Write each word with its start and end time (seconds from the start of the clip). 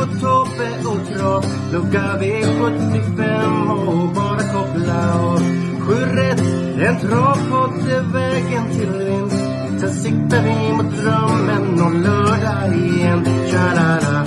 Marco, 0.00 0.20
Tobbe 0.20 0.70
och 0.88 1.06
Trav 1.08 1.44
Lucka 1.72 2.18
V75 2.20 3.70
och 3.86 4.14
bara 4.14 4.42
koppla 4.52 5.20
av. 5.20 5.38
Sju 5.80 5.94
rätt, 5.94 6.40
en 6.88 7.00
travpodd 7.00 7.88
är 7.88 8.12
vägen 8.12 8.70
till 8.70 9.04
vinst. 9.04 9.44
Sen 9.80 9.92
siktar 9.92 10.42
vi 10.42 10.72
mot 10.72 10.96
drömmen 10.96 11.80
om 11.80 12.02
lördag 12.02 12.76
igen. 12.76 13.24
Tja-la-la. 13.24 14.24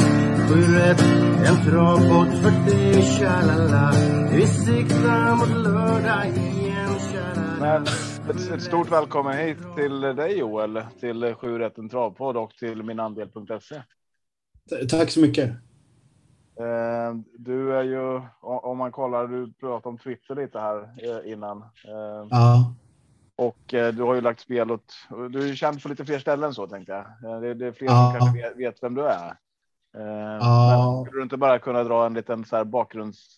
Sju 0.49 0.75
rätt, 0.75 1.01
en 1.47 1.65
travpodd 1.65 2.27
för 2.27 2.71
dig 2.71 3.01
Tja-la-la. 3.01 3.91
Vi 4.31 4.47
siktar 4.47 5.35
mot 5.35 5.63
lördag 5.63 6.27
igen 6.27 6.99
Tja-la-la. 6.99 7.59
Men 7.59 7.83
ett, 8.29 8.51
ett 8.51 8.61
stort 8.61 8.91
välkommen 8.91 9.37
hit 9.37 9.57
till 9.75 10.01
dig 10.01 10.37
Joel, 10.37 10.81
till 10.99 11.35
7 11.35 11.59
rätten 11.59 11.89
travpodd 11.89 12.37
och 12.37 12.51
till 12.51 12.83
minandel.se. 12.83 13.81
Tack 14.89 15.09
så 15.11 15.19
mycket. 15.19 15.49
Eh, 16.59 17.15
du 17.37 17.75
är 17.75 17.83
ju, 17.83 18.21
om 18.41 18.77
man 18.77 18.91
kollar, 18.91 19.27
du 19.27 19.53
pratade 19.53 19.89
om 19.89 19.97
Twitter 19.97 20.35
lite 20.35 20.59
här 20.59 20.89
eh, 20.97 21.31
innan. 21.31 21.57
Eh, 21.61 22.27
Ja, 22.29 22.73
och 23.35 23.57
du 23.67 24.01
har 24.03 24.15
ju 24.15 24.21
lagt 24.21 24.39
spel 24.39 24.71
åt, 24.71 24.93
du 25.29 25.41
är 25.43 25.47
ju 25.47 25.55
känd 25.55 25.83
på 25.83 25.89
lite 25.89 26.05
fler 26.05 26.19
ställen 26.19 26.53
så 26.53 26.67
tänkte 26.67 26.91
jag. 27.21 27.41
Det, 27.57 27.65
är 27.67 27.71
fler 27.71 27.87
Ja. 27.87 28.11
som 28.11 28.19
kanske 28.19 28.53
vet, 28.57 28.83
vem 28.83 28.95
du 28.95 29.01
är. 29.07 29.35
Ja. 30.39 30.95
Men 30.95 31.05
skulle 31.05 31.19
du 31.19 31.23
inte 31.23 31.37
bara 31.37 31.59
kunna 31.59 31.83
dra 31.83 32.05
en 32.05 32.13
liten 32.13 32.45
så 32.45 32.55
här 32.55 32.63
bakgrunds, 32.63 33.37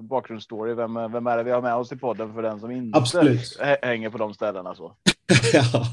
bakgrundsstory? 0.00 0.74
Vem, 0.74 0.94
vem 1.12 1.26
är 1.26 1.36
det 1.36 1.42
vi 1.42 1.50
har 1.50 1.62
med 1.62 1.74
oss 1.74 1.92
i 1.92 1.96
podden 1.96 2.34
för 2.34 2.42
den 2.42 2.60
som 2.60 2.70
inte 2.70 2.98
Absolut. 2.98 3.58
hä- 3.60 3.76
hänger 3.82 4.10
på 4.10 4.18
de 4.18 4.34
ställena 4.34 4.74
så? 4.74 4.96
ja, 5.52 5.86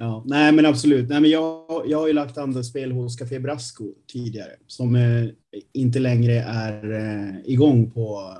ja. 0.00 0.22
Nej, 0.26 0.52
men 0.52 0.66
absolut. 0.66 1.08
Nej, 1.08 1.20
men 1.20 1.30
jag, 1.30 1.64
jag 1.86 1.98
har 1.98 2.06
ju 2.06 2.12
lagt 2.12 2.38
andelsspel 2.38 2.92
hos 2.92 3.16
Café 3.16 3.38
Brasco 3.38 3.84
tidigare 4.12 4.50
som 4.66 4.96
eh, 4.96 5.24
inte 5.72 5.98
längre 5.98 6.40
är 6.40 6.92
eh, 6.92 7.52
igång 7.52 7.90
på, 7.90 8.36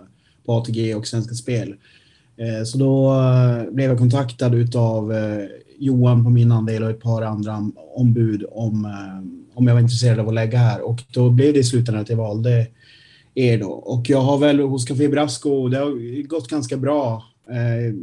på 0.46 0.52
ATG 0.52 0.94
och 0.94 1.06
Svenska 1.06 1.34
Spel. 1.34 1.74
Eh, 2.36 2.64
så 2.64 2.78
då 2.78 3.14
eh, 3.14 3.72
blev 3.72 3.90
jag 3.90 3.98
kontaktad 3.98 4.54
utav 4.54 5.12
eh, 5.12 5.46
Johan 5.78 6.24
på 6.24 6.30
min 6.30 6.52
andel 6.52 6.82
och 6.82 6.90
ett 6.90 7.00
par 7.00 7.22
andra 7.22 7.70
ombud 7.94 8.44
om, 8.50 8.84
eh, 8.84 9.58
om 9.58 9.66
jag 9.66 9.74
var 9.74 9.80
intresserad 9.80 10.18
av 10.20 10.28
att 10.28 10.34
lägga 10.34 10.58
här 10.58 10.82
och 10.88 11.02
då 11.12 11.30
blev 11.30 11.52
det 11.52 11.60
i 11.60 11.64
slutändan 11.64 12.02
att 12.02 12.08
jag 12.08 12.16
valde 12.16 12.66
er 13.34 13.58
då. 13.58 13.70
Och 13.70 14.10
jag 14.10 14.20
har 14.20 14.38
väl 14.38 14.60
hos 14.60 14.84
Café 14.84 15.08
Brasco, 15.08 15.68
det 15.68 15.78
har 15.78 16.22
gått 16.26 16.48
ganska 16.48 16.76
bra. 16.76 17.24
Eh, 17.48 17.94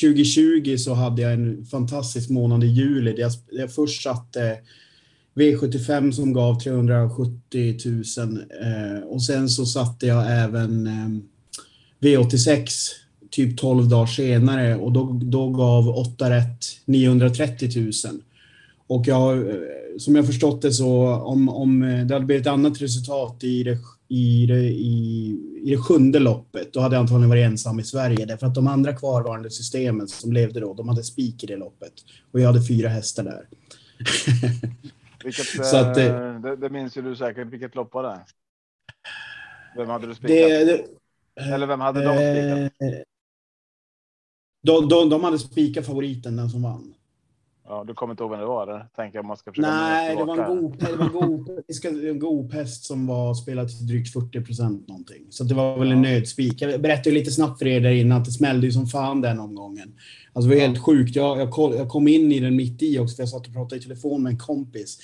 2020 0.00 0.76
så 0.78 0.94
hade 0.94 1.22
jag 1.22 1.32
en 1.32 1.64
fantastisk 1.64 2.30
månad 2.30 2.64
i 2.64 2.66
juli 2.66 3.12
där 3.12 3.20
jag, 3.20 3.32
där 3.50 3.60
jag 3.60 3.74
först 3.74 4.02
satte 4.02 4.58
V75 5.34 6.12
som 6.12 6.32
gav 6.32 6.60
370 6.60 7.78
000 8.18 8.38
eh, 8.62 9.02
och 9.04 9.22
sen 9.22 9.48
så 9.48 9.66
satte 9.66 10.06
jag 10.06 10.42
även 10.42 10.86
eh, 10.86 11.08
V86 12.00 12.66
typ 13.30 13.58
12 13.58 13.88
dagar 13.88 14.06
senare 14.06 14.76
och 14.76 14.92
då, 14.92 15.20
då 15.22 15.50
gav 15.50 15.88
8 15.88 16.30
rätt 16.30 16.64
930 16.84 17.70
000. 17.76 17.92
Och 18.94 19.06
jag, 19.06 19.38
eh, 19.50 19.54
som 19.98 20.16
jag 20.16 20.26
förstått 20.26 20.62
det 20.62 20.72
så 20.72 21.14
om, 21.14 21.48
om 21.48 21.80
det 21.80 22.14
hade 22.14 22.26
blivit 22.26 22.46
ett 22.46 22.52
annat 22.52 22.82
resultat 22.82 23.44
i 23.44 23.62
det, 23.62 23.78
i, 24.08 24.46
det, 24.46 24.60
i, 24.64 25.38
i 25.64 25.70
det 25.70 25.78
sjunde 25.82 26.18
loppet, 26.18 26.72
då 26.72 26.80
hade 26.80 26.94
jag 26.96 27.00
antagligen 27.00 27.28
varit 27.28 27.46
ensam 27.46 27.80
i 27.80 27.84
Sverige. 27.84 28.26
Därför 28.26 28.46
att 28.46 28.54
de 28.54 28.66
andra 28.66 28.92
kvarvarande 28.92 29.50
systemen 29.50 30.08
som 30.08 30.32
levde 30.32 30.60
då, 30.60 30.74
de 30.74 30.88
hade 30.88 31.02
spik 31.02 31.44
i 31.44 31.46
det 31.46 31.56
loppet. 31.56 31.92
Och 32.32 32.40
jag 32.40 32.46
hade 32.46 32.62
fyra 32.66 32.88
hästar 32.88 33.24
där. 33.24 33.48
Vilket, 35.24 35.46
Så 35.46 35.76
att, 35.76 35.96
eh, 35.96 36.06
eh, 36.06 36.40
det, 36.40 36.56
det 36.56 36.70
minns 36.70 36.96
ju 36.96 37.02
du 37.02 37.16
säkert. 37.16 37.48
Vilket 37.48 37.74
lopp 37.74 37.94
var 37.94 38.02
det? 38.02 38.20
Vem 39.76 39.88
hade 39.88 40.06
du 40.06 40.14
spikat? 40.14 40.30
det, 40.38 40.84
Eller 41.40 41.66
vem 41.66 41.80
hade 41.80 42.00
de 42.04 42.16
spikat? 42.16 42.92
eh, 42.92 43.02
de, 44.62 44.88
de, 44.88 45.10
de 45.10 45.24
hade 45.24 45.38
spikat 45.38 45.86
favoriten, 45.86 46.36
den 46.36 46.50
som 46.50 46.62
vann. 46.62 46.94
Ja, 47.72 47.84
du 47.86 47.94
kommer 47.94 48.12
inte 48.12 48.22
ihåg 48.22 48.30
vem 48.30 48.40
det 48.40 48.46
var? 48.46 48.62
Eller? 48.62 48.86
Tänker 48.96 49.18
jag 49.18 49.24
man 49.24 49.36
ska 49.36 49.50
försöka 49.50 49.70
Nej, 49.70 50.16
det 50.16 50.24
var 50.24 50.38
en 50.38 50.56
god, 50.56 50.76
det 50.78 50.96
var 50.96 51.04
en 51.06 51.12
god, 51.12 51.62
det 51.68 51.74
ska- 51.74 51.88
en 51.88 52.18
god 52.18 52.52
häst 52.52 52.84
som 52.84 53.06
var 53.06 53.34
spelad 53.34 53.68
till 53.68 53.86
drygt 53.86 54.12
40 54.12 54.40
procent 54.40 54.88
någonting. 54.88 55.22
Så 55.30 55.44
det 55.44 55.54
var 55.54 55.78
väl 55.78 55.92
en 55.92 56.02
nödspik. 56.02 56.62
Jag 56.62 56.80
berättade 56.80 57.10
ju 57.10 57.14
lite 57.18 57.30
snabbt 57.30 57.58
för 57.58 57.66
er 57.66 57.80
där 57.80 57.90
innan 57.90 58.18
att 58.18 58.24
det 58.24 58.30
smällde 58.30 58.66
ju 58.66 58.72
som 58.72 58.86
fan 58.86 59.20
den 59.20 59.40
omgången. 59.40 59.92
Alltså 60.32 60.48
det 60.50 60.56
var 60.56 60.62
helt 60.62 60.78
sjukt. 60.78 61.16
Jag, 61.16 61.38
jag, 61.40 61.50
koll, 61.50 61.74
jag 61.76 61.88
kom 61.88 62.08
in 62.08 62.32
i 62.32 62.40
den 62.40 62.56
mitt 62.56 62.82
i 62.82 62.98
också 62.98 63.16
för 63.16 63.22
jag 63.22 63.28
satt 63.28 63.46
och 63.46 63.52
pratade 63.52 63.76
i 63.76 63.82
telefon 63.82 64.22
med 64.22 64.30
en 64.30 64.38
kompis. 64.38 64.98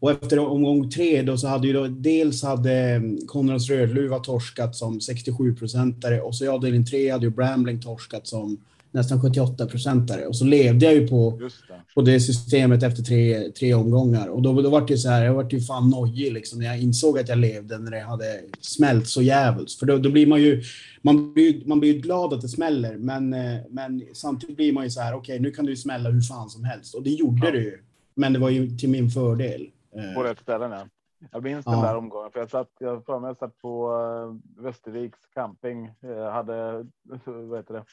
Och 0.00 0.10
efter 0.10 0.38
omgång 0.38 0.90
tre 0.90 1.22
då 1.22 1.36
så 1.36 1.48
hade 1.48 1.66
ju 1.66 1.72
då 1.72 1.86
dels 1.86 2.42
hade 2.42 3.02
Konrads 3.26 3.70
Rödluva 3.70 4.18
torskat 4.18 4.76
som 4.76 5.00
67 5.00 5.54
procentare 5.54 6.20
och 6.20 6.34
så 6.34 6.44
i 6.44 6.48
avdelning 6.48 6.84
tre 6.84 7.10
hade 7.10 7.26
ju 7.26 7.30
Brambling 7.30 7.80
torskat 7.80 8.26
som 8.26 8.58
nästan 8.98 9.22
78 9.22 9.66
procentare 9.66 10.26
och 10.26 10.36
så 10.36 10.44
levde 10.44 10.86
jag 10.86 10.94
ju 10.94 11.08
på 11.08 11.38
det. 11.40 11.74
på 11.94 12.02
det 12.02 12.20
systemet 12.20 12.82
efter 12.82 13.02
tre, 13.02 13.50
tre 13.50 13.74
omgångar. 13.74 14.28
Och 14.28 14.42
då, 14.42 14.62
då 14.62 14.70
var 14.70 14.80
det 14.80 14.92
ju 14.92 14.96
så 14.98 15.08
här, 15.08 15.24
jag 15.24 15.34
var 15.34 15.46
ju 15.50 15.60
fan 15.60 15.90
nojig 15.90 16.32
liksom 16.32 16.58
när 16.58 16.66
jag 16.66 16.80
insåg 16.80 17.18
att 17.18 17.28
jag 17.28 17.38
levde 17.38 17.78
när 17.78 17.90
det 17.90 18.00
hade 18.00 18.40
smält 18.60 19.08
så 19.08 19.22
jävligt. 19.22 19.72
För 19.72 19.86
då, 19.86 19.98
då 19.98 20.10
blir 20.10 20.26
man 20.26 20.42
ju, 20.42 20.62
man 21.02 21.32
blir, 21.32 21.62
man 21.66 21.80
blir 21.80 21.98
glad 22.00 22.32
att 22.32 22.40
det 22.40 22.48
smäller, 22.48 22.96
men, 22.96 23.32
eh, 23.34 23.56
men 23.70 24.02
samtidigt 24.12 24.56
blir 24.56 24.72
man 24.72 24.84
ju 24.84 24.90
så 24.90 25.00
här, 25.00 25.14
okej 25.14 25.40
nu 25.40 25.50
kan 25.50 25.64
det 25.64 25.70
ju 25.70 25.76
smälla 25.76 26.10
hur 26.10 26.20
fan 26.20 26.50
som 26.50 26.64
helst. 26.64 26.94
Och 26.94 27.02
det 27.02 27.10
gjorde 27.10 27.46
Ja. 27.46 27.52
det 27.52 27.58
ju. 27.58 27.78
Men 28.14 28.32
det 28.32 28.38
var 28.38 28.50
ju 28.50 28.76
till 28.78 28.88
min 28.90 29.10
fördel. 29.10 29.68
Eh, 29.96 30.14
På 30.14 30.22
rätt 30.22 30.38
ställen, 30.40 30.70
ja. 30.70 30.86
Jag 31.32 31.42
minns 31.42 31.66
Ja. 31.66 31.72
den 31.72 31.82
där 31.82 31.96
omgången. 31.96 32.30
För 32.32 32.40
jag 32.40 32.50
satt, 32.50 32.68
jag 32.80 33.04
för 33.04 33.18
mig 33.18 33.28
jag 33.28 33.36
satt 33.36 33.58
på 33.58 33.90
uh, 33.92 34.62
Västerviks 34.64 35.18
camping. 35.34 35.90
Jag 36.00 36.32
hade, 36.32 36.72
vad 37.24 37.58
heter 37.58 37.74
det, 37.74 37.84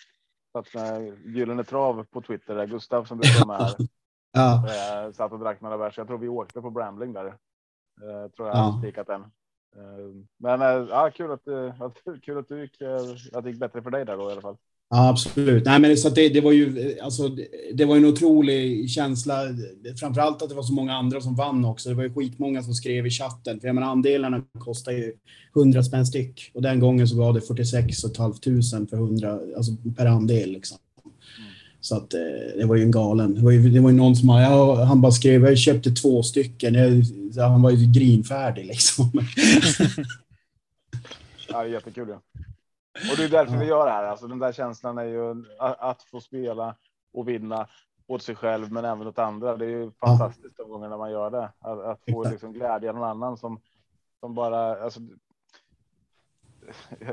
satt 0.64 0.74
med 0.74 1.18
Gyllene 1.26 1.64
Trav 1.64 2.04
på 2.04 2.22
Twitter. 2.22 2.56
Där 2.56 2.68
Gustav 2.68 3.04
som 3.06 3.18
brukar 3.18 3.46
vara 3.46 3.58
med 3.58 3.68
här. 3.68 3.76
Ja, 4.38 4.66
eh, 4.68 5.12
satt 5.12 5.32
och 5.32 5.40
drack 5.40 5.62
några 5.62 5.78
bärs. 5.78 5.98
Jag 5.98 6.08
tror 6.08 6.18
vi 6.18 6.28
åkte 6.28 6.62
på 6.62 6.70
Brambling 6.70 7.14
där. 7.14 7.26
Eh, 7.26 8.32
tror 8.32 8.48
jag 8.48 8.58
Ja. 8.58 8.80
spikat 8.82 9.08
den. 9.08 9.22
Eh, 9.76 10.26
men 10.38 10.62
eh, 10.62 10.68
ja, 10.90 11.12
kul 11.16 11.32
att, 11.32 11.48
eh, 11.48 11.82
att, 11.82 12.02
kul 12.22 12.38
att 12.38 12.48
du 12.48 12.62
gick, 12.62 12.82
eh, 12.82 13.00
att 13.34 13.44
det 13.44 13.50
gick 13.50 13.60
bättre 13.60 13.82
för 13.82 13.90
dig 13.92 14.06
där 14.06 14.18
då 14.18 14.30
i 14.30 14.32
alla 14.32 14.42
fall. 14.42 14.58
Ja, 14.90 15.10
absolut. 15.10 15.66
Nej, 15.66 15.80
men 15.80 15.98
så 15.98 16.08
att 16.08 16.16
det, 16.16 16.30
det 16.30 16.42
var 16.42 16.52
ju 16.52 16.96
alltså, 17.02 17.30
det- 17.30 17.48
det 17.74 17.86
var 17.86 17.98
en 17.98 18.06
otrolig 18.06 18.90
känsla. 18.90 19.42
Framförallt 20.00 20.42
att 20.42 20.50
det 20.50 20.56
var 20.56 20.64
så 20.64 20.74
många 20.74 20.94
andra 20.94 21.22
som 21.22 21.36
vann 21.36 21.66
också. 21.66 21.90
Det 21.90 21.96
var 21.96 22.04
ju 22.04 22.14
skitmånga 22.14 22.64
som 22.64 22.74
skrev 22.74 23.08
i 23.08 23.10
chatten. 23.10 23.60
För 23.60 23.68
jag 23.68 23.76
menar, 23.76 23.88
andelarna 23.88 24.42
kostar 24.60 24.92
ju 24.92 25.14
100 25.56 25.84
spänn 25.84 26.06
styck. 26.06 26.52
Och 26.54 26.62
den 26.62 26.80
gången 26.80 27.08
så 27.08 27.18
gav 27.18 27.34
det 27.34 27.42
46 27.42 28.02
500 28.18 28.88
för 28.90 28.98
100, 28.98 29.40
alltså 29.58 29.72
per 29.98 30.06
andel 30.06 30.52
liksom. 30.52 30.78
Så 31.82 31.96
att 31.98 32.14
eh, 32.14 32.20
det 32.58 32.66
var 32.66 32.76
ju 32.76 32.84
en 32.84 32.92
galen. 32.92 33.36
Det 33.36 33.42
var 33.42 33.52
ju, 33.52 33.70
det 33.70 33.80
var 33.80 33.90
ju 33.90 33.96
någon 33.98 34.16
som 34.16 34.30
ja, 34.30 34.84
han 34.84 35.02
bara 35.02 35.12
skrev, 35.12 35.44
jag 35.46 35.58
köpte 35.58 35.92
två 35.92 36.24
stycken. 36.24 36.74
Jag, 36.74 37.04
han 37.50 37.62
var 37.62 37.72
ju 37.72 37.92
grinfärdig 37.92 38.66
liksom. 38.66 39.12
Ja, 41.50 41.64
det 41.64 41.70
är 41.70 41.74
jättekul. 41.74 42.08
Ja. 42.10 42.22
Och 42.96 43.18
det 43.18 43.24
är 43.24 43.30
därför 43.30 43.58
vi 43.58 43.66
gör 43.66 43.86
det 43.86 43.92
här. 43.92 44.04
Alltså, 44.04 44.28
den 44.28 44.40
där 44.40 44.52
känslan 44.52 44.98
är 44.98 45.04
ju 45.04 45.46
att, 45.60 46.04
få 46.04 46.22
spela 46.22 46.76
och 47.14 47.30
vinna 47.30 47.68
åt 48.08 48.24
sig 48.24 48.36
själv, 48.36 48.72
men 48.72 48.86
även 48.86 49.08
åt 49.08 49.20
andra. 49.20 49.58
Det 49.58 49.66
är 49.66 49.70
ju 49.70 49.92
fantastiskt 49.92 50.58
de 50.58 50.70
gånger 50.70 50.90
när 50.90 50.98
man 50.98 51.12
gör 51.12 51.30
det. 51.30 51.52
Att, 51.60 51.80
att 51.80 52.02
få 52.12 52.30
liksom 52.30 52.54
glädje 52.54 52.90
av 52.90 52.96
någon 52.96 53.10
annan 53.10 53.38
som, 53.38 53.60
som 54.20 54.36
bara. 54.36 54.84
Alltså, 54.84 55.00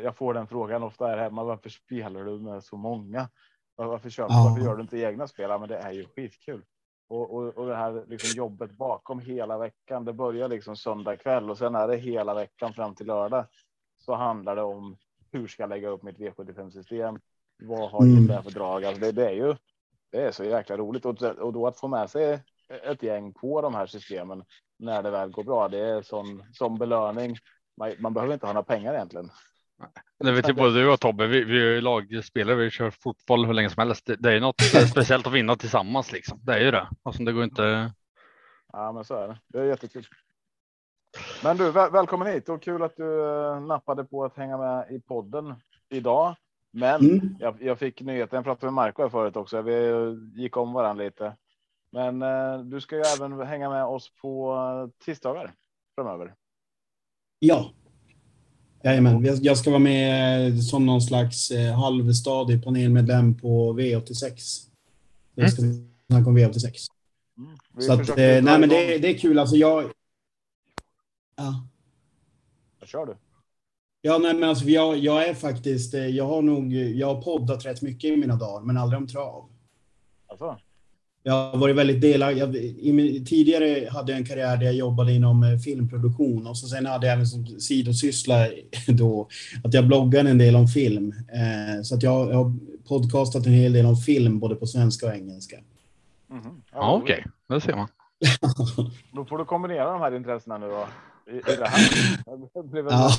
jag 0.03 0.17
får 0.17 0.35
den 0.35 0.47
frågan 0.47 0.83
ofta 0.83 1.07
här 1.07 1.19
hemma. 1.19 1.45
Varför 1.45 1.71
spelar 1.71 2.25
du 2.25 2.39
med 2.39 2.65
så 2.65 2.77
många? 2.77 3.29
Varför, 3.77 4.11
köper, 4.11 4.35
Ja. 4.35 4.45
varför 4.49 4.65
gör 4.65 4.77
du 4.77 4.83
inte 4.83 4.99
egna 4.99 5.29
spel? 5.29 5.61
Men 5.61 5.69
det 5.69 5.79
är 5.79 5.93
ju 5.93 6.07
skitkul. 6.07 6.65
Och, 7.09 7.35
och, 7.35 7.49
och 7.49 7.67
det 7.67 7.77
här 7.77 8.05
liksom 8.09 8.37
jobbet 8.37 8.71
bakom 8.71 9.21
hela 9.21 9.59
veckan. 9.59 10.05
Det 10.05 10.13
börjar 10.13 10.49
liksom 10.49 10.77
söndag 10.77 11.17
kväll 11.17 11.51
och 11.51 11.59
sen 11.59 11.75
är 11.75 11.89
det 11.89 11.97
hela 11.97 12.35
veckan 12.35 12.73
fram 12.73 12.95
till 12.95 13.07
lördag. 13.07 13.45
Så 13.99 14.15
handlar 14.15 14.57
det 14.57 14.63
om 14.63 14.97
hur 15.33 15.47
ska 15.49 15.63
jag 15.63 15.71
lägga 15.71 15.89
upp 15.89 16.03
mitt 16.03 16.19
V75 16.19 16.71
system? 16.71 17.19
Vad 17.63 17.91
har 17.91 18.03
Mm. 18.03 18.27
det 18.27 18.43
för 18.43 18.51
drag? 18.51 18.85
Alltså 18.85 19.01
det, 19.01 19.13
det 19.13 19.27
är 19.29 19.33
ju. 19.35 19.55
Det 20.13 20.23
är 20.23 20.33
så 20.33 20.45
jäkla 20.45 20.77
roligt 20.77 21.05
och, 21.05 21.23
och 21.23 21.53
då 21.53 21.67
att 21.67 21.81
få 21.81 21.89
med 21.89 22.11
sig 22.11 22.43
ett 22.85 23.03
gäng 23.03 23.33
på 23.33 23.61
de 23.63 23.75
här 23.75 23.87
systemen 23.87 24.45
när 24.79 25.03
det 25.03 25.11
väl 25.11 25.31
går 25.31 25.45
bra. 25.45 25.69
Det 25.69 25.79
är 25.79 26.03
sån 26.03 26.45
som 26.53 26.79
belöning. 26.79 27.37
Man, 27.77 27.93
man 27.99 28.15
behöver 28.15 28.35
inte 28.35 28.47
ha 28.47 28.53
några 28.53 28.65
pengar 28.65 28.95
egentligen. 28.95 29.31
Det 30.19 30.33
vet 30.33 30.49
ju 30.49 30.53
både 30.53 30.75
du 30.83 30.93
och 30.93 31.01
Tobbe. 31.01 31.27
Vi, 31.27 31.45
vi 31.45 31.77
är 31.77 31.81
lagspelare. 31.81 32.57
Vi 32.57 32.71
kör 32.71 32.91
fotboll 32.91 33.47
hur 33.47 33.55
länge 33.55 33.71
som 33.71 33.87
helst. 33.87 34.07
Det, 34.07 34.17
det 34.17 34.33
är 34.33 34.41
något 34.41 34.61
speciellt 34.91 35.27
att 35.27 35.33
vinna 35.33 35.57
tillsammans 35.57 36.13
liksom. 36.13 36.39
Det 36.43 36.55
är 36.55 36.61
ju 36.61 36.71
det. 36.71 36.89
Alltså, 37.03 37.23
det 37.23 37.33
går 37.33 37.45
inte. 37.45 37.93
Ja, 38.73 38.93
men 38.93 39.05
så 39.05 39.15
är 39.15 39.29
det. 39.29 39.39
Det 39.49 39.59
är 39.59 39.65
jättekul. 39.65 40.07
Men 41.45 41.57
du, 41.57 41.71
väl, 41.71 41.91
välkommen 41.91 42.29
hit 42.29 42.49
och 42.49 42.63
kul 42.63 42.83
att 42.83 42.97
du 42.97 43.25
eh, 43.25 43.61
nappade 43.61 44.05
på 44.05 44.25
att 44.25 44.37
hänga 44.37 44.59
med 44.59 44.87
i 44.91 45.01
podden 45.01 45.55
idag. 45.91 46.35
Men 46.71 47.01
Mm. 47.01 47.37
jag, 47.41 47.57
jag 47.63 47.79
fick 47.79 48.01
nyheten. 48.01 48.37
Jag 48.37 48.45
pratade 48.45 48.67
med 48.67 48.73
Marco 48.75 49.03
här 49.03 49.09
förut 49.09 49.37
också. 49.37 49.63
Vi 49.63 49.93
gick 50.37 50.57
om 50.57 50.73
varandra 50.73 51.05
lite. 51.05 51.37
Men 51.93 52.23
eh, 52.23 52.59
du 52.65 52.81
ska 52.81 52.97
ju 52.97 53.03
även 53.17 53.41
hänga 53.47 53.71
med 53.71 53.85
oss 53.85 54.13
på 54.23 54.55
eh, 54.55 55.05
tisdagar 55.05 55.53
framöver. 55.95 56.35
Ja. 57.39 57.71
Jajamän, 58.85 59.25
jag- 59.43 59.59
ska 59.59 59.71
vara 59.71 59.81
med 59.81 60.47
eh, 60.49 60.57
som 60.59 60.87
någon 60.87 61.01
slags 61.03 61.51
eh, 61.51 61.75
halvstadig 61.75 62.65
panelmedlem 62.65 63.35
på 63.39 63.73
V86. 63.73 64.33
Jag 65.35 65.53
ska 65.53 65.63
snacka 66.07 66.27
om 66.31 66.39
V86. 66.39 66.87
Mm. 67.39 67.57
Så 67.79 67.93
att, 67.93 68.09
eh, 68.09 68.17
nej 68.17 68.43
men 68.43 68.69
det, 68.69 68.99
det 68.99 69.09
är 69.15 69.19
kul. 69.19 69.39
Alltså 69.39 69.57
jag... 69.57 69.85
Ja. 71.43 72.87
Kör 72.87 73.07
du. 73.07 73.17
Ja, 74.01 74.19
nej, 74.19 74.35
men 74.35 74.49
alltså 74.49 74.65
jag, 74.65 74.99
jag 74.99 75.29
är 75.29 75.35
faktiskt, 75.35 75.95
eh, 75.95 76.07
jag 76.07 76.27
har 76.27 76.43
nog, 76.43 76.73
jag 76.73 77.15
har 77.15 77.23
poddat 77.23 77.65
rätt 77.67 77.83
mycket 77.83 78.11
i 78.11 78.17
mina 78.17 78.37
dagar, 78.37 78.67
men 78.67 78.77
aldrig 78.77 79.01
om 79.01 79.07
trav. 79.07 79.49
Alltså, 80.27 80.59
Jag 81.23 81.33
har 81.33 81.59
varit 81.59 81.77
väldigt 81.77 82.01
delaktig. 82.01 83.27
Tidigare 83.27 83.89
hade 83.91 84.13
jag 84.13 84.19
en 84.19 84.27
karriär 84.27 84.57
där 84.57 84.65
jag 84.65 84.75
jobbade 84.75 85.13
inom 85.13 85.43
eh, 85.43 85.59
filmproduktion 85.59 86.47
och 86.47 86.59
så 86.59 86.67
sen 86.67 86.87
hade 86.87 87.07
jag 87.07 87.15
även 87.15 87.27
som 87.27 87.47
sidosyssla 87.47 88.49
då 88.89 89.29
att 89.65 89.75
jag 89.75 89.87
bloggade 89.87 90.31
en 90.31 90.39
del 90.39 90.57
om 90.57 90.67
film. 90.67 91.15
Eh, 91.33 91.83
så 91.83 91.95
att 91.95 92.03
jag, 92.03 92.31
jag 92.31 92.45
har 92.45 92.55
podcastat 92.89 93.47
en 93.47 93.53
hel 93.53 93.73
del 93.73 93.87
om 93.87 93.97
film 93.97 94.39
både 94.39 94.55
på 94.55 94.67
svenska 94.67 95.07
och 95.07 95.15
engelska. 95.15 95.57
mhm. 96.29 96.63
Ja, 96.73 97.01
okej, 97.03 97.25
det 97.49 97.61
ser 97.61 97.77
man. 97.77 97.89
Då 99.13 99.25
får 99.25 99.39
du 99.39 99.45
kombinera 99.45 99.93
de 99.93 100.01
här 100.01 100.17
intressena 100.17 100.59
nu 100.59 100.69
då. 100.69 100.87
Det 101.27 101.69
här. 101.69 102.19
Ja, 102.91 103.11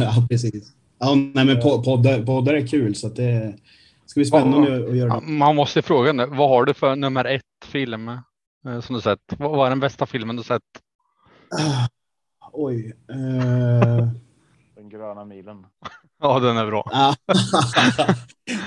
ja, 0.00 0.26
precis. 0.30 0.72
Ja, 0.98 1.14
nej, 1.14 1.44
men 1.44 1.56
po- 1.56 1.84
poddar, 1.84 2.22
poddar 2.26 2.54
är 2.54 2.66
kul 2.66 2.94
så 2.94 3.06
att 3.06 3.16
det 3.16 3.54
ska 4.06 4.20
bli 4.20 4.24
spännande 4.24 4.76
att- 4.84 4.88
att 4.90 4.96
göra 4.96 5.08
Ja, 5.08 5.20
det. 5.20 5.26
Man 5.32 5.56
måste 5.56 5.82
fråga 5.82 6.12
nu. 6.12 6.26
Vad 6.26 6.48
har 6.48 6.64
du 6.64 6.74
för 6.74 6.96
nummer 6.96 7.24
ett 7.24 7.42
film 7.64 8.08
eh, 8.08 8.80
som 8.80 8.94
du 8.94 9.00
sett? 9.00 9.18
Vad 9.38 9.50
vad 9.50 9.66
är 9.66 9.70
den 9.70 9.80
bästa 9.80 10.06
filmen 10.06 10.36
du 10.36 10.42
sett? 10.42 10.62
Ah, 11.58 11.88
Oj. 12.52 12.92
eh, 13.10 13.16
Den 14.76 14.88
gröna 14.88 15.24
milen. 15.24 15.66
Ja, 16.22 16.38
den 16.40 16.56
är 16.56 16.66
bra. 16.66 16.90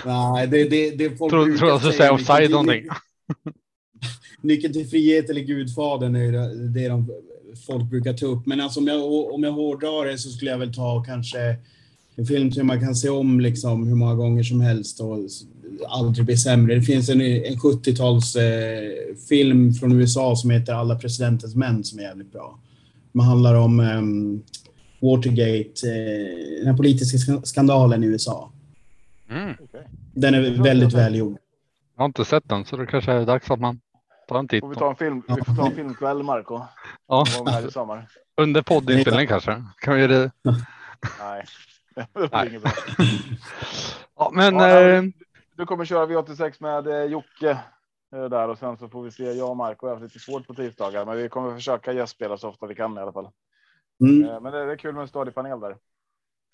Nej, 0.06 0.48
det, 0.48 0.64
det, 0.70 0.90
det 0.96 1.18
folk 1.18 1.32
Tror 1.32 1.58
tror 1.58 1.70
jag 1.70 1.80
skulle 1.80 1.94
säga 1.94 1.98
säga 1.98 2.12
nyckeln 2.12 2.16
offside 2.16 2.42
till- 2.46 2.52
någonting. 2.52 2.86
Nyckeln 4.42 4.74
till 4.74 4.88
frihet 4.90 5.30
eller 5.30 5.42
Gudfadern 5.42 6.16
är 6.16 6.32
det 6.74 6.88
de 6.90 7.10
folk 7.66 7.84
brukar 7.84 8.14
ta 8.14 8.26
upp. 8.26 8.46
Men 8.46 8.62
alltså 8.62 8.80
om 8.80 8.88
jag, 8.88 9.34
om 9.34 9.44
jag 9.44 9.52
hårdrar 9.52 10.06
det 10.06 10.18
så 10.18 10.30
skulle 10.30 10.52
jag 10.52 10.58
väl 10.58 10.74
ta 10.74 11.04
kanske 11.04 11.56
en 12.16 12.26
film 12.26 12.52
som 12.52 12.68
man 12.68 12.80
kan 12.80 12.96
se 12.96 13.10
om 13.10 13.40
liksom 13.40 13.88
hur 13.88 13.96
många 13.96 14.16
gånger 14.16 14.44
som 14.44 14.62
helst 14.62 15.00
och 15.00 15.18
aldrig 15.88 16.26
bli 16.26 16.38
sämre. 16.38 16.76
Det 16.76 16.82
finns 16.82 17.10
en, 17.10 17.22
en 17.22 17.56
70-tals 17.56 18.36
eh, 18.36 19.76
från 19.80 19.92
USA 19.92 20.36
som 20.36 20.50
heter 20.50 20.74
Alla 20.74 20.96
presidentens 20.96 21.56
män 21.56 21.84
som 21.84 22.00
är 22.00 22.04
jävligt 22.04 22.32
bra. 22.32 22.60
Den 23.12 23.22
handlar 23.22 23.56
om 23.56 23.80
ehm, 23.80 24.42
Watergate, 25.00 25.88
eh, 25.90 26.58
den 26.58 26.68
här 26.68 26.78
politiska 26.78 27.18
sk- 27.18 27.44
skandalen 27.44 28.04
i 28.04 28.08
USA. 28.08 28.52
Mm. 29.30 29.56
Den 30.14 30.34
är 30.34 30.64
väldigt 30.64 30.94
välgjord. 30.94 31.38
Jag 31.96 32.02
har 32.02 32.06
inte 32.06 32.26
sett 32.26 32.50
den, 32.50 32.66
så 32.66 32.78
det 32.78 32.86
kanske 32.86 33.12
är 33.12 33.26
dags 33.26 33.52
att 33.52 33.60
man 33.60 33.80
tar 34.28 34.40
en 34.40 34.48
titt. 34.48 34.62
Får 34.62 34.70
vi 34.70 34.76
ta 34.76 34.90
en 34.90 34.96
film? 34.96 35.24
Vi 35.28 35.44
får 35.44 35.56
ta 35.56 35.66
en 35.66 35.76
filmkväll 35.76 36.24
Marco. 36.24 36.62
Ja, 37.08 37.26
här 37.48 37.68
i 37.68 37.72
sommar. 37.72 38.08
under 38.42 38.62
poddinspelning 38.62 39.28
kanske. 39.28 39.64
Kan 39.80 39.94
vi 39.96 40.02
göra 40.02 40.12
det? 40.12 40.32
Nej. 41.20 41.46
Det 41.96 42.08
blir 42.14 42.30
Nej. 42.32 42.50
inget 42.50 42.62
bra. 42.62 42.72
Ja, 44.18 44.30
men 44.34 44.56
Ja, 44.56 44.80
eh, 44.80 45.04
Du 45.56 45.66
kommer 45.66 45.86
köra 45.86 46.06
V86 46.06 46.54
med 46.60 46.88
eh, 46.88 47.04
Jocke 47.12 47.50
eh, 48.16 48.24
där 48.26 48.50
och 48.50 48.58
sen 48.58 48.78
så 48.78 48.88
får 48.90 49.04
vi 49.04 49.12
se. 49.12 49.24
Jag 49.32 49.50
och 49.50 49.58
Marco 49.58 49.88
har 49.88 49.94
haft 49.94 50.04
lite 50.04 50.20
svårt 50.20 50.48
på 50.48 50.54
tisdagar, 50.54 51.06
men 51.06 51.18
vi 51.18 51.30
kommer 51.30 51.56
försöka 51.56 51.92
gästspela 51.94 52.38
så 52.38 52.50
ofta 52.50 52.66
vi 52.68 52.76
kan 52.76 52.98
i 52.98 53.02
alla 53.02 53.12
fall. 53.12 53.30
Mm. 54.02 54.44
Men 54.44 54.52
det 54.54 54.60
är 54.60 54.76
kul 54.78 54.94
med 54.94 55.02
en 55.02 55.08
stadig 55.08 55.36
panel 55.36 55.60
där. 55.60 55.78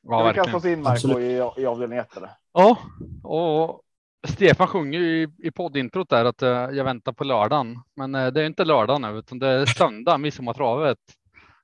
ja, 0.08 0.20
Ska 0.20 0.28
vi 0.28 0.34
kasta 0.34 0.58
oss 0.58 0.66
in 0.66 0.82
Marco 0.84 1.20
i, 1.20 1.62
i 1.62 1.66
avdelning 1.66 2.00
1 2.00 2.18
eller? 2.18 2.30
Ja, 2.54 2.78
och 3.24 3.82
Stefan 4.28 4.68
sjunger 4.68 5.00
ju 5.00 5.32
i, 5.38 5.52
poddintrot 5.52 6.10
där 6.10 6.26
att 6.26 6.42
eh, 6.42 6.50
jag 6.50 6.84
väntar 6.84 7.14
på 7.14 7.24
lördagen. 7.24 7.80
Men 7.96 8.16
eh, 8.16 8.28
det 8.28 8.42
är 8.42 8.46
inte 8.46 8.66
lördag 8.66 9.02
nu, 9.02 9.18
utan 9.18 9.40
det 9.40 9.48
är 9.48 9.66
söndag, 9.66 10.18
midsommartravet. 10.18 11.00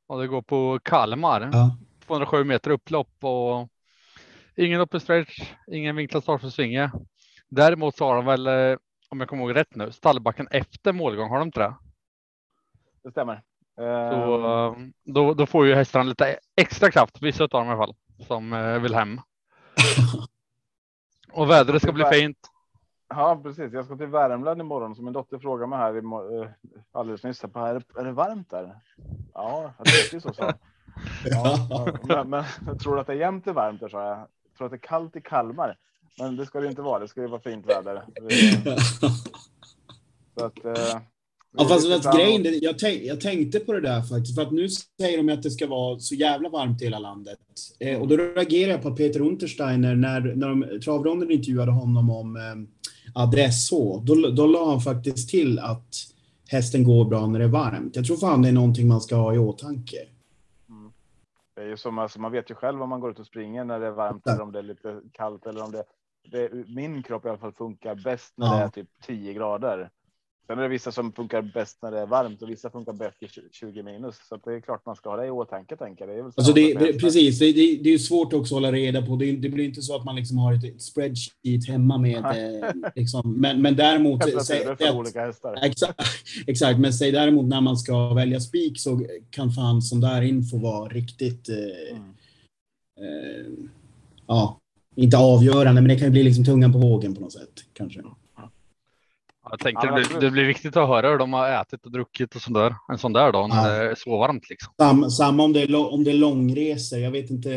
Och 0.07 0.21
det 0.21 0.27
går 0.27 0.41
på 0.41 0.79
Kalmar. 0.83 1.49
Ja. 1.53 1.77
207 2.07 2.43
meter 2.43 2.71
upplopp 2.71 3.23
och 3.23 3.69
ingen 4.55 4.81
open 4.81 4.99
stretch, 4.99 5.41
ingen 5.67 5.95
vinklad 5.95 6.23
start 6.23 6.41
för 6.41 6.49
svinge. 6.49 6.91
Däremot 7.49 7.97
så 7.97 8.05
har 8.05 8.15
de 8.15 8.25
väl, 8.25 8.47
eh, 8.47 8.77
om 9.09 9.19
jag 9.19 9.29
kommer 9.29 9.43
ihåg 9.43 9.55
rätt 9.55 9.75
nu, 9.75 9.91
stallbacken 9.91 10.47
efter 10.51 10.93
målgång. 10.93 11.29
Har 11.29 11.39
de 11.39 11.47
inte 11.47 11.59
det? 11.59 11.75
Det 13.03 13.11
stämmer. 13.11 13.41
Så, 14.11 14.75
då, 15.05 15.33
då 15.33 15.45
får 15.45 15.65
ju 15.65 15.75
hästarna 15.75 16.03
lite 16.03 16.39
extra 16.55 16.91
kraft, 16.91 17.21
vissa 17.21 17.43
av 17.43 17.49
dem 17.49 17.67
i 17.67 17.69
alla 17.69 17.77
fall, 17.77 17.95
som 18.27 18.79
vill 18.81 18.95
hem. 18.95 19.21
Och 21.31 21.49
vädret 21.49 21.81
ska 21.81 21.91
bli 21.91 22.05
fint. 22.05 22.48
Ja, 23.09 23.39
precis. 23.43 23.73
Jag 23.73 23.85
ska 23.85 23.97
till 23.97 24.07
Värmland 24.07 24.61
imorgon 24.61 24.95
som 24.95 25.05
min 25.05 25.13
dotter 25.13 25.37
frågade 25.39 25.67
mig 25.69 25.79
här 25.79 25.95
eh, 25.95 26.49
alldeles 26.91 27.23
nyss. 27.23 27.43
Här, 27.55 27.69
är, 27.69 27.73
det, 27.73 27.99
är 28.01 28.05
det 28.05 28.11
varmt 28.11 28.49
där? 28.49 28.75
Ja, 29.33 29.73
jag 29.77 29.87
tycker 29.87 30.13
ju 30.13 30.21
så. 30.21 30.31
hon. 30.43 30.53
Ja, 31.25 31.87
men, 32.07 32.29
men 32.29 32.43
jag 32.67 32.79
tror 32.79 32.99
att 32.99 33.07
det 33.07 33.13
är 33.13 33.17
jämnt 33.17 33.47
är 33.47 33.53
varmt 33.53 33.79
där, 33.79 33.89
sa 33.89 34.07
jag. 34.07 34.17
Jag 34.17 34.27
tror 34.57 34.65
att 34.65 34.71
det 34.71 34.75
är 34.77 34.87
kallt 34.87 35.15
i 35.15 35.21
Kalmar. 35.21 35.77
Men 36.19 36.35
det 36.35 36.45
ska 36.45 36.59
det 36.59 36.67
inte 36.67 36.81
vara. 36.81 36.99
Det 36.99 37.07
ska 37.07 37.21
ju 37.21 37.27
vara 37.27 37.41
fint 37.41 37.65
väder. 37.65 38.03
Så 40.37 40.45
att, 40.45 40.65
eh, 40.65 41.01
Ja, 41.51 41.65
fast 41.65 42.03
du, 42.03 42.17
grejen, 42.17 42.43
det- 42.43 42.49
jag, 42.49 42.79
tänk, 42.79 43.01
jag 43.03 43.21
tänkte 43.21 43.59
på 43.59 43.73
det 43.73 43.81
där 43.81 44.01
faktiskt. 44.01 44.35
För 44.35 44.41
att 44.41 44.51
nu 44.51 44.69
säger 44.69 45.17
de 45.17 45.33
att 45.33 45.43
det 45.43 45.51
ska 45.51 45.67
vara 45.67 45.99
så 45.99 46.15
jävla 46.15 46.49
varmt 46.49 46.81
i 46.81 46.85
hela 46.85 46.99
landet. 46.99 47.39
Eh, 47.79 48.01
och 48.01 48.07
då 48.07 48.17
reagerar 48.17 48.71
jag 48.71 48.81
på 48.81 48.95
Peter 48.95 49.21
Untersteiner 49.21 49.95
när, 49.95 50.21
när 50.21 50.47
de, 50.49 50.79
travronden 50.79 51.31
intervjuade 51.31 51.71
honom 51.71 52.09
om 52.09 52.35
eh, 52.35 52.41
adress 53.15 53.71
H. 53.71 54.01
Då, 54.05 54.15
då 54.15 54.47
la 54.47 54.69
han 54.69 54.81
faktiskt 54.81 55.29
till 55.29 55.59
att 55.59 55.95
hästen 56.47 56.83
går 56.83 57.05
bra 57.05 57.27
när 57.27 57.39
det 57.39 57.45
är 57.45 57.49
varmt. 57.49 57.95
Jag 57.95 58.05
tror 58.05 58.17
fan 58.17 58.41
det 58.41 58.47
är 58.47 58.53
någonting 58.53 58.87
man 58.87 59.01
ska 59.01 59.15
ha 59.15 59.33
i 59.33 59.37
åtanke. 59.37 59.97
Det 61.55 61.61
är 61.61 61.67
ju 61.67 61.77
som, 61.77 61.99
alltså, 61.99 62.19
man 62.19 62.31
vet 62.31 62.51
ju 62.51 62.55
själv 62.55 62.81
om 62.81 62.89
man 62.89 62.99
går 62.99 63.11
ut 63.11 63.19
och 63.19 63.25
springer 63.25 63.63
när 63.63 63.79
det 63.79 63.87
är 63.87 63.91
varmt 63.91 64.21
Ja. 64.25 64.31
eller 64.31 64.43
om 64.43 64.51
det 64.51 64.59
är 64.59 64.63
lite 64.63 65.01
kallt 65.11 65.45
eller 65.45 65.63
om 65.63 65.71
det, 65.71 65.83
det 66.31 66.49
min 66.67 67.03
kropp 67.03 67.25
i 67.25 67.29
alla 67.29 67.37
fall 67.37 67.53
funkar 67.53 67.95
bäst 67.95 68.33
när 68.37 68.47
Ja. 68.47 68.53
det 68.57 68.63
är 68.63 68.69
typ 68.69 68.89
10 69.05 69.33
grader. 69.33 69.89
Sen 70.49 70.59
är 70.59 70.63
det 70.63 70.69
vissa 70.69 70.91
som 70.91 71.11
funkar 71.11 71.41
bäst 71.41 71.77
när 71.81 71.91
det 71.91 71.99
är 71.99 72.05
varmt 72.05 72.41
och 72.41 72.49
vissa 72.49 72.69
funkar 72.69 72.93
bäst 72.93 73.23
i 73.23 73.27
20 73.51 73.83
minus. 73.83 74.15
Så 74.29 74.37
det 74.45 74.53
är 74.55 74.61
klart 74.61 74.85
man 74.85 74.95
ska 74.95 75.09
ha 75.09 75.17
det 75.17 75.25
i 75.27 75.29
åtanke 75.29 75.77
tänker 75.77 76.07
jag. 76.07 76.15
Det 76.15 76.19
är 76.19 76.23
väl 76.23 76.31
Alltså 76.35 76.53
det, 76.53 76.73
det, 76.73 76.99
precis, 76.99 77.39
det, 77.39 77.51
det, 77.53 77.79
det 77.83 77.93
är 77.93 77.97
svårt 77.97 78.33
också 78.33 78.55
att 78.55 78.61
hålla 78.61 78.71
reda 78.71 79.01
på. 79.01 79.15
Det, 79.15 79.31
det 79.31 79.49
blir 79.49 79.65
inte 79.65 79.81
så 79.81 79.95
att 79.95 80.05
man 80.05 80.15
liksom 80.15 80.37
har 80.37 80.53
ett 80.53 80.81
spreadsheet 80.81 81.67
hemma 81.67 81.97
med... 81.97 82.17
Eh, 82.25 82.69
liksom. 82.95 83.33
men, 83.41 83.61
men 83.61 83.75
däremot... 83.75 84.23
Säg- 84.45 84.63
för 84.63 84.71
att-. 84.71 85.63
Exakt, 85.63 86.01
exakt, 86.47 86.79
men 86.79 86.93
säg 86.93 87.11
däremot 87.11 87.45
när 87.45 87.61
man 87.61 87.77
ska 87.77 88.13
välja 88.13 88.39
spik 88.39 88.79
så 88.79 89.01
kan 89.29 89.51
fan 89.51 89.81
sån 89.81 90.01
där 90.01 90.21
info 90.21 90.57
vara 90.57 90.89
riktigt... 90.89 91.49
Eh, 91.49 91.55
Mm. 91.97 92.09
eh, 92.99 93.69
ja, 94.27 94.59
inte 94.95 95.17
avgörande, 95.17 95.81
men 95.81 95.89
det 95.89 95.95
kan 95.95 96.05
ju 96.07 96.11
bli 96.11 96.23
liksom 96.23 96.45
tungan 96.45 96.73
på 96.73 96.79
vågen 96.79 97.15
på 97.15 97.21
något 97.21 97.33
sätt. 97.33 97.53
Kanske. 97.73 98.01
Jag 99.49 99.59
tänkte 99.59 99.87
Ja, 99.87 99.95
det, 99.95 100.19
det 100.25 100.31
blir 100.31 100.45
viktigt 100.45 100.77
att 100.77 100.87
höra 100.87 101.09
hur 101.09 101.17
de 101.17 101.33
har 101.33 101.61
ätit 101.61 101.85
och 101.85 101.91
druckit 101.91 102.35
och 102.35 102.41
sånt 102.41 102.55
där. 102.55 102.75
En 102.91 102.97
sån 102.97 103.13
där 103.13 103.31
dag 103.31 103.49
när 103.49 103.55
Ja. 103.55 103.83
det 103.83 103.91
är 103.91 103.95
så 103.95 104.17
varmt 104.17 104.49
liksom. 104.49 104.73
Sam, 104.77 105.11
samma 105.11 105.43
om 105.43 105.53
det, 105.53 105.61
är, 105.61 105.93
om 105.93 106.03
det 106.03 106.11
är 106.11 106.15
långresor. 106.15 106.99
Jag 106.99 107.11
vet 107.11 107.29
inte 107.29 107.49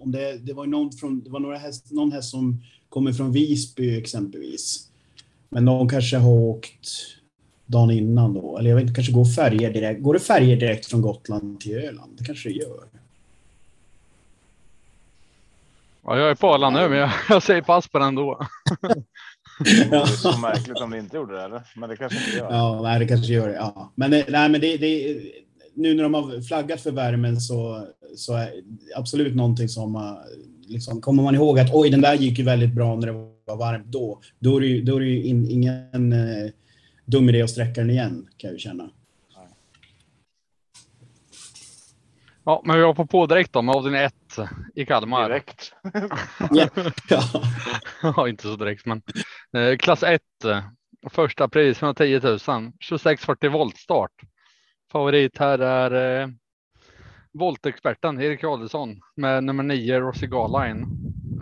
om 0.00 0.12
det... 0.12 0.38
Det 0.38 0.52
var, 0.52 0.66
någon, 0.66 0.92
från, 0.92 1.20
det 1.24 1.30
var 1.30 1.40
några 1.40 1.58
häst, 1.58 1.92
någon 1.92 2.12
häst 2.12 2.30
som 2.30 2.62
kommer 2.88 3.12
från 3.12 3.32
Visby 3.32 3.98
exempelvis. 3.98 4.88
Men 5.48 5.64
de 5.64 5.88
kanske 5.88 6.16
har 6.16 6.30
åkt 6.30 6.88
dagen 7.66 7.90
innan 7.90 8.34
då. 8.34 8.58
Eller 8.58 8.70
jag 8.70 8.76
vet 8.76 8.82
inte, 8.82 8.94
kanske 8.94 9.12
går 9.12 9.24
färger 9.24 9.72
direkt. 9.72 10.02
Går 10.02 10.14
det 10.14 10.20
färger 10.20 10.56
direkt 10.56 10.86
från 10.86 11.02
Gotland 11.02 11.60
till 11.60 11.76
Öland? 11.76 12.14
Det 12.18 12.24
kanske 12.24 12.48
det 12.48 12.54
gör. 12.54 12.84
Ja, 16.04 16.18
jag 16.18 16.30
är 16.30 16.34
på 16.34 16.54
Arlanda 16.54 16.80
nu, 16.82 16.88
men 16.88 16.98
jag, 16.98 17.10
jag 17.28 17.42
säger 17.42 17.62
pass 17.62 17.88
på 17.88 17.98
den 17.98 18.08
ändå. 18.08 18.46
Det 19.58 19.88
vore 19.90 20.06
så 20.06 20.38
märkligt 20.38 20.76
om 20.76 20.90
det 20.90 20.98
inte 20.98 21.16
gjorde 21.16 21.34
det 21.36 21.42
eller? 21.42 21.62
Men 21.76 21.88
det 21.88 21.96
kanske 21.96 22.18
inte 22.18 22.36
gör. 22.36 22.52
Ja, 22.52 22.80
nej, 22.82 22.98
det 22.98 23.06
kanske 23.06 23.32
gör 23.32 23.48
det. 23.48 23.54
Ja. 23.54 23.92
Men, 23.94 24.10
nej, 24.10 24.48
men 24.48 24.60
det, 24.60 24.76
det, 24.76 25.20
nu 25.74 25.94
när 25.94 26.02
de 26.02 26.14
har 26.14 26.40
flaggat 26.42 26.80
för 26.80 26.90
värmen 26.90 27.40
så, 27.40 27.86
så 28.16 28.34
är 28.34 28.50
absolut 28.96 29.34
någonting 29.34 29.68
som 29.68 29.96
uh, 29.96 30.12
liksom, 30.68 31.00
kommer 31.00 31.22
man 31.22 31.34
ihåg 31.34 31.58
att 31.58 31.74
oj, 31.74 31.90
den 31.90 32.00
där 32.00 32.14
gick 32.14 32.38
ju 32.38 32.44
väldigt 32.44 32.74
bra 32.74 32.96
när 32.96 33.06
det 33.06 33.12
var 33.46 33.56
varmt 33.56 33.86
då. 33.86 34.20
Då 34.38 34.56
är 34.56 34.60
det 34.60 34.66
ju, 34.66 34.82
då 34.82 34.96
är 34.96 35.00
det 35.00 35.06
ju 35.06 35.24
in, 35.24 35.50
ingen 35.50 36.12
uh, 36.12 36.50
dum 37.04 37.28
idé 37.28 37.42
att 37.42 37.50
sträcka 37.50 37.80
den 37.80 37.90
igen 37.90 38.26
kan 38.36 38.48
jag 38.48 38.52
ju 38.52 38.58
känna. 38.58 38.90
Ja, 42.48 42.62
men 42.64 42.76
vi 42.76 42.82
var 42.82 42.94
på 42.94 43.06
på 43.06 43.26
direkt 43.26 43.52
då 43.52 43.62
med 43.62 43.74
avdelning 43.74 44.00
1 44.00 44.14
i 44.74 44.86
Kalmar. 44.86 45.28
Direkt. 45.28 45.72
ja. 46.50 46.68
ja. 47.08 47.22
ja, 48.02 48.28
inte 48.28 48.42
så 48.42 48.56
direkt, 48.56 48.86
men 48.86 49.02
eh, 49.56 49.76
klass 49.76 50.02
1. 50.02 50.22
Första 51.10 51.48
pris 51.48 51.82
110 51.82 52.20
000, 52.22 52.38
2640 52.38 53.50
volt 53.50 53.76
start. 53.76 54.10
Favorit 54.92 55.38
här 55.38 55.58
är 55.58 56.20
eh, 56.22 56.28
voltexperten 57.32 58.20
Erik 58.20 58.44
Adelsson 58.44 59.00
med 59.16 59.44
nummer 59.44 59.62
9 59.62 60.00
Rossi 60.00 60.26
Garline 60.26 60.86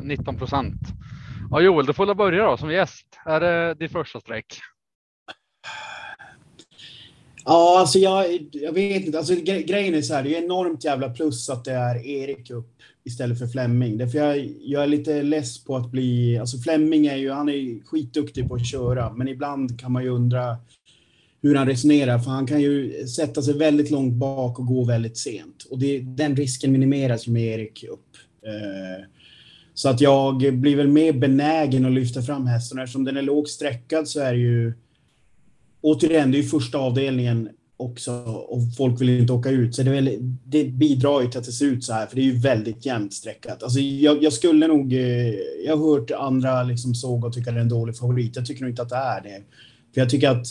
19 0.02 0.38
procent. 0.38 0.80
Ja, 1.50 1.60
Joel, 1.60 1.86
du 1.86 1.92
får 1.92 2.14
börja 2.14 2.44
då 2.44 2.56
som 2.56 2.70
gäst. 2.70 3.18
Är 3.24 3.40
det 3.40 3.74
ditt 3.74 3.92
första 3.92 4.20
streck? 4.20 4.46
Ja, 7.44 7.80
alltså 7.80 7.98
jag, 7.98 8.48
jag 8.52 8.72
vet 8.72 9.06
inte. 9.06 9.18
Alltså, 9.18 9.34
gre 9.34 9.62
grejen 9.62 9.94
är 9.94 10.02
så 10.02 10.14
här, 10.14 10.22
det 10.22 10.36
är 10.36 10.42
enormt 10.42 10.84
jävla 10.84 11.10
plus 11.10 11.50
att 11.50 11.64
det 11.64 11.72
är 11.72 12.06
Erik 12.06 12.50
upp 12.50 12.70
istället 13.04 13.38
för 13.38 13.46
Flemming. 13.46 13.98
Därför 13.98 14.18
jag, 14.18 14.52
jag 14.60 14.82
är 14.82 14.86
lite 14.86 15.22
less 15.22 15.64
på 15.64 15.76
att 15.76 15.90
bli... 15.90 16.38
Alltså 16.38 16.58
Flemming 16.58 17.06
är 17.06 17.16
ju, 17.16 17.30
han 17.30 17.48
är 17.48 17.84
skitduktig 17.86 18.48
på 18.48 18.54
att 18.54 18.66
köra, 18.66 19.12
men 19.12 19.28
ibland 19.28 19.80
kan 19.80 19.92
man 19.92 20.02
ju 20.02 20.08
undra 20.08 20.56
hur 21.42 21.54
han 21.54 21.66
resonerar, 21.66 22.18
för 22.18 22.30
han 22.30 22.46
kan 22.46 22.60
ju 22.60 23.06
sätta 23.06 23.42
sig 23.42 23.58
väldigt 23.58 23.90
långt 23.90 24.14
bak 24.14 24.58
och 24.58 24.66
gå 24.66 24.84
väldigt 24.84 25.18
sent. 25.18 25.66
Och 25.70 25.78
det, 25.78 26.00
den 26.00 26.36
risken 26.36 26.72
minimeras 26.72 27.28
ju 27.28 27.32
med 27.32 27.42
Erik 27.42 27.84
upp. 27.84 28.16
Eh, 28.46 29.04
så 29.74 29.88
att 29.88 30.00
jag 30.00 30.54
blir 30.54 30.76
väl 30.76 30.88
mer 30.88 31.12
benägen 31.12 31.86
att 31.86 31.92
lyfta 31.92 32.22
fram 32.22 32.46
hästen. 32.46 32.78
Eftersom 32.78 33.04
den 33.04 33.16
är 33.16 33.22
lågt 33.22 33.48
sträckad 33.48 34.08
så 34.08 34.20
är 34.20 34.32
det 34.32 34.38
ju 34.38 34.72
återigen, 35.84 36.30
det 36.30 36.38
är 36.38 36.42
ju 36.42 36.48
första 36.48 36.78
avdelningen 36.78 37.48
också 37.76 38.12
och 38.48 38.60
folk 38.76 39.00
vill 39.00 39.08
inte 39.08 39.32
åka 39.32 39.50
ut. 39.50 39.74
Så 39.74 39.82
det, 39.82 39.90
väl, 39.90 40.18
det 40.44 40.64
bidrar 40.64 41.22
ju 41.22 41.28
till 41.28 41.38
att 41.38 41.44
det 41.44 41.52
ser 41.52 41.66
ut 41.66 41.84
så 41.84 41.92
här, 41.92 42.06
för 42.06 42.16
det 42.16 42.22
är 42.22 42.24
ju 42.24 42.38
väldigt 42.38 42.86
jämnt 42.86 43.14
sträckat. 43.14 43.62
Alltså 43.62 43.78
jag, 43.80 44.22
jag 44.22 44.32
skulle 44.32 44.66
nog... 44.66 44.92
Eh, 44.92 45.34
jag 45.66 45.76
har 45.76 45.94
hört 45.94 46.10
andra 46.10 46.62
liksom 46.62 46.94
såg 46.94 47.24
och 47.24 47.32
tycka 47.32 47.50
det 47.50 47.58
är 47.58 47.62
en 47.62 47.68
dålig 47.68 47.96
favorit. 47.96 48.36
Jag 48.36 48.46
tycker 48.46 48.62
nog 48.62 48.70
inte 48.70 48.82
att 48.82 48.88
det 48.88 48.96
är 48.96 49.20
det. 49.20 49.42
För 49.94 50.00
jag 50.00 50.10
tycker 50.10 50.30
att 50.30 50.46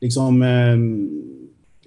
liksom... 0.00 0.42
Eh, 0.42 0.76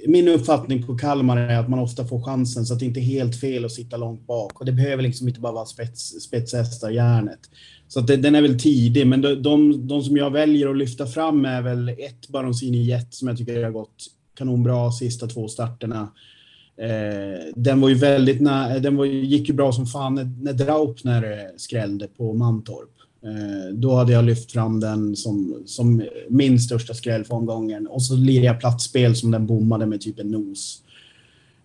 min 0.08 0.27
uppfattning 0.27 0.84
på 0.84 0.98
Kalmar 0.98 1.38
är 1.38 1.60
att 1.60 1.70
man 1.70 1.80
ofta 1.80 2.06
får 2.06 2.22
chansen 2.22 2.65
så 2.65 2.74
att 2.74 2.80
det 2.80 2.86
inte 2.86 3.00
är 3.00 3.01
helt 3.01 3.39
fel 3.39 3.65
att 3.65 3.72
sitta 3.72 3.98
långt 3.98 4.27
bak. 4.27 4.60
Och 4.60 4.65
det 4.65 4.72
behöver 4.72 5.04
liksom 5.04 5.27
inte 5.27 5.39
bara 5.39 5.54
vara 5.54 5.65
spets, 5.65 6.22
spetshästar, 6.22 6.89
järnet. 6.89 7.39
Så 7.88 8.00
att 8.00 8.08
det, 8.08 8.18
den 8.18 8.36
är 8.36 8.42
väl 8.42 8.60
tidig, 8.60 9.08
men 9.08 9.22
de, 9.22 9.36
de, 9.36 9.88
de, 9.88 10.04
som 10.04 10.18
jag 10.18 10.30
väljer 10.30 10.70
att 10.70 10.77
lyfta 10.77 11.06
fram 11.06 11.46
är 11.46 11.62
väl 11.62 11.89
ett 11.89 12.27
Baronsini 12.27 12.84
Jet 12.84 13.13
som 13.13 13.27
jag 13.27 13.38
tycker 13.38 13.63
har 13.63 13.72
gått 13.72 14.06
kanonbra 14.38 14.92
sista 14.92 15.27
två 15.27 15.48
starterna. 15.48 16.12
Eh, 16.77 17.54
den 17.56 17.82
var 17.82 17.89
ju 17.89 17.96
väldigt 17.96 18.42
nä, 18.42 18.80
den 18.80 18.96
var, 18.96 19.06
gick 19.06 19.50
ju 19.50 19.54
bra 19.56 19.72
som 19.72 19.86
fan 19.86 20.15
när, 20.15 20.32
när 20.42 20.54
Draupner 20.54 21.51
skrällde 21.58 22.08
på 22.08 22.34
Mantorp. 22.34 22.89
Eh, 23.25 23.74
då 23.74 23.96
hade 23.96 24.13
jag 24.13 24.25
lyft 24.25 24.51
fram 24.51 24.80
den 24.80 25.15
som, 25.15 25.63
som 25.65 26.04
min 26.30 26.60
största 26.60 26.94
skräll 26.94 27.24
för 27.24 27.36
omgången. 27.36 27.88
Och 27.88 28.04
så 28.04 28.15
lirade 28.15 28.46
jag 28.46 28.60
platsspel 28.60 29.15
som 29.15 29.32
den 29.32 29.46
bommade 29.46 29.86
med 29.86 30.01
typ 30.01 30.20
en 30.20 30.32
nos. 30.32 30.82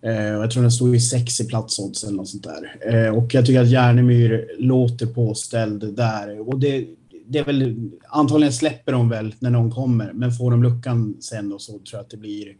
Eh, 0.02 0.12
jag 0.12 0.50
tror 0.50 0.62
den 0.62 0.72
stod 0.72 0.96
i 0.96 1.00
sex 1.00 1.40
i 1.40 1.48
platsodds 1.48 2.04
eller 2.04 2.16
något 2.16 2.28
sånt 2.28 2.44
där. 2.44 2.94
Eh, 3.06 3.16
och 3.16 3.34
jag 3.34 3.46
tycker 3.46 3.60
att 3.60 3.70
Järnemyr 3.70 4.50
låter 4.58 5.06
påställd 5.06 5.94
där. 5.96 6.48
Och 6.48 6.60
det, 6.60 6.86
det 7.26 7.38
är 7.38 7.44
väl, 7.44 7.90
antagligen 8.08 8.52
släpper 8.52 8.92
de 8.92 9.08
väl 9.08 9.34
när 9.38 9.50
någon 9.50 9.70
kommer, 9.70 10.12
men 10.12 10.32
får 10.32 10.50
de 10.50 10.62
luckan 10.62 11.16
sen 11.20 11.52
och 11.52 11.62
så 11.62 11.72
tror 11.72 11.82
jag 11.92 12.00
att 12.00 12.10
det 12.10 12.16
blir 12.16 12.56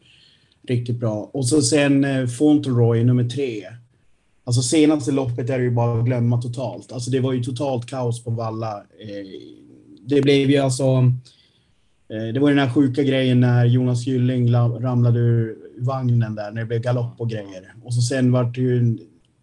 riktigt 0.69 0.97
bra. 0.97 1.31
Och 1.33 1.47
så 1.47 1.63
sen 1.63 2.05
eh, 2.05 2.27
Fauntleroy 2.27 3.05
nummer 3.05 3.29
tre. 3.29 3.67
Alltså 4.45 4.63
senaste 4.63 5.13
loppet 5.13 5.51
är 5.51 5.59
det 5.59 5.65
ju 5.65 5.71
bara 5.71 5.99
att 5.99 6.07
glömma 6.07 6.43
totalt. 6.43 6.93
Alltså 6.93 7.11
det 7.11 7.21
var 7.21 7.33
ju 7.33 7.43
totalt 7.43 7.87
kaos 7.87 8.25
på 8.25 8.31
Valla. 8.31 8.77
Eh, 8.77 9.27
det 10.07 10.21
blev 10.21 10.51
ju 10.51 10.57
alltså... 10.57 11.13
Det 12.35 12.41
var 12.41 12.49
ju 12.49 12.55
den 12.55 12.67
här 12.67 12.75
sjuka 12.75 13.03
grejen 13.03 13.41
när 13.41 13.65
Jonas 13.65 14.07
Gylling 14.07 14.53
ramlade 14.53 15.19
ur 15.19 15.57
vagnen 15.81 16.35
där, 16.35 16.51
när 16.51 16.61
det 16.61 16.67
blev 16.67 16.83
galopp 16.83 17.21
och 17.21 17.31
grejer. 17.31 17.75
Och 17.83 17.95
så 17.95 18.01
sen 18.01 18.33
vart 18.33 18.55
det 18.55 18.61
ju... 18.61 18.99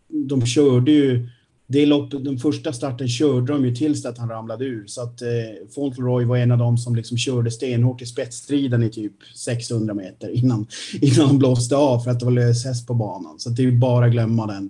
De 0.07 0.45
körde 0.45 0.91
ju... 0.91 1.29
Det 1.69 1.85
loppet, 1.85 2.25
den 2.25 2.37
första 2.37 2.73
starten 2.73 3.07
körde 3.07 3.53
de 3.53 3.65
ju 3.65 3.75
tills 3.75 4.05
att 4.05 4.17
han 4.17 4.29
ramlade 4.29 4.65
ur. 4.65 4.87
Så 4.87 5.01
att 5.01 5.21
eh, 5.21 5.27
Fauntleroy 5.75 6.25
var 6.25 6.37
en 6.37 6.51
av 6.51 6.57
dem 6.57 6.77
som 6.77 6.95
liksom 6.95 7.17
körde 7.17 7.51
stenhårt 7.51 8.01
i 8.01 8.05
spetsstriden 8.05 8.83
i 8.83 8.89
typ 8.89 9.13
600 9.35 9.93
meter 9.93 10.29
innan, 10.29 10.67
innan 11.01 11.27
han 11.27 11.39
blåste 11.39 11.75
av 11.75 11.99
för 11.99 12.11
att 12.11 12.19
det 12.19 12.25
var 12.25 12.33
lös 12.33 12.65
häst 12.65 12.87
på 12.87 12.93
banan. 12.93 13.39
Så 13.39 13.49
det 13.49 13.61
är 13.61 13.65
ju 13.65 13.77
bara 13.77 14.05
att 14.05 14.11
glömma 14.11 14.47
den. 14.47 14.69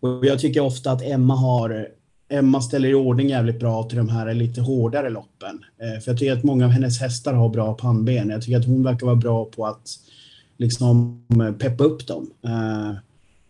Och 0.00 0.26
jag 0.26 0.38
tycker 0.38 0.60
ofta 0.60 0.90
att 0.90 1.02
Emma 1.02 1.34
har 1.34 1.88
Emma 2.32 2.60
ställer 2.60 2.88
i 2.88 2.94
ordning 2.94 3.28
jävligt 3.28 3.60
bra 3.60 3.82
till 3.82 3.98
de 3.98 4.08
här 4.08 4.34
lite 4.34 4.60
hårdare 4.60 5.10
loppen. 5.10 5.64
Eh, 5.82 6.00
för 6.00 6.10
jag 6.10 6.18
tycker 6.18 6.32
att 6.32 6.44
många 6.44 6.64
av 6.64 6.70
hennes 6.70 7.00
hästar 7.00 7.32
har 7.32 7.48
bra 7.48 7.74
pannben. 7.74 8.28
Jag 8.28 8.42
tycker 8.42 8.58
att 8.58 8.66
hon 8.66 8.82
verkar 8.82 9.06
vara 9.06 9.16
bra 9.16 9.44
på 9.44 9.66
att 9.66 9.88
liksom 10.56 11.24
eh, 11.30 11.52
peppa 11.52 11.84
upp 11.84 12.06
dem. 12.06 12.30
Eh, 12.44 12.96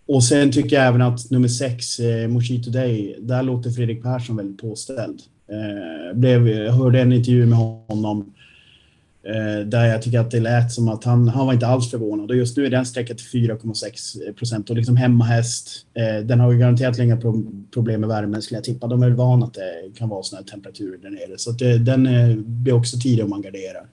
och 0.06 0.24
sen 0.24 0.52
tycker 0.52 0.76
jag 0.76 0.86
även 0.86 1.02
att 1.02 1.30
nummer 1.30 1.48
sex, 1.48 2.00
eh, 2.00 2.28
Moshi 2.28 2.62
Today, 2.62 3.16
där 3.20 3.42
låter 3.42 3.70
Fredrik 3.70 4.02
Persson 4.02 4.36
väldigt 4.36 4.60
påställd. 4.60 5.20
Eh, 5.48 6.18
blev, 6.18 6.48
jag 6.48 6.72
hörde 6.72 7.00
en 7.00 7.12
intervju 7.12 7.46
med 7.46 7.58
honom 7.58 8.32
eh, 9.22 9.66
där 9.66 9.84
jag 9.84 10.02
tycker 10.02 10.20
att 10.20 10.30
det 10.30 10.40
lät 10.40 10.72
som 10.72 10.88
att 10.88 11.04
han, 11.04 11.28
han 11.28 11.46
var 11.46 11.52
inte 11.52 11.66
alls 11.66 11.90
förvånad. 11.90 12.30
Och 12.30 12.36
just 12.36 12.56
nu 12.56 12.66
är 12.66 12.70
den 12.70 12.86
sträckan 12.86 13.16
till 13.16 13.26
4,6 13.26 14.32
procent 14.32 14.70
och 14.70 14.76
liksom 14.76 14.96
hemmahäst. 14.96 15.86
Eh, 15.94 16.26
den 16.26 16.40
har 16.40 16.52
ju 16.52 16.58
garanterat 16.58 16.98
inga 16.98 17.16
problem 17.72 18.00
med 18.00 18.08
värmen 18.08 18.42
skulle 18.42 18.58
jag 18.58 18.64
tippa. 18.64 18.86
De 18.86 19.02
är 19.02 19.06
väl 19.06 19.16
vana 19.16 19.46
att 19.46 19.54
det 19.54 19.98
kan 19.98 20.08
vara 20.08 20.22
sådana 20.22 20.44
här 20.44 20.50
temperaturer 20.50 20.98
där 20.98 21.10
nere. 21.10 21.38
Så 21.38 21.50
att 21.50 21.58
det, 21.58 21.78
den 21.78 22.08
blir 22.46 22.72
också 22.72 22.96
tidig 22.98 23.24
om 23.24 23.30
man 23.30 23.42
garderar. 23.42 23.86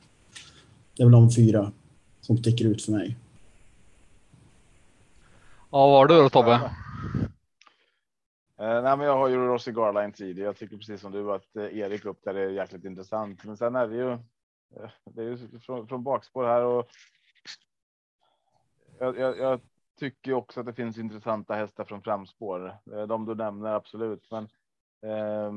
Det 0.97 1.03
är 1.03 1.05
väl 1.05 1.11
de 1.11 1.31
fyra 1.31 1.71
som 2.29 2.37
sticker 2.37 2.65
ut 2.65 2.85
för 2.85 2.91
mig. 2.91 3.17
Ja, 5.71 5.87
vad 5.87 5.97
har 5.97 6.07
du 6.07 6.15
då 6.15 6.29
Tobbe? 6.29 6.51
Eh, 8.57 8.83
nej, 8.83 8.97
men 8.97 8.99
jag 8.99 9.17
har 9.17 9.27
ju 9.27 9.35
Rossi 9.35 9.71
Garline 9.71 10.11
tidig. 10.11 10.43
Jag 10.43 10.57
tycker 10.57 10.77
precis 10.77 11.01
som 11.01 11.11
du 11.11 11.31
att 11.31 11.55
eh, 11.55 11.77
Erik 11.77 12.05
upp 12.05 12.23
där 12.23 12.35
är 12.35 12.49
jäkligt 12.49 12.85
intressant. 12.85 13.43
Men 13.43 13.57
sen 13.57 13.75
är 13.75 13.87
det 13.87 13.95
ju, 13.95 14.11
eh, 14.11 14.89
det 15.05 15.21
är 15.21 15.25
ju 15.25 15.59
från, 15.59 15.87
från 15.87 16.03
bakspår 16.03 16.43
här 16.43 16.61
och 16.61 16.87
jag, 18.99 19.17
jag, 19.17 19.37
jag, 19.37 19.59
tycker 19.99 20.33
också 20.33 20.59
att 20.59 20.65
det 20.65 20.73
finns 20.73 20.97
intressanta 20.97 21.53
hästar 21.53 21.85
från 21.85 22.01
framspår. 22.01 22.77
Eh, 22.93 23.07
de 23.07 23.25
du 23.25 23.35
nämner 23.35 23.73
absolut, 23.73 24.31
men 24.31 24.43
eh, 25.03 25.51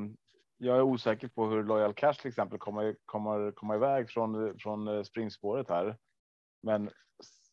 jag 0.59 0.77
är 0.77 0.83
osäker 0.83 1.29
på 1.29 1.47
hur 1.47 1.65
Loyal 1.65 1.95
Cash 1.95 2.15
till 2.15 2.29
exempel 2.29 2.59
kommer 2.59 2.97
kommer 3.05 3.53
komma 3.53 3.75
iväg 3.75 4.11
från 4.11 4.59
från 4.59 5.05
springspåret 5.05 5.69
här. 5.69 5.97
Men 6.63 6.91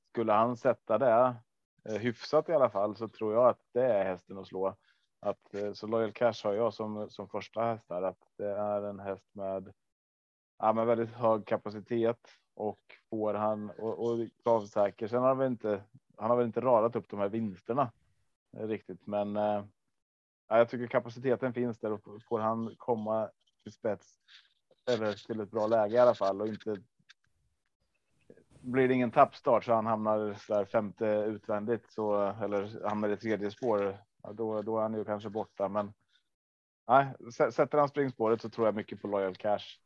skulle 0.10 0.34
han 0.34 0.58
sätta 0.58 0.98
det 0.98 1.36
eh, 1.90 1.96
hyfsat 1.96 2.50
i 2.50 2.54
alla 2.54 2.70
fall 2.70 2.96
så 2.96 3.08
tror 3.08 3.34
jag 3.34 3.48
att 3.48 3.62
det 3.74 3.86
är 3.86 4.06
hästen 4.06 4.38
att 4.38 4.48
slå. 4.48 4.76
Att 5.20 5.54
eh, 5.54 5.74
så 5.74 5.88
Loyal 5.88 6.12
Cash 6.12 6.44
har 6.44 6.54
jag 6.54 6.74
som 6.74 7.10
som 7.10 7.30
första 7.30 7.62
häst 7.62 7.86
här 7.90 8.02
att 8.02 8.34
det 8.38 8.50
är 8.50 8.82
en 8.82 9.00
häst 9.00 9.30
med. 9.32 9.74
Ja, 10.58 10.74
med 10.74 10.86
väldigt 10.86 11.14
hög 11.14 11.46
kapacitet 11.46 12.28
och 12.54 12.80
får 13.10 13.34
han 13.34 13.70
och, 13.70 14.00
och 14.00 14.28
kravsäker. 14.44 15.08
Sen 15.08 15.24
har 15.24 15.36
vi 15.36 15.46
inte. 15.46 15.84
Han 16.18 16.30
har 16.30 16.38
väl 16.38 16.46
inte 16.46 16.62
radat 16.62 16.96
upp 16.96 17.10
de 17.10 17.20
här 17.20 17.30
vinsterna 17.30 17.92
riktigt, 18.58 19.08
men. 19.08 19.38
Eh, 19.38 19.64
ja, 20.48 20.58
jag 20.58 20.70
tycker 20.70 20.88
kapaciteten 20.88 21.54
finns 21.54 21.80
där 21.80 21.92
och 21.92 22.24
får 22.24 22.40
han 22.40 22.76
komma 22.78 23.30
till 23.64 23.72
spets 23.72 24.20
eller 24.92 25.14
till 25.14 25.40
ett 25.40 25.52
bra 25.52 25.68
läge 25.68 25.96
i 25.96 26.00
alla 26.00 26.16
fall 26.16 26.42
och 26.42 26.48
inte 26.48 26.78
blir 28.62 28.88
det 28.88 28.94
ingen 28.94 29.12
tappstart 29.12 29.66
så 29.66 29.74
han 29.74 29.86
hamnar 29.86 30.38
där 30.48 30.66
femte 30.66 31.06
utvändigt 31.06 31.92
så 31.92 32.34
eller 32.44 32.88
hamnar 32.88 33.10
i 33.10 33.18
tredje 33.18 33.52
spår. 33.52 33.98
Ja, 34.24 34.34
då, 34.34 34.62
då 34.62 34.78
är 34.78 34.82
han 34.82 34.94
ju 34.94 35.06
kanske 35.06 35.30
borta, 35.30 35.70
men. 35.70 35.94
Nej, 36.88 37.08
sätter 37.32 37.78
han 37.78 37.90
springspåret 37.90 38.42
så 38.42 38.50
tror 38.50 38.68
jag 38.68 38.76
mycket 38.76 39.02
på 39.02 39.08
Loyal 39.08 39.36
Cash. 39.36 39.80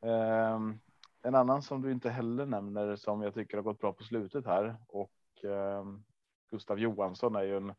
Um, 0.00 0.80
en 1.22 1.34
annan 1.34 1.62
som 1.62 1.82
du 1.82 1.92
inte 1.92 2.10
heller 2.10 2.46
nämner 2.46 2.96
som 2.96 3.22
jag 3.22 3.34
tycker 3.34 3.56
har 3.56 3.64
gått 3.64 3.80
bra 3.80 3.92
på 3.92 4.04
slutet 4.04 4.46
här 4.46 4.76
och 4.88 5.12
um, 5.42 6.04
Gustav 6.50 6.78
Johansson 6.78 7.36
är 7.36 7.42
ju 7.42 7.56
en, 7.56 7.74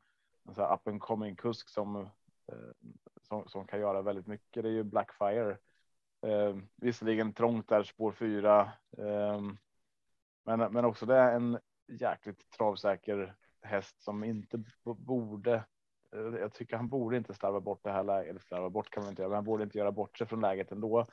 en 0.48 0.56
så 0.56 0.74
up 0.74 0.88
and 0.88 1.02
coming 1.02 1.36
kusk 1.36 1.70
som, 1.70 1.96
uh, 1.96 2.08
som, 3.22 3.48
som 3.48 3.68
kan 3.68 3.80
göra 3.80 4.02
väldigt 4.02 4.28
mycket. 4.28 4.64
Det 4.64 4.70
är 4.70 4.74
ju 4.74 4.84
Blackfire. 4.84 5.58
Uh, 6.26 6.58
visserligen 6.76 7.34
trångt 7.34 7.70
där 7.70 7.84
spår 7.84 8.12
fyra. 8.12 8.72
Men, 10.44 10.74
men 10.74 10.86
också 10.86 11.06
det 11.06 11.16
är 11.16 11.36
en 11.36 11.60
jäkligt 11.88 12.50
travsäker 12.50 13.36
häst 13.62 14.02
som 14.04 14.24
inte 14.24 14.64
borde. 14.84 15.54
Eh, 16.14 16.40
jag 16.40 16.54
tycker 16.54 16.78
han 16.78 16.90
borde 16.90 17.18
inte 17.18 17.34
slarva 17.34 17.60
bort 17.60 17.84
det 17.84 17.92
här 17.92 18.04
läget. 18.04 18.30
Eller 18.30 18.40
slarva 18.40 18.70
bort 18.70 18.90
kan 18.90 19.04
man 19.04 19.10
inte 19.10 19.22
göra, 19.22 19.30
men 19.30 19.36
han 19.36 19.46
borde 19.46 19.64
inte 19.64 19.78
göra 19.78 19.92
bort 19.92 20.18
sig 20.18 20.28
från 20.28 20.42
läget 20.42 20.72
ändå. 20.72 21.06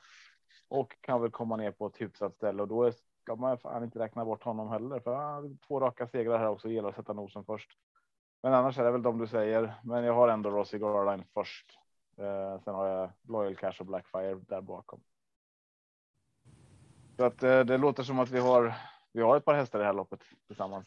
Och 0.69 0.97
kan 1.01 1.23
väl 1.23 1.31
komma 1.31 1.57
ner 1.57 1.71
på 1.71 1.87
ett 1.87 2.01
hyfsat 2.01 2.35
ställe 2.35 2.63
och 2.63 2.69
då 2.69 2.85
är- 2.85 2.95
ska 3.23 3.37
man 3.37 3.59
fan 3.59 3.85
inte 3.85 3.99
räkna 3.99 4.25
bort 4.25 4.43
honom 4.43 4.69
heller. 4.69 5.01
För 5.01 5.15
han 5.15 5.59
två 5.59 5.81
raka 5.81 6.09
segrar 6.09 6.39
här 6.39 6.49
också. 6.49 6.69
Gäller 6.69 6.89
att 6.89 6.95
sätta 6.97 7.13
nosen 7.13 7.45
först. 7.45 7.71
Men 8.43 8.55
annars 8.55 8.79
är 8.79 8.85
det 8.85 8.91
väl 8.91 9.03
de 9.03 9.19
du 9.19 9.27
säger. 9.27 9.75
Men 9.85 10.05
jag 10.05 10.15
har 10.15 10.29
ändå 10.29 10.51
Rossi 10.51 10.79
Garline 10.79 11.25
först. 11.35 11.79
Eh, 12.17 12.61
sen 12.65 12.75
har 12.75 12.87
jag 12.87 13.11
Loyal 13.23 13.57
Cash 13.57 13.81
och 13.81 13.87
Blackfire 13.87 14.35
där 14.35 14.61
bakom. 14.61 15.01
Så 17.17 17.25
att 17.25 17.43
eh, 17.43 17.61
det 17.61 17.79
låter 17.79 18.03
som 18.03 18.19
att 18.19 18.31
vi 18.31 18.41
har. 18.41 18.75
Vi 19.13 19.23
har 19.23 19.37
ett 19.37 19.45
par 19.45 19.55
hästar 19.55 19.79
i 19.79 19.83
det 19.83 19.87
här 19.87 19.95
loppet 19.95 20.21
tillsammans. 20.47 20.87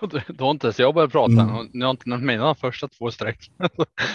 Du, 0.00 0.20
du 0.28 0.44
har 0.44 0.50
inte 0.50 0.66
ens 0.66 0.78
jag 0.78 0.94
börjat 0.94 1.12
prata 1.12 1.32
Mm. 1.32 1.68
ni 1.72 1.84
har 1.84 1.90
inte 1.90 2.08
nämnt 2.08 2.24
mina 2.24 2.54
första 2.54 2.88
två 2.88 3.10
streck. 3.10 3.50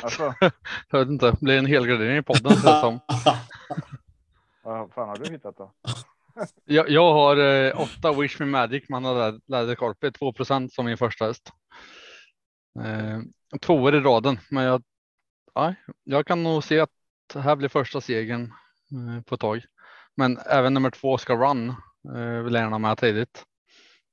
Alltså, 0.04 0.34
Jag 0.90 1.00
vet 1.00 1.08
inte, 1.08 1.32
det 1.32 1.42
blir 1.42 1.58
en 1.58 1.66
helgardering 1.66 2.18
i 2.18 2.22
podden 2.22 2.52
som. 2.58 3.00
vad 4.64 4.92
fan 4.94 5.10
har 5.10 5.18
du 5.18 5.32
hittat 5.32 5.58
då? 5.58 5.72
Jag, 6.66 6.90
jag 6.90 7.14
har 7.14 7.38
eh, 7.38 7.82
åtta 7.82 8.14
Wish 8.14 8.40
Me 8.40 8.46
Magic, 8.46 8.90
man 8.90 9.06
har 9.06 9.40
läderkorpe, 9.52 10.12
2 10.12 10.34
som 10.70 10.86
min 10.86 10.98
första 10.98 11.26
häst. 11.26 11.52
Eh, 12.84 13.20
tvåor 13.62 13.96
i 13.96 14.00
raden, 14.00 14.40
men 14.50 14.64
jag, 14.64 14.84
ja, 15.54 15.74
jag 16.04 16.28
kan 16.28 16.44
nog 16.44 16.64
se 16.64 16.80
att 16.80 16.90
det 17.34 17.40
här 17.40 17.56
blir 17.56 17.70
första 17.70 18.02
segern 18.02 18.54
eh, 18.92 19.24
på 19.24 19.36
ett 19.36 19.42
tag. 19.42 19.66
Men 20.16 20.38
även 20.38 20.74
nummer 20.74 20.90
två 20.90 21.18
ska 21.18 21.36
run, 21.36 21.74
eh, 22.08 22.44
vill 22.44 22.54
gärna 22.54 22.80
med 22.80 22.98
tidigt. 22.98 23.46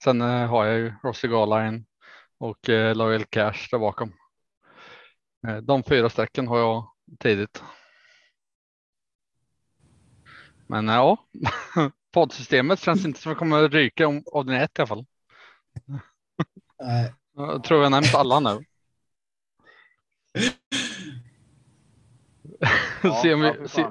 Sen 0.04 0.20
eh, 0.20 0.46
har 0.46 0.64
jag 0.64 0.78
ju 0.78 0.92
Rossi 1.02 1.28
Garline 1.28 1.84
och 2.38 2.68
eh, 2.68 2.94
Loyal 2.94 3.24
Cash 3.24 3.68
där 3.70 3.78
bakom. 3.78 4.12
Eh, 5.46 5.56
de 5.56 5.82
fyra 5.82 6.10
strecken 6.10 6.48
har 6.48 6.58
jag 6.58 6.90
tidigt. 7.18 7.62
Men 10.66 10.88
eh, 10.88 10.94
ja, 10.94 11.16
poddsystemet 12.12 12.80
känns 12.80 13.04
inte 13.04 13.20
som 13.20 13.32
att 13.32 13.38
kommer 13.38 13.68
ryka 13.68 14.08
om 14.08 14.22
avdelning 14.32 14.62
ett 14.62 14.78
i 14.78 14.82
alla 14.82 14.86
fall. 14.86 15.06
Nej. 16.82 17.14
Jag 17.34 17.64
tror 17.64 17.82
jag 17.82 17.90
nämnt 17.90 18.14
alla 18.14 18.40
nu. 18.40 18.64
Se 23.22 23.34
om 23.34 23.42
ja, 23.42 23.52
vi, 23.52 23.58
för 23.58 23.68
se, 23.68 23.86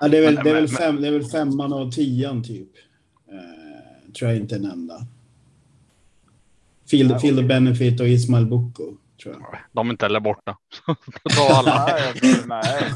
Ja, 0.00 0.08
det, 0.08 0.18
är 0.18 0.22
väl, 0.22 0.34
Men- 0.34 0.44
det, 0.44 0.50
är 0.50 0.54
väl 0.54 0.62
men- 0.62 0.68
fem, 0.68 1.00
det 1.00 1.08
är 1.08 1.12
väl 1.12 1.24
femman 1.24 1.72
och 1.72 1.92
tian 1.92 2.42
typ. 2.42 2.70
Eh, 3.28 4.12
tror 4.12 4.30
jag 4.30 4.40
inte 4.40 4.54
är 4.54 4.58
nämnda. 4.60 4.94
Nej, 4.98 5.08
Feel 6.90 7.08
the 7.08 7.14
okej. 7.14 7.44
Benefit 7.44 8.00
och 8.00 8.06
Ismail 8.08 8.46
Boko, 8.46 8.96
tror 9.22 9.34
jag. 9.34 9.58
de 9.72 9.88
är 9.88 9.92
inte 9.92 10.04
heller 10.04 10.20
borta. 10.20 10.58
Ta 11.36 11.54
alla. 11.58 11.86
Nej, 11.86 12.12
jag 12.22 12.48
nej, 12.48 12.92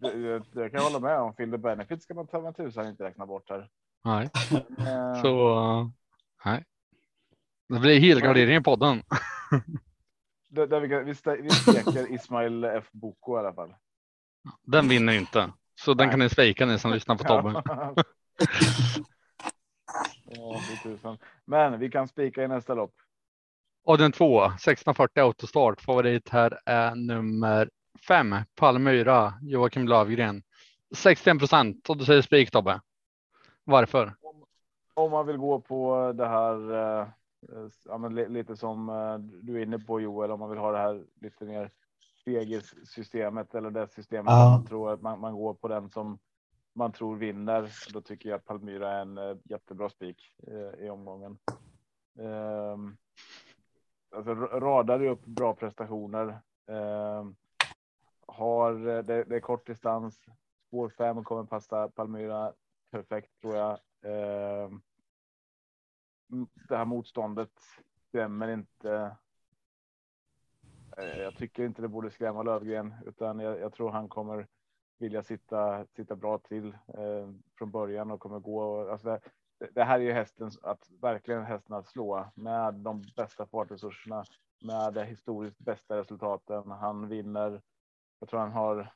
det, 0.00 0.10
det, 0.22 0.38
det 0.52 0.70
kan 0.70 0.78
jag 0.82 0.90
hålla 0.90 1.00
med 1.00 1.18
om. 1.18 1.34
Phil 1.34 1.50
the 1.50 1.58
benefit 1.58 2.02
ska 2.02 2.14
man 2.14 2.26
ta 2.26 2.40
med 2.40 2.56
tusan 2.56 2.88
inte 2.88 3.04
räkna 3.04 3.26
bort 3.26 3.50
här. 3.50 3.68
Nej, 4.04 4.30
Eh, 4.78 5.22
så 5.22 5.58
uh, 5.80 5.88
nej. 6.44 6.64
Det 7.68 7.78
blir 7.80 8.00
helgardering 8.00 8.56
i 8.56 8.60
podden. 8.60 9.02
det, 10.48 10.66
det 10.66 10.80
vi, 10.80 10.86
vi, 10.88 11.14
vi 11.42 11.50
steker 11.50 12.14
Ismail 12.14 12.64
F. 12.64 12.84
Boko 12.92 13.36
i 13.36 13.38
alla 13.38 13.52
fall. 13.54 13.74
Den 14.66 14.88
vinner 14.88 15.12
inte. 15.12 15.52
Så 15.84 15.94
den 15.94 16.10
kan 16.10 16.18
ni 16.18 16.28
spika 16.28 16.66
ni 16.66 16.78
som 16.78 16.92
lyssnar 16.94 17.16
på 17.16 17.24
Tobbe. 17.24 17.62
Men 21.44 21.78
vi 21.78 21.90
kan 21.90 22.08
spika 22.08 22.44
i 22.44 22.48
nästa 22.48 22.74
lopp. 22.74 22.94
Och 23.84 23.98
den 23.98 24.12
två, 24.12 24.44
1640 24.44 25.22
autostart. 25.22 25.80
Favorit 25.80 26.28
här 26.28 26.58
är 26.66 26.94
nummer 26.94 27.70
fem, 28.08 28.36
Palmyra, 28.54 29.34
Joakim 29.42 29.88
Lövgren. 29.88 30.42
61 30.94 31.38
procent 31.38 31.90
och 31.90 31.96
du 31.96 32.04
säger 32.04 32.22
spik 32.22 32.50
Tobbe. 32.50 32.80
Varför? 33.64 34.14
Om 34.94 35.10
man 35.10 35.26
vill 35.26 35.36
gå 35.36 35.60
på 35.60 36.12
det 36.12 36.28
här, 36.28 36.74
eh, 36.74 37.08
eh, 37.90 38.28
lite 38.28 38.56
som 38.56 38.88
eh, 38.88 39.18
du 39.18 39.58
är 39.58 39.62
inne 39.62 39.78
på 39.78 40.00
Joel, 40.00 40.30
om 40.30 40.40
man 40.40 40.50
vill 40.50 40.58
ha 40.58 40.72
det 40.72 40.78
här 40.78 41.04
lite 41.20 41.44
mer 41.44 41.70
systemet 42.84 43.54
eller 43.54 43.70
det 43.70 43.88
systemet 43.92 44.30
Ja. 44.32 44.50
man 44.50 44.66
tror 44.66 44.92
att 44.92 45.02
man, 45.02 45.20
man 45.20 45.34
går 45.34 45.54
på 45.54 45.68
den 45.68 45.90
som 45.90 46.18
man 46.72 46.92
tror 46.92 47.16
vinner. 47.16 47.70
Då 47.92 48.00
tycker 48.00 48.28
jag 48.28 48.36
att 48.36 48.44
Palmyra 48.44 48.90
är 48.92 49.00
en 49.02 49.18
eh, 49.18 49.36
jättebra 49.44 49.88
spik 49.88 50.34
eh, 50.46 50.84
i 50.86 50.90
omgången. 50.90 51.38
Um, 52.14 52.96
alltså 54.16 54.34
radar 54.34 55.02
upp 55.04 55.24
bra 55.24 55.54
prestationer. 55.54 56.40
Ehm, 56.66 57.36
har 58.26 58.88
eh, 58.88 59.02
det, 59.02 59.24
det 59.24 59.36
är 59.36 59.40
kort 59.40 59.66
distans. 59.66 60.20
Spår 60.68 60.88
5 60.88 61.24
kommer 61.24 61.44
passa 61.44 61.88
Palmyra 61.88 62.52
perfekt 62.90 63.40
tror 63.40 63.56
jag. 63.56 63.78
Ehm, 64.02 64.82
m- 66.32 66.48
det 66.68 66.76
här 66.76 66.84
motståndet 66.84 67.52
skrämmer 68.08 68.48
inte. 68.48 69.16
Eh, 70.98 71.18
jag 71.18 71.36
tycker 71.36 71.64
inte 71.64 71.82
det 71.82 71.88
borde 71.88 72.10
skrämma 72.10 72.42
Lövgren, 72.42 72.94
utan 73.06 73.38
jag, 73.38 73.60
jag 73.60 73.72
tror 73.72 73.90
han 73.90 74.08
kommer 74.08 74.46
vilja 74.98 75.22
sitta, 75.22 75.86
sitta 75.86 76.16
bra 76.16 76.38
till 76.38 76.68
eh, 76.68 77.30
från 77.58 77.70
början 77.70 78.10
och 78.10 78.20
kommer 78.20 78.38
gå. 78.38 78.62
Och, 78.62 78.92
alltså 78.92 79.20
det, 79.58 79.68
det 79.74 79.84
här 79.84 80.00
är 80.00 80.04
ju 80.04 80.12
hästen 80.12 80.50
att 80.62 80.90
verkligen 81.00 81.44
hästen 81.44 81.76
att 81.76 81.86
slå 81.86 82.30
med 82.34 82.74
de 82.74 83.02
bästa 83.16 83.46
fartresurserna, 83.46 84.24
med 84.64 84.94
de 84.94 85.04
historiskt 85.04 85.58
bästa 85.58 85.96
resultaten. 85.96 86.70
Han 86.70 87.08
vinner. 87.08 87.62
Jag 88.18 88.28
tror 88.28 88.40
han 88.40 88.52
har. 88.52 88.94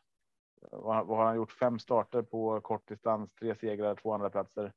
Vad 0.71 1.07
vad 1.07 1.19
har 1.19 1.25
han 1.25 1.37
gjort? 1.37 1.53
Fem 1.53 1.79
starter 1.79 2.23
på 2.23 2.61
kortdistans, 2.61 3.35
tre 3.35 3.55
segrar, 3.55 3.95
två 3.95 4.13
andra 4.13 4.31
platser. 4.31 4.73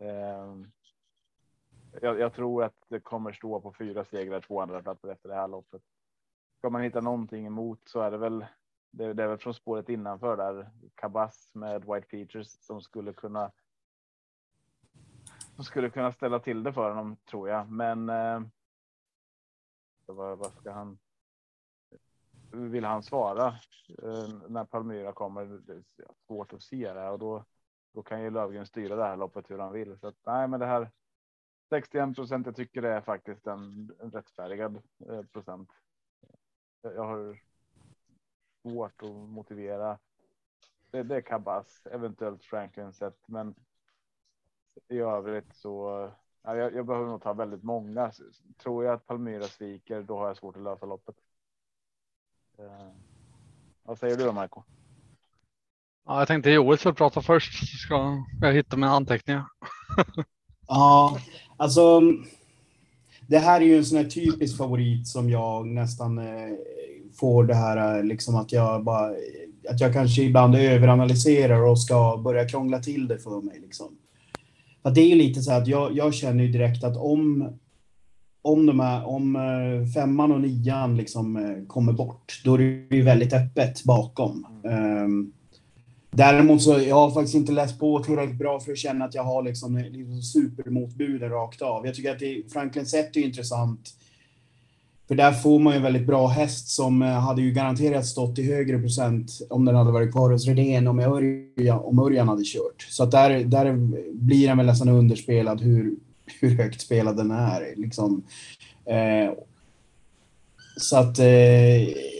Eh, 0.00 0.54
jag, 2.00 2.20
jag 2.20 2.34
tror 2.34 2.64
att 2.64 2.84
det 2.88 3.00
kommer 3.00 3.32
stå 3.32 3.60
på 3.60 3.72
fyra 3.72 4.04
segrar, 4.04 4.40
två 4.40 4.60
andra 4.60 4.82
platser 4.82 5.08
efter 5.08 5.28
det 5.28 5.34
här 5.34 5.48
loppet. 5.48 5.82
Ska 6.64 6.70
man 6.70 6.82
hitta 6.82 7.00
någonting 7.00 7.46
emot 7.46 7.80
så 7.84 8.00
är 8.00 8.10
det 8.10 8.16
väl. 8.16 8.46
Det, 8.90 9.12
det 9.12 9.22
är 9.22 9.28
väl 9.28 9.38
från 9.38 9.54
spåret 9.54 9.88
innanför 9.88 10.36
där 10.36 10.70
Kabas 10.94 11.50
med 11.54 11.84
White 11.84 12.08
Features 12.08 12.66
som 12.66 12.80
skulle 12.80 13.12
kunna. 13.12 13.52
Som 15.54 15.64
skulle 15.64 15.90
kunna 15.90 16.12
ställa 16.12 16.38
till 16.38 16.62
det 16.62 16.72
för 16.72 16.88
honom 16.88 17.16
tror 17.16 17.48
jag, 17.48 17.70
men. 17.70 18.08
Eh, 18.08 18.40
vad, 20.06 20.38
vad 20.38 20.52
ska 20.52 20.72
han? 20.72 20.98
Vill 22.52 22.84
han 22.84 23.02
svara 23.02 23.46
eh, 24.02 24.28
när 24.48 24.64
Palmyra 24.64 25.12
kommer? 25.12 25.44
Det 25.44 25.72
är 25.72 25.82
svårt 26.26 26.52
att 26.52 26.62
se 26.62 26.92
det 26.92 27.08
och 27.08 27.18
då 27.18 27.44
då 27.94 28.02
kan 28.02 28.22
ju 28.22 28.30
Lövgren 28.30 28.66
styra 28.66 28.96
det 28.96 29.04
här 29.04 29.16
loppet 29.16 29.50
hur 29.50 29.58
han 29.58 29.72
vill. 29.72 29.98
Så 29.98 30.06
att, 30.06 30.16
nej, 30.26 30.48
men 30.48 30.60
det 30.60 30.66
här 30.66 30.90
61 31.68 32.14
procent. 32.14 32.46
Jag 32.46 32.56
tycker 32.56 32.82
det 32.82 32.92
är 32.92 33.00
faktiskt 33.00 33.46
en, 33.46 33.92
en 34.00 34.10
rättfärdigad 34.10 34.82
eh, 35.10 35.22
procent. 35.22 35.70
Jag 36.90 37.04
har 37.04 37.40
svårt 38.62 39.02
att 39.02 39.28
motivera. 39.28 39.98
Det, 40.90 41.02
det 41.02 41.16
är 41.16 41.20
Kabas, 41.20 41.86
eventuellt 41.86 42.44
Franklin 42.44 42.92
sett, 42.92 43.18
men 43.26 43.54
i 44.88 44.98
övrigt 44.98 45.54
så. 45.54 46.10
Ja, 46.42 46.56
jag, 46.56 46.74
jag 46.74 46.86
behöver 46.86 47.06
nog 47.06 47.22
ta 47.22 47.32
väldigt 47.32 47.62
många. 47.62 48.12
Tror 48.62 48.84
jag 48.84 48.94
att 48.94 49.06
Palmyra 49.06 49.44
sviker, 49.44 50.02
då 50.02 50.18
har 50.18 50.26
jag 50.26 50.36
svårt 50.36 50.56
att 50.56 50.62
lösa 50.62 50.86
loppet. 50.86 51.16
Eh, 52.58 52.90
vad 53.82 53.98
säger 53.98 54.16
du 54.16 54.24
då, 54.24 54.32
Marco? 54.32 54.62
Ja, 56.06 56.18
jag 56.18 56.28
tänkte 56.28 56.50
Joel 56.50 56.78
skulle 56.78 56.94
prata 56.94 57.22
först 57.22 57.58
så 57.58 57.76
ska 57.76 58.24
jag 58.40 58.52
hitta 58.52 58.76
mina 58.76 58.90
anteckningar. 58.90 59.44
Ja, 60.66 61.18
alltså. 61.56 62.00
Det 63.26 63.38
här 63.38 63.60
är 63.60 63.64
ju 63.64 63.76
en 63.76 63.84
sån 63.84 63.98
här 63.98 64.04
typisk 64.04 64.56
favorit 64.56 65.08
som 65.08 65.30
jag 65.30 65.66
nästan 65.66 66.18
eh, 66.18 66.54
får 67.14 67.44
det 67.44 67.54
här 67.54 67.98
eh, 67.98 68.04
liksom 68.04 68.36
att 68.36 68.52
jag 68.52 68.84
bara 68.84 69.10
att 69.70 69.80
jag 69.80 69.92
kanske 69.92 70.22
ibland 70.22 70.54
överanalyserar 70.54 71.62
och 71.62 71.80
ska 71.80 72.16
börja 72.24 72.48
krångla 72.48 72.78
till 72.78 73.08
det 73.08 73.18
för 73.18 73.40
mig 73.40 73.60
liksom. 73.60 73.86
För 74.82 74.90
det 74.90 75.00
är 75.00 75.08
ju 75.08 75.14
lite 75.14 75.42
så 75.42 75.50
här 75.50 75.60
att 75.60 75.68
jag, 75.68 75.96
jag 75.96 76.14
känner 76.14 76.44
ju 76.44 76.52
direkt 76.52 76.84
att 76.84 76.96
om 76.96 77.48
om 78.42 78.66
de 78.66 78.80
här, 78.80 79.06
om 79.06 79.36
eh, 79.36 79.92
femman 79.94 80.32
och 80.32 80.40
nian 80.40 80.96
liksom 80.96 81.64
kommer 81.68 81.92
bort, 81.92 82.42
då 82.44 82.54
är 82.54 82.58
det 82.58 82.96
ju 82.96 83.02
väldigt 83.02 83.32
öppet 83.32 83.84
bakom. 83.84 84.46
Ehm, 84.64 85.32
Däremot 86.16 86.62
så 86.62 86.80
jag 86.80 86.96
har 86.96 87.10
faktiskt 87.10 87.34
inte 87.34 87.52
läst 87.52 87.78
på 87.78 88.02
tillräckligt 88.02 88.38
bra 88.38 88.60
för 88.60 88.72
att 88.72 88.78
känna 88.78 89.04
att 89.04 89.14
jag 89.14 89.22
har 89.22 89.42
liksom, 89.42 89.76
eh, 89.76 89.90
liksom 89.90 90.22
supermotbuden 90.22 91.30
rakt 91.30 91.62
av. 91.62 91.86
Jag 91.86 91.94
tycker 91.94 92.12
att 92.12 92.18
det, 92.18 92.42
Franklin 92.52 92.86
Sett 92.86 93.16
är 93.16 93.20
intressant. 93.20 93.94
För 95.08 95.14
där 95.14 95.32
får 95.32 95.58
man 95.58 95.72
ju 95.72 95.76
en 95.76 95.82
väldigt 95.82 96.06
bra 96.06 96.26
häst 96.26 96.68
som 96.68 97.02
eh, 97.02 97.08
hade 97.08 97.42
ju 97.42 97.52
garanterat 97.52 98.06
stått 98.06 98.38
i 98.38 98.42
högre 98.42 98.78
procent 98.78 99.30
om 99.50 99.64
den 99.64 99.74
hade 99.74 99.92
varit 99.92 100.12
kvar 100.12 100.30
hos 100.30 100.46
Redén 100.46 100.86
om 100.86 100.98
Örjan, 100.98 101.78
om 101.78 101.98
Örjan 101.98 102.28
hade 102.28 102.44
kört. 102.44 102.86
Så 102.90 103.02
att 103.02 103.10
där, 103.10 103.44
där 103.44 103.72
blir 104.12 104.48
den 104.48 104.56
väl 104.56 104.66
nästan 104.66 104.88
underspelad 104.88 105.60
hur, 105.60 105.94
hur 106.40 106.56
högt 106.56 106.80
spelad 106.80 107.16
den 107.16 107.30
är. 107.30 107.74
Liksom. 107.76 108.22
Eh, 108.84 109.32
så 110.76 110.96
att... 110.96 111.18
Eh, 111.18 112.13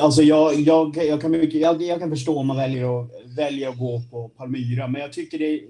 alltså 0.00 0.22
jag, 0.22 0.54
jag, 0.54 0.96
jag, 0.96 1.20
kan 1.20 1.30
mycket, 1.30 1.60
jag, 1.60 1.82
jag, 1.82 2.00
kan 2.00 2.10
förstå 2.10 2.38
om 2.38 2.46
man 2.46 2.56
väljer 2.56 3.00
att, 3.00 3.10
väljer 3.36 3.68
att 3.68 3.78
gå 3.78 4.02
på 4.10 4.28
Palmyra, 4.28 4.88
men 4.88 5.00
jag 5.00 5.12
tycker 5.12 5.38
det, 5.38 5.60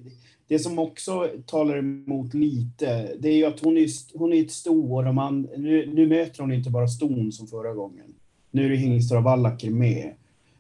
det 0.49 0.59
som 0.59 0.79
också 0.79 1.29
talar 1.47 1.79
emot 1.79 2.35
lite, 2.35 3.09
det 3.19 3.29
är 3.29 3.37
ju 3.37 3.45
att 3.45 3.61
hon 3.61 3.77
är, 3.77 3.89
hon 4.19 4.33
är 4.33 4.43
ett 4.43 4.51
sto 4.51 4.97
och 4.97 5.15
man, 5.15 5.43
nu, 5.57 5.91
nu 5.95 6.07
möter 6.07 6.41
hon 6.41 6.53
inte 6.53 6.71
bara 6.71 6.89
ston 6.89 7.33
som 7.33 7.47
förra 7.47 7.75
gången. 7.75 8.07
Nu 8.51 8.65
är 8.65 8.71
det 8.71 8.77
hingstar 8.77 9.17
och 9.17 9.23
vallacker 9.23 9.71
med. 9.71 10.13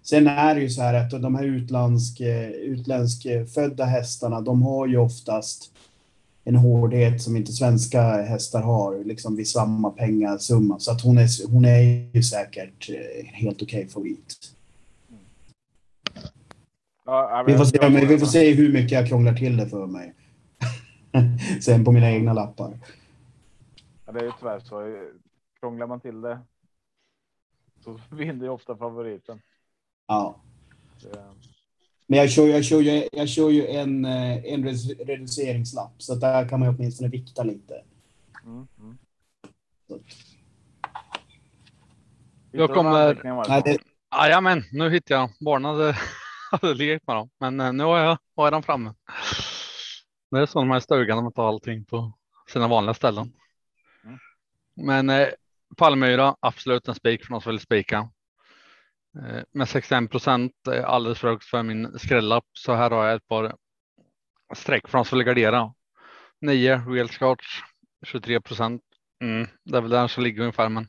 Sen 0.03 0.27
är 0.27 0.55
det 0.55 0.61
ju 0.61 0.71
så 0.71 0.83
här 0.83 0.95
att 0.95 1.23
de 1.23 1.35
här 1.35 1.45
utländsk, 1.45 3.27
födda 3.55 3.85
hästarna, 3.85 4.41
de 4.41 4.63
har 4.63 4.87
ju 4.87 4.97
oftast 4.97 5.73
en 6.49 6.57
hårdhet 6.57 7.23
som 7.23 7.37
inte 7.37 7.53
svenska 7.53 8.03
hästar 8.03 8.63
har, 8.63 9.05
liksom 9.05 9.37
vid 9.37 9.49
samma 9.49 9.91
pengasumma. 9.91 10.79
Så 10.79 10.93
att 10.93 11.03
hon 11.03 11.19
är, 11.19 11.51
hon 11.53 11.65
är 11.65 11.81
ju 12.13 12.23
säkert 12.23 12.91
eh, 12.91 13.27
helt 13.27 13.63
okej 13.63 13.79
okay 13.79 13.89
favorit. 13.89 14.55
Ja, 17.05 17.45
vi, 17.47 17.57
får 17.57 17.65
se, 17.65 18.07
vi 18.07 18.19
får 18.19 18.27
se 18.27 18.55
hur 18.55 18.73
mycket 18.73 18.93
jag 18.93 19.09
krånglar 19.09 19.35
till 19.35 19.57
det 19.57 19.69
för 19.69 19.87
mig. 19.87 20.15
Sen 21.63 21.85
på 21.85 21.93
mina 21.93 22.11
egna 22.11 22.33
lappar. 22.33 22.79
Ja, 24.07 24.13
det 24.13 24.21
är 24.21 24.25
ju 24.25 24.33
tyvärr 24.39 24.61
så. 24.61 25.09
Krånglar 25.61 25.87
man 25.87 26.01
till 26.01 26.21
det 26.21 26.39
så 27.85 28.01
vinner 28.17 28.45
ju 28.45 28.51
ofta 28.51 28.77
favoriten. 28.77 29.41
Ja. 30.07 30.41
Men 32.11 32.19
jag 32.19 32.31
kör, 32.31 32.47
jag 32.47 32.65
kör, 32.65 32.81
ju, 32.81 33.09
jag 33.13 33.29
kör 33.29 33.51
ju 33.51 33.67
en, 33.67 34.05
eh, 34.05 34.45
en 34.45 34.65
reduceringslapp, 35.07 35.95
så 35.99 36.15
där 36.15 36.49
kan 36.49 36.61
man 36.61 36.69
åtminstone 36.69 37.09
vikta 37.09 37.43
lite. 37.43 37.83
Mm, 38.45 38.67
mm. 38.79 38.99
Jag 42.51 42.75
kommer... 42.75 43.21
Nej, 43.49 43.63
det... 43.65 43.79
Jajamän, 44.17 44.65
nu 44.73 44.91
hittade 44.91 45.21
jag. 45.21 45.31
Barnen 45.41 45.71
hade, 45.71 45.97
hade 46.51 46.75
lekt 46.75 47.07
med 47.07 47.17
dem, 47.17 47.31
men 47.41 47.61
eh, 47.61 47.73
nu 47.73 47.85
har 47.85 47.99
jag, 47.99 48.19
har 48.37 48.47
jag 48.47 48.53
dem 48.53 48.63
framme. 48.63 48.95
Det 50.31 50.39
är 50.39 50.47
så 50.47 50.59
de 50.59 50.71
här 50.71 50.81
stugan, 50.81 51.25
de 51.25 51.33
tar 51.33 51.49
allting 51.49 51.85
på 51.85 52.13
sina 52.53 52.69
vanliga 52.69 52.95
ställen. 52.95 53.33
Mm. 54.05 54.19
Men 54.75 55.11
eh, 55.11 55.29
Palmyra, 55.77 56.37
absolut 56.41 56.89
en 56.89 56.95
spik 56.95 57.25
för 57.25 57.31
någon 57.31 57.41
som 57.41 57.51
vill 57.51 57.61
spika. 57.61 58.11
Eh, 59.19 59.25
men 59.25 59.45
med 59.53 59.69
65 59.69 60.09
procent 60.09 60.53
är 60.71 60.83
alldeles 60.83 61.19
för 61.19 61.29
högt 61.29 61.45
för 61.45 61.63
min 61.63 61.99
skrällapp. 61.99 62.45
Så 62.53 62.75
här 62.75 62.91
har 62.91 63.07
jag 63.07 63.17
ett 63.17 63.29
par 63.29 63.57
streck 64.55 64.89
från 64.89 64.99
de 64.99 65.05
som 65.05 65.19
vill 65.19 65.27
gardera. 65.27 65.75
9 66.41 66.77
real 66.77 67.09
scotch, 67.09 67.61
23 68.07 68.41
procent. 68.41 68.83
Mm, 69.21 69.49
det 69.65 69.77
är 69.77 69.81
väl 69.81 69.91
där 69.91 70.09
som 70.09 70.23
ligger 70.23 70.41
ungefär, 70.41 70.69
men. 70.69 70.89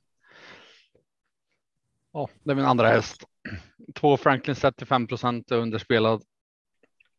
Ja, 2.11 2.29
det 2.43 2.51
är 2.51 2.55
min 2.55 2.65
andra 2.65 2.87
häst. 2.87 3.23
Två 3.95 4.17
Franklin 4.17 4.55
35 4.55 5.07
procent 5.07 5.51
är 5.51 5.57
underspelad. 5.57 6.23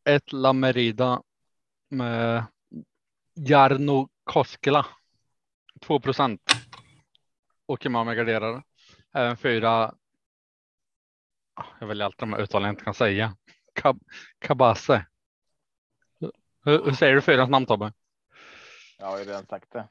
Ett 0.04 0.32
Lamerida 0.32 1.22
med 1.88 2.44
Jarno 3.34 4.08
Koskela. 4.24 4.86
2 5.80 6.00
procent. 6.00 6.40
Åker 7.66 7.90
man 7.90 8.06
med 8.06 8.16
garderare. 8.16 8.62
Även 9.14 9.36
fyra 9.36 9.94
jag 11.78 11.86
väljer 11.86 12.04
alltid 12.04 12.18
de 12.18 12.32
här 12.32 12.40
uttalen 12.40 12.66
jag 12.66 12.72
inte 12.72 12.84
kan 12.84 12.94
säga. 12.94 13.36
Kab 13.72 14.00
Kabase. 14.38 15.06
Hur, 16.64 16.84
hur 16.84 16.92
säger 16.92 17.14
du 17.14 17.20
för 17.20 17.46
namn 17.46 17.66
Tobbe? 17.66 17.92
Jag 18.98 19.06
har 19.06 19.18
ju 19.18 19.24
redan 19.24 19.46
sagt 19.46 19.72
det. 19.72 19.88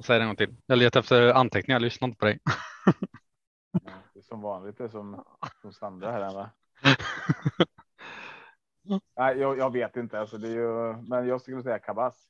Säg 0.00 0.18
det 0.18 0.22
en 0.22 0.28
gång 0.28 0.36
till. 0.36 0.56
Jag 0.66 0.78
letar 0.78 1.00
efter 1.00 1.32
anteckningar. 1.32 1.76
Jag 1.76 1.82
lyssnar 1.82 2.08
inte 2.08 2.18
på 2.18 2.24
dig. 2.24 2.38
det 4.12 4.18
är 4.18 4.22
som 4.22 4.40
vanligt 4.40 4.78
det 4.78 4.88
som, 4.88 5.24
som 5.62 5.72
Sandra 5.72 6.12
här. 6.12 6.20
Ändå. 6.20 6.50
Nej, 9.16 9.38
jag, 9.38 9.58
jag, 9.58 9.72
vet 9.72 9.96
inte. 9.96 10.20
Alltså, 10.20 10.38
det 10.38 10.48
är 10.48 10.52
ju, 10.52 10.96
men 11.08 11.26
jag 11.26 11.40
skulle 11.40 11.62
säga 11.62 11.78
Kabas. 11.78 12.28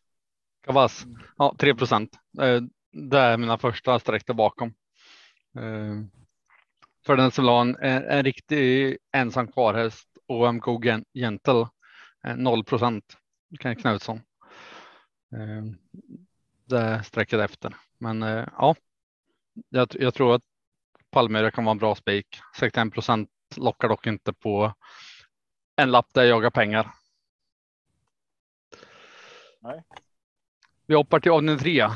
Kabas. 0.61 1.05
Ja, 1.37 1.55
3 1.59 1.75
procent. 1.75 2.19
Eh, 2.41 2.63
det 2.93 3.19
är 3.19 3.37
mina 3.37 3.59
första 3.59 3.99
streck 3.99 4.27
där 4.27 4.35
bakom. 4.35 4.75
Eh, 7.05 7.07
för 7.07 7.17
den 7.17 7.31
som 7.31 7.45
ha 7.45 7.61
en, 7.61 7.77
en 7.83 8.23
riktig 8.23 8.99
ensam 9.13 9.53
kvarhäst 9.53 10.09
OMK 10.27 10.65
Gentle 11.15 11.69
0 12.37 12.65
procent 12.65 13.17
Kenneth 13.61 13.83
Knutsson. 13.83 14.17
Eh, 15.33 15.65
det 16.65 17.05
sträcker 17.05 17.39
efter, 17.39 17.77
men 17.99 18.23
eh, 18.23 18.49
ja, 18.59 18.75
jag, 19.69 19.89
jag 19.91 20.15
tror 20.15 20.35
att 20.35 20.43
Palmyra 21.11 21.51
kan 21.51 21.65
vara 21.65 21.73
en 21.73 21.79
bra 21.79 21.95
spik. 21.95 22.27
61 22.59 22.93
procent 22.93 23.31
lockar 23.57 23.89
dock 23.89 24.07
inte 24.07 24.33
på 24.33 24.75
en 25.77 25.91
lapp 25.91 26.15
där 26.15 26.23
jag 26.23 26.31
jagar 26.31 26.51
pengar. 26.51 26.91
Nej. 29.61 29.85
Vi 30.87 30.95
hoppar 30.95 31.21
till 31.21 31.33
avdelning 31.33 31.59
3. 31.59 31.89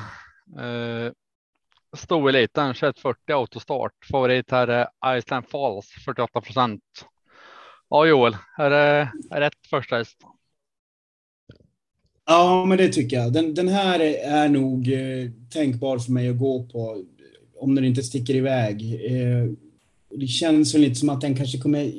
Stoeliten 1.96 2.74
2140 2.74 3.34
autostart. 3.34 3.92
Favorit 4.10 4.50
här 4.50 4.68
är 4.68 5.18
Iceland 5.18 5.46
Falls 5.48 5.86
48 6.04 6.40
procent. 6.40 6.82
Ja 7.90 8.06
Joel, 8.06 8.36
är 8.58 8.70
det 8.70 9.12
rätt 9.30 9.66
första 9.70 9.96
häst? 9.96 10.18
Ja, 12.26 12.64
men 12.64 12.78
det 12.78 12.88
tycker 12.88 13.16
jag. 13.16 13.32
Den, 13.32 13.54
den 13.54 13.68
här 13.68 14.00
är 14.24 14.48
nog 14.48 14.92
eh, 14.92 15.30
tänkbar 15.50 15.98
för 15.98 16.12
mig 16.12 16.28
att 16.28 16.38
gå 16.38 16.62
på 16.62 17.04
om 17.56 17.74
den 17.74 17.84
inte 17.84 18.02
sticker 18.02 18.34
iväg. 18.34 18.94
Eh, 19.04 19.50
det 20.10 20.26
känns 20.26 20.74
väl 20.74 20.80
lite 20.80 20.94
som 20.94 21.08
att 21.08 21.20
den 21.20 21.36
kanske 21.36 21.58
kommer 21.58 21.92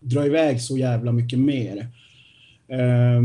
dra 0.00 0.26
iväg 0.26 0.60
så 0.60 0.78
jävla 0.78 1.12
mycket 1.12 1.38
mer. 1.38 1.88
Eh, 2.68 3.22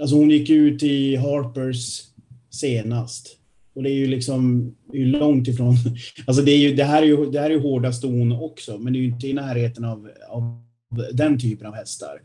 alltså 0.00 0.16
hon 0.16 0.30
gick 0.30 0.50
ut 0.50 0.82
i 0.82 1.16
Harpers 1.16 2.02
senast 2.50 3.38
och 3.74 3.82
det 3.82 3.90
är 3.90 3.94
ju 3.94 4.06
liksom 4.06 4.74
är 4.92 5.06
långt 5.06 5.48
ifrån... 5.48 5.76
Alltså 6.26 6.42
det, 6.42 6.52
är 6.52 6.58
ju, 6.58 6.74
det, 6.74 6.84
här 6.84 7.02
är 7.02 7.06
ju, 7.06 7.30
det 7.30 7.40
här 7.40 7.50
är 7.50 7.54
ju 7.54 7.60
hårda 7.60 7.92
ston 7.92 8.32
också, 8.32 8.78
men 8.78 8.92
det 8.92 8.98
är 8.98 9.00
ju 9.00 9.08
inte 9.08 9.28
i 9.28 9.32
närheten 9.32 9.84
av, 9.84 10.08
av 10.28 10.64
den 11.12 11.38
typen 11.38 11.66
av 11.66 11.74
hästar. 11.74 12.20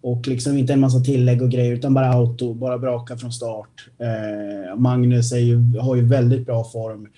Och 0.00 0.28
liksom 0.28 0.58
inte 0.58 0.72
en 0.72 0.80
massa 0.80 1.00
tillägg 1.00 1.42
och 1.42 1.50
grejer, 1.50 1.72
utan 1.72 1.94
bara 1.94 2.12
auto, 2.12 2.54
bara 2.54 2.78
braka 2.78 3.16
från 3.16 3.32
start. 3.32 3.88
Eh, 3.98 4.76
Magnus 4.76 5.32
är 5.32 5.38
ju, 5.38 5.78
har 5.78 5.96
ju 5.96 6.02
väldigt 6.02 6.46
bra 6.46 6.64
form 6.64 7.08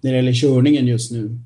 när 0.00 0.10
det 0.10 0.16
gäller 0.16 0.32
körningen 0.32 0.86
just 0.86 1.12
nu. 1.12 1.38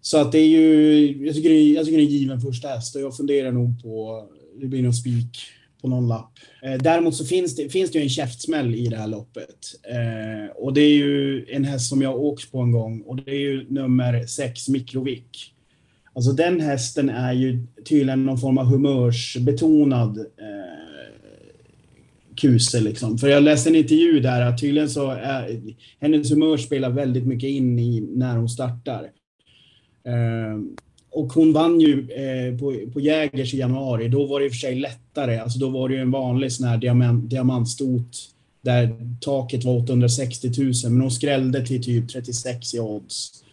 Så 0.00 0.20
att 0.20 0.32
det 0.32 0.38
är 0.38 0.48
ju, 0.48 1.26
jag 1.26 1.34
tycker 1.34 1.48
det 1.48 1.54
är, 1.54 1.74
jag 1.74 1.84
tycker 1.84 1.98
det 1.98 2.04
är 2.04 2.18
given 2.18 2.40
första 2.40 2.68
häst 2.68 2.96
och 2.96 3.02
jag 3.02 3.16
funderar 3.16 3.52
nog 3.52 3.82
på, 3.82 4.24
det 4.60 4.66
blir 4.66 4.82
nog 4.82 4.94
spik 4.94 5.38
på 5.80 5.88
någon 5.88 6.08
lapp. 6.08 6.32
Eh, 6.62 6.82
däremot 6.82 7.14
så 7.14 7.24
finns 7.24 7.56
det, 7.56 7.68
finns 7.68 7.90
det 7.90 7.98
ju 7.98 8.02
en 8.02 8.10
käftsmäll 8.10 8.74
i 8.74 8.86
det 8.86 8.96
här 8.96 9.08
loppet. 9.08 9.58
Eh, 9.88 10.56
och 10.56 10.74
det 10.74 10.80
är 10.80 10.94
ju 10.94 11.46
en 11.48 11.64
häst 11.64 11.88
som 11.88 12.02
jag 12.02 12.20
åkt 12.20 12.52
på 12.52 12.60
en 12.60 12.72
gång 12.72 13.00
och 13.00 13.16
det 13.16 13.30
är 13.30 13.40
ju 13.40 13.66
nummer 13.68 14.26
6, 14.26 14.68
Mikrovic. 14.68 15.52
Alltså 16.12 16.32
den 16.32 16.60
hästen 16.60 17.08
är 17.08 17.32
ju 17.32 17.66
tydligen 17.88 18.24
någon 18.24 18.38
form 18.38 18.58
av 18.58 18.66
humörsbetonad 18.66 20.18
eh, 20.18 20.70
kuse 22.36 22.80
liksom. 22.80 23.18
För 23.18 23.28
jag 23.28 23.42
läste 23.42 23.70
en 23.70 23.76
intervju 23.76 24.20
där 24.20 24.40
att 24.40 24.60
tydligen 24.60 24.90
så 24.90 25.10
är 25.10 25.60
hennes 26.00 26.32
humör 26.32 26.56
spelar 26.56 26.90
väldigt 26.90 27.26
mycket 27.26 27.50
in 27.50 27.78
i 27.78 28.00
när 28.00 28.36
hon 28.36 28.48
startar. 28.48 29.10
Eh, 30.06 30.58
och 31.10 31.32
hon 31.32 31.52
vann 31.52 31.80
ju 31.80 32.10
eh, 32.10 32.58
på, 32.58 32.74
på 32.92 33.00
Jägers 33.00 33.54
i 33.54 33.58
januari. 33.58 34.08
Då 34.08 34.26
var 34.26 34.40
det 34.40 34.46
i 34.46 34.48
och 34.48 34.52
för 34.52 34.58
sig 34.58 34.74
lättare. 34.74 35.38
Alltså 35.38 35.58
då 35.58 35.68
var 35.68 35.88
det 35.88 35.94
ju 35.94 36.00
en 36.00 36.10
vanlig 36.10 36.52
sån 36.52 36.66
här 36.66 36.78
diamant, 36.78 37.30
diamantstot 37.30 38.16
där 38.62 38.96
taket 39.20 39.64
var 39.64 39.76
860 39.76 40.50
000, 40.58 40.72
men 40.84 41.00
hon 41.00 41.10
skrällde 41.10 41.66
till 41.66 41.84
typ 41.84 42.08
36 42.08 42.74
i 42.74 42.80
odds. 42.80 43.44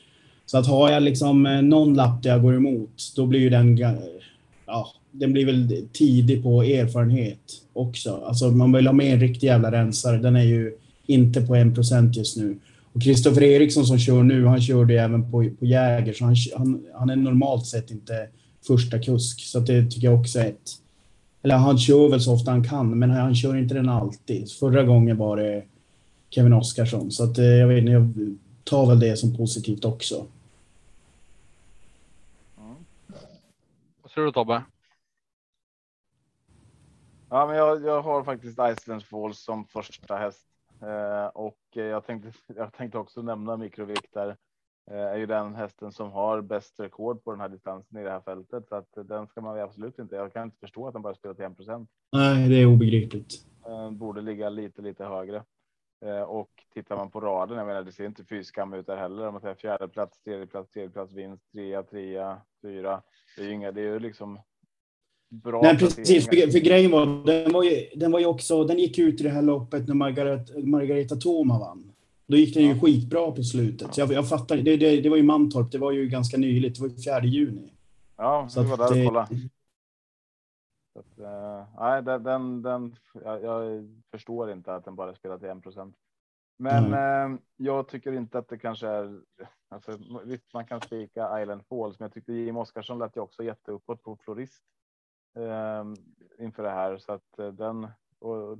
Så 0.46 0.58
att 0.58 0.67
har 0.67 0.91
jag 0.91 1.04
liksom 1.04 1.46
eh, 1.46 1.62
någon 1.62 1.93
lapp 1.93 2.24
där 2.24 2.30
jag 2.30 2.41
går 2.41 2.56
emot, 2.56 3.13
då 3.15 3.26
blir 3.26 3.39
ju 3.39 3.50
den, 3.50 3.78
ja, 3.78 4.88
den 5.12 5.34
blir 5.34 5.46
väl 5.46 5.88
tidig 5.93 6.43
på 6.43 6.63
erfarenhet 6.63 7.39
också. 7.74 8.24
Alltså 8.26 8.52
man 8.52 8.72
vill 8.72 8.88
ha 8.88 8.93
med 8.93 9.13
en 9.13 9.20
riktig 9.20 9.48
jävla 9.48 9.72
rensare. 9.72 10.17
Den 10.17 10.36
är 10.36 10.43
ju 10.43 10.74
inte 11.06 11.41
på 11.41 11.56
1 11.56 11.76
procent 11.76 12.17
just 12.17 12.38
nu. 12.38 12.58
Och 12.98 13.04
Kristoffer 13.04 13.44
Eriksson 13.44 13.86
som 13.86 14.00
kör 14.00 14.24
nu, 14.24 14.46
han 14.46 14.62
körde 14.62 15.02
även 15.02 15.32
på, 15.32 15.50
på 15.60 15.66
Jäger, 15.66 16.14
så 16.14 16.26
han, 16.26 16.36
han, 16.58 16.86
han, 16.94 17.10
är 17.10 17.16
normalt 17.16 17.66
sett 17.66 17.92
inte 17.92 18.30
första 18.68 19.00
kusk. 19.00 19.40
Så 19.40 19.60
det 19.60 19.92
tycker 19.92 20.08
jag 20.08 20.20
också 20.20 20.40
är 20.40 20.46
ett... 20.46 20.72
Eller 21.42 21.56
han 21.56 21.78
kör 21.78 22.10
väl 22.10 22.22
så 22.22 22.34
ofta 22.34 22.52
han 22.52 22.64
kan, 22.64 23.00
men 23.00 23.10
han 23.10 23.36
kör 23.36 23.58
inte 23.58 23.74
den 23.74 23.90
alltid. 23.90 24.52
Förra 24.52 24.84
gången 24.84 25.18
var 25.18 25.38
det 25.38 25.64
Kevin 26.30 26.54
Oskarsson, 26.54 27.12
så 27.12 27.24
att, 27.24 27.38
eh, 27.38 27.46
jag 27.46 27.68
vet 27.68 27.78
inte, 27.78 27.92
jag 27.92 28.38
tar 28.64 28.86
väl 28.86 29.00
det 29.00 29.18
som 29.18 29.38
positivt 29.38 29.86
också. 29.86 30.26
Vad 34.02 34.12
tror 34.12 34.26
du 34.26 34.32
Tobbe? 34.32 34.64
Ja, 37.30 37.48
men 37.48 37.56
jag, 37.56 37.86
jag 37.86 38.02
har 38.02 38.24
faktiskt 38.24 38.60
Iceland 38.60 39.04
Falls 39.04 39.40
som 39.40 39.66
första 39.66 40.18
häst 40.18 40.48
och 41.34 41.58
jag 41.72 42.06
tänkte. 42.06 42.32
Jag 42.56 42.74
tänkte 42.74 42.98
också 42.98 43.22
nämna 43.22 43.58
mikrovikt 43.58 44.13
där 44.13 44.38
eh, 44.92 44.98
är 44.98 45.18
ju 45.18 45.26
den 45.26 45.56
hästen 45.56 45.92
som 45.92 46.12
har 46.12 46.42
bäst 46.42 46.80
rekord 46.80 47.24
på 47.24 47.32
den 47.32 47.40
här 47.40 47.50
distansen 47.50 47.98
i 47.98 48.04
det 48.04 48.12
här 48.12 48.22
fältet 48.22 48.68
så 48.68 48.76
att 48.76 48.90
den 48.96 49.28
ska 49.28 49.42
man 49.42 49.60
absolut 49.60 50.00
inte. 50.00 50.16
Jag 50.16 50.34
kan 50.34 50.44
inte 50.44 50.58
förstå 50.58 50.88
att 50.88 50.94
den 50.94 51.02
bara 51.02 51.16
spelar 51.16 51.36
till 51.36 51.46
1 51.46 51.56
procent. 51.56 51.90
Nej, 52.12 52.50
det 52.50 52.56
är 52.56 52.66
obegripligt. 52.66 53.34
Eh, 53.68 53.92
borde 53.92 54.22
ligga 54.22 54.50
lite, 54.50 54.82
lite 54.82 55.06
högre. 55.06 55.44
Eh, 56.06 56.22
och 56.22 56.50
tittar 56.74 56.96
man 56.96 57.12
på 57.12 57.20
raden, 57.20 57.58
jag 57.58 57.68
menar, 57.68 57.84
det 57.84 57.92
ser 57.92 58.06
inte 58.06 58.24
fyskam 58.24 58.74
ut 58.74 58.88
där 58.88 58.98
heller. 58.98 59.28
Om 59.28 59.34
man 59.34 59.42
säger 59.42 59.56
fjärde 59.56 59.88
plats, 59.88 60.20
tredje 60.20 60.48
plats, 60.48 60.72
tredje 60.72 60.90
plats, 60.90 61.13
vinst, 61.13 61.52
trea, 61.52 61.84
trea, 61.84 62.42
fyra. 62.62 63.02
Det 63.36 63.42
är 63.42 63.46
ju 63.46 63.54
inga, 63.54 63.72
det 63.72 63.82
är 63.82 63.86
ju 63.86 64.00
liksom 64.00 64.40
bra. 65.30 65.62
Nej, 65.62 65.78
precis. 65.78 66.26
För, 66.26 66.52
för, 66.52 66.60
grejen 66.60 66.92
var, 66.92 67.26
den 67.26 67.54
var 67.54 67.63
ju, 67.63 67.90
den 67.96 68.12
var 68.12 68.20
ju 68.20 68.26
också, 68.26 68.63
den 68.63 68.80
gick 68.80 69.00
ut 69.00 69.22
i 69.22 69.24
det 69.24 69.30
här 69.30 69.42
loppet 69.42 69.88
när 69.88 69.96
Margareta, 69.96 70.54
Margareta 70.60 71.16
Thoma 71.16 71.60
vann. 71.60 71.92
Då 72.28 72.38
gick 72.38 72.54
den 72.54 72.63
ju 72.63 72.70
ja. 72.70 72.82
skitbra 72.82 73.32
på 73.32 73.44
slutet. 73.44 73.94
Så 73.94 74.02
jag, 74.02 74.12
jag 74.12 74.30
fattar, 74.30 74.58
det, 74.58 74.78
det, 74.78 75.02
det 75.02 75.10
var 75.10 75.18
ju 75.18 75.24
Mantorp, 75.24 75.72
det 75.72 75.78
var 75.78 75.92
ju 75.92 76.08
ganska 76.08 76.38
nyligt, 76.38 76.76
det 76.76 76.82
var 76.82 76.90
ju 76.90 76.96
4 76.96 77.24
juni. 77.24 77.74
Ja, 78.18 78.50
vi 78.56 78.63
var 78.63 78.78
där 78.78 79.02
och 79.02 79.08
kollade. 79.08 79.28
Att, 80.96 81.20
uh, 81.20 81.80
nej, 81.80 82.04
den, 82.04 82.24
den, 82.24 82.62
den 82.62 82.96
jag, 83.24 83.44
jag, 83.44 83.88
förstår 84.12 84.52
inte 84.52 84.76
att 84.76 84.86
den 84.86 84.96
bara 84.96 85.16
spelar 85.16 85.38
till 85.38 85.50
1 85.50 85.63
procent. 85.63 85.96
Men 86.60 86.86
mm. 86.86 87.32
uh, 87.32 87.40
jag 87.58 87.88
tycker 87.88 88.13
inte 88.13 88.38
att 88.38 88.50
det 88.50 88.58
kanske 88.58 88.88
är. 88.88 89.20
Alltså, 89.70 89.98
visst, 90.26 90.54
man 90.54 90.66
kan 90.66 90.82
spika 90.82 91.42
Island 91.42 91.62
Falls, 91.70 92.00
men 92.00 92.06
jag 92.06 92.13
tyckte 92.13 92.34
Jim 92.34 92.58
Oskarsson 92.58 93.00
lät 93.00 93.16
ju 93.16 93.22
också 93.22 93.44
jätteuppåt 93.44 94.04
på 94.04 94.18
florist 94.26 94.63
inför 96.39 96.63
det 96.63 96.69
här 96.69 96.97
så 96.97 97.12
att 97.12 97.39
uh, 97.39 97.47
den 97.47 97.88
och 98.19 98.58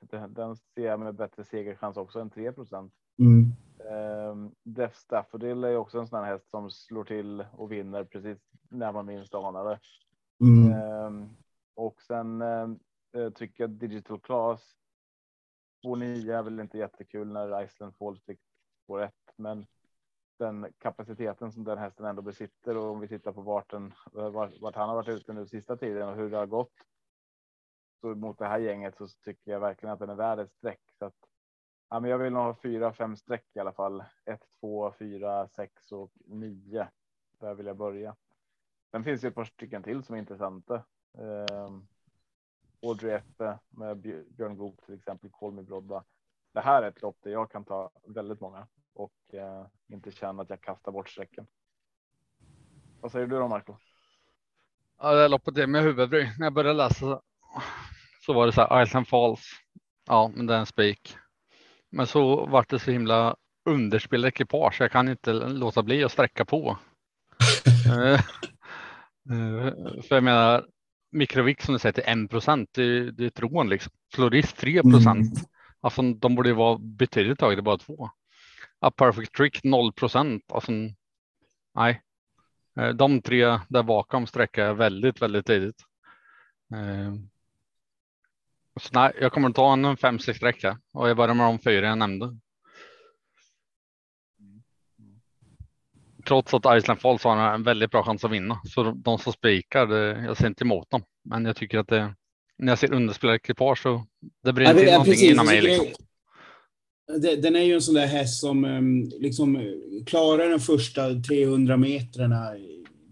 den, 0.00 0.34
den 0.34 0.56
ser 0.56 0.86
jag 0.86 1.00
med 1.00 1.14
bättre 1.14 1.44
segerchans 1.44 1.96
också 1.96 2.20
än 2.20 2.30
3 2.30 2.52
procent. 2.52 2.92
Mm. 3.18 3.52
Um, 4.30 4.54
Def 4.62 4.96
Staffordil 4.96 5.64
är 5.64 5.76
också 5.76 5.98
en 5.98 6.06
sån 6.06 6.24
här 6.24 6.32
häst 6.32 6.50
som 6.50 6.70
slår 6.70 7.04
till 7.04 7.44
och 7.52 7.72
vinner 7.72 8.04
precis 8.04 8.38
när 8.68 8.92
man 8.92 9.06
minst 9.06 9.34
anar 9.34 9.64
det. 9.64 9.78
Mm. 10.40 10.82
Um, 11.04 11.36
och 11.74 12.02
sen 12.02 12.42
eh, 12.42 12.68
eh 13.16 13.30
tycker 13.30 13.62
jag 13.62 13.70
Digital 13.70 14.20
Class 14.20 14.76
2,9 15.84 16.38
är 16.38 16.42
väl 16.42 16.60
inte 16.60 16.78
jättekul 16.78 17.32
när 17.32 17.64
Iceland 17.64 17.96
Falls 17.96 18.24
fick 18.24 18.40
på 18.86 18.98
rätt, 18.98 19.32
men 19.36 19.66
den 20.38 20.72
kapaciteten 20.78 21.52
som 21.52 21.64
den 21.64 21.78
hästen 21.78 22.06
ändå 22.06 22.22
besitter 22.22 22.76
och 22.76 22.90
om 22.90 23.00
vi 23.00 23.08
tittar 23.08 23.32
på 23.32 23.40
vart, 23.40 23.70
den, 23.70 23.94
vart, 24.12 24.60
vart 24.60 24.76
han 24.76 24.88
har 24.88 24.96
varit 24.96 25.08
ute 25.08 25.32
nu 25.32 25.46
sista 25.46 25.76
tiden 25.76 26.08
och 26.08 26.16
hur 26.16 26.30
det 26.30 26.36
har 26.36 26.46
gått. 26.46 26.72
Så 28.00 28.14
mot 28.14 28.38
det 28.38 28.46
här 28.46 28.58
gänget 28.58 28.96
så 28.96 29.08
tycker 29.08 29.52
jag 29.52 29.60
verkligen 29.60 29.92
att 29.92 29.98
den 29.98 30.10
är 30.10 30.14
värd 30.14 30.38
ett 30.38 30.52
streck. 30.52 30.80
Så 30.98 31.04
att, 31.04 31.16
ja, 31.88 32.00
men 32.00 32.10
jag 32.10 32.18
vill 32.18 32.32
nog 32.32 32.42
ha 32.42 32.54
fyra, 32.54 32.92
fem 32.92 33.16
streck 33.16 33.46
i 33.54 33.60
alla 33.60 33.72
fall. 33.72 34.04
1, 34.24 34.40
2, 34.60 34.92
4, 34.98 35.48
6 35.48 35.92
och 35.92 36.12
9. 36.26 36.88
Där 37.40 37.54
vill 37.54 37.66
jag 37.66 37.76
börja. 37.76 38.16
Sen 38.90 39.04
finns 39.04 39.20
det 39.20 39.28
ett 39.28 39.34
par 39.34 39.44
stycken 39.44 39.82
till 39.82 40.02
som 40.02 40.14
är 40.14 40.18
intressanta. 40.18 40.74
Eh, 41.18 41.78
Audrey 42.82 43.12
Eppe 43.12 43.58
med 43.68 43.98
Björn 44.36 44.56
Goop 44.56 44.82
till 44.86 44.94
exempel, 44.94 45.30
Kolmi 45.30 45.62
Brodda. 45.62 46.04
Det 46.52 46.60
här 46.60 46.82
är 46.82 46.88
ett 46.88 47.02
lopp 47.02 47.16
där 47.20 47.30
jag 47.30 47.50
kan 47.50 47.64
ta 47.64 47.90
väldigt 48.04 48.40
många 48.40 48.66
och 48.96 49.34
eh, 49.34 49.66
inte 49.92 50.10
känna 50.10 50.42
att 50.42 50.50
jag 50.50 50.60
kastar 50.60 50.92
bort 50.92 51.08
strecken. 51.08 51.46
Vad 53.00 53.12
säger 53.12 53.26
du 53.26 53.38
då 53.38 53.48
Marco? 53.48 53.76
Ja, 54.98 55.14
det 55.14 55.28
loppet 55.28 55.58
är 55.58 55.66
med 55.66 55.82
huvudbry. 55.82 56.30
När 56.38 56.46
jag 56.46 56.52
började 56.52 56.76
läsa 56.76 57.20
så 58.26 58.32
var 58.32 58.46
det 58.46 58.52
så 58.52 58.60
här 58.60 58.82
Island 58.82 59.08
Falls. 59.08 59.40
Ja, 60.06 60.32
men 60.34 60.46
det 60.46 60.54
är 60.54 60.58
en 60.58 60.66
spik. 60.66 61.16
Men 61.90 62.06
så 62.06 62.46
vart 62.46 62.70
det 62.70 62.78
så 62.78 62.90
himla 62.90 63.36
underspelad 63.64 64.28
ekipage. 64.28 64.80
Jag 64.80 64.92
kan 64.92 65.08
inte 65.08 65.32
låta 65.32 65.82
bli 65.82 66.04
att 66.04 66.12
sträcka 66.12 66.44
på. 66.44 66.78
Eh, 67.88 68.12
eh, 69.30 70.02
för 70.02 70.14
jag 70.14 70.24
menar, 70.24 70.66
Mikrovik 71.12 71.62
som 71.62 71.72
du 71.72 71.78
säger 71.78 71.92
till 71.92 72.24
1 72.24 72.30
procent, 72.30 72.70
det, 72.72 73.10
det 73.10 73.24
är 73.24 73.30
tron 73.30 73.68
liksom. 73.68 73.92
Florist 74.14 74.56
3 74.56 74.82
procent. 74.82 75.36
Mm. 75.36 75.46
Alltså 75.80 76.02
de 76.02 76.34
borde 76.34 76.52
vara 76.52 76.78
betydligt 76.78 77.40
högre, 77.40 77.62
bara 77.62 77.78
två. 77.78 78.10
A 78.80 78.90
perfect 78.90 79.34
trick 79.34 79.64
0 79.64 79.92
procent. 79.92 80.52
Alltså, 80.52 80.72
nej. 81.74 82.02
Eh, 82.78 82.88
de 82.88 83.22
tre 83.22 83.60
där 83.68 83.82
bakom 83.82 84.26
sträcker 84.26 84.62
jag 84.62 84.74
väldigt, 84.74 85.22
väldigt 85.22 85.46
tidigt. 85.46 85.82
Eh, 86.74 87.14
så 88.80 88.90
nej, 88.92 89.12
jag 89.20 89.32
kommer 89.32 89.50
ta 89.50 89.72
en 89.72 89.86
5-6 89.86 90.32
sträcka 90.32 90.78
och 90.92 91.08
jag 91.08 91.16
börjar 91.16 91.34
med 91.34 91.46
de 91.46 91.58
fyra 91.58 91.86
jag 91.86 91.98
nämnde. 91.98 92.38
trots 96.26 96.54
att 96.54 96.78
Iceland 96.78 97.00
Falls 97.00 97.24
har 97.24 97.54
en 97.54 97.62
väldigt 97.62 97.90
bra 97.90 98.04
chans 98.04 98.24
att 98.24 98.30
vinna. 98.30 98.60
Så 98.64 98.82
de 98.82 99.18
som 99.18 99.32
spikar, 99.32 99.92
jag 99.96 100.36
ser 100.36 100.46
inte 100.46 100.64
emot 100.64 100.90
dem. 100.90 101.02
Men 101.24 101.44
jag 101.44 101.56
tycker 101.56 101.78
att 101.78 101.88
det, 101.88 102.14
när 102.58 102.72
jag 102.72 102.78
ser 102.78 102.92
underspelade 102.92 103.36
ekipage 103.36 103.82
så 103.82 104.06
det 104.42 104.52
brinner 104.52 104.74
till 104.74 104.84
någonting 104.84 105.12
precis, 105.12 105.32
inom 105.32 105.46
mig. 105.46 105.62
Liksom. 105.62 105.86
Den 107.38 107.56
är 107.56 107.62
ju 107.62 107.74
en 107.74 107.82
sån 107.82 107.94
där 107.94 108.06
häst 108.06 108.40
som 108.40 108.64
ehm, 108.64 109.10
liksom 109.20 109.58
klarar 110.06 110.50
de 110.50 110.60
första 110.60 111.14
300 111.14 111.76
metrarna. 111.76 112.44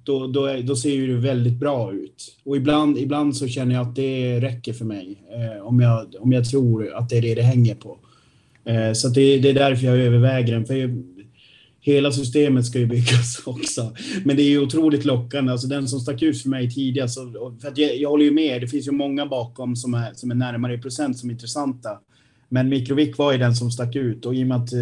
Då, 0.05 0.27
då, 0.27 0.57
då 0.63 0.77
ser 0.77 1.09
det 1.09 1.15
väldigt 1.15 1.59
bra 1.59 1.93
ut. 1.93 2.37
Och 2.45 2.57
ibland, 2.57 2.99
ibland 2.99 3.37
så 3.37 3.49
känner 3.49 3.75
jag 3.75 3.89
att 3.89 3.97
det 3.97 4.41
räcker 4.41 4.73
för 4.73 4.85
mig. 4.85 5.23
Eh, 5.33 5.67
om, 5.67 5.81
jag, 5.81 6.15
om 6.21 6.33
jag 6.33 6.51
tror 6.51 6.95
att 6.95 7.09
det 7.09 7.19
är 7.19 7.23
det 7.23 7.35
det 7.35 7.43
hänger 7.43 7.75
på. 7.75 7.99
Eh, 8.65 8.93
så 8.93 9.09
det, 9.09 9.39
det 9.39 9.51
är 9.51 9.55
därför 9.55 9.87
jag 9.87 9.99
överväger 9.99 10.53
den. 10.53 10.67
För 10.67 10.75
hela 11.81 12.13
systemet 12.13 12.67
ska 12.67 12.79
ju 12.79 12.87
byggas 12.87 13.43
också. 13.47 13.93
Men 14.25 14.37
det 14.37 14.43
är 14.43 14.49
ju 14.49 14.59
otroligt 14.59 15.05
lockande. 15.05 15.53
Alltså 15.53 15.67
den 15.67 15.89
som 15.89 16.01
stack 16.01 16.23
ut 16.23 16.43
för 16.43 16.49
mig 16.49 16.71
tidigast, 16.71 17.19
för 17.61 17.69
att 17.69 17.79
jag, 17.79 17.97
jag 17.97 18.11
håller 18.11 18.25
ju 18.25 18.31
med, 18.31 18.61
det 18.61 18.69
finns 18.69 18.87
ju 18.87 18.93
många 18.93 19.27
bakom 19.27 19.77
som 19.77 19.95
är, 19.95 20.15
som 20.15 20.31
är 20.31 20.35
närmare 20.35 20.75
i 20.75 20.79
procent 20.79 21.19
som 21.19 21.29
är 21.29 21.33
intressanta. 21.33 21.91
Men 22.55 22.69
Mikrovik 22.69 23.19
var 23.19 23.33
ju 23.33 23.39
den 23.39 23.55
som 23.55 23.71
stack 23.71 23.97
ut 23.97 24.27
och 24.27 24.35
i 24.35 24.43
och 24.43 24.47
med 24.47 24.57
att 24.57 24.73
eh, 24.73 24.81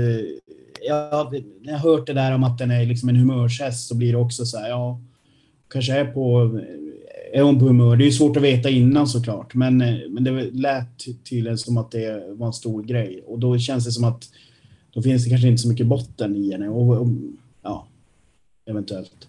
jag, 0.88 1.32
när 1.62 1.72
jag 1.72 1.78
hört 1.78 2.06
det 2.06 2.12
där 2.12 2.34
om 2.34 2.44
att 2.44 2.58
den 2.58 2.70
är 2.70 2.86
liksom 2.86 3.08
en 3.08 3.16
humörshäst 3.16 3.88
så 3.88 3.96
blir 3.96 4.12
det 4.12 4.18
också 4.18 4.44
så 4.44 4.58
här, 4.58 4.68
ja, 4.68 5.00
kanske 5.70 5.92
är 5.92 6.04
på 6.04 6.42
eh, 6.58 7.38
är 7.38 7.42
hon 7.42 7.58
på 7.58 7.64
humör? 7.64 7.96
Det 7.96 8.04
är 8.04 8.06
ju 8.06 8.12
svårt 8.12 8.36
att 8.36 8.42
veta 8.42 8.70
innan 8.70 9.06
såklart, 9.06 9.54
men, 9.54 9.80
eh, 9.80 9.96
men 10.08 10.24
det 10.24 10.50
lät 10.50 11.24
tydligen 11.24 11.58
som 11.58 11.76
att 11.76 11.90
det 11.90 12.24
var 12.28 12.46
en 12.46 12.52
stor 12.52 12.82
grej 12.82 13.22
och 13.26 13.38
då 13.38 13.58
känns 13.58 13.84
det 13.84 13.92
som 13.92 14.04
att 14.04 14.24
då 14.90 15.02
finns 15.02 15.24
det 15.24 15.30
kanske 15.30 15.48
inte 15.48 15.62
så 15.62 15.68
mycket 15.68 15.86
botten 15.86 16.36
i 16.36 16.52
henne. 16.52 16.68
Och, 16.68 17.00
och 17.00 17.08
ja, 17.62 17.86
eventuellt. 18.66 19.28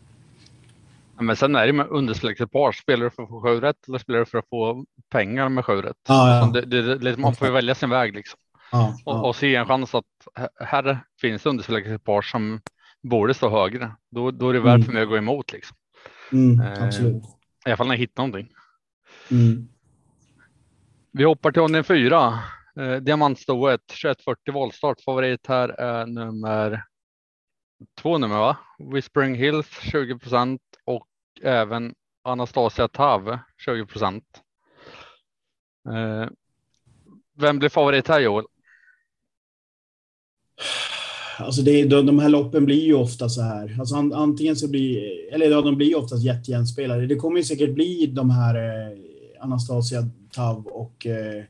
Men 1.19 1.35
sen 1.35 1.55
är 1.55 1.67
det 1.67 1.73
med 1.73 1.87
undersläktsekipage. 1.89 2.81
Spelar 2.81 3.03
du 3.03 3.09
för 3.09 3.23
att 3.23 3.29
få 3.29 3.41
sjörätt 3.41 3.87
eller 3.87 3.97
spelar 3.97 4.19
du 4.19 4.25
för 4.25 4.37
att 4.37 4.49
få 4.49 4.85
pengar 5.09 5.49
med 5.49 5.65
sjörätt? 5.65 5.97
Ja, 6.07 6.37
ja. 6.37 6.45
Det, 6.45 6.65
det, 6.65 6.97
det, 6.97 7.17
man 7.17 7.35
får 7.35 7.47
ju 7.47 7.53
välja 7.53 7.75
sin 7.75 7.89
väg 7.89 8.15
liksom. 8.15 8.39
Ja. 8.71 8.97
Och, 9.05 9.27
och, 9.27 9.35
se 9.35 9.55
en 9.55 9.65
chans 9.65 9.95
att 9.95 10.05
här 10.59 10.99
finns 11.21 11.45
undersläktsekipage 11.45 12.31
som 12.31 12.61
borde 13.03 13.33
stå 13.33 13.49
högre. 13.49 13.91
Då, 14.11 14.31
då 14.31 14.49
är 14.49 14.53
det 14.53 14.59
värt 14.59 14.75
mm. 14.75 14.85
för 14.85 14.93
mig 14.93 15.03
att 15.03 15.09
gå 15.09 15.17
emot 15.17 15.51
liksom. 15.51 15.77
Mm, 16.31 16.83
absolut. 16.83 17.23
Eh, 17.23 17.29
I 17.65 17.69
alla 17.69 17.77
fall 17.77 17.87
när 17.87 17.93
jag 17.93 17.99
hittar 17.99 18.23
någonting. 18.23 18.53
Mm. 19.31 19.67
Vi 21.11 21.23
hoppar 21.23 21.51
till 21.51 21.61
omgång 21.61 21.83
fyra. 21.83 22.39
Eh, 22.79 22.95
diamantstoet 22.95 23.87
2140 23.87 24.53
voltstart. 24.53 25.01
Favorit 25.01 25.47
här 25.47 25.69
är 25.69 26.05
nummer 26.05 26.83
två 28.01 28.17
nummer 28.17 28.37
va? 28.37 28.57
Whispering 28.93 29.35
Hills 29.35 29.79
20 29.79 30.19
procent 30.19 30.61
och 30.85 31.07
även 31.41 31.93
Anastasia 32.23 32.87
Tav 32.87 33.37
20 33.57 33.85
procent. 33.85 34.23
Eh, 35.87 36.29
vem 37.37 37.59
blir 37.59 37.69
favorit 37.69 38.07
här 38.07 38.19
Joel? 38.19 38.45
Alltså 41.37 41.61
det, 41.61 41.83
de, 41.83 42.05
de 42.05 42.19
här 42.19 42.29
loppen 42.29 42.65
blir 42.65 42.83
ju 42.83 42.93
ofta 42.93 43.29
så 43.29 43.41
här. 43.41 43.75
Alltså 43.79 43.95
antingen 43.95 44.55
så 44.55 44.67
blir, 44.67 45.01
eller 45.33 45.51
ja, 45.51 45.61
de 45.61 45.75
blir 45.75 45.87
ju 45.87 45.95
oftast 45.95 46.23
jättejämnspelade. 46.23 47.07
Det 47.07 47.15
kommer 47.15 47.37
ju 47.37 47.43
säkert 47.43 47.73
bli 47.73 48.05
de 48.05 48.29
här 48.29 48.55
eh, 48.55 48.97
Anastasia 49.43 50.09
Tav 50.31 50.67
och 50.67 51.07
eh, 51.07 51.43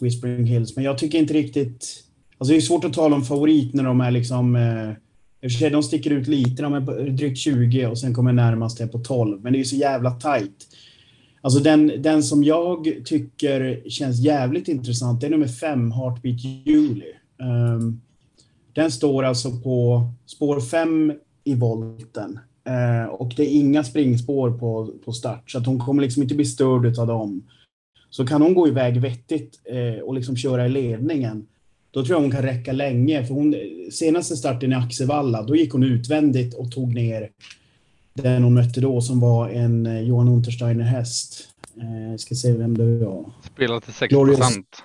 Whispering 0.00 0.46
Hills. 0.46 0.76
Men 0.76 0.84
jag 0.84 0.98
tycker 0.98 1.18
inte 1.18 1.34
riktigt... 1.34 2.04
Alltså 2.38 2.52
det 2.52 2.58
är 2.58 2.60
svårt 2.60 2.84
att 2.84 2.92
tala 2.92 3.16
om 3.16 3.24
favorit 3.24 3.74
när 3.74 3.84
de 3.84 4.00
är 4.00 4.10
liksom... 4.10 4.56
Eh, 4.56 4.90
I 5.40 5.46
och 5.46 5.52
för 5.52 5.58
sig, 5.58 5.70
de 5.70 5.82
sticker 5.82 6.10
ut 6.10 6.28
lite. 6.28 6.62
De 6.62 6.74
är 6.74 7.10
drygt 7.10 7.38
20 7.38 7.86
och 7.86 7.98
sen 7.98 8.14
kommer 8.14 8.32
närmast 8.32 8.92
på 8.92 8.98
12. 8.98 9.42
Men 9.42 9.52
det 9.52 9.56
är 9.56 9.60
ju 9.60 9.64
så 9.64 9.76
jävla 9.76 10.10
tajt. 10.10 10.66
Alltså 11.40 11.60
den, 11.60 11.92
den 11.98 12.22
som 12.22 12.44
jag 12.44 13.02
tycker 13.04 13.82
känns 13.88 14.20
jävligt 14.20 14.68
intressant, 14.68 15.20
det 15.20 15.26
är 15.26 15.30
nummer 15.30 15.48
5, 15.48 15.92
Heartbeat 15.92 16.44
Julie. 16.64 17.14
Um, 17.76 18.00
den 18.72 18.90
står 18.90 19.22
alltså 19.22 19.50
på 19.50 20.08
spår 20.26 20.60
5 20.60 21.12
i 21.44 21.54
volten. 21.54 22.38
Uh, 22.68 23.08
och 23.08 23.32
det 23.36 23.42
är 23.42 23.60
inga 23.60 23.84
springspår 23.84 24.50
på, 24.50 24.92
på 25.04 25.12
start, 25.12 25.50
så 25.50 25.58
att 25.58 25.66
hon 25.66 25.78
kommer 25.78 26.02
liksom 26.02 26.22
inte 26.22 26.34
bli 26.34 26.44
störd 26.44 26.98
av 26.98 27.06
dem. 27.06 27.46
Så 28.10 28.26
kan 28.26 28.42
hon 28.42 28.54
gå 28.54 28.68
iväg 28.68 29.00
vettigt 29.00 29.60
uh, 29.72 30.02
och 30.02 30.14
liksom 30.14 30.36
köra 30.36 30.66
i 30.66 30.68
ledningen, 30.68 31.46
då 31.90 32.04
tror 32.04 32.16
jag 32.16 32.22
hon 32.22 32.30
kan 32.30 32.42
räcka 32.42 32.72
länge. 32.72 33.26
För 33.26 33.34
hon, 33.34 33.54
senaste 33.90 34.36
starten 34.36 34.72
i 34.72 34.74
Axevalla, 34.74 35.42
då 35.42 35.56
gick 35.56 35.72
hon 35.72 35.82
utvändigt 35.82 36.54
och 36.54 36.72
tog 36.72 36.94
ner 36.94 37.30
den 38.22 38.42
hon 38.42 38.54
mötte 38.54 38.80
då 38.80 39.00
som 39.00 39.20
var 39.20 39.48
en 39.48 39.86
eh, 39.86 40.00
Johan 40.00 40.28
Untersteiner 40.28 40.84
häst. 40.84 41.48
Eh, 41.76 42.16
ska 42.16 42.34
se 42.34 42.52
vem 42.52 42.78
det 42.78 42.98
var. 43.04 43.32
Spelat 43.54 43.84
till 43.84 43.92
6 43.94 44.14
Glorious- 44.14 44.36
procent. 44.36 44.82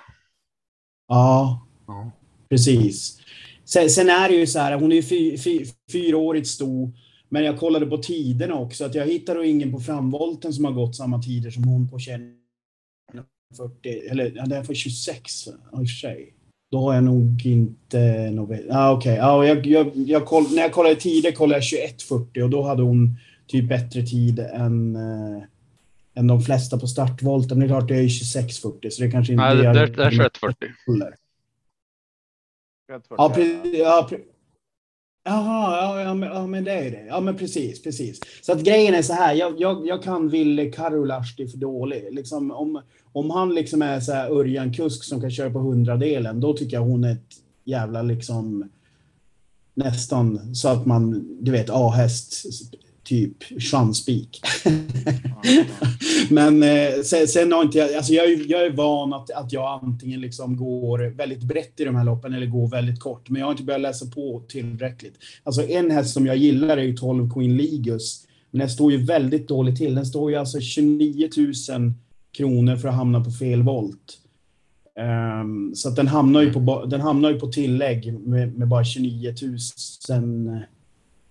Ja, 1.08 1.66
Ja. 1.86 2.10
precis. 2.48 3.18
Sen, 3.64 3.90
sen 3.90 4.08
är 4.10 4.28
det 4.28 4.34
ju 4.34 4.46
så 4.46 4.58
här, 4.58 4.78
hon 4.78 4.92
är 4.92 4.96
ju 4.96 5.02
fy, 5.02 5.38
fy, 5.38 5.66
fyraårigt 5.92 6.48
sto, 6.48 6.92
men 7.28 7.44
jag 7.44 7.58
kollade 7.58 7.86
på 7.86 7.98
tiderna 7.98 8.54
också, 8.54 8.84
att 8.84 8.94
jag 8.94 9.06
hittar 9.06 9.34
då 9.34 9.44
ingen 9.44 9.72
på 9.72 9.80
framvolten 9.80 10.52
som 10.52 10.64
har 10.64 10.72
gått 10.72 10.96
samma 10.96 11.22
tider 11.22 11.50
som 11.50 11.64
hon 11.64 11.88
på 11.88 11.98
21, 11.98 12.20
40, 13.56 13.88
eller 14.10 14.32
ja, 14.36 14.46
det 14.46 14.56
är 14.56 14.62
för 14.62 14.74
26 14.74 15.46
ja, 15.46 15.52
i 15.52 15.56
och 15.72 15.78
för 15.78 15.86
sig. 15.86 16.33
Då 16.74 16.80
har 16.80 16.94
jag 16.94 17.04
nog 17.04 17.46
inte 17.46 18.30
något... 18.30 18.60
Ah, 18.70 18.92
Okej, 18.92 19.14
ja, 19.16 19.46
jag, 19.46 19.66
jag, 19.66 19.90
jag 19.94 20.26
koll, 20.26 20.44
när 20.54 20.62
jag 20.62 20.72
kollade 20.72 20.96
tider 20.96 21.32
kollade 21.32 21.60
jag 21.70 21.90
21.40 21.98 22.42
och 22.42 22.50
då 22.50 22.62
hade 22.62 22.82
hon 22.82 23.16
typ 23.46 23.68
bättre 23.68 24.02
tid 24.02 24.38
än, 24.38 24.96
eh, 24.96 25.42
än 26.14 26.26
de 26.26 26.40
flesta 26.42 26.78
på 26.78 26.86
startvolten. 26.86 27.58
Men 27.58 27.68
det 27.68 27.74
är 27.74 27.78
klart, 27.78 27.88
det 27.88 27.94
är 27.96 28.00
ju 28.00 28.08
26.40 28.08 28.90
så 28.90 29.02
det 29.02 29.10
kanske 29.10 29.32
inte 29.32 29.44
Nej, 29.44 29.56
det, 29.56 29.62
det, 29.62 29.72
det 29.72 29.82
är 29.82 30.10
2140. 30.10 30.68
håller. 30.86 31.14
2140. 32.86 33.14
Ja, 33.16 33.32
pre- 33.36 33.76
ja, 33.76 34.08
pre- 34.10 34.33
Jaha, 35.26 35.76
ja, 35.76 36.00
ja, 36.02 36.14
men, 36.14 36.28
ja, 36.28 36.46
men 36.46 36.64
det 36.64 36.72
är 36.72 36.90
det. 36.90 37.04
Ja, 37.08 37.20
men 37.20 37.36
precis, 37.36 37.82
precis. 37.82 38.20
Så 38.42 38.52
att 38.52 38.60
grejen 38.60 38.94
är 38.94 39.02
så 39.02 39.12
här, 39.12 39.34
jag, 39.34 39.60
jag, 39.60 39.86
jag 39.86 40.02
kan 40.02 40.28
Ville 40.28 40.70
Karolahti 40.70 41.48
för 41.48 41.58
dålig. 41.58 42.08
Liksom, 42.10 42.50
om, 42.50 42.82
om 43.12 43.30
han 43.30 43.54
liksom 43.54 43.82
är 43.82 44.00
så 44.00 44.12
här 44.12 44.30
Örjan-kusk 44.30 45.04
som 45.04 45.20
kan 45.20 45.30
köra 45.30 45.50
på 45.50 45.58
hundradelen, 45.58 46.40
då 46.40 46.52
tycker 46.52 46.76
jag 46.76 46.84
hon 46.84 47.04
är 47.04 47.12
ett 47.12 47.34
jävla 47.64 48.02
liksom 48.02 48.68
nästan 49.74 50.54
så 50.54 50.68
att 50.68 50.86
man, 50.86 51.28
du 51.40 51.50
vet, 51.50 51.70
A-häst, 51.70 52.44
typ 53.04 53.62
svanspik. 53.62 54.40
Men 56.30 56.62
eh, 56.62 57.02
sen, 57.04 57.28
sen 57.28 57.52
har 57.52 57.62
inte 57.62 57.78
jag, 57.78 57.94
alltså 57.94 58.12
jag, 58.12 58.32
är- 58.32 58.50
jag 58.50 58.66
är 58.66 58.70
van 58.70 59.12
att, 59.12 59.30
att 59.30 59.52
jag 59.52 59.80
antingen 59.82 60.20
liksom 60.20 60.56
går 60.56 60.98
väldigt 61.16 61.42
brett 61.42 61.80
i 61.80 61.84
de 61.84 61.96
här 61.96 62.04
loppen 62.04 62.34
eller 62.34 62.46
går 62.46 62.68
väldigt 62.68 63.00
kort. 63.00 63.30
Men 63.30 63.40
jag 63.40 63.46
har 63.46 63.52
inte 63.52 63.62
börjat 63.64 63.80
läsa 63.82 64.06
på 64.06 64.42
tillräckligt. 64.48 65.14
Alltså 65.42 65.68
en 65.68 65.90
häst 65.90 66.12
som 66.14 66.26
jag 66.26 66.36
gillar 66.36 66.76
är 66.76 66.82
ju 66.82 66.96
12 66.96 67.32
Queen 67.34 67.56
Ligus. 67.56 68.26
Men 68.50 68.58
den 68.58 68.70
står 68.70 68.92
ju 68.92 68.98
väldigt 69.04 69.48
dåligt 69.48 69.76
till. 69.76 69.94
Den 69.94 70.06
står 70.06 70.30
ju 70.30 70.36
alltså 70.36 70.60
29 70.60 71.28
000 71.36 71.92
kronor 72.36 72.76
för 72.76 72.88
att 72.88 72.94
hamna 72.94 73.24
på 73.24 73.30
fel 73.30 73.62
volt. 73.62 74.18
Ehm, 75.00 75.74
så 75.74 75.88
att 75.88 75.96
den 75.96 76.08
hamnar 76.08 76.42
ju 76.42 76.52
på, 76.52 76.84
den 76.84 77.00
hamnar 77.00 77.30
ju 77.30 77.40
på 77.40 77.46
tillägg 77.52 78.18
med, 78.20 78.58
med 78.58 78.68
bara 78.68 78.84
29 78.84 79.34
000 79.42 80.60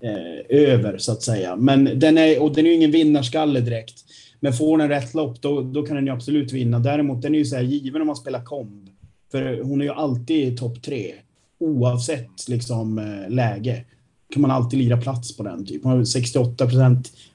eh, 0.03 0.57
över 0.59 0.97
så 0.97 1.11
att 1.11 1.21
säga. 1.21 1.55
Men 1.55 1.99
den 1.99 2.17
är, 2.17 2.41
och 2.41 2.55
den 2.55 2.65
är 2.65 2.69
ju 2.69 2.75
ingen 2.75 2.91
vinnarskalle 2.91 3.59
direkt. 3.59 4.03
Men 4.39 4.53
får 4.53 4.77
den 4.77 4.89
rätt 4.89 5.13
lopp 5.13 5.41
då, 5.41 5.61
då 5.61 5.85
kan 5.85 5.95
den 5.95 6.05
ju 6.05 6.11
absolut 6.11 6.51
vinna. 6.51 6.79
Däremot 6.79 7.21
den 7.21 7.35
är 7.35 7.39
ju 7.39 7.45
så 7.45 7.55
här 7.55 7.63
given 7.63 8.01
om 8.01 8.07
man 8.07 8.15
spelar 8.15 8.43
komb. 8.43 8.89
För 9.31 9.61
hon 9.61 9.81
är 9.81 9.85
ju 9.85 9.91
alltid 9.91 10.53
i 10.53 10.57
topp 10.57 10.81
tre. 10.81 11.13
Oavsett 11.59 12.47
liksom 12.47 12.99
eh, 12.99 13.29
läge. 13.29 13.85
Kan 14.33 14.41
man 14.41 14.51
alltid 14.51 14.79
lira 14.79 14.97
plats 14.97 15.37
på 15.37 15.43
den. 15.43 15.65
Typ. 15.65 15.83
Hon 15.83 15.97
har 15.97 16.03
68 16.03 16.67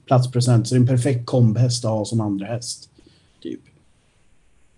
platsprocent. 0.07 0.69
Så 0.69 0.75
det 0.75 0.79
är 0.79 0.81
en 0.81 0.87
perfekt 0.87 1.27
kombhäst 1.27 1.85
att 1.85 1.91
ha 1.91 2.05
som 2.05 2.21
andra 2.21 2.47
häst. 2.47 2.91
Typ. 3.43 3.61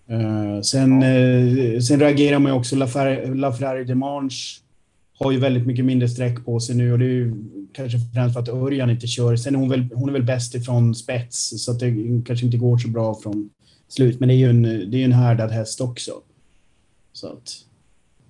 Eh, 0.07 0.61
sen, 0.61 1.03
eh, 1.03 1.79
sen 1.79 1.99
reagerar 1.99 2.39
man 2.39 2.51
ju 2.51 2.57
också. 2.57 2.75
LaFerrari 2.75 3.35
La 3.35 3.83
Demange 3.83 4.29
har 5.23 5.31
ju 5.31 5.39
väldigt 5.39 5.67
mycket 5.67 5.85
mindre 5.85 6.09
sträck 6.09 6.45
på 6.45 6.59
sig 6.59 6.75
nu 6.75 6.91
och 6.91 6.99
det 6.99 7.05
är 7.05 7.09
ju 7.09 7.33
kanske 7.73 7.97
främst 8.13 8.33
för 8.33 8.41
att 8.41 8.49
Örjan 8.49 8.89
inte 8.89 9.07
kör. 9.07 9.35
Sen 9.35 9.55
är 9.55 9.59
hon 9.59 9.69
väl, 9.69 9.89
hon 9.93 10.09
är 10.09 10.13
väl 10.13 10.23
bäst 10.23 10.55
ifrån 10.55 10.95
spets 10.95 11.65
så 11.65 11.71
att 11.71 11.79
det 11.79 11.93
kanske 12.25 12.45
inte 12.45 12.57
går 12.57 12.77
så 12.77 12.87
bra 12.87 13.15
från 13.15 13.49
slut. 13.87 14.19
Men 14.19 14.29
det 14.29 14.35
är 14.35 14.37
ju 14.37 14.49
en, 14.49 14.61
det 14.63 14.97
är 14.97 15.05
en 15.05 15.11
härdad 15.11 15.51
häst 15.51 15.81
också. 15.81 16.11
Så 17.13 17.27
att 17.27 17.49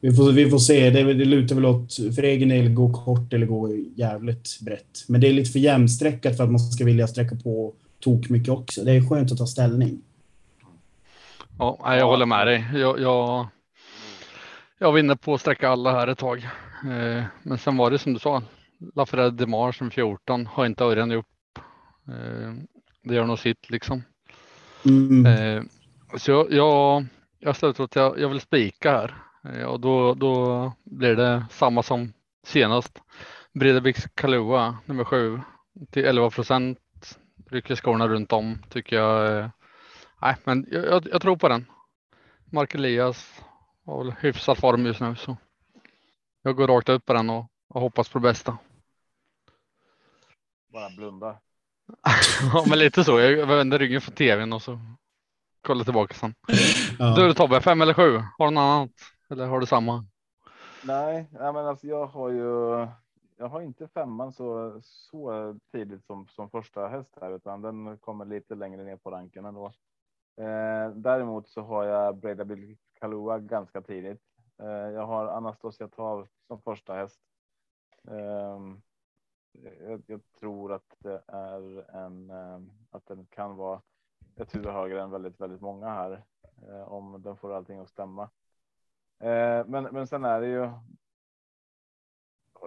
vi 0.01 0.13
får, 0.13 0.31
vi 0.31 0.49
får 0.49 0.57
se. 0.57 0.89
Det, 0.89 1.13
det 1.13 1.25
lutar 1.25 1.55
väl 1.55 1.65
åt 1.65 1.95
för 2.15 2.23
egen 2.23 2.49
del 2.49 2.73
gå 2.73 2.93
kort 2.93 3.33
eller 3.33 3.45
gå 3.45 3.75
jävligt 3.95 4.59
brett. 4.61 5.03
Men 5.07 5.21
det 5.21 5.27
är 5.27 5.33
lite 5.33 5.51
för 5.51 5.59
jämnstreckat 5.59 6.37
för 6.37 6.43
att 6.43 6.51
man 6.51 6.59
ska 6.59 6.85
vilja 6.85 7.07
sträcka 7.07 7.35
på 7.35 7.73
tok 7.99 8.29
mycket 8.29 8.49
också. 8.49 8.83
Det 8.83 8.91
är 8.91 9.09
skönt 9.09 9.31
att 9.31 9.37
ta 9.37 9.47
ställning. 9.47 10.01
Ja, 11.59 11.95
jag 11.95 12.07
håller 12.07 12.25
med 12.25 12.47
dig. 12.47 12.65
Jag, 12.73 12.99
jag, 12.99 13.47
jag 14.79 14.91
var 14.91 14.99
inne 14.99 15.15
på 15.15 15.33
att 15.33 15.41
sträcka 15.41 15.69
alla 15.69 15.91
här 15.91 16.07
ett 16.07 16.17
tag. 16.17 16.47
Eh, 16.83 17.23
men 17.43 17.57
sen 17.57 17.77
var 17.77 17.91
det 17.91 17.99
som 17.99 18.13
du 18.13 18.19
sa. 18.19 18.43
Lafred 18.95 19.33
Demar 19.33 19.71
som 19.71 19.91
14 19.91 20.45
har 20.45 20.65
inte 20.65 20.83
Örjan 20.83 21.11
upp. 21.11 21.25
Eh, 22.07 22.53
det 23.03 23.15
gör 23.15 23.25
nog 23.25 23.39
sitt 23.39 23.69
liksom. 23.69 24.03
Mm. 24.85 25.25
Eh, 25.25 25.63
så 26.17 26.31
jag, 26.31 26.51
jag, 26.51 27.05
jag 27.39 27.55
slutar 27.55 27.83
att 27.83 27.95
jag, 27.95 28.19
jag 28.19 28.29
vill 28.29 28.41
spika 28.41 28.91
här. 28.91 29.15
Och 29.65 29.79
då, 29.79 30.13
då 30.13 30.73
blir 30.83 31.15
det 31.15 31.45
samma 31.51 31.83
som 31.83 32.13
senast. 32.43 33.01
Bredebix 33.53 34.05
Kalua 34.15 34.77
nummer 34.85 35.03
sju 35.03 35.39
till 35.91 36.05
11 36.05 36.29
procent. 36.29 36.79
Rycker 37.49 37.75
skorna 37.75 38.07
runt 38.07 38.33
om 38.33 38.57
tycker 38.69 38.95
jag. 38.95 39.49
Nej, 40.21 40.35
men 40.43 40.67
jag, 40.71 40.85
jag, 40.85 41.07
jag 41.11 41.21
tror 41.21 41.35
på 41.35 41.47
den. 41.47 41.65
Mark 42.51 42.75
Elias 42.75 43.41
har 43.85 44.03
väl 44.03 44.13
hyfsad 44.19 44.57
form 44.57 44.85
just 44.85 44.99
nu 44.99 45.15
så. 45.15 45.37
Jag 46.41 46.55
går 46.55 46.67
rakt 46.67 46.89
upp 46.89 47.05
på 47.05 47.13
den 47.13 47.29
och, 47.29 47.45
och 47.67 47.81
hoppas 47.81 48.09
på 48.09 48.19
det 48.19 48.23
bästa. 48.23 48.57
Bara 50.73 50.89
blunda. 50.89 51.37
ja, 52.53 52.65
men 52.69 52.79
lite 52.79 53.03
så. 53.03 53.19
Jag 53.19 53.47
vänder 53.47 53.79
ryggen 53.79 54.01
för 54.01 54.11
tvn 54.11 54.53
och 54.53 54.61
så 54.61 54.79
kollar 55.61 55.83
tillbaka 55.83 56.13
sen. 56.13 56.33
Ja. 56.99 57.15
Du 57.15 57.33
Tobbe, 57.33 57.61
fem 57.61 57.81
eller 57.81 57.93
sju? 57.93 58.23
Har 58.37 58.45
du 58.45 58.51
något 58.51 58.61
annat? 58.61 58.89
Eller 59.29 59.45
har 59.45 59.59
du 59.59 59.65
samma? 59.65 60.05
Nej, 60.83 61.27
nej 61.31 61.53
men 61.53 61.65
alltså 61.65 61.87
jag 61.87 62.05
har 62.05 62.29
ju. 62.29 62.87
Jag 63.37 63.49
har 63.49 63.61
inte 63.61 63.87
femman 63.87 64.33
så 64.33 64.79
så 64.81 65.55
tidigt 65.71 66.05
som 66.05 66.27
som 66.27 66.49
första 66.49 66.87
häst 66.87 67.17
här, 67.21 67.35
utan 67.35 67.61
den 67.61 67.97
kommer 67.97 68.25
lite 68.25 68.55
längre 68.55 68.83
ner 68.83 68.97
på 68.97 69.11
ranken 69.11 69.45
ändå. 69.45 69.65
Eh, 70.37 70.89
däremot 70.95 71.49
så 71.49 71.61
har 71.61 71.83
jag 71.83 72.17
Breda 72.17 72.45
Bill 72.45 72.77
Kalua 72.99 73.39
ganska 73.39 73.81
tidigt. 73.81 74.21
Eh, 74.61 74.67
jag 74.67 75.05
har 75.05 75.27
Anastasia 75.27 75.87
Tav 75.87 76.27
som 76.47 76.61
första 76.61 76.93
häst. 76.93 77.21
Ehm, 78.07 78.81
jag, 79.81 80.03
jag 80.07 80.21
tror 80.39 80.73
att 80.73 80.95
det 80.99 81.21
är 81.27 81.95
en 81.95 82.29
ehm, 82.29 82.71
att 82.89 83.05
den 83.05 83.25
kan 83.25 83.55
vara 83.55 83.81
ett 84.35 84.55
huvud 84.55 84.71
högre 84.71 85.01
än 85.01 85.11
väldigt, 85.11 85.39
väldigt 85.39 85.61
många 85.61 85.89
här 85.89 86.23
eh, 86.67 86.81
om 86.81 87.21
den 87.21 87.37
får 87.37 87.53
allting 87.53 87.79
att 87.79 87.89
stämma. 87.89 88.23
Eh, 89.19 89.65
men, 89.65 89.83
men 89.83 90.07
sen 90.07 90.25
är 90.25 90.41
det 90.41 90.47
ju. 90.47 90.71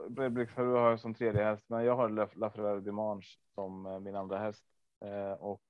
Bredblicks 0.08 0.56
har 0.56 0.64
jag 0.64 1.00
som 1.00 1.14
tredje 1.14 1.44
häst, 1.44 1.64
men 1.66 1.84
jag 1.84 1.96
har 1.96 2.08
LaFrère 2.08 2.38
Lafreur 2.38 2.80
Dimanche 2.80 3.38
som 3.54 3.86
eh, 3.86 4.00
min 4.00 4.16
andra 4.16 4.38
häst 4.38 4.64
eh, 5.00 5.32
och 5.32 5.62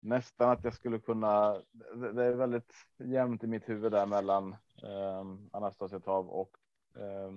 nästan 0.00 0.50
att 0.50 0.64
jag 0.64 0.74
skulle 0.74 0.98
kunna. 0.98 1.62
Det, 1.94 2.24
är 2.24 2.34
väldigt 2.34 2.72
jämnt 2.98 3.44
i 3.44 3.46
mitt 3.46 3.68
huvud 3.68 3.92
där 3.92 4.06
mellan 4.06 4.52
eh, 4.82 5.24
Anastasia 5.50 6.00
Tav 6.00 6.28
och 6.28 6.56
eh, 6.96 7.32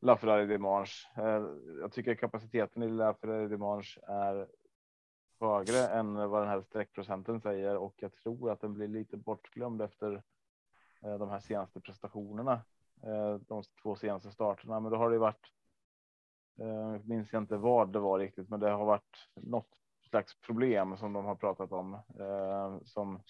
Lafreur 0.00 0.46
Dimanche. 0.46 1.08
Eh, 1.16 1.46
jag 1.80 1.92
tycker 1.92 2.14
kapaciteten 2.14 2.82
i 2.82 2.88
Laferrari 2.88 3.48
Dimanche 3.48 4.00
är 4.06 4.48
högre 5.40 5.88
än 5.88 6.14
vad 6.30 6.42
den 6.42 6.48
här 6.48 6.62
streckprocenten 6.62 7.40
säger 7.40 7.76
och 7.76 7.94
jag 7.96 8.14
tror 8.14 8.50
att 8.50 8.60
den 8.60 8.74
blir 8.74 8.88
lite 8.88 9.16
bortglömd 9.16 9.82
efter 9.82 10.22
eh, 11.02 11.18
de 11.18 11.30
här 11.30 11.40
senaste 11.40 11.80
prestationerna. 11.80 12.62
Eh, 13.02 13.34
de 13.34 13.62
två 13.82 13.96
senaste 13.96 14.30
starterna, 14.30 14.80
men 14.80 14.92
då 14.92 14.98
har 14.98 15.10
det 15.10 15.18
varit. 15.18 15.52
Eh, 16.58 17.00
minns 17.04 17.32
jag 17.32 17.42
inte 17.42 17.56
vad 17.56 17.92
det 17.92 17.98
var 17.98 18.18
riktigt, 18.18 18.48
men 18.48 18.60
det 18.60 18.70
har 18.70 18.84
varit 18.84 19.28
något 19.34 19.74
slags 20.08 20.40
problem 20.40 20.96
som 20.96 21.12
de 21.12 21.24
har 21.24 21.34
pratat 21.34 21.72
om 21.72 21.94
eh, 21.94 22.78
som 22.84 23.20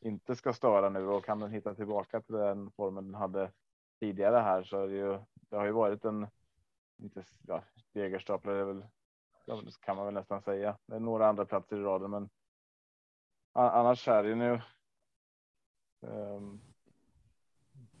inte 0.00 0.36
ska 0.36 0.52
störa 0.52 0.88
nu 0.88 1.06
och 1.06 1.24
kan 1.24 1.40
den 1.40 1.50
hitta 1.50 1.74
tillbaka 1.74 2.20
till 2.20 2.34
den 2.34 2.70
formen 2.70 3.04
den 3.04 3.14
hade 3.14 3.52
tidigare 4.00 4.36
här 4.36 4.62
så 4.62 4.80
är 4.80 4.88
det 4.88 4.94
ju. 4.94 5.18
Det 5.34 5.56
har 5.56 5.64
ju 5.64 5.72
varit 5.72 6.04
en 6.04 6.26
inte 6.98 7.22
ja, 7.46 7.62
segerstaplar 7.92 8.52
är 8.52 8.64
väl. 8.64 8.86
Ja, 9.44 9.60
det 9.64 9.80
kan 9.80 9.96
man 9.96 10.04
väl 10.04 10.14
nästan 10.14 10.42
säga. 10.42 10.78
Det 10.86 10.96
är 10.96 11.00
några 11.00 11.28
andra 11.28 11.44
platser 11.44 11.76
i 11.76 11.82
raden, 11.82 12.10
men 12.10 12.30
annars 13.52 14.08
är 14.08 14.22
det 14.22 14.28
ju 14.28 14.34
nu. 14.34 14.62
ehm, 16.02 16.60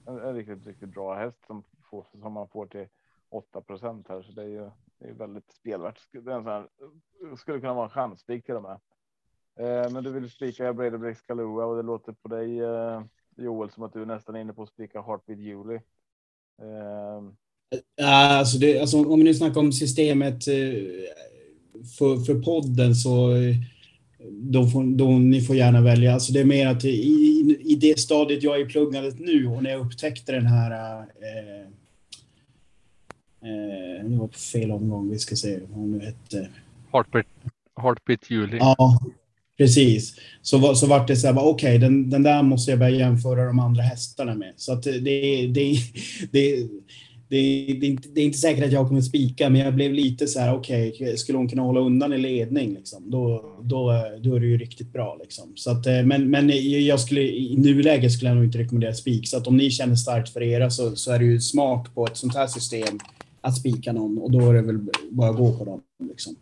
en, 0.06 0.18
en 0.18 0.34
riktigt, 0.34 0.66
riktigt 0.66 0.88
bra 0.88 1.14
häst 1.14 1.46
som, 1.46 1.64
får, 1.90 2.06
som 2.12 2.32
man 2.32 2.48
får 2.48 2.66
till 2.66 2.88
8% 3.30 4.04
här, 4.08 4.22
så 4.22 4.32
det 4.32 4.42
är 4.42 4.46
ju 4.46 4.70
det 4.98 5.08
är 5.08 5.12
väldigt 5.12 5.52
spelvärt. 5.52 6.00
Det 6.12 6.32
här, 6.32 6.68
skulle 7.36 7.60
kunna 7.60 7.74
vara 7.74 7.84
en 7.84 7.90
chansspik 7.90 8.46
till 8.46 8.54
och 8.54 8.62
med. 8.62 8.78
Eh, 9.58 9.90
men 9.90 10.04
du 10.04 10.12
vill 10.12 10.30
spika 10.30 10.72
Brady 10.72 10.98
Briggs 10.98 11.22
Kalua 11.22 11.64
och 11.64 11.76
det 11.76 11.82
låter 11.82 12.12
på 12.12 12.28
dig 12.28 12.60
eh, 12.60 13.02
Joel 13.36 13.70
som 13.70 13.82
att 13.82 13.92
du 13.92 14.02
är 14.02 14.06
nästan 14.06 14.36
inne 14.36 14.52
på 14.52 14.62
att 14.62 14.68
spika 14.68 15.02
Heartbeat 15.02 15.40
Julie. 15.40 15.80
Eh, 16.62 17.22
Alltså 18.02 18.58
det, 18.58 18.80
alltså 18.80 19.04
om 19.04 19.18
vi 19.18 19.24
nu 19.24 19.34
snackar 19.34 19.60
om 19.60 19.72
systemet 19.72 20.48
eh, 20.48 20.54
för, 21.98 22.24
för 22.24 22.42
podden 22.42 22.94
så 22.94 23.36
eh, 23.36 23.56
då 24.30 24.66
får, 24.66 24.96
då, 24.96 25.08
ni 25.08 25.40
får 25.40 25.56
gärna 25.56 25.80
välja. 25.80 26.14
Alltså 26.14 26.32
det 26.32 26.40
är 26.40 26.44
mer 26.44 26.66
att 26.66 26.84
i, 26.84 27.58
i 27.60 27.74
det 27.74 27.98
stadiet 27.98 28.42
jag 28.42 28.56
är 28.56 28.60
i 28.60 28.68
pluggandet 28.68 29.18
nu 29.18 29.46
och 29.46 29.62
när 29.62 29.70
jag 29.70 29.86
upptäckte 29.86 30.32
den 30.32 30.46
här 30.46 30.98
eh, 31.00 31.68
eh, 33.42 34.08
det 34.08 34.16
var 34.16 34.26
på 34.26 34.38
fel 34.38 34.70
omgång, 34.70 35.10
vi 35.10 35.18
ska 35.18 35.36
se 35.36 35.58
vad 35.68 35.78
hon 35.78 35.90
nu 35.92 36.04
hette. 36.04 36.48
Heartbeat, 36.92 37.26
Heartbeat 37.82 38.30
Julie. 38.30 38.58
Ja, 38.58 38.98
precis. 39.58 40.14
Så, 40.42 40.74
så 40.74 40.86
vart 40.86 41.08
det 41.08 41.16
så 41.16 41.26
här, 41.26 41.38
okej, 41.38 41.78
den, 41.78 42.10
den 42.10 42.22
där 42.22 42.42
måste 42.42 42.70
jag 42.70 42.78
börja 42.78 42.98
jämföra 42.98 43.46
de 43.46 43.58
andra 43.58 43.82
hästarna 43.82 44.34
med. 44.34 44.52
Så 44.56 44.72
att 44.72 44.82
det, 44.82 45.00
det, 45.00 45.46
det, 45.46 45.76
det, 46.32 46.68
det, 47.30 47.72
det, 47.80 47.86
är 47.86 47.90
inte, 47.90 48.08
det 48.08 48.20
är 48.20 48.24
inte 48.24 48.38
säkert 48.38 48.64
att 48.64 48.72
jag 48.72 48.88
kommer 48.88 49.00
spika, 49.00 49.50
men 49.50 49.60
jag 49.60 49.74
blev 49.74 49.92
lite 49.92 50.26
så 50.26 50.40
här, 50.40 50.54
okej, 50.54 51.16
skulle 51.16 51.38
hon 51.38 51.48
kunna 51.48 51.62
hålla 51.62 51.80
undan 51.80 52.12
i 52.12 52.18
ledning, 52.18 52.74
liksom, 52.74 53.10
då, 53.10 53.56
då, 53.62 54.04
då 54.20 54.34
är 54.34 54.40
det 54.40 54.46
ju 54.46 54.58
riktigt 54.58 54.92
bra. 54.92 55.18
Liksom. 55.20 55.52
Så 55.54 55.70
att, 55.70 55.86
eh, 55.86 56.02
men, 56.02 56.30
men 56.30 56.50
jag 56.86 57.00
skulle, 57.00 57.20
i 57.20 57.56
nuläget 57.56 58.12
skulle 58.12 58.30
jag 58.30 58.36
nog 58.36 58.44
inte 58.44 58.58
rekommendera 58.58 58.94
spik. 58.94 59.28
Så 59.28 59.36
att 59.36 59.46
om 59.46 59.56
ni 59.56 59.70
känner 59.70 59.94
starkt 59.94 60.28
för 60.28 60.42
era 60.42 60.70
så, 60.70 60.96
så 60.96 61.12
är 61.12 61.18
det 61.18 61.24
ju 61.24 61.40
smart 61.40 61.94
på 61.94 62.06
ett 62.06 62.16
sånt 62.16 62.34
här 62.34 62.46
system 62.46 62.98
att 63.40 63.56
spika 63.56 63.92
någon 63.92 64.18
och 64.18 64.30
då 64.30 64.50
är 64.50 64.54
det 64.54 64.62
väl 64.62 64.78
bara 65.10 65.30
att 65.30 65.36
gå 65.36 65.58
på 65.58 65.64
dem. 65.64 65.82
Liksom. 65.98 66.36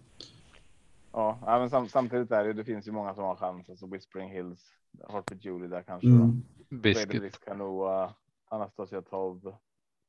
ja, 1.13 1.39
men 1.45 1.71
sam, 1.71 1.89
samtidigt 1.89 2.31
är 2.31 2.45
det, 2.45 2.53
det 2.53 2.65
finns 2.65 2.89
ju 2.89 2.93
många 2.93 3.15
som 3.15 3.25
har 3.25 3.37
chans. 3.37 3.71
Alltså 3.71 3.87
Whispering 3.87 4.31
Hills, 4.31 4.61
Heartbeat 5.09 5.45
Julie 5.45 5.69
där 5.69 5.83
kanske. 5.83 6.09
Mm. 6.09 6.43
Biscuit. 6.69 7.41
Kanoa, 7.41 8.15
Anastasia 8.49 9.03
Tov, 9.03 9.55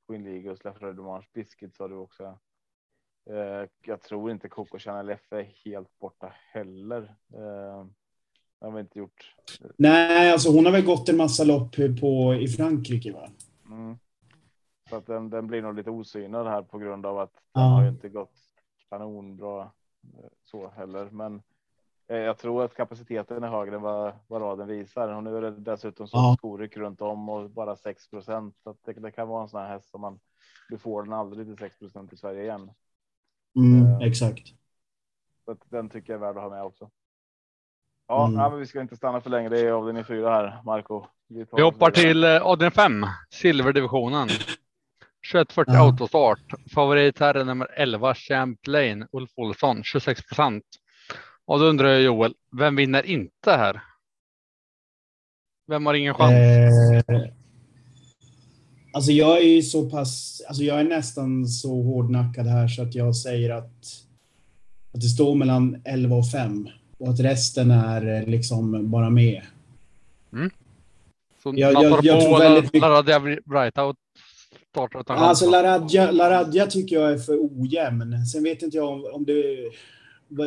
Queen 0.08 0.24
Ligus, 0.24 0.64
Lefred 0.64 0.96
Dumanche, 0.96 1.28
Biscuit 1.34 1.76
sa 1.76 1.88
du 1.88 1.96
också. 1.96 2.38
Eh, 3.30 3.70
jag 3.86 4.02
tror 4.02 4.32
inte 4.32 4.50
Coco 4.50 4.80
Chanel 4.80 5.10
F 5.10 5.32
är 5.32 5.52
helt 5.66 6.00
borta 6.00 6.34
heller. 6.54 7.02
Eh, 7.34 7.86
det 8.60 8.66
har 8.66 8.72
vi 8.72 8.80
inte 8.80 9.00
gjort. 9.00 9.36
Nej, 9.78 10.32
alltså 10.32 10.50
hon 10.50 10.66
har 10.66 10.72
väl 10.72 10.86
gått 10.86 11.10
en 11.10 11.18
massa 11.18 11.44
lopp 11.44 11.76
på, 12.02 12.36
i 12.36 12.48
Frankrike 12.48 13.12
va? 13.12 13.30
Mm. 13.70 13.98
Så 14.90 14.96
att 14.96 15.06
den, 15.06 15.30
den 15.30 15.48
blir 15.48 15.62
nog 15.62 15.76
lite 15.76 15.90
osynad 15.90 16.48
här 16.48 16.62
på 16.62 16.78
grund 16.78 17.06
av 17.06 17.20
att 17.20 17.34
den 17.34 17.64
Ja. 17.64 17.70
har 17.70 17.84
ju 17.84 17.90
inte 17.90 18.10
gått 18.10 18.34
kanonbra 18.90 19.62
eh, 19.62 20.30
så 20.44 20.70
heller. 20.70 21.10
Men 21.12 21.42
eh, 22.08 22.18
jag 22.18 22.38
tror 22.38 22.64
att 22.66 22.74
kapaciteten 22.76 23.44
är 23.44 23.48
högre 23.48 23.76
än 23.76 23.82
vad, 23.82 24.14
vad 24.28 24.42
raden 24.42 24.68
visar. 24.68 25.08
Och 25.16 25.24
nu 25.24 25.38
är 25.38 25.42
det 25.42 25.52
dessutom 25.52 26.08
så 26.08 26.18
Ja. 26.18 26.36
skoryck 26.38 26.78
runt 26.78 27.02
om 27.02 27.30
och 27.30 27.50
bara 27.50 27.76
6 27.76 28.10
procent. 28.10 28.56
Så 28.64 28.70
att 28.70 28.78
det, 28.86 28.94
det 28.94 29.12
kan 29.12 29.28
vara 29.28 29.42
en 29.44 29.50
sån 29.50 29.62
här 29.62 29.70
häst 29.70 29.90
som 29.90 30.02
man 30.02 30.20
du 30.70 30.78
får 30.78 31.04
den 31.04 31.14
aldrig 31.14 31.48
till 31.48 31.58
6 31.58 31.80
procent 31.80 32.14
i 32.14 32.18
Sverige 32.18 32.44
igen. 32.44 32.72
Mm, 33.56 33.88
Ja. 34.00 34.08
Exakt. 34.08 34.48
Så 35.46 35.52
att 35.52 35.62
den 35.70 35.90
tycker 35.90 36.14
jag 36.14 36.22
är 36.22 36.26
värd 36.26 36.38
att 36.38 36.44
ha 36.44 36.50
med 36.50 36.64
också. 36.64 36.90
Ja, 38.08 38.26
Mm. 38.28 38.38
nej, 38.40 38.50
men 38.50 38.60
vi 38.60 38.66
ska 38.66 38.82
inte 38.82 38.96
stanna 38.98 39.22
för 39.22 39.30
länge. 39.30 39.50
Det 39.50 39.60
är 39.60 39.72
avdelning 39.72 40.04
fyra 40.04 40.30
här, 40.30 40.62
Marco. 40.66 41.06
Vi 41.28 41.44
oss 41.44 41.62
hoppar 41.62 41.92
till 41.92 42.24
avdelning 42.26 42.72
5, 42.72 43.06
silverdivisionen. 43.30 44.28
2140 45.32 45.74
Ja. 45.74 45.80
autostart. 45.86 46.40
Favorit 46.74 47.20
här 47.20 47.36
är 47.36 47.46
nummer 47.46 47.68
11 47.76 48.16
Champlain 48.16 49.06
Ulf 49.12 49.30
Olsson 49.36 49.84
26 49.84 50.22
procent. 50.28 50.64
Och 51.46 51.60
då 51.60 51.66
undrar 51.66 51.90
jag 51.90 52.02
Joel, 52.02 52.34
vem 52.58 52.76
vinner 52.76 53.06
inte 53.06 53.52
här? 53.52 53.82
Vem 55.68 55.86
har 55.86 55.94
ingen 55.94 56.14
chans? 56.14 56.32
Eh, 56.34 57.22
alltså 58.94 59.12
jag 59.12 59.38
är 59.38 59.48
ju 59.56 59.62
så 59.62 59.90
pass, 59.90 60.42
alltså 60.48 60.64
jag 60.64 60.80
är 60.80 60.84
nästan 60.84 61.48
så 61.48 61.82
hårdnackad 61.84 62.48
här 62.48 62.68
så 62.68 62.82
att 62.82 62.96
jag 62.96 63.16
säger 63.16 63.50
att, 63.50 63.86
att 64.94 65.02
det 65.02 65.08
står 65.08 65.36
mellan 65.36 65.82
11 65.86 66.16
och 66.16 66.32
5 66.32 66.70
och 67.00 67.10
att 67.10 67.20
resten 67.20 67.72
är 67.72 68.22
eh, 68.22 68.28
liksom 68.28 68.92
bara 68.92 69.10
med. 69.10 69.42
Så 71.44 71.54
jag- 71.56 71.74
man 71.74 71.84
jag- 71.84 71.92
tar 71.92 72.04
jag 72.04 72.20
på 72.20 72.26
tror 72.26 72.40
väldigt 72.40 72.74
mycket- 72.74 73.46
Brightout 73.46 73.98
startar 74.70 75.00
utan 75.00 75.18
chans. 75.18 75.30
Alltså 75.30 75.50
Laradja, 75.50 76.12
Laradja 76.12 76.66
tycker 76.66 76.96
jag 76.96 77.12
är 77.12 77.18
för 77.18 77.38
ojämn. 77.42 78.26
Sen 78.26 78.44
vet 78.44 78.62
inte 78.62 78.78
jag 78.78 78.90
om, 78.90 79.06
om 79.14 79.26
det, 79.26 79.44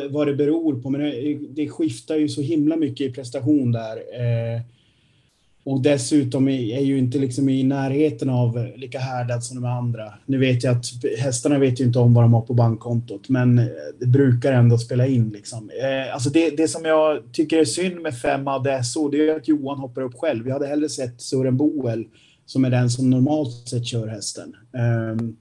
vad 0.09 0.27
det 0.27 0.33
beror 0.33 0.81
på, 0.81 0.89
men 0.89 1.01
det, 1.01 1.39
det 1.49 1.69
skiftar 1.69 2.15
ju 2.15 2.29
så 2.29 2.41
himla 2.41 2.75
mycket 2.75 3.09
i 3.09 3.13
prestation 3.13 3.71
där. 3.71 3.95
Eh, 3.95 4.61
och 5.63 5.81
dessutom 5.81 6.47
är 6.47 6.81
ju 6.81 6.97
inte 6.97 7.17
liksom 7.17 7.49
i 7.49 7.63
närheten 7.63 8.29
av 8.29 8.67
lika 8.75 8.99
härdad 8.99 9.43
som 9.43 9.61
de 9.61 9.67
andra. 9.67 10.13
Nu 10.25 10.37
vet 10.37 10.63
jag 10.63 10.77
att 10.77 10.85
hästarna 11.19 11.59
vet 11.59 11.79
ju 11.81 11.83
inte 11.83 11.99
om 11.99 12.13
vad 12.13 12.23
de 12.23 12.33
har 12.33 12.41
på 12.41 12.53
bankkontot, 12.53 13.29
men 13.29 13.59
eh, 13.59 13.65
det 13.99 14.05
brukar 14.05 14.53
ändå 14.53 14.77
spela 14.77 15.07
in. 15.07 15.29
Liksom. 15.29 15.69
Eh, 15.69 16.13
alltså 16.13 16.29
det, 16.29 16.49
det 16.49 16.67
som 16.67 16.85
jag 16.85 17.33
tycker 17.33 17.57
är 17.57 17.65
synd 17.65 18.01
med 18.01 18.19
fem 18.19 18.47
av 18.47 18.63
DSO, 18.63 19.09
det 19.09 19.29
är 19.29 19.35
att 19.35 19.47
Johan 19.47 19.79
hoppar 19.79 20.01
upp 20.01 20.15
själv. 20.15 20.47
Jag 20.47 20.53
hade 20.53 20.67
hellre 20.67 20.89
sett 20.89 21.21
Sören 21.21 21.57
Boel 21.57 22.05
som 22.51 22.65
är 22.65 22.69
den 22.69 22.89
som 22.89 23.09
normalt 23.09 23.67
sett 23.67 23.85
kör 23.85 24.07
hästen. 24.07 24.55
Ehm, 24.73 25.35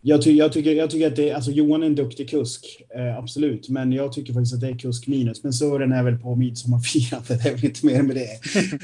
jag, 0.00 0.22
ty 0.22 0.32
jag, 0.32 0.52
tycker, 0.52 0.72
jag 0.72 0.90
tycker 0.90 1.06
att 1.06 1.16
det, 1.16 1.32
alltså 1.32 1.50
Johan 1.50 1.82
är 1.82 1.86
en 1.86 1.94
duktig 1.94 2.30
kusk, 2.30 2.82
eh, 2.94 3.18
absolut, 3.18 3.68
men 3.68 3.92
jag 3.92 4.12
tycker 4.12 4.32
faktiskt 4.32 4.54
att 4.54 4.60
det 4.60 4.68
är 4.68 4.78
kusk 4.78 5.06
minus. 5.06 5.42
Men 5.42 5.52
Sören 5.52 5.92
är 5.92 6.02
väl 6.02 6.18
på 6.18 6.34
midsommarfirandet, 6.34 7.28
det 7.42 7.48
är 7.48 7.54
väl 7.54 7.64
inte 7.64 7.86
mer 7.86 8.02
med 8.02 8.16
det. 8.16 8.28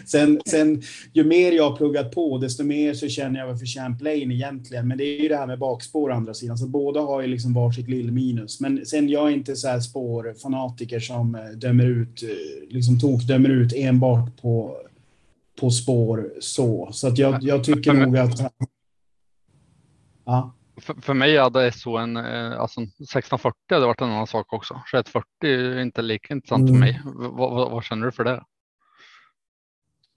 Sen, 0.07 0.41
sen, 0.47 0.83
ju 1.13 1.25
mer 1.25 1.53
jag 1.53 1.71
har 1.71 1.77
pluggat 1.77 2.13
på, 2.13 2.39
desto 2.39 2.65
mer 2.65 2.95
så 2.95 3.09
känner 3.09 3.41
jag 3.41 3.47
väl 3.47 3.57
för 3.57 3.67
Champlain 3.67 4.33
egentligen. 4.33 4.89
Men 4.89 4.99
det 4.99 5.05
är 5.05 5.23
ju 5.23 5.29
det 5.29 5.37
här 5.37 5.47
med 5.47 5.59
bakspår 5.59 6.11
å 6.11 6.15
andra 6.15 6.35
sidan, 6.35 6.59
så 6.59 6.67
båda 6.67 7.01
har 7.01 7.21
ju 7.23 7.27
liksom 7.27 7.55
varsitt 7.55 7.89
lillminus. 7.89 8.61
Men 8.61 8.87
sen 8.87 9.09
jag 9.09 9.29
är 9.29 9.33
inte 9.33 9.57
så 9.57 9.69
här 9.69 9.81
spårfanatiker 9.81 11.01
som 11.01 11.35
eh, 11.35 11.41
dömer 11.57 11.87
ut, 11.87 12.23
eh, 12.23 12.75
liksom 12.75 13.01
tokdömer 13.01 13.49
ut 13.49 13.73
enbart 13.77 14.43
på 14.43 14.77
på 15.61 15.71
spår 15.71 16.31
så. 16.41 16.89
Så 16.93 17.09
att 17.09 17.19
jag, 17.19 17.43
jag 17.43 17.65
tycker 17.65 17.93
nog 17.93 18.17
att... 18.19 18.53
Ja. 20.25 20.55
För, 20.81 20.95
för 21.03 21.15
mig 21.15 21.37
hade 21.39 21.73
SO 21.73 21.97
en, 21.97 22.17
eh, 22.17 22.61
alltså 22.61 22.81
1640 22.81 23.57
hade 23.71 23.87
varit 23.87 24.01
en 24.01 24.11
annan 24.11 24.27
sak 24.27 24.53
också. 24.53 24.75
2140 24.93 25.27
är 25.43 25.81
inte 25.83 26.03
lika 26.03 26.35
intressant 26.35 26.69
för 26.69 26.77
Mm. 26.77 26.81
mig. 26.81 27.01
V- 27.05 27.29
vad- 27.33 27.71
vad 27.71 27.85
känner 27.85 28.07
du 28.07 28.13
för 28.13 28.25
det? 28.25 28.43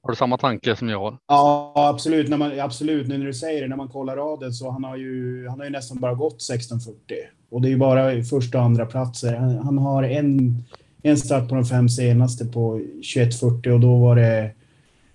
Har 0.04 0.10
du 0.10 0.16
samma 0.16 0.38
tanke 0.38 0.76
som 0.76 0.90
jag 0.90 1.00
har? 1.00 1.18
Ja, 1.28 1.74
absolut. 1.76 2.30
När 2.30 2.38
man, 2.38 2.60
absolut, 2.60 3.08
nu 3.08 3.18
när 3.18 3.26
du 3.26 3.34
säger 3.34 3.62
det, 3.62 3.68
när 3.68 3.76
man 3.76 3.88
kollar 3.88 4.16
raden 4.16 4.54
så 4.54 4.72
han 4.72 4.84
har 4.84 4.96
ju, 4.98 5.48
han 5.50 5.60
har 5.60 5.66
ju 5.66 5.72
nästan 5.72 6.00
bara 6.00 6.14
gått 6.14 6.34
1640. 6.42 7.18
Och 7.50 7.62
det 7.62 7.68
är 7.68 7.70
ju 7.70 7.78
bara 7.78 8.24
första 8.24 8.58
och 8.58 8.64
andra 8.64 8.86
platser. 8.86 9.36
Han, 9.36 9.58
han 9.58 9.78
har 9.78 10.04
en, 10.04 10.64
en 11.04 11.18
start 11.18 11.50
på 11.50 11.56
de 11.56 11.66
fem 11.66 11.90
senaste 11.90 12.46
på 12.46 12.78
2140 13.16 13.72
och 13.74 13.80
då 13.80 14.00
var 14.00 14.16
det 14.16 14.52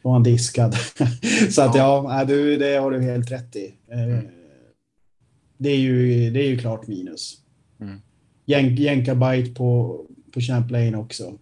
var 0.03 0.13
han 0.13 0.23
diskad. 0.23 0.75
så 1.51 1.63
att 1.63 1.75
ja, 1.75 2.05
nej, 2.09 2.27
du, 2.27 2.57
det 2.57 2.77
har 2.77 2.91
du 2.91 3.03
helt 3.03 3.31
rätt 3.31 3.57
i. 3.57 3.75
Eh, 3.89 4.25
Det 5.59 5.69
är 5.71 5.77
ju, 5.79 6.31
det 6.31 6.41
är 6.41 6.49
ju 6.49 6.59
klart 6.59 6.87
minus. 6.87 7.37
Mm. 7.81 8.01
Jänk, 8.45 8.79
Jänkarbite 8.79 9.55
på, 9.55 10.01
på 10.35 10.41
Champlain 10.41 10.95
också. 10.95 11.33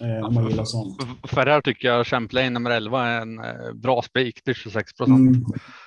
Eh, 0.00 0.26
om 0.26 0.34
man 0.34 0.48
gillar 0.48 0.64
sånt. 0.64 1.02
För 1.22 1.46
här 1.46 1.60
tycker 1.60 1.88
jag 1.88 2.06
Champlain 2.06 2.52
nummer 2.52 2.70
11 2.70 3.06
är 3.06 3.20
en 3.20 3.38
eh, 3.38 3.72
bra 3.74 4.02
spik 4.02 4.42
till 4.42 4.54
26 4.54 4.92
procent. 4.92 5.18
Mm, 5.18 5.44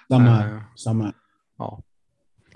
samma 0.10 0.30
här. 0.30 0.54
Eh, 0.56 0.62
Samma 0.76 1.04
här. 1.04 1.14
Ja. 1.58 1.82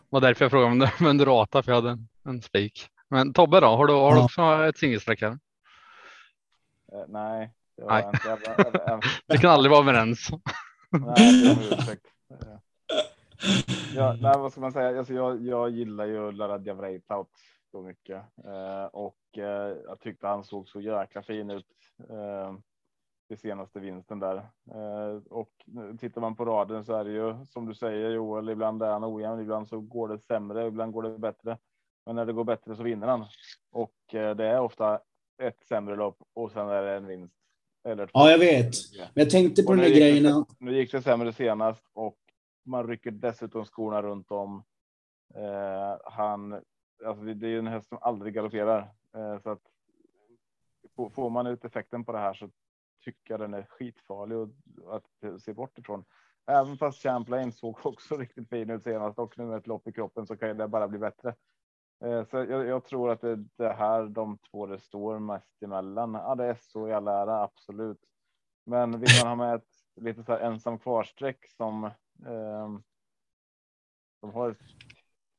var 0.09 0.21
därför 0.21 0.45
jag 0.45 0.51
frågade 0.51 0.71
om 0.71 0.79
du 0.79 0.85
använde 0.99 1.25
rata 1.25 1.63
för 1.63 1.71
jag 1.71 1.75
hade 1.81 1.89
en, 1.89 2.07
en 2.25 2.41
spik. 2.41 2.87
Men 3.09 3.33
Tobbe 3.33 3.59
då, 3.59 3.67
har 3.67 3.87
du, 3.87 3.93
har 3.93 4.11
du 4.11 4.17
Ja. 4.17 4.25
också 4.25 4.65
ett 4.69 4.77
singelsträck 4.77 5.21
här? 5.21 5.37
Nej, 7.07 7.51
det 7.83 7.93
Nej. 7.93 8.11
jag, 8.25 8.39
jag, 8.87 9.03
Vi 9.27 9.37
kan 9.37 9.51
aldrig 9.51 9.71
vara 9.71 9.81
överens. 9.81 10.29
Nej, 10.91 11.55
det 11.87 11.97
Ja, 13.95 14.17
nej, 14.21 14.37
vad 14.37 14.51
ska 14.51 14.61
man 14.61 14.71
säga? 14.71 14.97
Alltså, 14.97 15.13
jag, 15.13 15.41
jag 15.41 15.69
gillar 15.69 16.05
ju 16.05 16.31
Laradja 16.31 16.73
Vreitaut 16.73 17.29
så 17.71 17.81
mycket 17.81 18.23
eh, 18.45 18.85
och 18.85 19.37
eh, 19.37 19.77
jag 19.85 19.99
tyckte 19.99 20.27
han 20.27 20.43
såg 20.43 20.67
så 20.67 20.81
jäkla 20.81 21.23
fin 21.23 21.49
ut. 21.49 21.65
Eh, 22.09 22.53
det 23.29 23.37
senaste 23.37 23.79
vinsten 23.79 24.19
där 24.19 24.35
eh, 24.71 25.21
och 25.29 25.51
tittar 25.99 26.21
man 26.21 26.35
på 26.35 26.45
raden 26.45 26.85
så 26.85 26.93
är 26.93 27.03
det 27.03 27.11
ju 27.11 27.45
som 27.45 27.65
du 27.65 27.75
säger 27.75 28.09
Joel. 28.09 28.49
Ibland 28.49 28.83
är 28.83 28.91
han 28.91 29.03
ojämn, 29.03 29.41
ibland 29.41 29.67
så 29.67 29.79
går 29.79 30.07
det 30.07 30.19
sämre, 30.19 30.67
ibland 30.67 30.93
går 30.93 31.03
det 31.03 31.19
bättre. 31.19 31.57
Men 32.05 32.15
när 32.15 32.25
det 32.25 32.33
går 32.33 32.43
bättre 32.43 32.75
så 32.75 32.83
vinner 32.83 33.07
han 33.07 33.25
och 33.71 34.15
eh, 34.15 34.35
det 34.35 34.47
är 34.47 34.59
ofta 34.59 34.99
ett 35.37 35.63
sämre 35.67 35.95
lopp 35.95 36.17
och 36.33 36.51
sen 36.51 36.69
är 36.69 36.83
det 36.83 36.93
en 36.93 37.07
vinst. 37.07 37.42
Eller. 37.83 38.09
Ja, 38.13 38.31
jag 38.31 38.37
vet. 38.39 38.73
Men 38.97 39.07
jag 39.13 39.29
tänkte 39.29 39.63
på 39.63 39.69
Och 39.71 39.75
de 39.77 39.81
nu 39.81 39.87
där 39.89 39.95
gick 39.95 40.03
det- 40.03 40.09
grejerna. 40.09 40.45
Nu 40.59 40.75
gick 40.77 40.91
det 40.91 41.01
sämre 41.01 41.33
senast 41.33 41.83
och 41.93 42.17
man 42.65 42.87
rycker 42.87 43.11
dessutom 43.11 43.65
skorna 43.65 44.01
runt 44.01 44.31
om. 44.31 44.63
Eh, 45.35 45.97
han, 46.03 46.53
alltså 47.05 47.23
det 47.23 47.33
det 47.33 47.47
är 47.47 47.49
ju 47.51 47.59
en 47.59 47.67
häst 47.67 47.87
som 47.89 47.97
aldrig 48.01 48.33
galopperar. 48.33 48.93
Eh, 49.15 49.39
så 49.39 49.49
att 49.49 49.61
får- 50.95 51.09
får 51.09 51.29
man 51.29 51.47
ut 51.47 51.65
effekten 51.65 52.03
på 52.05 52.11
det 52.11 52.17
här 52.19 52.33
så 52.33 52.49
tycker 53.03 53.33
jag 53.33 53.39
den 53.39 53.53
är 53.53 53.63
skitfarlig 53.69 54.37
och 54.37 54.49
att 54.95 55.41
se 55.41 55.53
bort 55.53 55.77
ifrån. 55.77 56.05
Även 56.47 56.77
fast 56.77 57.03
Champlain 57.03 57.51
såg 57.51 57.77
också 57.85 58.15
riktigt 58.17 58.49
fin 58.49 58.69
ut 58.69 58.83
senast 58.83 59.19
och 59.19 59.37
nu 59.37 59.45
med 59.45 59.57
ett 59.57 59.67
lopp 59.67 59.87
i 59.87 59.91
kroppen 59.93 60.27
så 60.27 60.37
kan 60.37 60.57
det 60.57 60.67
bara 60.67 60.87
bli 60.87 60.99
bättre. 60.99 61.35
Eh, 62.03 62.25
så 62.25 62.37
jag, 62.37 62.67
jag 62.67 62.85
tror 62.85 63.11
att 63.11 63.21
det 63.21 63.29
är 63.29 63.45
det 63.55 63.73
här 63.73 64.03
de 64.03 64.37
två 64.37 64.65
det 64.65 64.79
står 64.79 65.19
mest 65.19 65.63
emellan. 65.63 66.13
Ja, 66.13 66.35
det 66.35 66.45
är 66.45 66.57
så 66.61 66.87
i 66.87 66.93
all 66.93 67.07
ära, 67.07 67.43
absolut. 67.43 68.01
Men 68.65 68.99
vill 68.99 69.09
man 69.19 69.27
ha 69.27 69.35
med 69.35 69.55
ett 69.55 69.69
lite 69.95 70.23
så 70.23 70.31
här 70.31 70.39
ensam 70.39 70.79
kvarsträck 70.79 71.45
som 71.57 71.91
Eh, 72.25 72.69
som 74.19 74.33
har 74.33 74.51
ett 74.51 74.57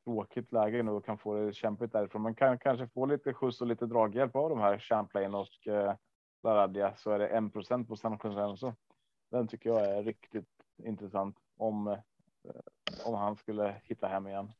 tråkigt 0.04 0.52
läge 0.52 0.82
nu 0.82 0.90
och 0.90 1.04
kan 1.04 1.18
få 1.18 1.34
det 1.34 1.52
kämpigt 1.52 1.92
därifrån. 1.92 2.22
Man 2.22 2.34
kan 2.34 2.58
kanske 2.58 2.88
få 2.88 3.06
lite 3.06 3.34
skjuts 3.34 3.60
och 3.60 3.66
lite 3.66 3.86
draghjälp 3.86 4.36
av 4.36 4.50
de 4.50 4.60
här 4.60 4.78
Champlain 4.78 5.34
och 5.34 5.68
eh, 5.68 5.94
så 6.96 7.10
är 7.10 7.18
det 7.18 7.28
1 7.28 7.88
på 7.88 7.96
San 7.96 8.18
Consenso. 8.18 8.72
Den 9.30 9.48
tycker 9.48 9.70
jag 9.70 9.84
är 9.84 10.02
riktigt 10.02 10.48
intressant 10.76 11.36
om 11.56 11.86
eh, 11.86 11.98
om 13.04 13.14
han 13.14 13.36
skulle 13.36 13.80
hitta 13.84 14.06
hem 14.06 14.26
igen. 14.26 14.52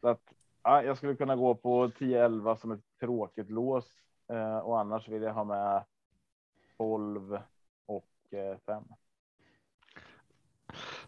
Så 0.00 0.08
att 0.08 0.32
ja, 0.68 0.82
jag 0.82 0.96
skulle 0.96 1.14
kunna 1.14 1.36
gå 1.36 1.54
på 1.54 1.88
10-11 1.88 2.56
som 2.56 2.70
ett 2.72 2.80
tråkigt 3.00 3.50
lås 3.50 3.84
eh, 4.32 4.58
och 4.58 4.80
annars 4.80 5.08
vill 5.08 5.22
jag 5.22 5.34
ha 5.34 5.44
med 5.44 5.82
12 6.76 7.38
och 7.86 8.08
eh, 8.30 8.56
5. 8.66 8.82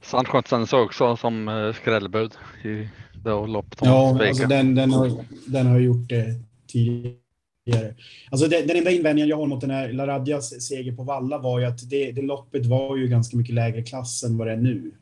Sandskjutsen 0.00 0.66
så 0.66 0.84
också 0.84 1.16
som 1.16 1.48
eh, 1.48 1.72
skrällbud 1.72 2.34
i 2.64 2.88
det 3.24 3.46
loppet. 3.46 3.78
Ja, 3.82 4.28
alltså 4.28 4.46
den, 4.46 4.74
den, 4.74 4.90
har, 4.90 5.10
den 5.46 5.66
har 5.66 5.78
gjort 5.78 6.08
det 6.08 6.34
tidigare. 6.66 7.94
Alltså 8.30 8.48
den, 8.48 8.66
den 8.66 8.76
enda 8.76 8.90
invändningen 8.90 9.28
jag 9.28 9.36
har 9.36 9.46
mot 9.46 9.60
den 9.60 9.70
här 9.70 9.92
Laradjas 9.92 10.62
seger 10.62 10.96
på 10.96 11.02
Valla 11.02 11.38
var 11.38 11.58
ju 11.60 11.66
att 11.66 11.90
det, 11.90 12.12
det 12.12 12.22
loppet 12.22 12.66
var 12.66 12.96
ju 12.96 13.08
ganska 13.08 13.36
mycket 13.36 13.54
lägre 13.54 13.82
klass 13.82 14.22
än 14.24 14.38
vad 14.38 14.46
det 14.46 14.52
är 14.52 14.56
nu. 14.56 14.92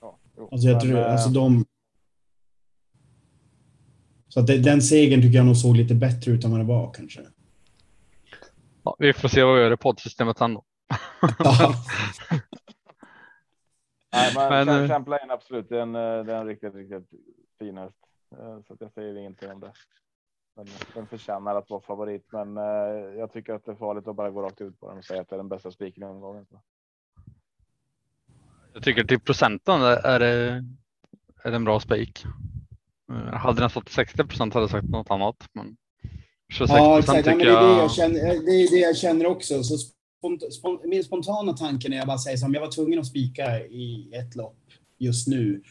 Ja, 0.00 0.18
jo, 0.36 0.48
Alltså 0.52 0.68
jag 0.68 0.74
men, 0.74 0.80
tror, 0.80 1.00
eh, 1.00 1.12
alltså 1.12 1.28
de... 1.28 1.64
Så 4.30 4.40
att 4.40 4.46
det, 4.46 4.58
den 4.58 4.82
segern 4.82 5.22
tycker 5.22 5.36
jag 5.36 5.46
nog 5.46 5.56
såg 5.56 5.76
lite 5.76 5.94
bättre 5.94 6.32
ut 6.32 6.44
än 6.44 6.50
vad 6.50 6.60
det 6.60 6.64
var 6.66 6.92
kanske. 6.92 7.20
Ja, 8.82 8.96
vi 8.98 9.12
får 9.12 9.28
se 9.28 9.42
vad 9.42 9.54
vi 9.56 9.62
gör 9.62 9.72
i 9.72 9.76
poddsystemet 9.76 10.38
sen 10.38 10.54
då. 10.54 10.64
Ja. 11.38 11.74
Nej, 14.12 14.32
men, 14.34 14.48
Men, 14.48 14.68
Champ- 14.68 14.82
eh, 14.82 14.88
Champlain 14.88 15.30
absolut, 15.30 15.68
det 15.68 15.78
är 15.78 15.82
en, 15.82 15.94
eh, 15.94 16.24
det 16.24 16.32
är 16.34 16.40
en 16.40 16.46
riktigt, 16.46 16.74
riktigt 16.74 17.10
fin 17.58 17.76
häst. 17.78 17.96
Eh, 18.32 18.60
Så 18.66 18.72
att 18.72 18.80
jag 18.80 18.92
säger 18.92 19.16
ingenting 19.16 19.50
om 19.50 19.60
det. 19.60 19.72
Den, 20.56 20.66
den 20.94 21.06
förtjänar 21.06 21.54
att 21.56 21.70
vara 21.70 21.80
favorit, 21.80 22.26
men 22.32 22.56
jag 23.18 23.32
tycker 23.32 23.54
att 23.54 23.64
det 23.64 23.70
är 23.70 23.76
farligt 23.76 24.08
att 24.08 24.16
bara 24.16 24.30
gå 24.30 24.42
rakt 24.42 24.60
ut 24.60 24.80
på 24.80 24.88
den 24.88 24.98
och 24.98 25.04
säga 25.04 25.20
att 25.20 25.28
det 25.28 25.36
är 25.36 25.38
den 25.38 25.48
bästa 25.48 25.70
spiken 25.70 26.02
i 26.02 26.06
omgången. 26.06 26.46
Så. 26.50 26.60
Jag 28.74 28.82
tycker 28.82 29.04
till 29.04 29.20
procenten 29.20 29.82
är 29.82 30.06
är 30.06 30.18
det, 30.18 30.64
är 31.42 31.50
det 31.50 31.56
en 31.56 31.64
bra 31.64 31.80
spik. 31.80 32.24
Eh, 33.10 33.34
Hade 33.38 33.60
den 33.60 33.70
stått 33.70 33.88
60 33.88 34.24
procent 34.24 34.54
hade 34.54 34.64
jag 34.64 34.70
sagt 34.70 34.88
något 34.88 35.10
annat. 35.10 35.36
Men 35.54 35.76
26 36.52 36.78
Ja, 36.78 36.98
exakt. 36.98 37.26
Ja, 37.26 37.32
tycker 37.32 37.46
det, 37.46 37.52
är 37.52 37.62
det, 37.74 37.78
jag. 37.78 37.92
känner, 37.92 38.20
det 38.20 38.52
är 38.62 38.70
det 38.70 38.80
jag 38.80 38.96
känner 38.96 39.26
också. 39.26 39.62
Så 39.62 39.78
spont, 39.78 40.52
spont, 40.52 40.80
min 40.84 41.04
spontana 41.04 41.52
tanke 41.52 41.88
när 41.88 41.96
jag 41.96 42.06
bara 42.06 42.18
säger 42.18 42.36
som 42.36 42.54
jag 42.54 42.60
var 42.60 42.70
tvungen 42.70 42.98
att 42.98 43.06
spika 43.06 43.60
i 43.60 44.10
ett 44.14 44.36
lopp 44.36 44.58
just 44.98 45.26
nu. 45.26 45.62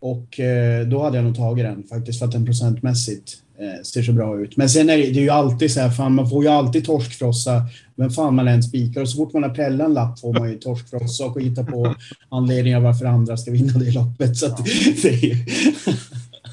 Och 0.00 0.40
eh, 0.40 0.86
då 0.86 1.02
hade 1.02 1.16
jag 1.16 1.24
nog 1.24 1.36
tagit 1.36 1.64
den 1.64 1.82
faktiskt 1.84 2.18
för 2.18 2.26
att 2.26 2.32
den 2.32 2.46
procentmässigt 2.46 3.36
eh, 3.58 3.82
ser 3.82 4.02
så 4.02 4.12
bra 4.12 4.40
ut. 4.40 4.56
Men 4.56 4.68
sen 4.68 4.90
är 4.90 4.96
det, 4.96 5.02
det 5.02 5.18
är 5.18 5.22
ju 5.22 5.30
alltid 5.30 5.72
så 5.72 5.80
här, 5.80 5.90
fan, 5.90 6.14
man 6.14 6.30
får 6.30 6.44
ju 6.44 6.50
alltid 6.50 6.84
torskfrossa. 6.84 7.62
Men 7.94 8.10
fan 8.10 8.34
man 8.34 8.48
än 8.48 8.62
spikar 8.62 9.00
och 9.00 9.08
så 9.08 9.16
fort 9.16 9.32
man 9.32 9.42
har 9.42 9.50
prällat 9.50 9.86
en 9.86 9.94
lapp 9.94 10.20
får 10.20 10.32
man 10.32 10.50
ju 10.50 10.58
torskfrossa 10.58 11.26
och 11.26 11.40
hitta 11.40 11.64
på 11.64 11.94
anledningar 12.28 12.80
varför 12.80 13.04
andra 13.04 13.36
ska 13.36 13.50
vinna 13.50 13.72
det 13.78 13.90
loppet. 13.90 14.36
Så 14.36 14.46
att, 14.46 14.64
det 15.02 15.08
är, 15.08 15.36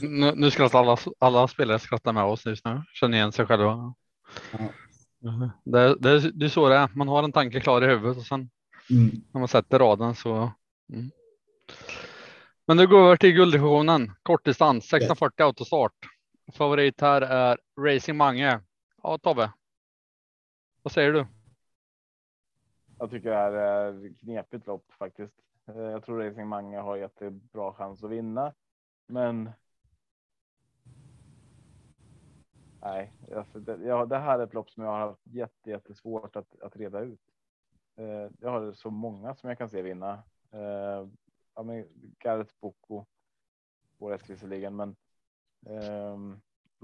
Nu, 0.01 0.35
nu 0.35 0.51
skrattar 0.51 0.79
alla, 0.79 0.97
alla 1.19 1.47
spelare 1.47 1.79
skrattar 1.79 2.13
med 2.13 2.23
oss 2.23 2.45
just 2.45 2.65
nu. 2.65 2.83
Känner 2.93 3.17
igen 3.17 3.31
sig 3.31 3.45
själva. 3.45 3.93
Ja. 4.51 4.59
Det, 5.63 5.95
det, 5.95 6.31
det 6.31 6.45
är 6.45 6.49
så 6.49 6.69
det 6.69 6.75
är. 6.75 6.89
Man 6.95 7.07
har 7.07 7.23
en 7.23 7.31
tanke 7.31 7.59
klar 7.59 7.81
i 7.81 7.87
huvudet 7.87 8.17
och 8.17 8.25
sen 8.25 8.49
mm. 8.89 9.11
när 9.31 9.39
man 9.39 9.47
sätter 9.47 9.79
raden 9.79 10.15
så. 10.15 10.51
Mm. 10.93 11.11
Men 12.67 12.77
nu 12.77 12.87
går 12.87 12.99
vi 12.99 13.05
över 13.05 13.17
till 13.17 13.31
gulddivisionen. 13.31 14.11
Kortdistans 14.23 14.85
1640 14.85 15.43
autostart. 15.43 15.93
Favorit 16.53 17.01
här 17.01 17.21
är 17.21 17.57
Racing 17.81 18.17
Mange. 18.17 18.59
Ja 19.03 19.17
Tobbe. 19.17 19.51
Vad 20.81 20.91
säger 20.91 21.13
du? 21.13 21.25
Jag 22.99 23.11
tycker 23.11 23.29
det 23.29 23.35
här 23.35 23.51
är 23.51 24.13
knepigt 24.19 24.67
lopp 24.67 24.85
faktiskt. 24.99 25.33
Eh, 25.67 25.75
Jag 25.75 26.05
tror 26.05 26.23
Racing 26.23 26.47
Mange 26.47 26.77
har 26.79 26.95
jättebra 26.95 27.73
chans 27.73 28.03
att 28.03 28.11
vinna, 28.11 28.53
men. 29.07 29.49
Nej, 32.85 33.11
alltså 33.35 33.59
det, 33.59 33.77
ja, 33.85 34.05
det 34.05 34.17
här 34.17 34.39
är 34.39 34.43
ett 34.43 34.53
lopp 34.53 34.69
som 34.69 34.83
jag 34.83 34.91
har 34.91 34.99
haft 34.99 35.21
jätte, 35.27 35.69
jättesvårt 35.69 36.35
att, 36.35 36.61
att 36.61 36.75
reda 36.75 36.99
ut. 36.99 37.21
Eh, 37.95 38.29
Jag 38.39 38.49
har 38.51 38.71
så 38.73 38.89
många 38.89 39.35
som 39.35 39.49
jag 39.49 39.57
kan 39.57 39.69
se 39.69 39.81
vinna. 39.81 40.23
Eh, 40.51 41.07
Ja, 41.57 41.63
men 41.63 41.87
Gareth 42.19 42.53
Boko. 42.59 43.05
Får 43.99 44.09
rätt 44.11 44.29
visserligen, 44.29 44.75
men. 44.75 44.95
eh, 45.65 46.17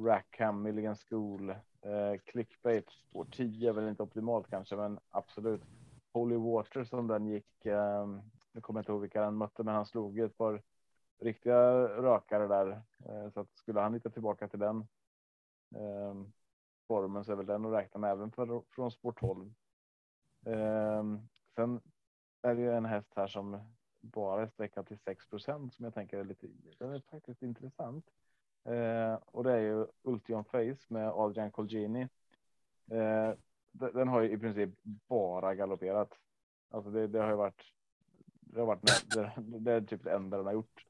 Rackham, 0.05 0.61
Milligan 0.61 0.95
School, 0.95 1.49
eh, 1.81 2.17
Clickbait, 2.25 2.89
spår 2.89 3.25
10 3.31 3.69
är 3.69 3.73
väl 3.73 3.87
inte 3.89 4.03
optimalt 4.03 4.49
kanske, 4.49 4.75
men 4.75 4.99
absolut. 5.09 5.61
Holy 6.13 6.35
Water 6.35 6.83
som 6.83 7.07
den 7.07 7.25
gick. 7.25 7.65
Eh, 7.65 8.07
jag 8.51 8.63
kommer 8.63 8.79
inte 8.79 8.91
ihåg 8.91 9.01
vilka 9.01 9.23
han 9.23 9.37
mötte, 9.37 9.63
men 9.63 9.75
han 9.75 9.85
slog 9.85 10.19
ett 10.19 10.37
par 10.37 10.61
riktiga 11.19 11.73
rökare 11.87 12.47
där. 12.47 12.81
Eh, 13.05 13.29
så 13.33 13.39
att 13.39 13.57
skulle 13.57 13.79
han 13.79 13.93
hitta 13.93 14.09
tillbaka 14.09 14.47
till 14.47 14.59
den 14.59 14.87
Ehm, 15.75 16.31
formen 16.87 17.25
så 17.25 17.31
är 17.31 17.35
väl 17.35 17.45
den 17.45 17.65
att 17.65 17.73
räkna 17.73 17.99
med 17.99 18.11
även 18.11 18.31
för, 18.31 18.61
från 18.69 18.91
spår 18.91 19.11
12. 19.11 19.53
Eh, 20.45 21.03
sen 21.55 21.81
är 22.41 22.55
det 22.55 22.61
ju 22.61 22.71
en 22.71 22.85
häst 22.85 23.13
här 23.15 23.27
som 23.27 23.73
bara 24.01 24.41
är 24.41 24.47
sträckad 24.47 24.87
till 24.87 24.99
6 24.99 25.25
som 25.45 25.71
jag 25.77 25.93
tänker 25.93 26.17
är 26.17 26.23
lite. 26.23 26.47
Den 26.77 26.93
är 26.93 26.99
faktiskt 26.99 27.41
intressant. 27.41 28.05
Eh, 28.63 29.13
och 29.25 29.43
det 29.43 29.53
är 29.53 29.59
ju 29.59 29.87
Ultion 30.01 30.43
Face 30.43 30.85
med 30.87 31.09
Adrian 31.09 31.51
Colgjini. 31.51 32.09
Eh, 32.91 33.33
den 33.71 34.07
har 34.07 34.21
ju 34.21 34.31
i 34.31 34.37
princip 34.37 34.69
bara 34.83 35.55
galopperat. 35.55 36.13
Alltså 36.69 36.91
det, 36.91 37.07
det 37.07 37.19
har 37.19 37.29
ju 37.29 37.35
varit. 37.35 37.63
Det 38.39 38.59
har 38.59 38.67
varit 38.67 39.13
det, 39.15 39.33
det 39.37 39.71
är 39.71 39.81
typ 39.81 40.03
det 40.03 40.11
enda 40.11 40.37
den 40.37 40.45
har 40.45 40.53
gjort. 40.53 40.85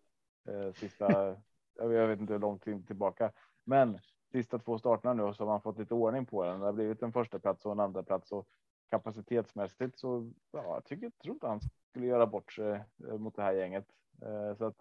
Eh, 0.46 0.72
sista. 0.74 1.36
jag 1.76 2.08
vet 2.08 2.20
inte 2.20 2.34
hur 2.34 2.40
långt 2.40 2.64
tillbaka, 2.64 3.32
men 3.64 4.00
sista 4.32 4.60
två 4.60 4.78
starterna 4.78 5.14
nu 5.14 5.34
så 5.34 5.44
har 5.44 5.52
man 5.52 5.62
fått 5.62 5.80
lite 5.80 5.94
ordning 5.94 6.26
på 6.26 6.44
den. 6.44 6.60
Det 6.60 6.66
har 6.66 6.74
blivit 6.74 7.02
en 7.02 7.14
första 7.14 7.40
plats 7.40 7.66
och 7.66 7.72
en 7.72 7.80
andra 7.80 8.04
plats 8.04 8.32
och 8.32 8.48
kapacitetsmässigt 8.90 10.00
så 10.00 10.32
ja, 10.52 10.64
jag 10.64 10.86
tycker 10.86 11.06
jag 11.06 11.18
tror 11.18 11.34
inte 11.34 11.48
han 11.48 11.62
skulle 11.90 12.06
göra 12.06 12.28
bort 12.28 12.54
sig 12.54 12.84
eh, 13.08 13.18
mot 13.18 13.36
det 13.36 13.44
här 13.44 13.54
gänget. 13.54 13.86
Eh, 14.22 14.58
så 14.58 14.66
att 14.66 14.78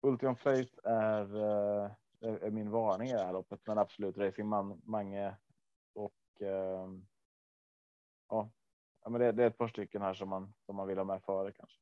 Ultion 0.00 0.36
Faith 0.36 0.78
är, 0.84 1.36
eh, 1.36 1.90
är, 2.20 2.50
min 2.50 2.70
varning 2.70 3.08
i 3.08 3.12
det 3.12 3.24
här 3.24 3.32
loppet, 3.32 3.60
men 3.66 3.78
absolut 3.78 4.18
Racing 4.18 4.48
Man, 4.48 4.80
Mange 4.84 5.36
och 5.94 6.14
ehm, 6.40 7.06
ja, 8.28 8.50
ja 9.04 9.10
men 9.10 9.20
det, 9.20 9.32
det 9.32 9.42
är 9.42 9.46
ett 9.46 9.58
par 9.58 9.68
stycken 9.68 10.02
här 10.02 10.14
som 10.14 10.28
man 10.28 10.54
som 10.66 10.76
man 10.76 10.88
vill 10.88 10.98
ha 10.98 11.04
med 11.04 11.22
före 11.22 11.52
kanske. 11.52 11.80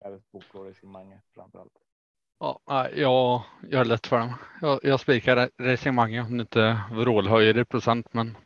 Eller 0.00 0.22
bok 0.30 0.54
Racing 0.54 0.92
Mange 0.92 1.22
framför 1.34 1.58
allt. 1.58 1.87
Ja, 2.40 2.88
jag 2.94 3.42
gör 3.70 3.84
lätt 3.84 4.06
för 4.06 4.18
dem. 4.18 4.34
Jag, 4.60 4.80
jag 4.82 5.00
spikar 5.00 5.50
Racing 5.60 5.94
Mange 5.94 6.20
om 6.20 6.36
det 6.36 6.40
inte 6.40 6.80
vrålhöjer 6.90 7.58
i 7.58 7.64
procent, 7.64 8.06
men 8.12 8.36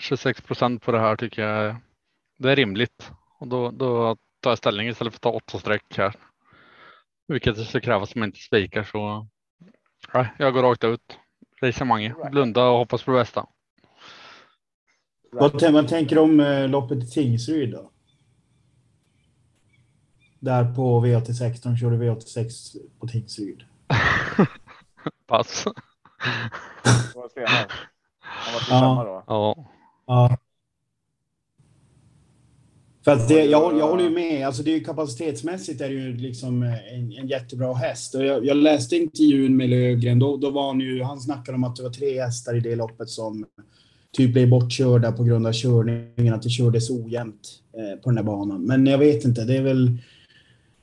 26 0.00 0.40
procent 0.40 0.82
på 0.82 0.92
det 0.92 1.00
här 1.00 1.16
tycker 1.16 1.42
jag 1.42 1.76
det 2.38 2.52
är 2.52 2.56
rimligt. 2.56 3.12
Och 3.38 3.48
då, 3.48 3.70
då 3.70 4.16
tar 4.40 4.50
jag 4.50 4.58
ställning 4.58 4.88
istället 4.88 5.12
för 5.12 5.18
att 5.18 5.22
ta 5.22 5.30
åtta 5.30 5.58
streck 5.58 5.96
här. 5.96 6.14
Vilket 7.28 7.56
det 7.56 7.64
ska 7.64 7.80
krävas 7.80 8.14
om 8.14 8.20
man 8.20 8.28
inte 8.28 8.40
spikar 8.40 8.82
så. 8.82 9.26
Nej, 10.14 10.28
jag 10.38 10.52
går 10.52 10.62
rakt 10.62 10.84
ut. 10.84 11.18
Racing 11.62 11.88
Mange, 11.88 12.14
blunda 12.30 12.68
och 12.68 12.78
hoppas 12.78 13.02
på 13.02 13.10
det 13.10 13.18
bästa. 13.18 13.46
Vad 15.32 15.88
tänker 15.88 16.16
du 16.16 16.22
om 16.22 16.40
eh, 16.40 16.68
loppet 16.68 16.98
i 17.04 17.06
Tingsryd 17.06 17.70
då? 17.70 17.89
Där 20.40 20.74
på 20.74 21.06
V86, 21.06 21.76
körde 21.76 21.96
V86 21.96 22.76
på 23.00 23.08
Tingsryd. 23.08 23.62
Pass. 25.26 25.64
Var. 27.14 27.30
Han 28.20 28.52
var 28.52 28.60
till 28.60 28.68
Ja. 28.70 29.04
då. 29.04 29.24
Ja, 29.26 29.66
Ja. 30.06 30.36
För 33.04 33.12
att 33.12 33.28
det, 33.28 33.44
jag, 33.44 33.78
jag 33.78 33.88
håller 33.88 34.04
ju 34.04 34.10
med. 34.10 34.46
Alltså 34.46 34.62
det 34.62 34.70
är 34.70 34.78
ju 34.78 34.84
kapacitetsmässigt 34.84 35.80
är 35.80 35.88
det 35.88 35.94
ju 35.94 36.16
liksom 36.16 36.62
eh, 36.62 36.94
en, 36.94 37.12
en 37.12 37.26
jättebra 37.28 37.74
häst. 37.74 38.14
Och 38.14 38.24
jag, 38.24 38.44
jag 38.44 38.56
läste 38.56 38.96
intervjun 38.96 39.56
med 39.56 39.70
Lövgren. 39.70 40.18
Då, 40.18 40.36
då 40.36 40.50
var 40.50 40.66
han 40.66 40.80
ju, 40.80 41.02
han 41.02 41.20
snackade 41.20 41.56
om 41.56 41.64
att 41.64 41.76
det 41.76 41.82
var 41.82 41.90
tre 41.90 42.20
hästar 42.20 42.54
i 42.56 42.60
det 42.60 42.76
loppet 42.76 43.08
som, 43.08 43.46
typ 44.12 44.32
blev 44.32 44.50
bortkörda 44.50 45.12
på 45.12 45.24
grund 45.24 45.46
av 45.46 45.52
körningen, 45.52 46.34
att 46.34 46.42
det 46.42 46.50
kördes 46.50 46.90
ojämnt 46.90 47.48
eh, 47.76 48.00
på 48.02 48.10
den 48.10 48.16
här 48.16 48.24
banan. 48.24 48.62
Men 48.62 48.86
jag 48.86 48.98
vet 48.98 49.24
inte, 49.24 49.44
det 49.44 49.56
är 49.56 49.62
väl 49.62 49.98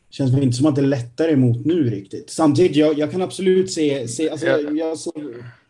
känns 0.09 0.33
väl 0.33 0.43
inte 0.43 0.57
som 0.57 0.65
att 0.65 0.75
det 0.75 0.81
är 0.81 0.87
lättare 0.87 1.31
emot 1.31 1.65
nu 1.65 1.89
riktigt. 1.89 2.29
Samtidigt, 2.29 2.75
jag, 2.75 2.97
jag 2.97 3.11
kan 3.11 3.21
absolut 3.21 3.71
se, 3.71 4.07
se 4.07 4.29
alltså, 4.29 4.47
jag 4.47 4.97
ser, 4.97 5.11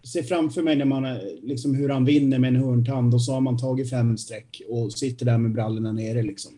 ser 0.08 0.24
framför 0.24 0.62
mig 0.62 0.76
när 0.76 0.86
man, 0.86 1.18
liksom 1.44 1.76
hur 1.76 1.90
han 1.90 2.06
vinner 2.06 2.40
med 2.40 2.48
en 2.48 2.64
hörntand 2.64 3.14
och 3.14 3.22
så 3.22 3.34
har 3.34 3.42
man 3.42 3.58
tagit 3.58 3.90
fem 3.90 4.18
streck 4.18 4.62
och 4.70 4.94
sitter 4.94 5.26
där 5.26 5.38
med 5.38 5.52
brallorna 5.52 5.92
nere 5.92 6.24
liksom. 6.24 6.52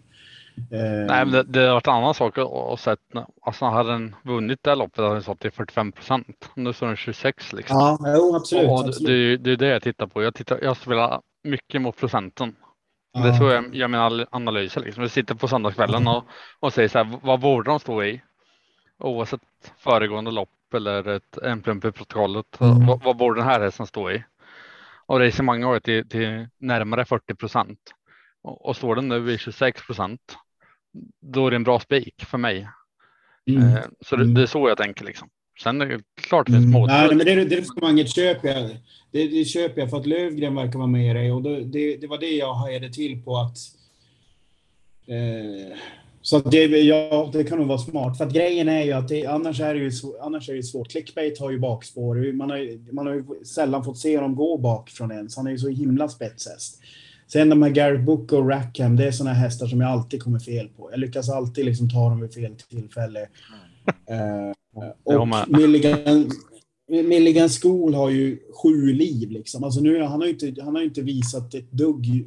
Eh, 0.72 1.08
Nej, 1.08 1.26
men 1.26 1.32
det, 1.32 1.44
det 1.44 1.60
har 1.60 1.74
varit 1.74 1.88
en 1.88 1.94
annan 1.94 2.14
sak 2.14 2.38
att 2.38 2.80
sett. 2.80 3.00
Alltså 3.42 3.66
hade 3.66 3.92
den 3.92 4.16
vunnit 4.24 4.60
det 4.62 4.76
loppet 4.76 4.98
hade 4.98 5.14
den 5.14 5.24
stått 5.24 5.40
till 5.40 5.52
45 5.52 5.92
procent. 5.92 6.50
Nu 6.56 6.74
står 6.74 6.88
den 6.88 6.96
26 6.96 7.54
liksom. 7.54 7.78
Ja, 7.78 7.98
jo, 8.16 8.36
absolut. 8.36 8.70
Och 8.70 8.80
absolut. 8.80 9.08
Det, 9.08 9.38
det, 9.38 9.52
är 9.52 9.58
det 9.58 9.68
jag 9.68 9.84
tittar 9.84 10.08
på. 10.08 10.24
Jag, 10.24 10.36
tittar, 10.36 10.60
jag 10.62 10.78
spelar 10.78 11.22
mycket 11.44 11.82
mot 11.82 11.98
procenten. 11.98 12.56
Ja. 13.12 13.20
Det 13.20 13.34
så 13.34 13.44
jag 13.44 13.76
gör 13.76 13.88
mina 13.88 14.26
analyser. 14.32 14.82
Liksom. 14.82 15.04
Jag 15.04 15.12
sitter 15.12 15.36
på 15.36 15.48
söndagskvällen 15.48 16.08
och, 16.08 16.24
och 16.60 16.74
säger 16.74 16.90
så 16.90 16.98
här, 16.98 17.20
vad 17.22 17.40
borde 17.40 17.70
de 17.70 17.80
stå 17.80 18.04
i? 18.04 18.22
Oavsett 18.98 19.42
föregående 19.78 20.32
lopp 20.32 20.74
eller 20.74 21.08
ett, 21.08 21.38
en 21.38 21.62
plump 21.62 21.86
i 21.86 21.92
protokollet. 21.92 22.60
Mm. 22.60 22.88
Vad, 22.88 23.04
vad 23.04 23.18
borde 23.18 23.40
den 23.40 23.48
här 23.48 23.60
hästen 23.60 23.88
stå 23.88 24.12
i? 24.12 24.24
Och 25.06 25.20
racemanget 25.20 25.68
har 25.68 25.80
till, 25.80 26.10
till 26.10 26.48
närmare 26.58 27.06
40 27.06 27.36
procent. 27.36 27.80
Och, 28.42 28.66
och 28.66 28.76
står 28.76 28.96
den 28.96 29.08
nu 29.08 29.32
i 29.32 29.38
26 29.38 29.86
procent 29.86 30.38
då 31.22 31.48
är 31.48 31.52
det 31.52 31.56
en 31.56 31.64
bra 31.64 31.80
spik 31.80 32.26
för 32.26 32.38
mig. 32.38 32.70
Mm. 33.46 33.76
Eh, 33.76 33.84
så 34.02 34.16
det, 34.16 34.34
det, 34.34 34.42
är 34.42 34.46
så 34.46 34.70
jag 34.70 34.78
tänker 34.78 35.06
liksom. 35.06 35.30
Sen 35.64 35.82
är 35.82 35.86
det 35.86 36.02
klart 36.16 36.48
det 36.48 36.52
finns 36.52 36.66
mm. 36.66 36.72
små. 36.72 36.86
Nej, 36.86 37.16
men 37.16 37.26
det, 37.26 37.46
det 37.46 37.56
resonemanget 37.56 38.10
köper 38.10 38.48
jag. 38.48 38.70
Det, 39.12 39.28
det 39.28 39.46
köper 39.46 39.82
jag 39.82 39.90
för 39.90 39.98
att 39.98 40.06
Lövgren 40.06 40.56
verkar 40.56 40.80
vara 40.80 40.88
med 40.88 41.16
dig 41.16 41.32
och 41.32 41.42
det, 41.42 41.64
det, 41.64 41.98
det 41.98 42.08
var 42.08 42.18
det 42.18 42.32
jag 42.32 42.54
hajade 42.54 42.94
till 42.94 43.24
på 43.24 43.38
att. 43.38 43.58
Eh, 45.08 45.78
så 46.22 46.38
att 46.38 46.52
det, 46.52 46.66
ja, 46.66 47.30
det 47.34 47.44
kan 47.44 47.58
nog 47.58 47.68
vara 47.68 47.78
smart. 47.78 48.18
För 48.18 48.26
att 48.26 48.34
grejen 48.34 48.70
är 48.70 48.84
ju 48.84 48.92
att 48.92 49.08
det, 49.08 49.26
annars 49.26 49.60
är 49.60 49.74
det 49.74 49.80
ju 49.80 49.92
annars 50.22 50.50
är 50.50 50.54
det 50.54 50.64
svårt. 50.64 50.92
Clickbait 50.92 51.40
har 51.40 51.52
ju 51.52 51.60
bakspår. 51.60 52.34
Man 52.34 52.50
har, 52.50 52.94
man 52.94 53.08
har 53.08 53.14
ju 53.14 53.24
sällan 53.46 53.84
fått 53.84 53.98
se 53.98 54.18
honom 54.18 54.36
gå 54.36 54.58
bakifrån 54.58 55.12
ens. 55.12 55.38
Han 55.38 55.48
är 55.48 55.52
ju 55.52 55.58
så 55.58 55.70
himla 55.70 56.10
spetshäst. 56.10 56.82
Sen 57.28 57.50
de 57.50 57.62
här 57.62 57.70
Garrett 57.70 58.02
Book 58.02 58.32
och 58.32 58.50
Rackham, 58.50 58.96
det 58.96 59.08
är 59.08 59.12
sådana 59.12 59.34
hästar 59.36 59.68
som 59.68 59.82
jag 59.82 59.90
alltid 59.90 60.24
kommer 60.24 60.40
fel 60.40 60.68
på. 60.68 60.92
Jag 60.92 61.00
lyckas 61.00 61.30
alltid 61.30 61.66
liksom 61.66 61.90
ta 61.90 62.10
dem 62.10 62.22
vid 62.22 62.34
fel 62.34 62.56
tillfälle. 62.70 63.28
Mm. 64.08 64.48
Uh, 64.48 64.54
och 65.04 65.28
Milligan, 65.48 66.32
Milligan 66.88 67.50
School 67.50 67.94
har 67.94 68.10
ju 68.10 68.40
sju 68.64 68.94
liv 68.94 69.32
liksom. 69.32 69.64
Alltså 69.64 69.82
nu, 69.82 70.02
han 70.02 70.20
har 70.20 70.28
ju 70.28 70.34
inte, 70.34 70.62
han 70.62 70.76
har 70.76 70.84
inte 70.84 71.02
visat 71.02 71.54
ett 71.54 71.72
dugg 71.72 72.26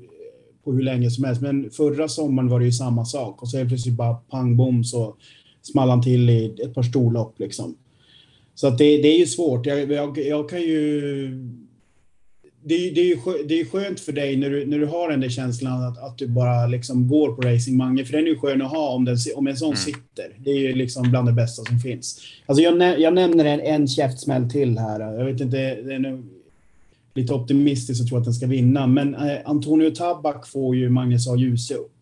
på 0.65 0.73
hur 0.73 0.83
länge 0.83 1.11
som 1.11 1.25
helst. 1.25 1.43
Men 1.43 1.71
förra 1.71 2.09
sommaren 2.09 2.49
var 2.49 2.59
det 2.59 2.67
ju 2.67 2.73
samma 2.73 3.05
sak 3.05 3.43
och 3.43 3.49
så 3.49 3.57
det 3.57 3.67
plötsligt 3.67 3.95
bara 3.95 4.15
pang 4.15 4.57
bom 4.57 4.85
så 4.85 5.17
small 5.63 5.91
han 5.91 6.03
till 6.03 6.31
i 6.31 6.55
ett 6.65 6.75
par 6.75 6.83
storlopp 6.83 7.39
liksom. 7.39 7.77
Så 8.55 8.69
att 8.69 8.79
det, 8.79 8.97
det 9.03 9.09
är 9.09 9.19
ju 9.19 9.27
svårt. 9.27 9.67
Jag, 9.67 9.93
jag, 9.93 10.19
jag 10.19 10.51
kan 10.51 10.63
ju 10.63 11.31
det, 12.65 12.91
det, 12.91 13.13
är 13.13 13.49
det 13.49 13.61
är 13.61 13.65
skönt 13.65 14.01
för 14.01 14.13
dig 14.13 14.37
när 14.37 14.51
du, 14.51 14.67
när 14.67 14.79
du 14.79 14.87
har 14.87 15.11
den 15.11 15.21
där 15.21 15.29
känslan 15.29 15.83
att, 15.83 15.99
att 15.99 16.19
du 16.19 16.29
bara 16.29 16.67
liksom 16.67 17.09
går 17.09 17.33
på 17.33 17.43
racing 17.43 17.77
Mange, 17.77 18.05
för 18.05 18.13
den 18.13 18.25
är 18.25 18.29
ju 18.29 18.39
skön 18.39 18.63
att 18.63 18.71
ha 18.71 18.89
om, 18.89 19.05
den, 19.05 19.17
om 19.37 19.47
en 19.47 19.57
sån 19.57 19.69
mm. 19.69 19.77
sitter. 19.77 20.37
Det 20.39 20.51
är 20.51 20.59
ju 20.59 20.75
liksom 20.75 21.11
bland 21.11 21.29
det 21.29 21.33
bästa 21.33 21.65
som 21.65 21.79
finns. 21.79 22.21
Alltså 22.47 22.63
jag, 22.63 23.01
jag 23.01 23.15
nämner 23.15 23.45
en, 23.45 23.61
en 23.61 23.89
käftsmäll 23.89 24.51
till 24.51 24.79
här. 24.79 25.01
Jag 25.01 25.25
vet 25.25 25.41
inte, 25.41 25.57
det 25.57 25.95
är 25.95 25.99
nog 25.99 26.25
lite 27.15 27.35
optimistiskt 27.35 28.03
att 28.03 28.09
tro 28.09 28.19
att 28.19 28.25
den 28.25 28.35
ska 28.35 28.47
vinna, 28.47 28.87
men 28.87 29.15
eh, 29.15 29.39
Antonio 29.45 29.91
Tabak 29.91 30.47
får 30.47 30.77
ju 30.77 30.89
Magnus 30.89 31.29
A. 31.29 31.37
Djuse 31.37 31.75
upp. 31.75 31.93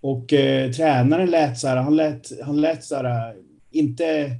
Och 0.00 0.32
eh, 0.32 0.70
tränaren 0.70 1.30
lät 1.30 1.58
så 1.58 1.68
här, 1.68 1.76
han 1.76 1.96
lät, 1.96 2.32
han 2.42 2.60
lät 2.60 2.84
så 2.84 2.96
här, 2.96 3.34
inte 3.70 4.36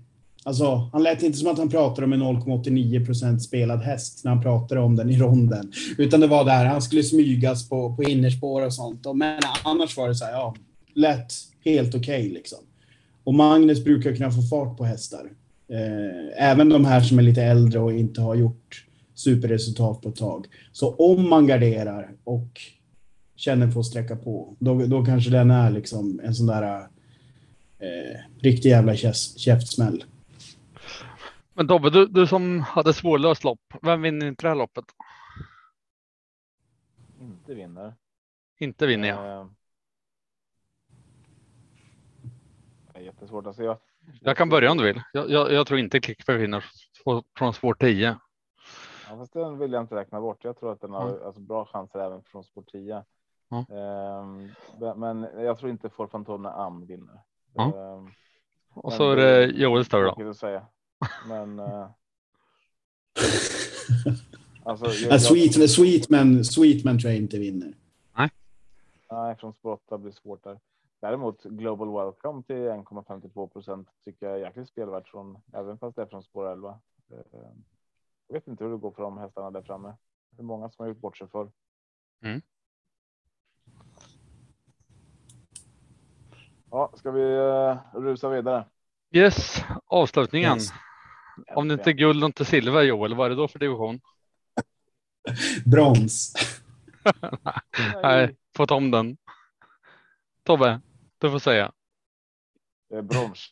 Alltså, 0.47 0.91
han 0.93 1.03
lät 1.03 1.23
inte 1.23 1.39
som 1.39 1.51
att 1.51 1.59
han 1.59 1.69
pratade 1.69 2.05
om 2.05 2.13
en 2.13 2.23
0,89 2.23 3.07
procent 3.07 3.43
spelad 3.43 3.83
häst 3.83 4.25
när 4.25 4.31
han 4.31 4.43
pratade 4.43 4.81
om 4.81 4.97
den 4.97 5.11
i 5.11 5.19
ronden. 5.19 5.73
Utan 5.99 6.21
det 6.21 6.27
var 6.27 6.45
där 6.45 6.65
han 6.65 6.83
skulle 6.83 7.03
smygas 7.03 7.69
på, 7.69 7.97
på 7.97 8.03
innerspår 8.03 8.67
och 8.67 8.75
sånt. 8.75 9.07
Men 9.15 9.41
annars 9.65 9.97
var 9.97 10.09
det 10.09 10.15
så 10.15 10.25
här, 10.25 10.33
ja, 10.33 10.55
lätt 10.95 11.33
helt 11.65 11.95
okej 11.95 12.21
okay, 12.21 12.33
liksom. 12.33 12.59
Och 13.25 13.35
Magnus 13.35 13.85
brukar 13.85 14.15
kunna 14.15 14.31
få 14.31 14.43
fart 14.43 14.77
på 14.77 14.85
hästar. 14.85 15.31
Eh, 15.69 16.51
även 16.51 16.69
de 16.69 16.85
här 16.85 17.01
som 17.01 17.19
är 17.19 17.23
lite 17.23 17.43
äldre 17.43 17.81
och 17.81 17.93
inte 17.93 18.21
har 18.21 18.35
gjort 18.35 18.87
superresultat 19.15 20.03
på 20.03 20.09
ett 20.09 20.17
tag. 20.17 20.47
Så 20.73 20.95
om 20.95 21.29
man 21.29 21.47
garderar 21.47 22.11
och 22.25 22.61
känner 23.37 23.71
för 23.71 23.81
att 23.81 23.87
sträcka 23.87 24.17
på, 24.17 24.57
då, 24.59 24.87
då 24.87 25.05
kanske 25.05 25.31
den 25.31 25.51
är 25.51 25.71
liksom 25.71 26.21
en 26.25 26.35
sån 26.35 26.47
där 26.47 26.81
eh, 27.79 28.21
riktig 28.41 28.69
jävla 28.69 28.95
käftsmäll. 29.37 30.05
Men 31.57 31.69
Tobbe, 31.69 31.91
du, 31.91 32.07
du 32.07 32.27
som 32.27 32.61
hade 32.61 32.93
svårlöst 32.93 33.45
lopp, 33.45 33.61
vem 33.83 34.03
vinner 34.03 34.27
inte 34.27 34.45
det 34.45 34.49
här 34.49 34.57
loppet? 34.57 34.85
Inte 37.21 37.55
vinner. 37.55 37.95
Inte 38.59 38.87
vinner 38.87 39.09
jag. 39.09 39.41
Eh, 39.41 39.47
det 42.93 42.99
är 42.99 43.03
jättesvårt. 43.03 43.47
Alltså 43.47 43.63
jag, 43.63 43.79
jag 44.21 44.37
kan 44.37 44.49
börja 44.49 44.71
om 44.71 44.79
du 44.79 44.85
vill. 44.85 45.03
Jag, 45.13 45.31
jag, 45.31 45.53
jag 45.53 45.67
tror 45.67 45.79
inte 45.79 46.01
Klickberg 46.01 46.39
vinner 46.39 46.65
från 47.39 47.55
spår 47.55 47.75
10. 47.75 48.19
Ja, 49.09 49.17
fast 49.17 49.33
den 49.33 49.59
vill 49.59 49.73
jag 49.73 49.83
inte 49.83 49.95
räkna 49.95 50.21
bort. 50.21 50.45
Jag 50.45 50.57
tror 50.57 50.73
att 50.73 50.81
den 50.81 50.91
har 50.91 51.09
mm. 51.09 51.27
alltså, 51.27 51.41
bra 51.41 51.65
chanser 51.65 51.99
även 51.99 52.23
från 52.23 52.45
spår 52.45 52.65
10. 52.73 53.05
Mm. 53.51 54.51
Um, 54.81 55.01
men 55.01 55.29
jag 55.45 55.59
tror 55.59 55.71
inte 55.71 55.91
Forfantone 55.91 56.49
Am 56.49 56.87
vinner. 56.87 57.21
Mm. 57.59 57.75
Um, 57.75 58.11
och 58.75 58.93
så 58.93 59.11
är 59.11 59.17
det 59.17 59.45
Joels 59.45 59.89
tur 59.89 60.05
då. 60.05 60.35
Men. 61.29 61.61
Uh, 61.61 61.87
alltså, 64.65 64.87
jag, 64.87 65.13
jag, 65.13 65.23
sweet, 65.23 65.71
Sweetman, 65.71 66.45
Sweetman 66.45 66.99
tror 66.99 67.13
jag 67.13 67.21
inte 67.21 67.39
vinner. 67.39 67.75
Nej. 68.17 68.31
Nej, 69.11 69.37
från 69.37 69.55
8 69.63 69.99
blir 69.99 70.13
svårt 70.13 70.45
där. 70.45 70.59
Däremot 71.01 71.43
Global 71.43 71.93
Welcome 71.93 72.43
till 72.43 72.57
1,52 72.57 73.49
procent 73.49 73.89
tycker 74.05 74.27
jag 74.27 74.35
är 74.35 74.45
jäkligt 74.47 74.69
spelvärt 74.69 75.09
från 75.09 75.39
även 75.53 75.79
fast 75.79 75.97
det 75.97 76.03
är 76.03 76.07
från 76.07 76.23
spår 76.23 76.53
11. 76.53 76.79
Jag 78.29 78.35
vet 78.35 78.49
inte 78.49 78.65
hur 78.65 78.71
det 78.71 78.77
går 78.77 78.91
för 78.91 79.03
de 79.03 79.19
hästarna 79.19 79.51
där 79.51 79.63
framme. 79.63 79.95
Är 80.39 80.43
många 80.43 80.71
som 80.71 80.83
har 80.83 80.89
gjort 80.89 81.01
bort 81.01 81.19
sig 81.19 81.29
för. 81.29 81.51
Mm. 82.23 82.43
Ja, 86.71 86.93
ska 86.95 87.11
vi 87.11 87.23
uh, 87.23 87.77
rusa 87.93 88.29
vidare? 88.29 88.65
Yes, 89.11 89.63
avslutningen. 89.87 90.55
Yes. 90.55 90.69
Om 91.55 91.69
det 91.69 91.75
inte 91.75 91.91
är 91.91 91.95
guld 91.95 92.25
och 92.25 92.29
inte 92.29 92.45
silver 92.45 92.83
Joel, 92.83 93.15
vad 93.15 93.27
är 93.27 93.31
det 93.31 93.37
då 93.37 93.49
för 93.49 93.59
division? 93.59 94.01
Brons. 95.65 96.35
Nej, 98.03 98.37
få 98.57 98.67
ta 98.67 98.75
om 98.75 98.91
den. 98.91 99.17
Tobbe, 100.43 100.81
du 101.19 101.31
får 101.31 101.39
säga. 101.39 101.73
Det 102.91 102.97
är 102.97 103.03
brons. 103.03 103.51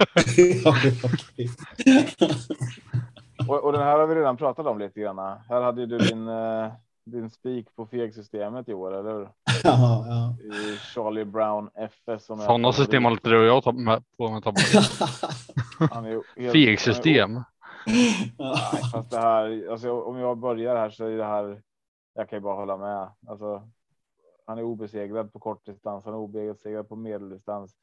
och, 3.48 3.64
och 3.64 3.72
den 3.72 3.82
här 3.82 3.98
har 3.98 4.06
vi 4.06 4.14
redan 4.14 4.36
pratat 4.36 4.66
om 4.66 4.78
lite 4.78 5.00
grann. 5.00 5.18
Här 5.48 5.62
hade 5.62 5.86
du 5.86 5.98
din, 5.98 6.28
uh, 6.28 6.72
din 7.10 7.30
spik 7.30 7.76
på 7.76 7.86
fegsystemet 7.86 8.68
i 8.68 8.74
år, 8.74 8.98
eller 8.98 9.12
hur? 9.12 9.22
Ja, 9.64 10.04
ja. 10.08 10.36
I 10.56 10.76
Charlie 10.76 11.24
Brown 11.24 11.70
FS. 11.74 12.26
Sådana 12.26 12.72
system 12.72 13.04
har 13.04 13.12
inte 13.12 13.28
du 13.28 13.38
och 13.38 13.44
jag 13.44 13.64
ta 13.64 13.72
med 13.72 14.04
på 14.16 14.30
med 14.30 14.42
Fegsystem. 16.52 17.34
Nej, 18.38 18.82
fast 18.92 19.10
det 19.10 19.18
här, 19.18 19.68
alltså, 19.70 20.02
om 20.02 20.18
jag 20.18 20.38
börjar 20.38 20.76
här 20.76 20.90
så 20.90 21.04
är 21.04 21.16
det 21.16 21.24
här. 21.24 21.62
Jag 22.14 22.28
kan 22.28 22.36
ju 22.36 22.40
bara 22.40 22.54
hålla 22.54 22.76
med. 22.76 23.10
Alltså, 23.26 23.68
han 24.46 24.58
är 24.58 24.62
obesegrad 24.62 25.32
på 25.32 25.38
kortdistans, 25.38 26.04
han 26.04 26.14
är 26.14 26.18
obesegrad 26.18 26.88
på 26.88 26.96
medeldistans. 26.96 27.76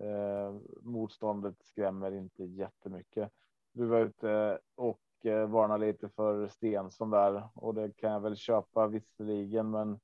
Eh, 0.00 0.54
motståndet 0.82 1.54
skrämmer 1.64 2.12
inte 2.12 2.44
jättemycket. 2.44 3.30
Du 3.72 3.86
var 3.86 4.00
ute 4.00 4.58
och 4.76 5.00
eh, 5.26 5.46
varna 5.46 5.76
lite 5.76 6.08
för 6.08 6.48
Stensson 6.48 7.10
där 7.10 7.48
och 7.54 7.74
det 7.74 7.96
kan 7.96 8.12
jag 8.12 8.20
väl 8.20 8.36
köpa 8.36 8.86
visserligen, 8.86 9.70
men. 9.70 10.00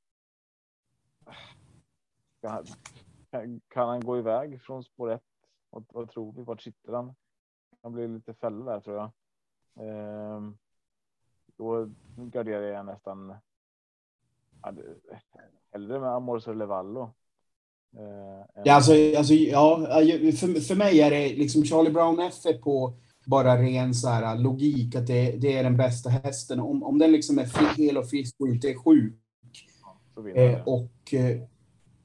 Kan, 2.40 3.60
kan 3.68 3.88
han 3.88 4.00
gå 4.00 4.18
iväg 4.18 4.62
från 4.62 4.84
spår 4.84 5.10
1? 5.10 5.22
Vad, 5.70 5.84
vad 5.88 6.10
tror 6.10 6.32
vi? 6.32 6.42
Vart 6.42 6.62
sitter 6.62 6.92
han? 6.92 7.14
Han 7.82 7.92
blir 7.92 8.08
lite 8.08 8.34
fälla 8.34 8.72
där 8.72 8.80
tror 8.80 8.96
jag. 8.96 9.10
Eh, 9.86 10.40
då 11.56 11.90
garderar 12.16 12.62
jag 12.62 12.86
nästan. 12.86 13.34
hellre 15.72 16.00
med 16.00 16.10
Amor 16.10 16.54
Levallo. 16.54 17.10
Eh, 17.96 18.62
ja, 18.64 18.74
alltså, 18.74 18.92
alltså, 19.18 19.34
ja, 19.34 19.76
för, 20.40 20.60
för 20.60 20.74
mig 20.74 21.00
är 21.00 21.10
det 21.10 21.28
liksom 21.28 21.64
Charlie 21.64 21.90
Brown 21.90 22.20
F 22.20 22.34
på 22.62 22.94
bara 23.26 23.62
ren 23.62 23.94
så 23.94 24.08
här, 24.08 24.38
logik 24.38 24.94
att 24.94 25.06
det, 25.06 25.30
det 25.30 25.56
är 25.56 25.62
den 25.62 25.76
bästa 25.76 26.10
hästen. 26.10 26.60
Om, 26.60 26.82
om 26.82 26.98
den 26.98 27.12
liksom 27.12 27.38
är 27.38 27.76
hel 27.76 27.96
och 27.96 28.10
frisk 28.10 28.34
och 28.38 28.48
inte 28.48 28.70
är 28.70 28.74
sjuk 28.74 29.14
eh, 30.34 30.60
och 30.66 31.14
eh, 31.14 31.40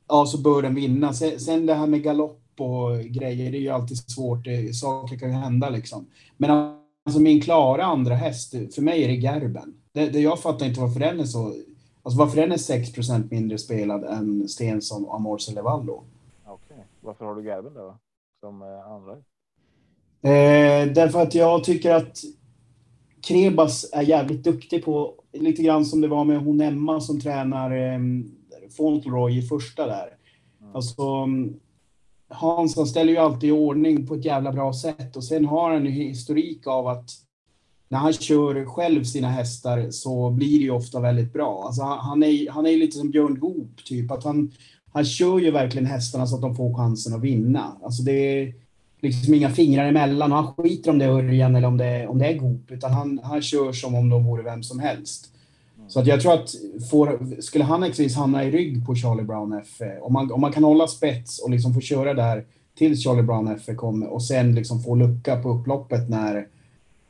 ja, 0.08 0.26
så 0.26 0.42
bör 0.42 0.62
den 0.62 0.76
vinna. 0.76 1.14
Sen, 1.14 1.40
sen 1.40 1.66
det 1.66 1.74
här 1.74 1.88
med 1.88 2.04
galopp 2.04 2.42
och 2.60 3.00
grejer, 3.00 3.52
det 3.52 3.58
är 3.58 3.62
ju 3.62 3.70
alltid 3.70 3.98
svårt. 3.98 4.46
Det, 4.46 4.74
saker 4.74 5.18
kan 5.18 5.30
ju 5.30 5.36
hända 5.36 5.70
liksom. 5.70 6.06
Men 6.38 6.76
alltså 7.06 7.22
min 7.22 7.42
klara 7.42 7.86
andra 7.86 8.16
häst, 8.16 8.52
för 8.76 8.82
mig 8.82 9.04
är 9.04 9.08
det 9.08 9.16
Gerben. 9.16 9.74
Det, 9.92 10.10
det 10.10 10.20
jag 10.20 10.40
fattar 10.40 10.66
inte 10.66 10.82
varför 10.82 11.00
den 11.00 11.20
är 11.20 11.26
så, 11.26 11.46
alltså 12.04 12.20
varför 12.20 12.42
den 12.42 12.52
är 12.52 12.58
6% 12.58 13.28
mindre 13.32 13.58
spelad 13.58 14.04
än 14.04 14.48
Stensson 14.48 15.06
och 15.06 15.16
Amorce 15.16 15.52
Levallo. 15.52 16.04
Okej. 16.46 16.86
Varför 17.02 17.26
har 17.26 17.36
du 17.36 17.46
Gerben 17.46 17.74
där 17.74 17.82
då? 17.82 17.98
Som 18.40 18.62
eh, 18.62 18.92
andra? 18.92 19.18
Eh, 20.24 20.94
därför 20.94 21.22
att 21.22 21.36
jag 21.36 21.64
tycker 21.64 21.92
att 21.92 22.18
Krebas 23.22 23.90
är 23.94 24.02
jävligt 24.02 24.44
duktig 24.44 24.86
på, 24.86 25.14
lite 25.34 25.64
grann 25.64 25.86
som 25.86 26.02
det 26.02 26.08
var 26.08 26.24
med 26.24 26.40
hon 26.40 26.62
Emma 26.62 27.02
som 27.02 27.22
tränar 27.22 27.72
eh, 27.72 28.00
Fauntleroy 28.78 29.38
i 29.38 29.42
första 29.42 29.88
där. 29.88 30.08
Mm. 30.62 30.76
Alltså, 30.76 31.04
mm, 31.04 31.54
han 32.30 32.70
ställer 32.70 33.12
ju 33.12 33.18
alltid 33.18 33.50
i 33.50 33.52
ordning 33.52 34.08
på 34.08 34.16
ett 34.16 34.26
jävla 34.26 34.52
bra 34.52 34.74
sätt 34.74 35.16
och 35.16 35.24
sen 35.24 35.46
har 35.46 35.74
han 35.74 35.86
ju 35.86 35.92
historik 35.92 36.68
av 36.68 36.88
att 36.88 37.10
när 37.90 37.98
han 37.98 38.14
kör 38.14 38.66
själv 38.66 39.04
sina 39.04 39.30
hästar 39.30 39.92
så 39.92 40.30
blir 40.30 40.60
det 40.60 40.64
ju 40.64 40.72
ofta 40.72 41.00
väldigt 41.00 41.34
bra. 41.34 41.64
Alltså 41.66 41.84
han, 41.84 42.24
är, 42.24 42.50
han 42.50 42.66
är 42.66 42.78
lite 42.78 42.98
som 42.98 43.12
Björn 43.12 43.40
Goop, 43.40 43.86
typ. 43.86 44.12
Att 44.12 44.24
han, 44.24 44.52
han 44.94 45.06
kör 45.06 45.40
ju 45.40 45.52
verkligen 45.52 45.86
hästarna 45.86 46.28
så 46.28 46.36
att 46.36 46.42
de 46.42 46.56
får 46.56 46.78
chansen 46.78 47.14
att 47.14 47.22
vinna. 47.22 47.78
Alltså 47.84 48.04
det 48.04 48.12
är 48.12 48.54
liksom 49.02 49.34
inga 49.34 49.50
fingrar 49.50 49.86
emellan. 49.86 50.32
Och 50.32 50.38
han 50.38 50.54
skiter 50.54 50.92
om 50.92 51.00
det 51.00 51.06
är 51.06 51.10
Örjan 51.10 51.56
eller 51.56 51.68
om 51.68 51.78
det 51.78 51.86
är, 51.86 52.08
om 52.08 52.20
det 52.20 52.28
är 52.28 52.38
Goop. 52.38 52.72
Utan 52.72 52.92
han, 52.92 53.20
han 53.24 53.42
kör 53.42 53.72
som 53.72 53.96
om 53.96 54.10
de 54.10 54.26
vore 54.26 54.44
vem 54.44 54.64
som 54.64 54.80
helst. 54.80 55.28
Så 55.88 56.00
att 56.00 56.08
jag 56.08 56.22
tror 56.22 56.34
att 56.34 56.50
får, 56.90 57.42
skulle 57.42 57.64
han 57.64 57.84
exempelvis 57.84 58.16
hamna 58.16 58.44
i 58.44 58.52
rygg 58.52 58.86
på 58.86 58.96
Charlie 58.96 59.24
Brown 59.24 59.54
F, 59.54 59.82
eh, 59.82 60.04
om 60.04 60.14
man, 60.14 60.32
om 60.32 60.42
man 60.42 60.52
kan 60.52 60.64
hålla 60.64 60.88
spets 60.88 61.40
och 61.40 61.50
liksom 61.50 61.74
få 61.74 61.82
köra 61.82 62.14
där 62.14 62.46
tills 62.78 63.04
Charlie 63.04 63.24
Brown 63.24 63.48
F 63.48 63.76
kommer 63.76 64.08
och 64.08 64.24
sen 64.24 64.56
liksom 64.56 64.84
få 64.84 64.96
lucka 64.96 65.42
på 65.42 65.50
upploppet 65.50 66.10
när 66.10 66.48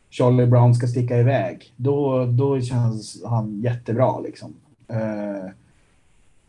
Charlie 0.09 0.45
Brown 0.45 0.75
ska 0.75 0.87
sticka 0.87 1.17
iväg, 1.17 1.73
då, 1.75 2.25
då 2.25 2.61
känns 2.61 3.23
han 3.25 3.61
jättebra 3.61 4.19
liksom. 4.19 4.53
Uh, 4.91 5.51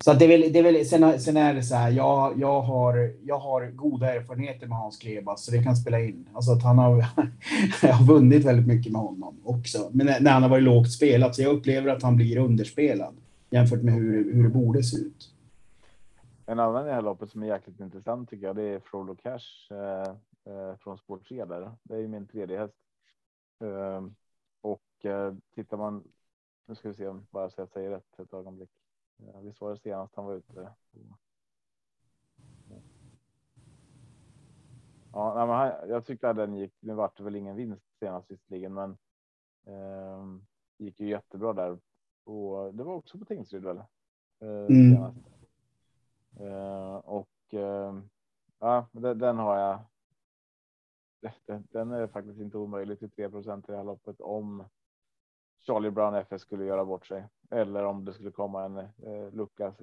så 0.04 0.10
att 0.10 0.18
det 0.18 0.24
är 0.24 0.28
väl, 0.28 0.52
det 0.52 0.58
är 0.58 0.62
väl, 0.62 0.86
sen, 0.86 1.20
sen 1.20 1.36
är 1.36 1.54
det 1.54 1.62
så 1.62 1.74
här, 1.74 1.90
jag, 1.90 2.40
jag, 2.40 2.60
har, 2.60 3.14
jag 3.22 3.38
har 3.38 3.66
goda 3.66 4.14
erfarenheter 4.14 4.66
med 4.66 4.78
Hans 4.78 4.96
Klebas, 4.96 5.44
så 5.44 5.50
det 5.50 5.62
kan 5.62 5.76
spela 5.76 6.00
in. 6.00 6.28
Alltså 6.32 6.52
att 6.52 6.62
han 6.62 6.78
har, 6.78 6.96
jag 7.82 7.92
har 7.92 8.06
vunnit 8.06 8.44
väldigt 8.44 8.66
mycket 8.66 8.92
med 8.92 9.00
honom 9.00 9.40
också. 9.44 9.90
Men 9.92 10.06
när, 10.06 10.20
när 10.20 10.30
han 10.30 10.42
har 10.42 10.50
varit 10.50 10.64
lågt 10.64 10.92
spelat, 10.92 11.34
så 11.34 11.42
jag 11.42 11.56
upplever 11.56 11.90
att 11.90 12.02
han 12.02 12.16
blir 12.16 12.38
underspelad 12.38 13.14
jämfört 13.50 13.82
med 13.82 13.94
hur, 13.94 14.34
hur 14.34 14.42
det 14.42 14.48
borde 14.48 14.82
se 14.82 14.96
ut. 14.96 15.34
En 16.46 16.58
annan 16.58 16.84
i 16.84 16.88
det 16.88 16.94
här 16.94 17.02
loppet 17.02 17.30
som 17.30 17.42
är 17.42 17.46
jäkligt 17.46 17.80
intressant 17.80 18.30
tycker 18.30 18.46
jag, 18.46 18.56
det 18.56 18.62
är 18.62 18.80
Frodo 18.80 19.14
Cash 19.14 19.70
eh, 19.70 20.14
eh, 20.54 20.76
från 20.76 20.98
spår 20.98 21.18
3 21.28 21.44
där. 21.44 21.70
Det 21.82 21.94
är 21.94 21.98
ju 21.98 22.08
min 22.08 22.26
tredje 22.26 22.58
häst. 22.58 22.74
Eh, 23.60 24.06
och 24.60 25.04
eh, 25.04 25.34
tittar 25.54 25.76
man, 25.76 26.04
nu 26.66 26.74
ska 26.74 26.88
vi 26.88 26.94
se 26.94 27.08
om 27.08 27.26
bara 27.30 27.50
så 27.50 27.60
jag 27.60 27.68
säger 27.68 27.90
rätt 27.90 28.18
ett 28.18 28.34
ögonblick. 28.34 28.70
Eh, 29.28 29.40
visst 29.40 29.60
var 29.60 29.70
det 29.70 29.78
senast 29.78 30.16
han 30.16 30.24
var 30.24 30.34
ute? 30.34 30.72
Ja, 35.12 35.34
nej, 35.34 35.46
men 35.46 35.56
han, 35.56 35.88
jag 35.88 36.06
tyckte 36.06 36.30
att 36.30 36.36
den 36.36 36.54
gick. 36.54 36.74
Nu 36.80 36.94
vart 36.94 37.16
det 37.16 37.24
väl 37.24 37.36
ingen 37.36 37.56
vinst 37.56 37.98
senast 37.98 38.30
visserligen, 38.30 38.74
men 38.74 38.98
eh, 39.66 40.24
gick 40.76 41.00
ju 41.00 41.08
jättebra 41.08 41.52
där. 41.52 41.78
Och 42.24 42.74
det 42.74 42.82
var 42.84 42.94
också 42.94 43.18
på 43.18 43.24
Tingsryd 43.24 43.64
väl? 43.64 43.76
Eh, 43.76 44.66
Mm. 44.68 45.14
Eh, 46.40 46.94
och 46.94 47.54
eh, 47.54 47.94
ja, 48.58 48.86
den, 48.92 49.18
den 49.18 49.38
har 49.38 49.58
jag. 49.58 49.80
Den, 51.46 51.68
den 51.70 51.90
är 51.90 52.06
faktiskt 52.06 52.40
inte 52.40 52.58
omöjlig 52.58 52.98
till 52.98 53.10
3% 53.10 53.58
i 53.58 53.62
det 53.66 53.76
här 53.76 53.84
loppet 53.84 54.20
om 54.20 54.64
Charlie 55.60 55.90
Brown 55.90 56.14
FS 56.14 56.42
skulle 56.42 56.64
göra 56.64 56.84
bort 56.84 57.06
sig 57.06 57.28
eller 57.52 57.84
om 57.84 58.04
det 58.04 58.12
skulle 58.12 58.30
komma 58.30 58.64
en 58.64 58.78
eh, 58.78 59.32
lucka 59.32 59.74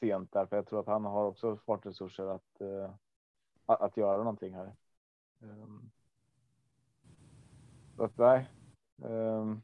sent 0.00 0.32
där, 0.32 0.46
för 0.46 0.56
jag 0.56 0.66
tror 0.66 0.80
att 0.80 0.86
han 0.86 1.04
har 1.04 1.24
också 1.24 1.56
fartresurser 1.56 2.26
att 2.26 2.60
eh, 2.60 2.90
att, 3.66 3.96
göra 3.96 4.16
någonting 4.16 4.54
här. 4.54 4.72
Um, 5.40 5.90
så 7.96 8.04
att 8.04 8.18
nej. 8.18 8.50
Um, 9.02 9.62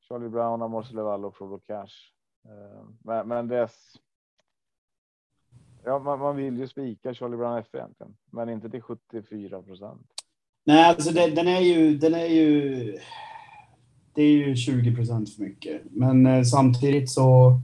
Charlie 0.00 0.28
Brown, 0.28 0.62
Amorce 0.62 0.94
Leval 0.94 1.24
och 1.24 1.36
Frodo 1.36 1.58
Cash. 1.58 2.12
Um, 2.42 2.98
men, 3.00 3.28
men 3.28 3.48
dess. 3.48 3.96
Ja, 5.84 5.98
man, 5.98 6.18
man 6.18 6.36
vill 6.36 6.58
ju 6.58 6.68
spika 6.68 7.14
Charlie 7.14 7.36
Brown 7.36 7.58
F 7.58 7.66
egentligen, 7.72 8.16
men 8.24 8.48
inte 8.48 8.70
till 8.70 8.82
74 8.82 9.62
procent. 9.62 10.24
Nej, 10.64 10.88
alltså 10.88 11.10
det, 11.10 11.34
den 11.34 11.48
är 11.48 11.60
ju, 11.60 11.98
den 11.98 12.14
är 12.14 12.26
ju, 12.26 12.98
det 14.14 14.22
är 14.22 14.30
ju 14.30 14.56
20 14.56 14.94
procent 14.94 15.34
för 15.34 15.42
mycket. 15.42 15.82
Men 15.90 16.26
eh, 16.26 16.42
samtidigt 16.42 17.10
så, 17.10 17.60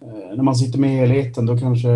eh, 0.00 0.36
när 0.36 0.42
man 0.42 0.56
sitter 0.56 0.78
med 0.78 0.90
helheten 0.90 1.46
då 1.46 1.58
kanske... 1.58 1.88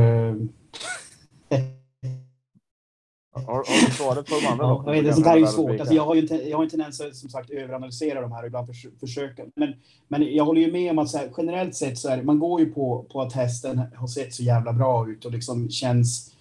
Har, 3.33 3.55
har 3.55 3.87
du 3.87 3.93
svaret 3.93 4.27
på 4.27 4.35
de 4.41 4.47
andra? 4.47 4.65
Ja, 4.65 4.95
jag 4.97 5.03
vet, 5.03 5.15
sånt 5.15 5.27
här 5.27 5.37
är 5.37 5.41
ju 5.41 5.47
svårt. 5.47 5.81
Alltså, 5.81 5.95
jag 5.95 6.07
har 6.07 6.15
ju 6.15 6.21
inte, 6.21 6.35
jag 6.35 6.57
har 6.57 6.65
en 6.65 6.71
tendens 6.71 7.01
att 7.01 7.17
som 7.17 7.29
sagt 7.29 7.51
överanalysera 7.51 8.21
de 8.21 8.33
här 8.33 8.43
och 8.43 8.47
ibland 8.47 8.67
förs 8.67 8.87
försöka. 9.01 9.43
Men, 9.55 9.75
men 10.09 10.35
jag 10.35 10.45
håller 10.45 10.61
ju 10.61 10.73
med 10.73 10.91
om 10.91 10.99
att 10.99 11.15
här, 11.15 11.31
generellt 11.37 11.75
sett 11.75 11.99
så 11.99 12.09
är 12.09 12.23
man 12.23 12.39
går 12.39 12.61
ju 12.61 12.73
på, 12.73 13.07
på 13.13 13.23
att 13.23 13.33
hästen 13.33 13.83
har 13.95 14.07
sett 14.07 14.35
så 14.35 14.43
jävla 14.43 14.73
bra 14.73 15.11
ut 15.11 15.25
och 15.25 15.33
liksom 15.33 15.71
känns 15.71 16.35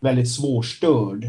väldigt 0.00 0.30
svårstörd. 0.30 1.24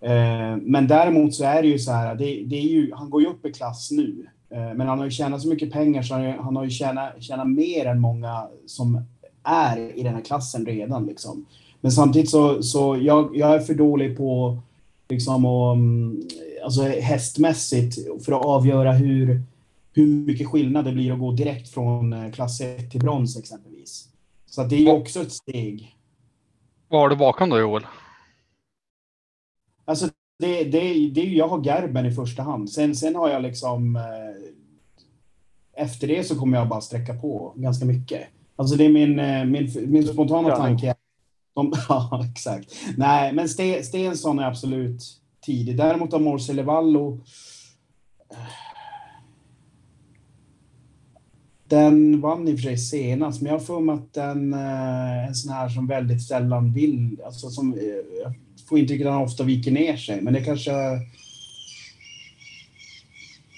Eh, 0.00 0.56
men 0.62 0.86
däremot 0.88 1.34
så 1.34 1.44
är 1.44 1.62
det 1.62 1.68
ju 1.68 1.78
så 1.78 1.92
här, 1.92 2.14
det, 2.14 2.42
det 2.44 2.56
är 2.56 2.68
ju, 2.68 2.92
han 2.94 3.10
går 3.10 3.22
ju 3.22 3.28
upp 3.28 3.46
i 3.46 3.52
klass 3.52 3.90
nu. 3.90 4.26
Eh, 4.56 4.74
men 4.74 4.88
han 4.88 4.98
har 4.98 5.04
ju 5.04 5.10
tjänat 5.10 5.42
så 5.42 5.48
mycket 5.48 5.72
pengar 5.72 6.02
så 6.02 6.14
han, 6.14 6.56
har 6.56 6.64
ju- 6.64 6.70
tjänat, 6.70 7.22
tjänat 7.22 7.48
mer 7.48 7.86
än 7.86 8.00
många 8.00 8.48
som 8.66 9.00
är 9.42 9.98
i 9.98 10.02
den 10.02 10.14
här 10.14 10.22
klassen 10.22 10.66
redan. 10.66 11.06
Liksom. 11.06 11.46
Men 11.80 11.92
samtidigt 11.92 12.30
så, 12.30 12.62
så 12.62 12.96
jag, 13.00 13.36
jag 13.36 13.54
är 13.54 13.60
för 13.60 13.74
dålig 13.74 14.16
på 14.16 14.58
liksom 15.08 15.44
och, 15.44 15.76
alltså 16.64 16.82
hästmässigt 16.82 18.24
för 18.24 18.32
att 18.32 18.44
avgöra 18.44 18.92
hur, 18.92 19.42
hur 19.92 20.06
mycket 20.06 20.48
skillnad 20.48 20.84
det 20.84 20.92
blir 20.92 21.12
att 21.12 21.18
gå 21.18 21.32
direkt 21.32 21.68
från 21.68 22.12
eh, 22.12 22.32
klass 22.32 22.60
1 22.60 22.90
till 22.90 23.00
brons 23.00 23.38
exempelvis. 23.38 24.08
Så 24.46 24.62
att 24.62 24.70
det 24.70 24.76
är 24.76 24.80
ju 24.80 24.90
också 24.90 25.22
ett 25.22 25.32
steg. 25.32 25.96
Vad 26.88 27.00
har 27.00 27.08
du 27.08 27.16
bakom 27.16 27.50
då 27.50 27.58
Joel? 27.58 27.86
Alltså 29.84 30.08
det, 30.38 30.64
det, 30.64 31.08
det 31.08 31.20
är 31.20 31.26
jag 31.26 31.48
har 31.48 31.64
Gerben 31.64 32.06
i 32.06 32.12
första 32.12 32.42
hand. 32.42 32.70
Sen, 32.70 32.94
sen 32.96 33.14
har 33.16 33.28
jag 33.28 33.42
liksom 33.42 33.96
eh, 33.96 34.02
efter 35.84 36.06
det 36.08 36.24
så 36.24 36.38
kommer 36.38 36.58
jag 36.58 36.68
bara 36.68 36.80
sträcka 36.80 37.14
på 37.14 37.52
ganska 37.56 37.84
mycket. 37.84 38.22
Alltså 38.56 38.76
det 38.76 38.84
är 38.84 38.88
min, 38.92 39.18
eh, 39.18 39.44
min, 39.44 39.70
min 39.92 40.06
spontana 40.06 40.48
Ja. 40.48 40.56
tanke. 40.56 40.94
De, 41.54 41.72
ja, 41.88 42.24
exakt. 42.30 42.74
Nej, 42.96 43.32
men 43.32 43.48
Ste, 43.48 43.82
Stensson 43.82 44.38
är 44.38 44.44
absolut 44.44 45.02
tidig. 45.40 45.76
Däremot 45.76 46.12
har 46.12 46.18
Morse 46.20 46.52
Levallo. 46.52 47.20
eh, 48.30 48.36
Den 51.68 52.20
vann 52.20 52.48
i 52.48 52.54
och 52.54 52.58
för 52.58 52.62
sig 52.62 52.78
senast, 52.78 53.42
men 53.42 53.52
jag 53.52 53.58
har 53.58 53.64
för 53.64 53.80
mig 53.80 53.94
att 53.94 54.12
den 54.12 54.52
eh, 54.54 55.26
en 55.28 55.34
sån 55.34 55.52
här 55.52 55.68
som 55.68 55.86
väldigt 55.86 56.22
sällan 56.26 56.72
vill, 56.72 57.20
alltså 57.24 57.48
som, 57.50 57.78
får 58.68 58.78
intrycket 58.78 59.06
att 59.06 59.12
han 59.12 59.22
ofta 59.22 59.44
viker 59.44 59.70
ner 59.70 59.96
sig, 59.96 60.20
men 60.20 60.34
det 60.34 60.44
kanske... 60.44 60.70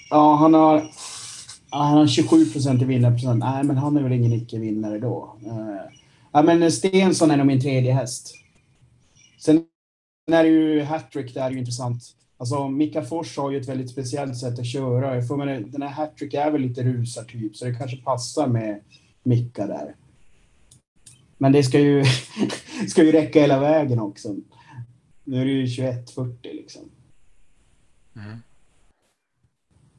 Ja, 0.09 0.35
han 0.35 0.53
har, 0.53 0.91
han 1.69 1.97
har 1.97 2.07
27 2.07 2.45
procent 2.45 2.81
i 2.81 2.85
vinnarprocent. 2.85 3.39
Nej, 3.39 3.63
men 3.63 3.77
han 3.77 3.97
är 3.97 4.03
väl 4.03 4.11
ingen 4.11 4.33
icke-vinnare 4.33 4.99
då. 4.99 5.35
Eh, 5.45 5.93
ja, 6.31 6.41
men 6.41 6.71
Stensson 6.71 7.31
är 7.31 7.37
nog 7.37 7.47
min 7.47 7.61
tredje 7.61 7.93
häst. 7.93 8.35
Sen 9.39 9.65
är 10.31 10.43
det 10.43 10.49
ju 10.49 10.83
hattrick, 10.83 11.33
det 11.33 11.39
är 11.39 11.51
ju 11.51 11.59
intressant. 11.59 12.03
Alltså 12.37 12.69
Mika 12.69 13.01
Fors 13.01 13.37
har 13.37 13.51
ju 13.51 13.61
ett 13.61 13.69
väldigt 13.69 13.89
speciellt 13.89 14.37
sätt 14.37 14.59
att 14.59 14.65
köra. 14.65 15.15
Jag 15.15 15.27
får 15.27 15.37
mig, 15.37 15.63
den 15.63 15.81
här 15.81 15.89
hattrick 15.89 16.33
är 16.33 16.51
väl 16.51 16.61
lite 16.61 16.83
rusartyp, 16.83 17.55
så 17.55 17.65
det 17.65 17.75
kanske 17.75 17.97
passar 17.97 18.47
med 18.47 18.81
Mika 19.23 19.67
där. 19.67 19.95
Men 21.37 21.51
det 21.51 21.63
ska 21.63 21.79
ju, 21.79 22.03
ska 22.87 23.03
ju 23.03 23.11
räcka 23.11 23.41
hela 23.41 23.59
vägen 23.59 23.99
också. 23.99 24.35
Nu 25.29 25.41
är 25.41 25.45
det 25.45 25.51
ju 25.51 25.65
21-40 25.65 26.35
liksom. 26.43 26.81
Mm. 28.15 28.37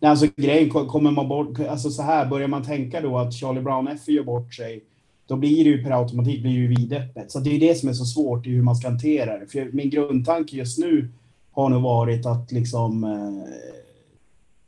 Nej, 0.01 0.11
alltså 0.11 0.27
grejen 0.37 0.71
ko- 0.71 0.87
kommer 0.87 1.11
man 1.11 1.29
bort, 1.29 1.61
alltså 1.61 1.91
så 1.91 2.03
här, 2.03 2.27
börjar 2.27 2.49
man 2.49 2.63
tänka 2.65 3.01
då 3.01 3.19
att 3.19 3.35
Charlie 3.35 3.61
Brown 3.61 3.89
F 3.89 4.09
gör 4.09 4.25
bort 4.25 4.55
sig, 4.55 4.85
då 5.27 5.37
blir 5.37 5.65
det 5.65 5.71
ju 5.71 5.85
per 5.85 5.91
automatik 5.91 6.43
blir 6.43 6.53
ju 6.53 6.69
vidöppet. 6.69 7.31
Så 7.31 7.41
det 7.41 7.51
är 7.57 7.61
det 7.61 7.75
som 7.75 7.89
är 7.89 7.93
så 7.93 8.05
svårt 8.05 8.47
i 8.47 8.51
hur 8.51 8.63
man 8.63 8.77
ska 8.77 8.89
hantera 8.89 9.39
det. 9.39 9.47
För 9.47 9.71
min 9.73 9.91
grundtanke 9.91 10.57
just 10.57 10.79
nu 10.79 11.09
har 11.51 11.69
nog 11.69 11.83
varit 11.83 12.27
att 12.27 12.53
liksom 12.53 13.05
eh, 13.05 13.55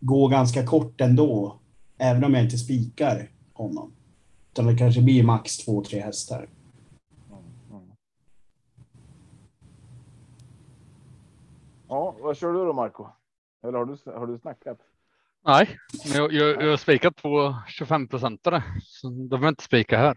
gå 0.00 0.28
ganska 0.28 0.66
kort 0.66 1.00
ändå. 1.00 1.56
Även 1.98 2.24
om 2.24 2.34
jag 2.34 2.44
inte 2.44 2.58
spikar 2.58 3.30
honom. 3.52 3.92
Utan 4.52 4.66
det 4.66 4.78
kanske 4.78 5.02
blir 5.02 5.22
max 5.22 5.56
två, 5.58 5.84
tre 5.84 6.00
hästar. 6.00 6.48
Ja, 11.92 12.16
vad 12.20 12.36
kör 12.36 12.52
du 12.52 12.58
då 12.58 12.72
Marco? 12.72 13.06
Eller 13.64 13.78
har 13.78 13.84
du, 13.84 13.96
har 14.18 14.26
du 14.26 14.38
snackat? 14.38 14.78
Nej, 15.46 15.78
jag, 16.14 16.32
jag, 16.32 16.62
jag 16.62 16.70
har 16.70 16.76
spikat 16.76 17.16
på 17.22 17.56
25 17.68 18.08
procentare. 18.08 18.62
Så 18.82 19.08
de 19.08 19.28
behöver 19.28 19.48
inte 19.48 19.64
spika 19.64 19.98
här. 19.98 20.16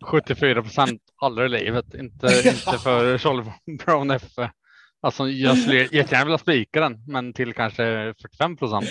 74 0.10 0.62
procent 0.62 1.02
aldrig 1.16 1.46
i 1.46 1.48
livet. 1.48 1.94
Inte, 1.94 2.26
inte 2.44 2.78
för 2.78 3.18
Charlie 3.18 3.52
Brown 3.84 4.10
F. 4.10 4.32
Alltså 5.00 5.28
jag 5.28 5.58
skulle 5.58 5.78
jättegärna 5.78 6.24
vilja 6.24 6.38
spika 6.38 6.80
den, 6.80 7.04
men 7.06 7.32
till 7.32 7.54
kanske 7.54 8.14
45 8.22 8.56
procent. 8.56 8.88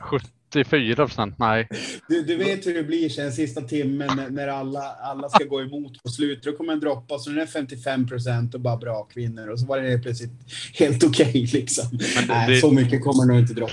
74 0.52 1.06
procent, 1.06 1.34
nej. 1.38 1.68
Du, 2.08 2.22
du 2.22 2.36
vet 2.36 2.66
hur 2.66 2.74
det 2.74 2.82
blir 2.82 3.08
sen 3.08 3.32
sista 3.32 3.60
timmen 3.60 4.10
när, 4.16 4.30
när 4.30 4.48
alla, 4.48 4.80
alla 5.02 5.28
ska 5.28 5.44
gå 5.44 5.60
emot 5.62 6.02
på 6.02 6.08
slutet. 6.08 6.44
Då 6.44 6.52
kommer 6.52 6.72
den 6.72 6.80
droppa 6.80 7.18
så 7.18 7.30
den 7.30 7.38
är 7.38 7.46
55 7.46 8.08
procent 8.08 8.54
och 8.54 8.60
bara 8.60 8.76
bra 8.76 9.04
kvinnor 9.04 9.48
och 9.48 9.60
så 9.60 9.66
var 9.66 9.80
det 9.80 9.98
plötsligt 9.98 10.30
helt 10.74 11.04
okej 11.04 11.28
okay, 11.28 11.46
liksom. 11.46 11.84
Det- 11.92 12.26
Nej, 12.28 12.50
det- 12.50 12.60
så 12.60 12.70
mycket 12.72 13.04
kommer 13.04 13.24
nog 13.26 13.38
inte 13.38 13.54
droppa. 13.54 13.72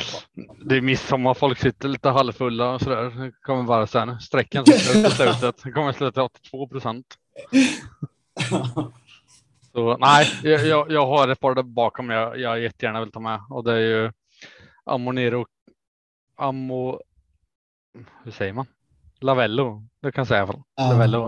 Det 0.65 0.77
är 0.77 0.81
midsommar, 0.81 1.33
folk 1.33 1.59
sitter 1.59 1.87
lite 1.89 2.09
halvfulla 2.09 2.73
och 2.73 2.81
sådär. 2.81 3.25
Det 3.25 3.31
kommer 3.41 3.63
bara 3.63 3.87
sen 3.87 4.19
sträckan 4.21 4.65
som 4.65 4.73
slutar 4.79 5.09
på 5.09 5.15
slutet. 5.15 5.55
Det 5.63 5.71
kommer 5.71 5.91
sluta 5.93 6.11
till 6.11 6.21
82 6.21 6.67
procent. 6.67 7.05
Så 9.71 9.97
nej, 9.97 10.27
jag, 10.43 10.67
jag, 10.67 10.91
jag 10.91 11.07
har 11.07 11.27
ett 11.27 11.39
par 11.39 11.55
där 11.55 11.63
bakom 11.63 12.09
jag, 12.09 12.39
jag 12.39 12.61
jättegärna 12.61 12.99
vill 12.99 13.11
ta 13.11 13.19
med 13.19 13.39
och 13.49 13.63
det 13.63 13.73
är 13.73 13.79
ju 13.79 14.11
Amonero, 14.85 15.45
Amo, 16.35 17.01
hur 18.23 18.31
säger 18.31 18.53
man? 18.53 18.65
Lavello, 19.19 19.87
det 20.01 20.11
kan 20.11 20.21
jag 20.21 20.27
säga 20.27 20.39
i 20.39 20.41
alla 20.41 20.53
fall. 20.53 20.63
Lavello. 20.77 21.19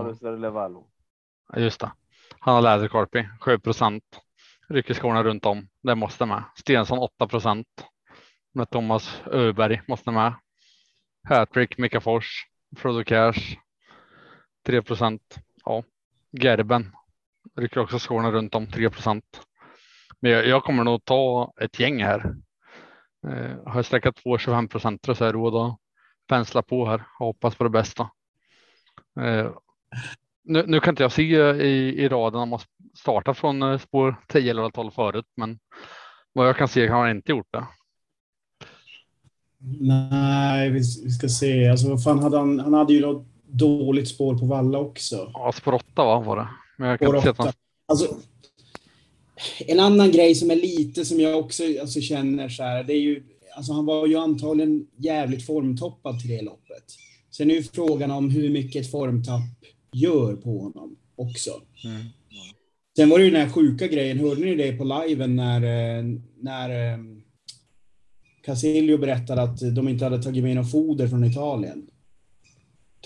Ja, 1.52 1.58
just 1.58 1.80
det. 1.80 1.92
Han 2.38 2.54
har 2.54 2.62
läderkorpi, 2.62 3.28
7 3.40 3.58
procent. 3.58 4.04
Rycker 4.68 4.94
skorna 4.94 5.22
runt 5.22 5.46
om. 5.46 5.68
Det 5.82 5.94
måste 5.94 6.26
med. 6.26 6.42
Stensson 6.56 6.98
8 6.98 7.26
procent. 7.28 7.84
Med 8.52 8.70
Thomas 8.70 9.22
Öberg 9.26 9.82
måste 9.88 10.10
med. 10.10 10.34
Hattrick, 11.28 11.78
Mika 11.78 12.00
Fors, 12.00 12.46
Frodo 12.76 13.04
Cash. 13.04 13.56
3 14.66 14.82
procent. 14.82 15.38
Ja, 15.64 15.82
Gerben 16.30 16.96
rycker 17.56 17.80
också 17.80 17.98
skorna 17.98 18.30
runt 18.30 18.54
om 18.54 18.66
3 18.66 18.90
procent. 18.90 19.40
Men 20.20 20.30
jag, 20.30 20.46
jag 20.46 20.64
kommer 20.64 20.84
nog 20.84 21.04
ta 21.04 21.52
ett 21.60 21.80
gäng 21.80 22.02
här. 22.02 22.34
Eh, 23.26 23.56
har 23.66 23.76
jag 23.76 23.84
sträckat 23.84 24.16
två 24.16 24.38
25 24.38 24.68
procent 24.68 25.06
så 25.16 25.24
är 25.24 25.32
råd 25.32 25.54
att 25.54 25.78
pensla 26.28 26.62
på 26.62 26.86
här 26.86 27.04
och 27.20 27.26
hoppas 27.26 27.54
på 27.54 27.64
det 27.64 27.70
bästa. 27.70 28.10
Eh, 29.20 29.50
nu, 30.44 30.64
nu 30.66 30.80
kan 30.80 30.92
inte 30.92 31.02
jag 31.02 31.12
se 31.12 31.34
eh, 31.34 31.56
i, 31.56 31.94
i 31.98 32.08
raden 32.08 32.40
om 32.40 32.48
man 32.48 32.60
startar 32.98 33.34
från 33.34 33.62
eh, 33.62 33.78
spår 33.78 34.16
10 34.28 34.50
eller 34.50 34.70
12 34.70 34.90
förut, 34.90 35.26
men 35.36 35.58
vad 36.32 36.48
jag 36.48 36.56
kan 36.56 36.68
se 36.68 36.88
har 36.88 37.00
han 37.00 37.10
inte 37.16 37.32
gjort 37.32 37.48
det. 37.50 37.66
Nej, 39.80 40.70
vi, 40.70 40.78
vi 40.78 41.10
ska 41.10 41.28
se. 41.28 41.68
Alltså, 41.68 41.88
vad 41.88 42.04
fan 42.04 42.18
hade 42.18 42.38
han? 42.38 42.60
Han 42.60 42.74
hade 42.74 42.92
ju 42.92 43.00
något 43.00 43.26
dåligt 43.46 44.08
spår 44.08 44.38
på 44.38 44.46
Valla 44.46 44.78
också. 44.78 45.30
Ja, 45.34 45.52
spår 45.52 45.74
8 45.74 45.84
va, 46.04 46.20
var 46.20 46.36
det. 46.36 46.48
Men 46.78 46.88
jag 46.88 46.98
kan 46.98 47.08
Spår 47.08 47.16
inte 47.16 47.26
se 47.26 47.30
att 47.30 47.38
han, 47.38 47.52
Alltså, 47.86 48.16
en 49.66 49.80
annan 49.80 50.10
grej 50.10 50.34
som 50.34 50.50
är 50.50 50.56
lite 50.56 51.04
som 51.04 51.20
jag 51.20 51.38
också 51.38 51.62
alltså, 51.80 52.00
känner 52.00 52.48
så 52.48 52.62
här, 52.62 52.84
det 52.84 52.92
är 52.92 53.00
ju, 53.00 53.22
alltså 53.56 53.72
han 53.72 53.86
var 53.86 54.06
ju 54.06 54.16
antagligen 54.16 54.86
jävligt 54.96 55.46
formtoppad 55.46 56.20
till 56.20 56.30
det 56.30 56.42
loppet. 56.42 56.84
Sen 57.30 57.50
är 57.50 57.54
ju 57.54 57.62
frågan 57.62 58.10
om 58.10 58.30
hur 58.30 58.50
mycket 58.50 58.84
ett 58.84 58.90
formtapp 58.90 59.64
gör 59.92 60.36
på 60.36 60.58
honom 60.58 60.96
också. 61.16 61.50
Mm. 61.84 62.06
Sen 62.96 63.08
var 63.08 63.18
det 63.18 63.24
ju 63.24 63.30
den 63.30 63.40
här 63.40 63.52
sjuka 63.52 63.86
grejen, 63.86 64.18
hörde 64.18 64.40
ni 64.40 64.54
det 64.54 64.72
på 64.72 64.84
liven 64.84 65.36
när, 65.36 65.62
eh, 65.62 66.04
när 66.40 66.92
eh, 66.92 66.98
Casilio 68.42 68.98
berättade 68.98 69.42
att 69.42 69.74
de 69.74 69.88
inte 69.88 70.04
hade 70.04 70.22
tagit 70.22 70.44
med 70.44 70.56
något 70.56 70.70
foder 70.70 71.08
från 71.08 71.24
Italien? 71.24 71.86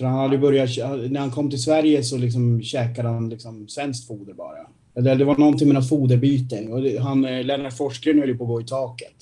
Han 0.01 0.19
hade 0.19 0.39
börjat, 0.39 0.69
när 1.11 1.21
han 1.21 1.31
kom 1.31 1.51
till 1.51 1.63
Sverige 1.63 2.05
så 2.05 2.17
liksom 2.19 2.63
käkade 2.63 3.09
han 3.09 3.29
liksom 3.29 3.69
svenskt 3.69 4.07
foder 4.07 4.35
bara. 4.35 4.67
Eller 4.95 5.17
det 5.17 5.25
var 5.25 5.37
någonting 5.37 5.69
med 5.69 5.75
något 5.75 5.89
foderbyte. 5.89 6.69
Och 6.69 6.83
det, 6.83 6.99
han, 6.99 7.25
eh, 7.25 7.45
Lennart 7.45 7.77
Forsgren 7.77 8.19
höll 8.19 8.29
ju 8.29 8.39
på 8.39 8.45
att 8.45 8.49
gå 8.49 8.61
i 8.61 8.65
taket. 8.65 9.15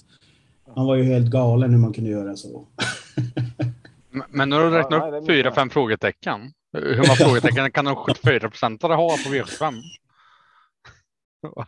Han 0.77 0.87
var 0.87 0.97
ju 0.97 1.05
helt 1.05 1.31
galen 1.31 1.71
hur 1.71 1.79
man 1.79 1.93
kunde 1.93 2.11
göra 2.11 2.37
så. 2.37 2.67
Men- 4.29 4.49
nu 4.49 4.57
har 4.57 4.63
du 4.65 4.71
räknat 4.71 5.15
upp 5.15 5.27
fyra, 5.27 5.55
fem 5.55 5.71
frågetecken. 5.71 6.41
Hur 6.73 6.97
många 6.97 7.15
frågetecken 7.15 7.71
kan 7.71 7.85
de 7.85 7.97
74 7.97 8.51
procentare 8.51 8.95
ha 8.95 9.09
på 9.09 9.35
V75? 9.35 9.75
Ja. 11.43 11.67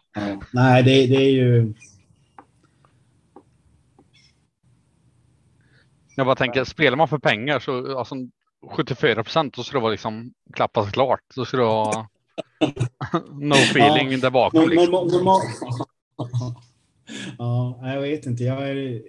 Nej, 0.53 0.83
det, 0.83 1.07
det 1.07 1.17
är 1.25 1.31
ju... 1.31 1.75
Jag 6.17 6.27
bara 6.27 6.37
tänker, 6.37 6.65
spelar 6.65 6.97
man 6.97 7.09
för 7.09 7.19
pengar 7.19 7.59
så 7.59 7.99
alltså 7.99 8.15
74 8.71 9.25
procent, 9.25 9.55
då 9.55 9.63
ska 9.63 9.77
det 9.79 9.83
vara 9.83 9.91
liksom 9.93 10.33
klappas 10.53 10.93
klart. 10.93 11.21
Då 11.37 11.45
ska 11.45 11.57
det 11.57 11.63
vara 11.63 12.07
no 13.41 13.55
feeling 13.55 14.21
där 14.21 14.31
bakom. 14.31 14.69
Liksom. 14.71 14.91
norm, 14.93 15.09
normal... 15.09 15.41
ja, 17.39 17.81
jag 17.83 18.01
vet 18.01 18.27
inte. 18.27 18.45
Jag, 18.45 18.71
är, 18.71 19.03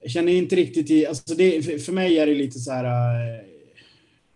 jag 0.00 0.10
känner 0.10 0.32
inte 0.32 0.56
riktigt 0.56 0.90
i... 0.90 1.06
Alltså 1.06 1.34
det, 1.34 1.62
för, 1.84 1.92
mig 1.92 2.18
är 2.18 2.26
det 2.26 2.34
lite 2.34 2.58
så 2.58 2.72
här... 2.72 2.84
eh, 2.84 3.40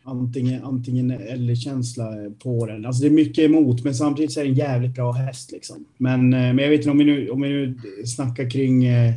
Antingen, 0.07 0.65
antingen 0.65 1.11
eller 1.11 1.55
känsla 1.55 2.15
på 2.39 2.67
den. 2.67 2.87
Alltså 2.87 3.03
det 3.03 3.09
är 3.09 3.11
mycket 3.11 3.45
emot, 3.45 3.85
men 3.85 3.95
samtidigt 3.95 4.33
så 4.33 4.41
är 4.41 4.45
det 4.45 4.51
en 4.51 4.55
jävligt 4.57 4.95
bra 4.95 5.13
häst. 5.13 5.53
Liksom. 5.53 5.85
Men, 5.97 6.33
eh, 6.33 6.39
men 6.41 6.59
jag 6.59 6.69
vet 6.69 6.79
inte 6.81 6.91
om 6.91 6.99
vi 6.99 7.05
nu, 7.05 7.31
om 7.31 7.41
vi 7.41 7.49
nu 7.49 7.79
snackar 8.07 8.51
kring 8.51 8.85
eh, 8.85 9.15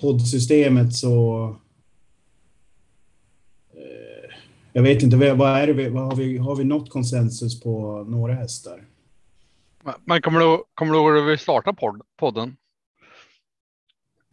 poddsystemet 0.00 0.94
så... 0.94 1.44
eh, 3.74 4.34
Jag 4.72 4.82
vet 4.82 5.02
inte, 5.02 5.16
vad 5.34 5.48
är 5.50 5.66
det, 5.66 5.72
vi- 5.72 5.88
vad 5.88 6.02
har, 6.04 6.16
vi, 6.16 6.38
har 6.38 6.56
vi 6.56 6.64
nått 6.64 6.90
konsensus 6.90 7.60
på 7.60 8.04
några 8.08 8.34
hästar? 8.34 8.84
Men- 9.82 9.94
Men 10.04 10.22
kommer 10.22 10.40
du, 10.40 10.62
kommer 10.74 10.92
du 10.92 10.98
ihåg 10.98 11.12
hur 11.14 11.22
vi 11.30 11.38
startade 11.38 11.76
podd, 11.76 12.02
podden? 12.16 12.56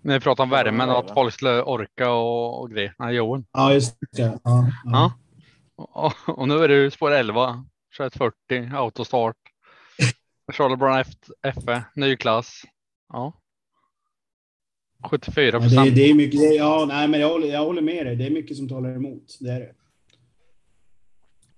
När 0.01 0.13
vi 0.13 0.19
pratade 0.19 0.43
om 0.43 0.49
värmen 0.49 0.89
och 0.89 0.99
att 0.99 1.11
folk 1.13 1.33
skulle 1.33 1.61
orka 1.61 2.11
och, 2.11 2.61
och 2.61 2.71
grejer. 2.71 2.95
Nej, 2.99 3.15
Johan. 3.15 3.45
Ja, 3.51 3.73
just 3.73 3.97
det. 4.11 4.21
Ja, 4.21 4.39
ja. 4.43 4.71
Ja. 4.85 5.13
Och, 5.75 6.39
och 6.39 6.47
nu 6.47 6.53
är 6.63 6.69
ju 6.69 6.91
spår 6.91 7.11
11, 7.11 7.65
2140, 7.97 8.69
autostart. 8.75 9.35
Charlie 10.53 10.75
Brown 10.75 10.97
F, 10.99 11.07
FE, 11.65 11.83
ny 11.95 12.15
klass. 12.17 12.61
Ja. 13.13 13.33
74 15.09 15.45
Ja, 15.45 15.51
det, 15.51 15.59
procent. 15.59 15.95
det 15.95 16.09
är 16.09 16.13
mycket, 16.13 16.39
det, 16.39 16.45
ja, 16.55 16.85
nej, 16.87 17.07
men 17.07 17.19
jag 17.19 17.29
håller, 17.29 17.47
jag 17.47 17.65
håller 17.65 17.81
med 17.81 18.05
dig. 18.05 18.15
Det 18.15 18.25
är 18.25 18.31
mycket 18.31 18.57
som 18.57 18.69
talar 18.69 18.95
emot. 18.95 19.37
Det 19.39 19.49
är 19.49 19.59
det. 19.59 19.71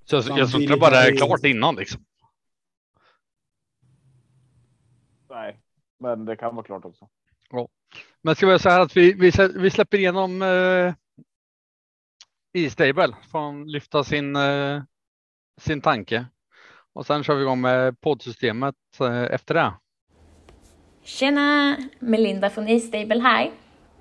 Så 0.10 0.16
jag, 0.16 0.40
jag 0.40 0.50
samtidigt 0.50 0.80
bara 0.80 1.02
det- 1.04 1.18
klart 1.18 1.46
innan 1.46 1.76
liksom. 1.76 2.02
Nej, 5.30 5.60
men 6.00 6.26
det 6.26 6.36
kan 6.36 6.56
vara 6.56 6.66
klart 6.66 6.86
också. 6.86 7.08
Men 8.22 8.36
ska 8.36 8.46
vi 8.48 8.50
säga 8.52 8.60
så 8.60 8.70
här 8.70 8.80
att 8.80 8.98
vi, 8.98 9.14
vi, 9.14 9.32
vi 9.56 9.70
släpper 9.70 9.98
igenom 9.98 10.42
eh, 10.42 10.94
E-stable. 12.54 13.16
Får 13.32 13.40
han 13.40 13.68
lyfta 13.72 14.04
sin, 14.04 14.36
eh, 14.36 14.82
sin 15.62 15.82
tanke. 15.82 16.26
Och 16.94 17.06
sen 17.06 17.24
kör 17.24 17.36
vi 17.36 17.42
igång 17.42 17.62
med 17.62 18.02
poddsystemet 18.02 18.76
eh, 19.00 19.24
efter 19.24 19.54
det. 19.54 19.74
Tjena! 21.04 21.78
Melinda 22.00 22.50
från 22.50 22.68
E-stable 22.68 23.20
här. 23.20 23.52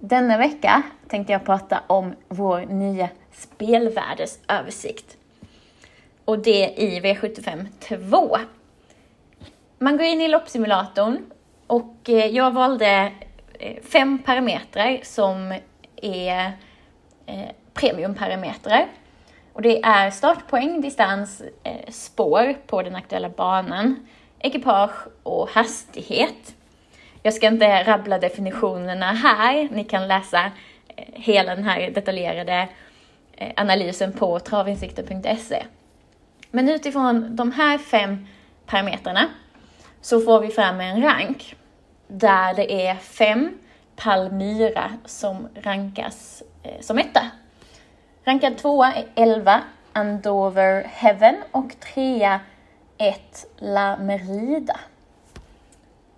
Denna 0.00 0.38
vecka 0.38 0.82
tänkte 1.08 1.32
jag 1.32 1.44
prata 1.44 1.82
om 1.86 2.14
vår 2.28 2.60
nya 2.66 3.10
spelvärdesöversikt. 3.32 5.18
Och 6.26 6.38
det 6.38 6.74
i 6.76 7.00
V75 7.00 7.66
2. 7.80 8.38
Man 9.78 9.96
går 9.96 10.06
in 10.06 10.20
i 10.20 10.28
loppsimulatorn 10.28 11.30
och 11.66 11.94
eh, 12.08 12.26
jag 12.26 12.50
valde 12.50 13.12
eh, 13.58 13.82
fem 13.82 14.18
parametrar 14.18 15.00
som 15.02 15.58
är 15.96 16.52
eh, 17.26 17.48
premiumparametrar. 17.74 18.86
Och 19.52 19.62
det 19.62 19.82
är 19.82 20.10
startpoäng, 20.10 20.80
distans, 20.80 21.42
spår 21.88 22.54
på 22.66 22.82
den 22.82 22.96
aktuella 22.96 23.28
banan, 23.28 24.08
ekipage 24.38 25.06
och 25.22 25.48
hastighet. 25.48 26.54
Jag 27.22 27.34
ska 27.34 27.46
inte 27.46 27.82
rabbla 27.82 28.18
definitionerna 28.18 29.12
här. 29.12 29.68
Ni 29.70 29.84
kan 29.84 30.08
läsa 30.08 30.50
hela 31.12 31.54
den 31.54 31.64
här 31.64 31.90
detaljerade 31.90 32.68
analysen 33.56 34.12
på 34.12 34.40
travinsikter.se. 34.40 35.62
Men 36.56 36.68
utifrån 36.68 37.36
de 37.36 37.52
här 37.52 37.78
fem 37.78 38.26
parametrarna 38.66 39.28
så 40.00 40.20
får 40.20 40.40
vi 40.40 40.48
fram 40.48 40.80
en 40.80 41.02
rank 41.02 41.56
där 42.08 42.54
det 42.54 42.86
är 42.86 42.94
fem 42.94 43.58
Palmyra 43.96 44.92
som 45.04 45.48
rankas 45.54 46.42
eh, 46.62 46.80
som 46.80 46.98
etta. 46.98 47.30
Rankad 48.24 48.58
tvåa 48.58 48.92
är 48.92 49.04
11 49.14 49.60
Andover 49.92 50.82
Heaven 50.82 51.36
och 51.50 51.80
trea 51.94 52.40
1 52.98 53.46
La 53.56 53.96
Merida. 53.96 54.80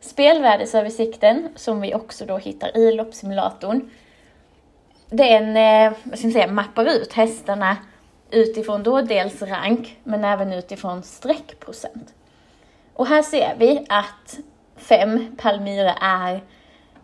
Spelvärdesöversikten 0.01 1.49
som 1.55 1.81
vi 1.81 1.95
också 1.95 2.27
då 2.27 2.37
hittar 2.37 2.77
i 2.77 2.93
loppsimulatorn. 2.93 3.91
Den 5.11 5.57
eh, 5.57 5.93
vad 6.03 6.19
ska 6.19 6.27
jag 6.27 6.33
säga, 6.33 6.47
mappar 6.47 6.85
ut 6.85 7.13
hästarna 7.13 7.77
utifrån 8.31 8.83
då 8.83 9.01
dels 9.01 9.43
rank 9.43 9.99
men 10.05 10.25
även 10.25 10.53
utifrån 10.53 11.03
streckprocent. 11.03 12.15
Och 12.95 13.07
här 13.07 13.23
ser 13.23 13.55
vi 13.59 13.87
att 13.89 14.39
5 14.77 15.37
Palmyra 15.37 15.93
är 16.01 16.41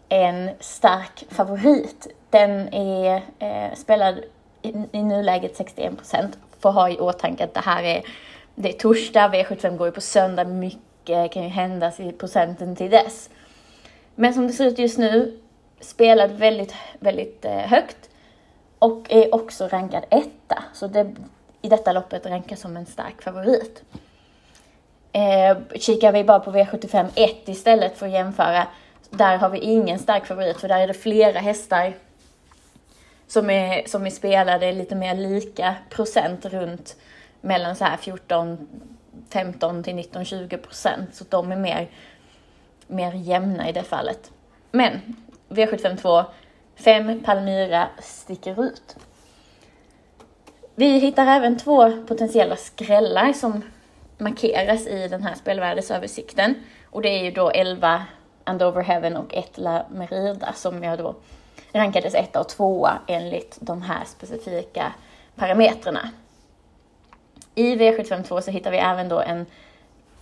en 0.08 0.50
stark 0.60 1.24
favorit. 1.28 2.06
Den 2.30 2.74
är 2.74 3.22
eh, 3.38 3.74
spelad 3.74 4.14
i, 4.62 4.74
i 4.92 5.02
nuläget 5.02 5.56
61 5.56 5.96
procent. 5.96 6.38
Får 6.60 6.70
ha 6.70 6.90
i 6.90 6.98
åtanke 6.98 7.44
att 7.44 7.54
det 7.54 7.60
här 7.60 7.82
är, 7.82 8.02
det 8.54 8.68
är 8.68 8.78
torsdag, 8.78 9.28
V75 9.28 9.76
går 9.76 9.86
ju 9.86 9.92
på 9.92 10.00
söndag, 10.00 10.44
mycket 10.44 11.32
kan 11.32 11.42
ju 11.42 11.48
hända 11.48 11.92
i 11.98 12.12
procenten 12.12 12.76
till 12.76 12.90
dess. 12.90 13.30
Men 14.14 14.34
som 14.34 14.46
det 14.46 14.52
ser 14.52 14.66
ut 14.66 14.78
just 14.78 14.98
nu, 14.98 15.40
spelad 15.80 16.30
väldigt, 16.30 16.74
väldigt 16.98 17.44
eh, 17.44 17.52
högt 17.52 18.10
och 18.78 19.06
är 19.08 19.34
också 19.34 19.68
rankad 19.68 20.04
etta. 20.10 20.64
Så 20.72 20.86
det, 20.86 21.14
i 21.62 21.68
detta 21.68 21.92
loppet 21.92 22.26
rankas 22.26 22.60
som 22.60 22.76
en 22.76 22.86
stark 22.86 23.22
favorit. 23.22 23.82
Eh, 25.12 25.56
kikar 25.78 26.12
vi 26.12 26.24
bara 26.24 26.40
på 26.40 26.52
V75 26.52 27.06
1 27.14 27.48
istället 27.48 27.98
för 27.98 28.06
att 28.06 28.12
jämföra, 28.12 28.66
där 29.10 29.36
har 29.36 29.50
vi 29.50 29.58
ingen 29.58 29.98
stark 29.98 30.26
favorit 30.26 30.60
för 30.60 30.68
där 30.68 30.80
är 30.80 30.86
det 30.86 30.94
flera 30.94 31.38
hästar 31.38 31.94
som 33.26 33.50
är, 33.50 33.88
som 33.88 34.06
är 34.06 34.10
spelade 34.10 34.72
lite 34.72 34.94
mer 34.94 35.14
lika 35.14 35.74
procent 35.90 36.44
runt 36.44 36.96
mellan 37.40 37.76
så 37.76 37.84
här 37.84 37.96
14, 37.96 38.68
15 39.30 39.82
till 39.82 39.94
19, 39.94 40.24
20 40.24 40.58
procent. 40.58 41.14
Så 41.14 41.24
de 41.28 41.52
är 41.52 41.56
mer, 41.56 41.90
mer 42.86 43.12
jämna 43.12 43.68
i 43.68 43.72
det 43.72 43.82
fallet. 43.82 44.30
Men 44.70 45.00
V752, 45.48 46.24
5 46.76 47.22
Palmyra 47.24 47.88
sticker 47.98 48.64
ut. 48.64 48.96
Vi 50.74 50.98
hittar 50.98 51.26
även 51.26 51.58
två 51.58 52.04
potentiella 52.06 52.56
skrällar 52.56 53.32
som 53.32 53.62
markeras 54.18 54.86
i 54.86 55.08
den 55.08 55.22
här 55.22 55.34
spelvärdesöversikten. 55.34 56.54
Och 56.90 57.02
det 57.02 57.08
är 57.08 57.24
ju 57.24 57.30
då 57.30 57.50
11 57.50 58.04
Andover 58.44 58.82
Heaven 58.82 59.16
och 59.16 59.34
1 59.34 59.58
La 59.58 59.86
Merida 59.90 60.52
som 60.52 60.84
jag 60.84 60.98
då 60.98 61.14
rankades 61.72 62.14
etta 62.14 62.40
och 62.40 62.48
tvåa 62.48 62.98
enligt 63.06 63.58
de 63.60 63.82
här 63.82 64.04
specifika 64.04 64.92
parametrarna. 65.34 66.10
I 67.54 67.76
V752 67.76 68.40
så 68.40 68.50
hittar 68.50 68.70
vi 68.70 68.78
även 68.78 69.08
då 69.08 69.20
en 69.20 69.46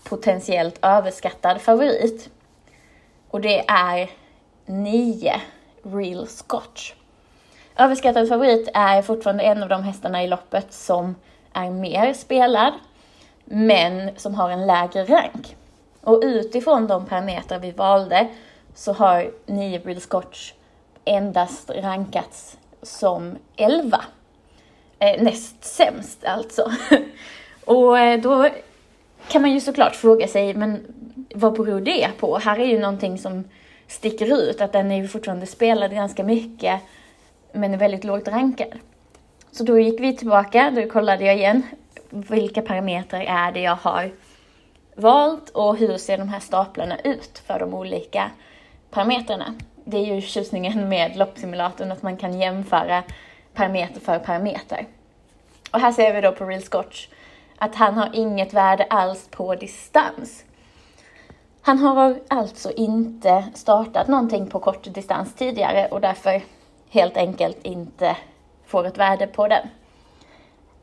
potentiellt 0.04 0.78
överskattad 0.82 1.60
favorit. 1.60 2.30
Och 3.30 3.40
det 3.40 3.68
är 3.68 4.10
9 4.66 5.40
Real 5.82 6.26
Scotch. 6.26 6.92
Överskattad 7.76 8.28
favorit 8.28 8.68
är 8.74 9.02
fortfarande 9.02 9.42
en 9.42 9.62
av 9.62 9.68
de 9.68 9.82
hästarna 9.82 10.24
i 10.24 10.28
loppet 10.28 10.72
som 10.72 11.14
är 11.52 11.70
mer 11.70 12.12
spelad, 12.12 12.72
men 13.44 14.10
som 14.16 14.34
har 14.34 14.50
en 14.50 14.66
lägre 14.66 15.04
rank. 15.04 15.56
Och 16.00 16.20
utifrån 16.24 16.86
de 16.86 17.06
parametrar 17.06 17.58
vi 17.58 17.70
valde 17.70 18.28
så 18.74 18.92
har 18.92 19.30
9 19.46 19.78
Real 19.78 20.00
Scotch 20.00 20.52
endast 21.04 21.70
rankats 21.70 22.58
som 22.82 23.38
11. 23.56 24.04
Eh, 24.98 25.22
näst 25.22 25.64
sämst 25.64 26.24
alltså. 26.24 26.72
och 27.64 27.98
eh, 27.98 28.20
då 28.20 28.48
kan 29.28 29.42
man 29.42 29.52
ju 29.52 29.60
såklart 29.60 29.96
fråga 29.96 30.28
sig, 30.28 30.54
men 30.54 30.94
vad 31.34 31.52
beror 31.52 31.80
det 31.80 32.08
på? 32.18 32.38
Här 32.38 32.58
är 32.58 32.66
ju 32.66 32.78
någonting 32.78 33.18
som 33.18 33.44
sticker 33.92 34.38
ut, 34.38 34.60
att 34.60 34.72
den 34.72 34.90
är 34.90 34.96
ju 34.96 35.08
fortfarande 35.08 35.46
spelad 35.46 35.94
ganska 35.94 36.24
mycket, 36.24 36.80
men 37.52 37.74
är 37.74 37.78
väldigt 37.78 38.04
lågt 38.04 38.28
rankad. 38.28 38.78
Så 39.50 39.64
då 39.64 39.78
gick 39.78 40.00
vi 40.00 40.16
tillbaka, 40.16 40.70
då 40.70 40.88
kollade 40.88 41.24
jag 41.24 41.36
igen, 41.36 41.62
vilka 42.10 42.62
parametrar 42.62 43.20
är 43.20 43.52
det 43.52 43.60
jag 43.60 43.76
har 43.76 44.10
valt 44.94 45.50
och 45.50 45.76
hur 45.76 45.96
ser 45.96 46.18
de 46.18 46.28
här 46.28 46.40
staplarna 46.40 46.98
ut 47.04 47.42
för 47.46 47.58
de 47.58 47.74
olika 47.74 48.30
parametrarna? 48.90 49.54
det 49.84 49.96
är 49.96 50.14
ju 50.14 50.20
tjusningen 50.20 50.88
med 50.88 51.16
loppsimulatorn 51.16 51.92
att 51.92 52.02
man 52.02 52.16
kan 52.16 52.40
jämföra 52.40 53.02
parameter 53.54 54.00
för 54.00 54.18
parameter. 54.18 54.86
Och 55.70 55.80
här 55.80 55.92
ser 55.92 56.14
vi 56.14 56.20
då 56.20 56.32
på 56.32 56.44
Real 56.44 56.62
Scotch 56.62 57.08
att 57.58 57.74
han 57.74 57.94
har 57.94 58.10
inget 58.12 58.54
värde 58.54 58.84
alls 58.84 59.28
på 59.30 59.54
distans. 59.54 60.44
Han 61.64 61.78
har 61.78 62.20
alltså 62.28 62.72
inte 62.72 63.44
startat 63.54 64.08
någonting 64.08 64.46
på 64.46 64.60
kort 64.60 64.94
distans 64.94 65.34
tidigare 65.34 65.88
och 65.88 66.00
därför 66.00 66.42
helt 66.90 67.16
enkelt 67.16 67.58
inte 67.62 68.16
får 68.66 68.86
ett 68.86 68.98
värde 68.98 69.26
på 69.26 69.48
den. 69.48 69.68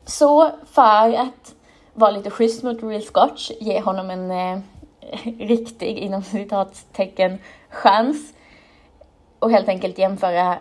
Så 0.04 0.50
för 0.66 1.14
att 1.14 1.54
vara 1.94 2.10
lite 2.10 2.30
schysst 2.30 2.62
mot 2.62 2.82
Real 2.82 3.02
Scotch, 3.02 3.50
ge 3.60 3.80
honom 3.80 4.10
en 4.10 4.30
eh, 4.30 4.60
riktig, 5.38 5.98
inom 5.98 6.22
citattecken, 6.22 7.38
chans, 7.68 8.32
och 9.38 9.50
helt 9.50 9.68
enkelt 9.68 9.98
jämföra 9.98 10.58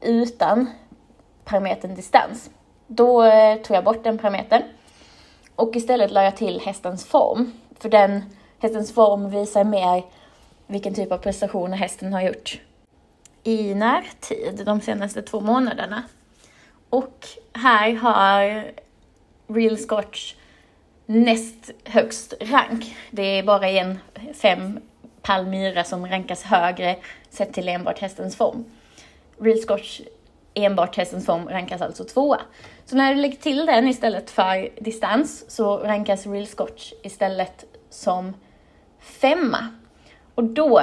utan 0.00 0.70
parametern 1.44 1.94
distans. 1.94 2.50
Då 2.86 3.22
eh, 3.22 3.56
tog 3.56 3.76
jag 3.76 3.84
bort 3.84 4.04
den 4.04 4.18
parametern 4.18 4.62
och 5.54 5.76
istället 5.76 6.10
la 6.10 6.22
jag 6.22 6.36
till 6.36 6.60
hästens 6.60 7.06
form. 7.06 7.52
För 7.80 7.88
den 7.88 8.22
hästens 8.58 8.94
form 8.94 9.30
visar 9.30 9.64
mer 9.64 10.02
vilken 10.66 10.94
typ 10.94 11.12
av 11.12 11.18
prestationer 11.18 11.76
hästen 11.76 12.12
har 12.12 12.22
gjort 12.22 12.60
i 13.42 13.74
närtid 13.74 14.62
de 14.66 14.80
senaste 14.80 15.22
två 15.22 15.40
månaderna. 15.40 16.02
Och 16.90 17.26
här 17.52 17.92
har 17.92 18.64
Real 19.46 19.78
Scotch 19.78 20.34
näst 21.06 21.70
högst 21.84 22.34
rank. 22.40 22.96
Det 23.10 23.22
är 23.22 23.42
bara 23.42 23.68
en 23.68 23.98
fem 24.34 24.80
Palmyra 25.22 25.84
som 25.84 26.06
rankas 26.06 26.42
högre 26.42 26.96
sett 27.30 27.52
till 27.52 27.68
enbart 27.68 27.98
hästens 27.98 28.36
form. 28.36 28.64
Real 29.38 29.58
Scotch 29.58 30.00
enbart 30.54 30.96
hästens 30.96 31.26
form 31.26 31.48
rankas 31.48 31.80
alltså 31.82 32.04
tvåa. 32.04 32.40
Så 32.84 32.96
när 32.96 33.14
du 33.14 33.20
lägger 33.20 33.36
till 33.36 33.66
den 33.66 33.88
istället 33.88 34.30
för 34.30 34.82
distans 34.82 35.44
så 35.48 35.78
rankas 35.78 36.26
Real 36.26 36.46
Scotch 36.46 36.92
istället 37.02 37.64
som 37.90 38.34
femma. 39.08 39.68
Och 40.34 40.44
då 40.44 40.82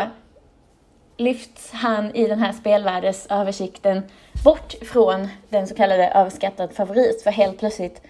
lyfts 1.17 1.71
han 1.71 2.15
i 2.15 2.27
den 2.27 2.39
här 2.39 2.51
spelvärdesöversikten 2.51 4.03
bort 4.43 4.73
från 4.81 5.27
den 5.49 5.67
så 5.67 5.75
kallade 5.75 6.07
överskattad 6.07 6.75
favorit. 6.75 7.23
För 7.23 7.31
helt 7.31 7.59
plötsligt, 7.59 8.01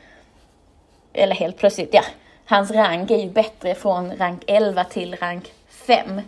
eller 1.13 1.36
helt 1.36 1.57
plötsligt, 1.57 1.93
ja, 1.93 2.03
hans 2.45 2.72
rank 2.72 3.11
är 3.11 3.18
ju 3.18 3.30
bättre 3.30 3.76
från 3.76 4.16
rank 4.16 4.43
11 4.47 4.84
till 4.84 5.16
rank 5.16 5.53
5. 5.68 6.22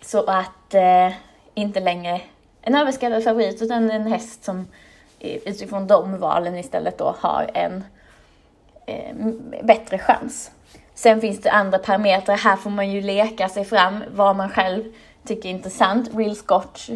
Så 0.00 0.24
att 0.24 0.74
eh, 0.74 1.12
inte 1.54 1.80
längre 1.80 2.20
en 2.62 2.74
överskattad 2.74 3.24
favorit 3.24 3.62
utan 3.62 3.90
en 3.90 4.06
häst 4.06 4.44
som 4.44 4.68
eh, 5.18 5.36
utifrån 5.44 5.86
de 5.86 6.18
valen 6.18 6.58
istället 6.58 6.98
då 6.98 7.14
har 7.18 7.50
en 7.54 7.84
eh, 8.86 9.16
bättre 9.62 9.98
chans. 9.98 10.50
Sen 10.98 11.20
finns 11.20 11.40
det 11.40 11.50
andra 11.50 11.78
parametrar. 11.78 12.36
Här 12.36 12.56
får 12.56 12.70
man 12.70 12.90
ju 12.90 13.00
leka 13.00 13.48
sig 13.48 13.64
fram 13.64 14.04
vad 14.14 14.36
man 14.36 14.50
själv 14.50 14.84
tycker 15.24 15.48
är 15.48 15.52
intressant. 15.52 16.10
Real 16.14 16.36
Scotch 16.36 16.90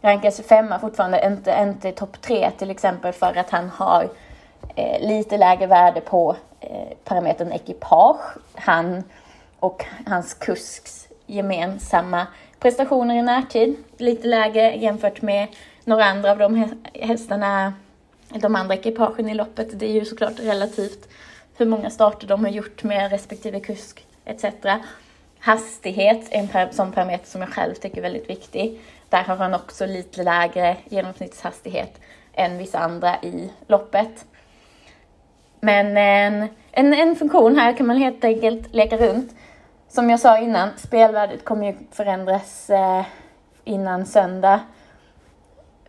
rankas 0.00 0.40
femma 0.40 0.78
fortfarande, 0.78 1.26
inte, 1.26 1.58
inte 1.62 1.92
topp 1.92 2.20
tre 2.22 2.50
till 2.50 2.70
exempel 2.70 3.12
för 3.12 3.38
att 3.38 3.50
han 3.50 3.68
har 3.68 4.08
eh, 4.76 5.08
lite 5.08 5.36
lägre 5.36 5.66
värde 5.66 6.00
på 6.00 6.36
eh, 6.60 6.96
parametern 7.04 7.52
ekipage. 7.52 8.36
Han 8.54 9.02
och 9.60 9.84
hans 10.06 10.34
kusks 10.34 11.08
gemensamma 11.26 12.26
prestationer 12.60 13.14
i 13.14 13.22
närtid. 13.22 13.76
Lite 13.96 14.28
lägre 14.28 14.76
jämfört 14.76 15.22
med 15.22 15.48
några 15.84 16.04
andra 16.04 16.30
av 16.30 16.38
de 16.38 16.74
hästarna, 16.94 17.72
de 18.28 18.56
andra 18.56 18.74
ekipagen 18.74 19.28
i 19.28 19.34
loppet. 19.34 19.78
Det 19.78 19.86
är 19.86 19.92
ju 19.92 20.04
såklart 20.04 20.40
relativt 20.40 21.08
hur 21.58 21.66
många 21.66 21.90
starter 21.90 22.26
de 22.26 22.44
har 22.44 22.50
gjort 22.50 22.82
med 22.82 23.10
respektive 23.10 23.60
kusk 23.60 24.06
etc. 24.24 24.44
Hastighet 25.38 26.28
är 26.30 26.56
en 26.56 26.72
sån 26.72 26.92
parameter 26.92 27.26
som 27.26 27.40
jag 27.40 27.50
själv 27.50 27.74
tycker 27.74 27.98
är 27.98 28.02
väldigt 28.02 28.30
viktig. 28.30 28.80
Där 29.08 29.22
har 29.22 29.36
han 29.36 29.54
också 29.54 29.86
lite 29.86 30.22
lägre 30.22 30.76
genomsnittshastighet 30.88 32.00
än 32.32 32.58
vissa 32.58 32.78
andra 32.78 33.22
i 33.22 33.50
loppet. 33.66 34.24
Men 35.60 35.96
en, 35.96 36.48
en, 36.70 36.94
en 36.94 37.16
funktion 37.16 37.56
här 37.56 37.76
kan 37.76 37.86
man 37.86 37.96
helt 37.96 38.24
enkelt 38.24 38.74
leka 38.74 38.96
runt. 38.96 39.34
Som 39.88 40.10
jag 40.10 40.20
sa 40.20 40.38
innan, 40.38 40.68
spelvärdet 40.76 41.44
kommer 41.44 41.66
ju 41.66 41.74
förändras 41.92 42.70
eh, 42.70 43.04
innan 43.64 44.06
söndag. 44.06 44.60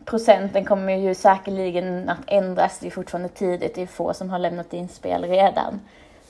Procenten 0.05 0.65
kommer 0.65 0.93
ju 0.95 1.15
säkerligen 1.15 2.09
att 2.09 2.17
ändras. 2.27 2.79
Det 2.79 2.87
är 2.87 2.91
fortfarande 2.91 3.29
tidigt, 3.29 3.75
det 3.75 3.81
är 3.81 3.87
få 3.87 4.13
som 4.13 4.29
har 4.29 4.39
lämnat 4.39 4.73
in 4.73 4.87
spel 4.87 5.23
redan. 5.23 5.81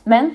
Men 0.03 0.31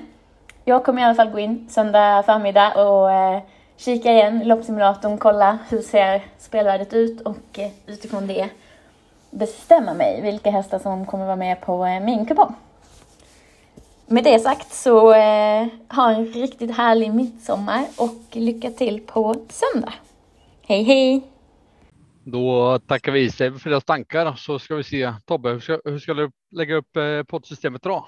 jag 0.65 0.85
kommer 0.85 1.01
i 1.01 1.05
alla 1.05 1.15
fall 1.15 1.29
gå 1.29 1.39
in 1.39 1.67
söndag 1.69 2.23
förmiddag 2.25 2.73
och 2.73 3.11
eh, 3.11 3.41
kika 3.77 4.11
igen 4.11 4.41
i 4.41 4.45
loppsimulatorn, 4.45 5.17
kolla 5.17 5.57
hur 5.69 5.81
ser 5.81 6.23
spelvärdet 6.37 6.93
ut 6.93 7.21
och 7.21 7.59
eh, 7.59 7.71
utifrån 7.85 8.27
det 8.27 8.49
bestämma 9.29 9.93
mig 9.93 10.21
vilka 10.21 10.51
hästar 10.51 10.79
som 10.79 11.05
kommer 11.05 11.25
vara 11.25 11.35
med 11.35 11.61
på 11.61 11.85
eh, 11.85 11.99
min 11.99 12.25
kupong. 12.25 12.55
Med 14.05 14.23
det 14.23 14.39
sagt 14.39 14.73
så 14.73 15.13
eh, 15.13 15.67
ha 15.89 16.11
en 16.11 16.25
riktigt 16.25 16.77
härlig 16.77 17.13
midsommar 17.13 17.85
och 17.97 18.35
lycka 18.35 18.71
till 18.71 18.99
på 18.99 19.35
söndag. 19.49 19.93
Hej 20.67 20.83
hej! 20.83 21.34
Då 22.27 22.79
tackar 22.79 23.11
vi 23.11 23.19
Isev 23.19 23.59
för 23.59 23.69
deras 23.69 23.85
tankar 23.85 24.33
så 24.33 24.59
ska 24.59 24.75
vi 24.75 24.83
se 24.83 25.13
Tobbe, 25.25 25.49
hur 25.49 25.59
ska, 25.59 25.81
hur 25.85 25.99
ska 25.99 26.13
du 26.13 26.31
lägga 26.51 26.75
upp 26.75 26.97
eh, 26.97 27.23
poddsystemet 27.23 27.81
då? 27.81 28.07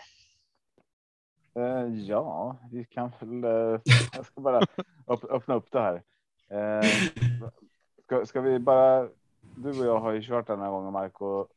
Eh, 1.55 1.85
ja, 1.95 2.57
vi 2.71 2.85
kan 2.85 3.11
väl. 3.19 3.43
Eh, 3.43 3.81
jag 4.15 4.25
ska 4.25 4.41
bara 4.41 4.61
öppna 5.29 5.55
upp 5.55 5.71
det 5.71 5.79
här. 5.79 6.03
Eh, 6.49 6.89
ska, 8.03 8.25
ska 8.25 8.41
vi 8.41 8.59
bara? 8.59 9.09
Du 9.55 9.69
och 9.69 9.85
jag 9.85 9.99
har 9.99 10.11
ju 10.11 10.21
kört 10.21 10.47
den 10.47 10.59
här 10.59 10.69
gången 10.69 10.93
Marco. 10.93 11.47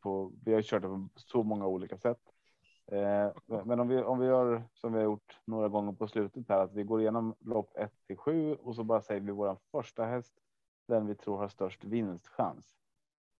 På, 0.00 0.32
vi 0.44 0.54
har 0.54 0.62
kört 0.62 0.82
det 0.82 0.88
på 0.88 1.08
så 1.16 1.42
många 1.42 1.66
olika 1.66 1.98
sätt. 1.98 2.20
Men 3.64 3.80
om 3.80 3.88
vi 3.88 4.02
om 4.02 4.18
vi 4.18 4.26
gör 4.26 4.62
som 4.74 4.92
vi 4.92 4.98
har 4.98 5.04
gjort 5.04 5.38
några 5.44 5.68
gånger 5.68 5.92
på 5.92 6.08
slutet 6.08 6.48
här, 6.48 6.58
att 6.58 6.72
vi 6.72 6.82
går 6.82 7.00
igenom 7.00 7.34
lopp 7.40 7.76
1 7.76 7.92
till 8.06 8.16
7 8.16 8.54
och 8.54 8.74
så 8.74 8.84
bara 8.84 9.00
säger 9.00 9.20
vi 9.20 9.32
våran 9.32 9.56
första 9.72 10.04
häst, 10.04 10.32
den 10.88 11.06
vi 11.06 11.14
tror 11.14 11.38
har 11.38 11.48
störst 11.48 11.84
vinstchans. 11.84 12.74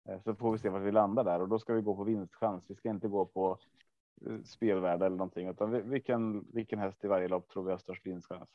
Eh, 0.09 0.21
så 0.25 0.35
får 0.35 0.53
vi 0.53 0.59
se 0.59 0.69
var 0.69 0.79
vi 0.81 0.93
landar 0.93 1.25
där 1.25 1.41
och 1.43 1.49
då 1.49 1.59
ska 1.59 1.75
vi 1.75 1.83
gå 1.83 1.97
på 1.97 2.05
vinstchans. 2.05 2.65
Vi 2.69 2.75
ska 2.75 2.89
inte 2.91 3.09
gå 3.09 3.25
på 3.27 3.59
eh, 4.27 4.43
spelvärde 4.45 5.07
eller 5.07 5.17
någonting, 5.17 5.49
utan 5.49 5.71
vi- 5.71 5.81
vilken, 5.83 6.45
vilken 6.53 6.79
häst 6.79 7.05
i 7.05 7.09
varje 7.09 7.29
lopp 7.29 7.49
tror 7.49 7.65
vi 7.65 7.71
har 7.71 7.79
störst 7.79 8.07
vinstchans? 8.07 8.49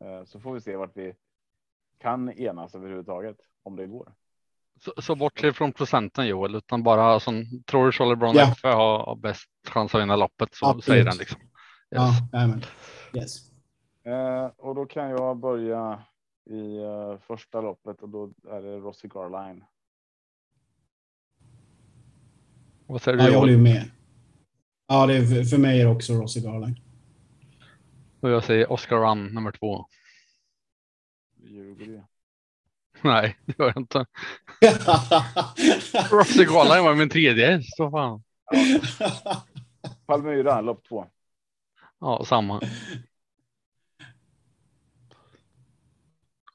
Eh, 0.00 0.24
Så 0.24 0.40
får 0.40 0.52
vi 0.54 0.60
se 0.60 0.76
vart 0.76 0.96
vi 0.96 1.14
kan 1.98 2.30
enas 2.30 2.74
överhuvudtaget 2.74 3.36
om 3.62 3.76
det 3.76 3.86
går. 3.86 4.12
Så, 4.80 4.92
så 5.02 5.14
bortse 5.16 5.52
från 5.52 5.72
procenten 5.72 6.26
Joel, 6.26 6.54
utan 6.54 6.82
bara 6.82 7.20
som 7.20 7.44
tror 7.66 7.86
du 7.86 7.92
Charlie 7.92 8.16
Brown 8.16 8.34
Ja. 8.36 8.48
F 8.52 8.58
har 8.62 8.74
har 9.06 9.16
bäst 9.16 9.50
chans 9.68 9.94
att 9.94 10.00
vinna 10.00 10.16
loppet 10.16 10.54
så 10.54 10.66
Absolut. 10.66 10.84
säger 10.84 11.04
den 11.04 11.16
liksom. 11.16 11.40
Yes. 11.40 11.50
Ja. 12.32 12.48
Yes. 13.20 13.50
Eh, 14.04 14.50
och 14.56 14.74
då 14.74 14.86
kan 14.86 15.10
jag 15.10 15.36
börja 15.36 16.02
i 16.46 16.76
eh, 16.82 17.18
första 17.26 17.60
loppet 17.60 18.02
och 18.02 18.08
då 18.08 18.32
är 18.50 18.62
det 18.62 18.76
Rossi 18.76 19.08
Garline. 19.08 19.64
Vad 22.86 23.02
säger 23.02 23.18
du 23.18 23.24
Ja, 23.24 23.30
jag 23.30 23.38
håller 23.38 23.52
ju 23.52 23.58
med. 23.58 23.90
Ja, 24.86 25.06
det 25.06 25.16
är, 25.16 25.44
för- 25.44 25.58
mig 25.58 25.80
är 25.80 25.84
det 25.84 25.90
också 25.92 26.12
Rossi 26.14 26.40
Garland. 26.40 26.76
Och 28.20 28.30
jag 28.30 28.44
säger 28.44 28.72
Oscar 28.72 28.96
Run 28.96 29.26
nummer 29.26 29.52
två. 29.52 29.86
Ljuger 31.42 31.86
det? 31.86 32.04
Nej, 33.02 33.36
det 33.44 33.58
gör 33.58 33.66
jag 33.66 33.76
inte. 33.76 33.98
Rossi 36.10 36.44
Garline 36.44 36.84
var 36.84 36.94
min 36.94 37.08
tredje 37.08 37.46
häst. 37.46 37.76
Så 37.76 37.90
fan. 37.90 38.22
Palmyra, 40.06 40.60
lopp 40.60 40.88
två. 40.88 41.06
Ja, 41.98 42.24
samma. 42.24 42.60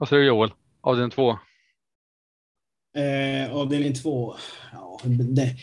Vad 0.01 0.09
säger 0.09 0.21
du 0.21 0.27
Joel? 0.27 0.53
Avdelning 0.81 1.11
två. 1.11 1.29
Eh, 2.95 3.55
avdelning 3.55 3.93
två. 3.93 4.35
Ja, 4.73 4.99
det, 5.05 5.41
eh, 5.41 5.55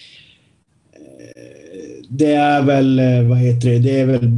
det 2.09 2.35
är 2.35 2.63
väl, 2.63 2.99
eh, 2.99 3.29
vad 3.29 3.39
heter 3.39 3.69
det, 3.69 3.79
det 3.79 4.01
är 4.01 4.07
väl... 4.07 4.31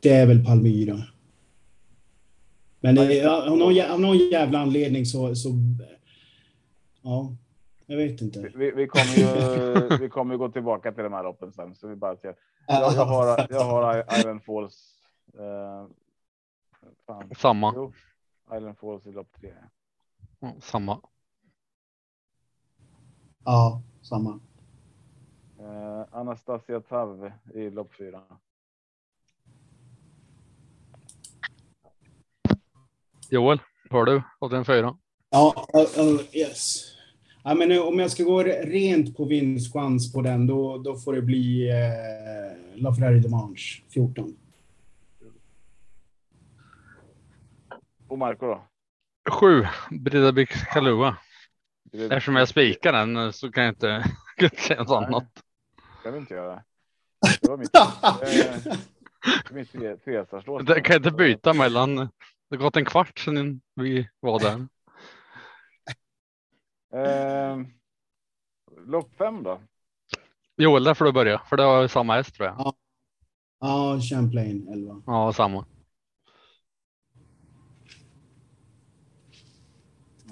Det 0.00 0.10
är 0.10 0.26
väl 0.26 0.44
Palmyra. 0.44 0.96
Men 2.80 2.94
det, 2.94 3.20
är- 3.20 3.28
av, 3.28 3.58
någon, 3.58 3.80
av 3.90 4.00
någon 4.00 4.18
jävla 4.18 4.58
anledning 4.58 5.06
så, 5.06 5.34
så... 5.34 5.48
Ja, 7.02 7.36
jag 7.86 7.96
vet 7.96 8.20
inte. 8.20 8.50
Vi, 8.54 8.70
vi 8.70 8.86
kommer 8.86 9.18
ju. 9.18 9.96
vi 10.00 10.08
kommer 10.08 10.34
ju 10.34 10.38
gå 10.38 10.48
tillbaka 10.48 10.92
till 10.92 11.04
de 11.04 11.12
här 11.12 11.22
loppen 11.22 11.52
sen 11.52 11.74
så 11.74 11.88
vi 11.88 11.96
bara 11.96 12.16
ser. 12.16 12.34
Jag, 12.66 12.92
jag 12.94 13.04
har. 13.06 13.46
Jag 13.50 13.64
har 13.64 14.18
Island 14.18 14.44
Falls. 14.44 14.92
Eh, 15.38 15.86
fan. 17.06 17.30
Samma. 17.36 17.72
Jo, 17.76 17.92
Island 18.56 18.78
Falls 18.78 19.06
i 19.06 19.12
lopp 19.12 19.32
tre. 19.40 19.54
Ja, 20.40 20.54
samma. 20.60 21.00
Ja, 23.44 23.82
samma. 24.02 24.40
Eh, 25.58 26.04
Anastasia 26.10 26.80
Tav 26.80 27.32
i 27.54 27.70
lopp 27.70 27.94
fyra. 27.94 28.22
Joel, 33.30 33.60
hör 33.90 34.04
du? 34.04 34.22
Avdelning 34.38 34.64
fyra. 34.64 34.96
Ja, 35.30 35.66
ja, 35.72 35.86
ja, 35.96 36.18
yes. 36.32 36.92
Ja, 37.44 37.54
men 37.54 37.82
om 37.82 37.98
jag 37.98 38.10
ska 38.10 38.22
gå 38.22 38.42
rent 38.42 39.16
på 39.16 39.24
vinstchans 39.24 40.12
på 40.12 40.22
den, 40.22 40.46
då, 40.46 40.78
då 40.78 40.96
får 40.96 41.12
det 41.12 41.22
bli 41.22 41.70
eh, 41.70 42.82
La 42.82 42.94
Ferrari 42.94 43.18
de 43.18 43.28
Manche 43.28 43.82
14. 43.88 44.36
Och 48.08 48.18
Marco 48.18 48.46
då? 48.46 48.66
Sju, 49.30 49.66
Bridabik 49.90 50.48
Kalua. 50.50 51.16
Det 51.92 52.04
Eftersom 52.04 52.36
jag 52.36 52.48
spikar 52.48 52.92
den 52.92 53.32
så 53.32 53.52
kan 53.52 53.64
jag 53.64 53.70
inte 53.72 54.04
kan 54.36 54.50
säga 54.50 54.82
något 54.82 54.88
Nej. 55.00 55.06
annat. 55.06 55.42
kan 56.02 56.12
vi 56.12 56.18
inte 56.18 56.34
göra. 56.34 56.62
Det 57.40 57.48
var 57.48 57.56
mitt, 57.56 57.74
eh, 57.74 59.54
mitt 59.54 59.72
tre- 59.72 59.96
trehästarslås. 59.96 60.66
Det 60.66 60.80
kan 60.80 60.92
jag 60.94 61.00
inte 61.00 61.10
byta 61.10 61.54
mellan. 61.54 61.96
Det 61.96 62.06
har 62.50 62.56
gått 62.56 62.76
en 62.76 62.84
kvart 62.84 63.18
sedan 63.18 63.60
vi 63.74 64.08
var 64.20 64.40
där. 64.40 64.66
Eh, 66.94 67.58
lopp 68.86 69.16
fem 69.18 69.42
då? 69.42 69.60
Joel, 70.56 70.84
där 70.84 70.94
får 70.94 71.04
du 71.04 71.12
börja. 71.12 71.38
För 71.38 71.56
det 71.56 71.64
var 71.64 71.88
samma 71.88 72.14
häst 72.14 72.34
tror 72.34 72.46
jag. 72.48 72.74
Ja, 73.60 73.98
Champlain 74.00 74.68
11. 74.72 75.02
Ja, 75.06 75.32
samma. 75.32 75.64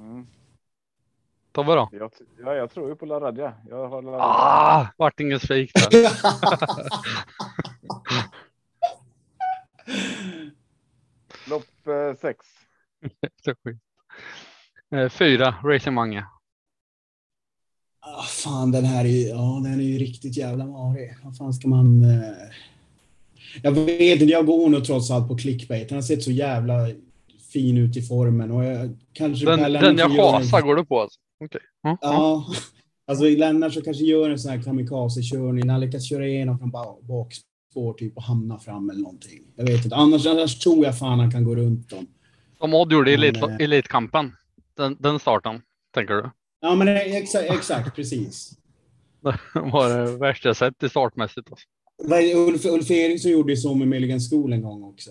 Mm. 0.05 0.27
Tobbe 1.53 1.75
då? 1.75 1.89
Jag, 1.93 2.11
ja, 2.45 2.55
jag 2.55 2.71
tror 2.71 2.89
ju 2.89 2.97
på 2.97 3.07
La 3.07 3.21
Radja. 3.21 3.55
Jag 3.69 3.89
har 3.89 4.03
La 4.03 4.11
Radja. 4.11 4.25
Ah, 4.25 4.87
vart 4.97 5.21
ingen 5.21 5.41
spik 5.41 5.73
där. 5.75 5.89
Lopp 11.51 11.87
eh, 11.87 12.15
sex. 12.21 12.47
Så 13.45 13.55
skit. 13.65 13.79
Eh, 14.95 15.09
Fyra, 15.09 15.55
Racing 15.65 15.95
Mange. 15.95 16.27
Ah, 18.01 18.23
fan, 18.23 18.73
den 18.73 18.85
här 18.85 19.05
är 19.05 19.09
ju, 19.09 19.29
ja, 19.29 19.61
den 19.65 19.81
är 19.81 19.85
ju 19.85 19.99
riktigt 19.99 20.37
jävla 20.37 20.67
marig. 20.67 21.17
Vad 21.23 21.37
fan 21.37 21.55
ska 21.55 21.69
man... 21.69 22.05
Eh... 22.05 22.49
Jag 23.63 23.73
vet 23.73 24.21
inte, 24.21 24.25
jag 24.25 24.47
går 24.47 24.69
nog 24.69 24.85
trots 24.85 25.11
allt 25.11 25.29
på 25.29 25.37
clickbait. 25.37 25.89
Den 25.89 25.97
har 25.97 26.03
sett 26.03 26.23
så 26.23 26.31
jävla 26.31 26.89
fin 27.55 27.79
ut 27.79 27.97
i 27.97 28.03
formen 28.03 28.51
och 28.51 28.65
jag 28.65 28.97
kanske... 29.13 29.47
Den, 29.47 29.73
den 29.73 29.97
jag 29.99 30.11
en- 30.11 30.35
hasar 30.35 30.61
går 30.63 30.77
du 30.77 30.85
på 30.85 31.01
alltså? 31.01 31.19
Okej. 31.45 31.61
Ja, 31.83 31.99
ja. 32.01 32.09
Ja, 32.13 32.55
alltså 33.07 33.25
Lennart 33.25 33.73
så 33.73 33.83
kanske 33.83 34.05
gör 34.05 34.31
en 34.31 34.39
sån 34.39 34.51
här 34.53 34.63
kamikaze-körning. 34.63 35.69
Han 35.69 35.81
lyckas 35.81 36.09
köra 36.09 36.27
igenom 36.29 36.59
från 36.59 36.71
ba- 36.71 37.01
bakspår 37.03 37.93
typ 37.99 38.17
och 38.17 38.23
hamna 38.23 38.59
fram 38.59 38.91
eller 38.91 39.01
någonting. 39.03 39.43
Jag 39.57 39.65
vet 39.65 39.85
inte. 39.85 39.97
Annars, 39.97 40.27
annars 40.27 40.59
tror 40.59 40.85
jag 40.85 40.99
fan 40.99 41.19
han 41.19 41.31
kan 41.31 41.45
gå 41.45 41.55
runt 41.57 41.91
dem. 41.91 42.07
Som 42.59 42.75
Odd 42.75 42.93
gjorde 42.93 43.11
i 43.11 43.15
elit, 43.15 43.37
eh, 43.37 43.57
Elitkampen. 43.61 44.33
Den, 44.77 44.97
den 45.01 45.19
starten, 45.19 45.63
tänker 45.95 46.15
du? 46.15 46.31
Ja, 46.61 46.75
men 46.75 46.87
det- 46.87 47.03
exakt, 47.19 47.51
exakt 47.51 47.97
precis. 47.97 48.51
Det 49.23 49.39
var 49.73 49.89
det 49.99 50.17
värsta 50.17 50.49
jag 50.49 50.57
sett 50.57 50.83
i 50.83 50.89
startmässigt. 50.89 51.49
Alltså. 51.51 51.67
Ulf, 52.37 52.65
Ulf 52.67 52.91
Eriksson 52.91 53.31
gjorde 53.31 53.53
ju 53.53 53.57
så 53.57 53.75
med 53.75 53.89
Milligan 53.89 54.21
School 54.21 54.53
en 54.53 54.63
gång 54.63 54.85
också. 54.85 55.11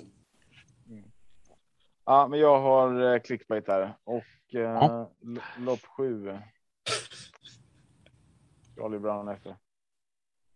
Ja, 2.06 2.28
men 2.28 2.40
jag 2.40 2.62
har 2.62 3.14
eh, 3.14 3.20
clickbait 3.20 3.68
här 3.68 3.94
och 4.04 4.24
eh, 4.56 4.60
Ja. 4.62 5.12
lopp 5.58 5.86
sju. 5.86 6.38
Charlie 8.76 9.00
Brown 9.00 9.28
efter. 9.28 9.56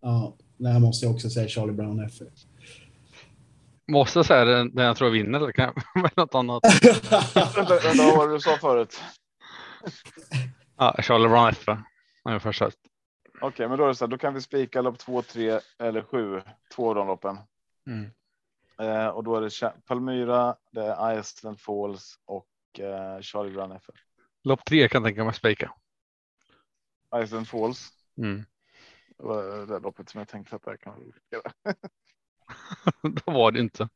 Ja, 0.02 0.38
det 0.58 0.70
här 0.70 0.80
måste 0.80 1.06
jag 1.06 1.14
också 1.14 1.30
säga 1.30 1.48
Charlie 1.48 1.74
Brown 1.74 2.00
F. 2.06 2.14
Måste 3.92 4.20
jag 4.20 4.26
säga 4.26 4.46
den, 4.46 4.76
den 4.76 4.86
jag 4.86 4.98
tror 4.98 5.10
vinner 5.10 5.40
eller 5.40 5.52
kan 5.52 5.74
jag 5.96 6.18
något 6.18 6.36
annat? 6.36 6.64
Vänta, 6.84 7.54
vänta, 7.56 8.04
vad 8.04 8.18
var 8.18 8.28
det 8.28 8.34
du 8.34 8.40
sa 8.40 8.58
förut? 8.58 9.02
Ja, 10.78 10.96
Charlie 11.02 11.28
Brown 11.28 11.46
häst. 11.46 12.78
Okej, 13.42 13.68
men 13.70 13.78
då 13.78 13.84
är 13.84 13.88
det 13.88 13.96
så 13.96 14.06
här, 14.06 14.10
då 14.10 14.18
kan 14.18 14.34
vi 14.34 14.42
spika 14.42 14.82
lopp 14.82 15.00
två, 15.00 15.22
tre 15.22 15.60
eller 15.80 16.02
sju, 16.02 16.42
två 16.76 16.90
av 16.90 16.96
de 16.96 17.08
loppen. 17.08 17.38
Mm. 17.88 18.12
Eh, 18.80 19.08
och 19.08 19.24
då 19.24 19.36
är 19.36 19.42
det 19.42 19.74
Palmyra, 19.86 20.56
det 20.72 20.82
är 20.82 21.20
Iceland 21.20 21.60
Falls 21.60 22.20
och 22.26 22.48
eh, 22.80 23.22
Charlie 23.22 23.52
Brown 23.54 23.72
FF. 23.72 23.96
Lopp 24.44 24.66
tre 24.66 24.88
kan 24.90 25.02
jag 25.04 25.10
tänka 25.10 25.24
mig 25.24 25.34
spika. 25.34 25.74
Iceland 27.24 27.48
Falls. 27.48 27.90
Mm. 28.18 28.46
Det 29.18 29.24
var 29.24 29.66
det 29.66 29.80
loppet 29.80 30.10
som 30.10 30.20
jag 30.20 30.28
tänkte 30.28 30.56
att 30.56 30.64
det 30.64 30.78
kan 30.78 31.14
göra. 31.32 31.52
Då 33.26 33.32
var 33.32 33.52
det 33.52 33.60
inte. 33.60 33.90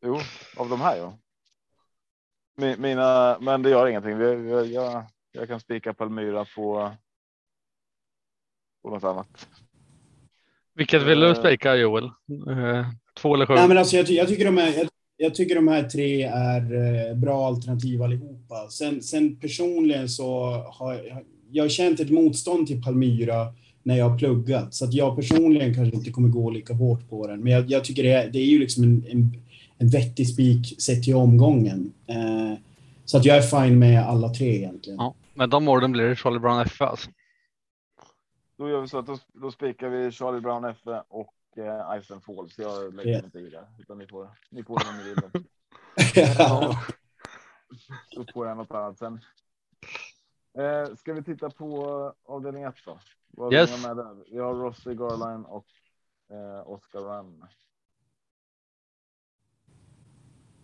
Jo, 0.00 0.18
av 0.56 0.68
de 0.68 0.80
här 0.80 0.96
ja. 0.96 1.18
Mi- 2.56 2.76
Mina, 2.78 3.38
men 3.40 3.62
det 3.62 3.70
gör 3.70 3.86
ingenting. 3.86 4.18
Vi- 4.18 4.74
Jag, 4.74 5.04
jag 5.32 5.48
kan 5.48 5.60
spika 5.60 5.94
Palmyra 5.94 6.44
på. 6.56 6.96
På 8.82 8.90
något 8.90 9.04
annat. 9.04 9.48
Vilket 10.74 11.02
vill 11.02 11.20
du 11.20 11.28
Eh. 11.30 11.34
spika 11.34 11.76
Joel? 11.76 12.10
Två 13.20 13.34
eller 13.34 13.46
sju? 13.46 13.54
Nej, 13.54 13.68
men 13.68 13.78
alltså, 13.78 13.96
jag, 13.96 14.06
ty- 14.06 14.14
jag, 14.14 14.28
tycker 14.28 14.44
de 14.44 14.56
här, 14.56 14.72
jag, 14.78 14.88
jag 15.16 15.34
tycker 15.34 15.54
de 15.54 15.68
här 15.68 15.82
tre 15.82 16.22
är 16.22 16.60
eh, 17.10 17.16
bra 17.16 17.46
alternativ 17.46 18.02
allihopa. 18.02 18.68
Sen, 18.70 19.02
sen 19.02 19.36
personligen 19.36 20.08
så 20.08 20.44
har 20.72 20.94
jag, 20.94 21.24
jag 21.50 21.64
har 21.64 21.68
känt 21.68 22.00
ett 22.00 22.10
motstånd 22.10 22.66
till 22.66 22.82
Palmyra 22.82 23.46
när 23.82 23.98
jag 23.98 24.08
har 24.08 24.18
pluggat. 24.18 24.74
Så 24.74 24.84
att 24.84 24.94
jag 24.94 25.16
personligen 25.16 25.74
kanske 25.74 25.96
inte 25.96 26.10
kommer 26.10 26.28
gå 26.28 26.50
lika 26.50 26.74
hårt 26.74 27.08
på 27.08 27.26
den. 27.26 27.40
Men 27.40 27.52
jag, 27.52 27.70
jag 27.70 27.84
tycker 27.84 28.02
det 28.02 28.12
är, 28.12 28.30
det 28.30 28.38
är 28.38 28.46
ju 28.46 28.58
liksom 28.58 28.84
en, 28.84 29.04
en, 29.08 29.32
en 29.78 29.88
vettig 29.88 30.28
spik 30.28 30.82
sett 30.82 31.02
till 31.02 31.14
omgången. 31.14 31.92
Eh, 32.06 32.58
så 33.04 33.16
att 33.18 33.24
jag 33.24 33.36
är 33.36 33.42
fine 33.42 33.78
med 33.78 34.02
alla 34.02 34.28
tre 34.28 34.56
egentligen. 34.56 34.98
Ja, 34.98 35.14
men 35.34 35.50
de 35.50 35.68
orden 35.68 35.92
blir 35.92 36.04
det 36.04 36.16
Charlie 36.16 36.38
Brown 36.38 36.60
F 36.66 36.80
alltså. 36.80 37.10
Då 38.58 38.68
gör 38.68 38.80
vi 38.80 38.88
så 38.88 38.98
att 38.98 39.06
då, 39.06 39.18
då 39.32 39.50
spikar 39.50 39.88
vi 39.88 40.10
Charlie 40.10 40.40
Brown 40.40 40.64
F 40.64 40.76
och 41.08 41.34
eh, 41.58 41.96
Iceland 41.98 42.24
Falls. 42.24 42.58
Jag 42.58 42.94
lägger 42.94 43.10
Ja. 43.10 43.16
mig 43.18 43.24
inte 43.24 43.38
i 43.38 43.50
det. 43.50 43.66
Utan 43.78 43.98
ni 43.98 44.06
får, 44.06 44.28
ni 44.50 44.64
får 44.64 44.78
det 44.78 44.88
om 44.90 44.96
ni 44.96 45.02
vill. 45.02 45.18
också. 45.24 45.42
Då 48.16 48.24
får 48.34 48.46
jag 48.48 48.56
något 48.56 48.70
annat 48.70 48.98
sen. 48.98 49.20
Eh, 50.58 50.94
ska 50.96 51.12
vi 51.12 51.22
titta 51.22 51.50
på 51.50 52.14
avdelning 52.24 52.62
1 52.62 52.74
då? 52.84 52.98
Vad 53.28 53.52
Yes. 53.52 53.86
med 53.86 53.96
där? 53.96 54.24
Vi 54.30 54.38
har 54.38 54.54
Rossi 54.54 54.94
Garline 54.94 55.44
och 55.44 55.66
eh, 56.30 56.68
Oscar 56.68 57.00
Run. 57.00 57.44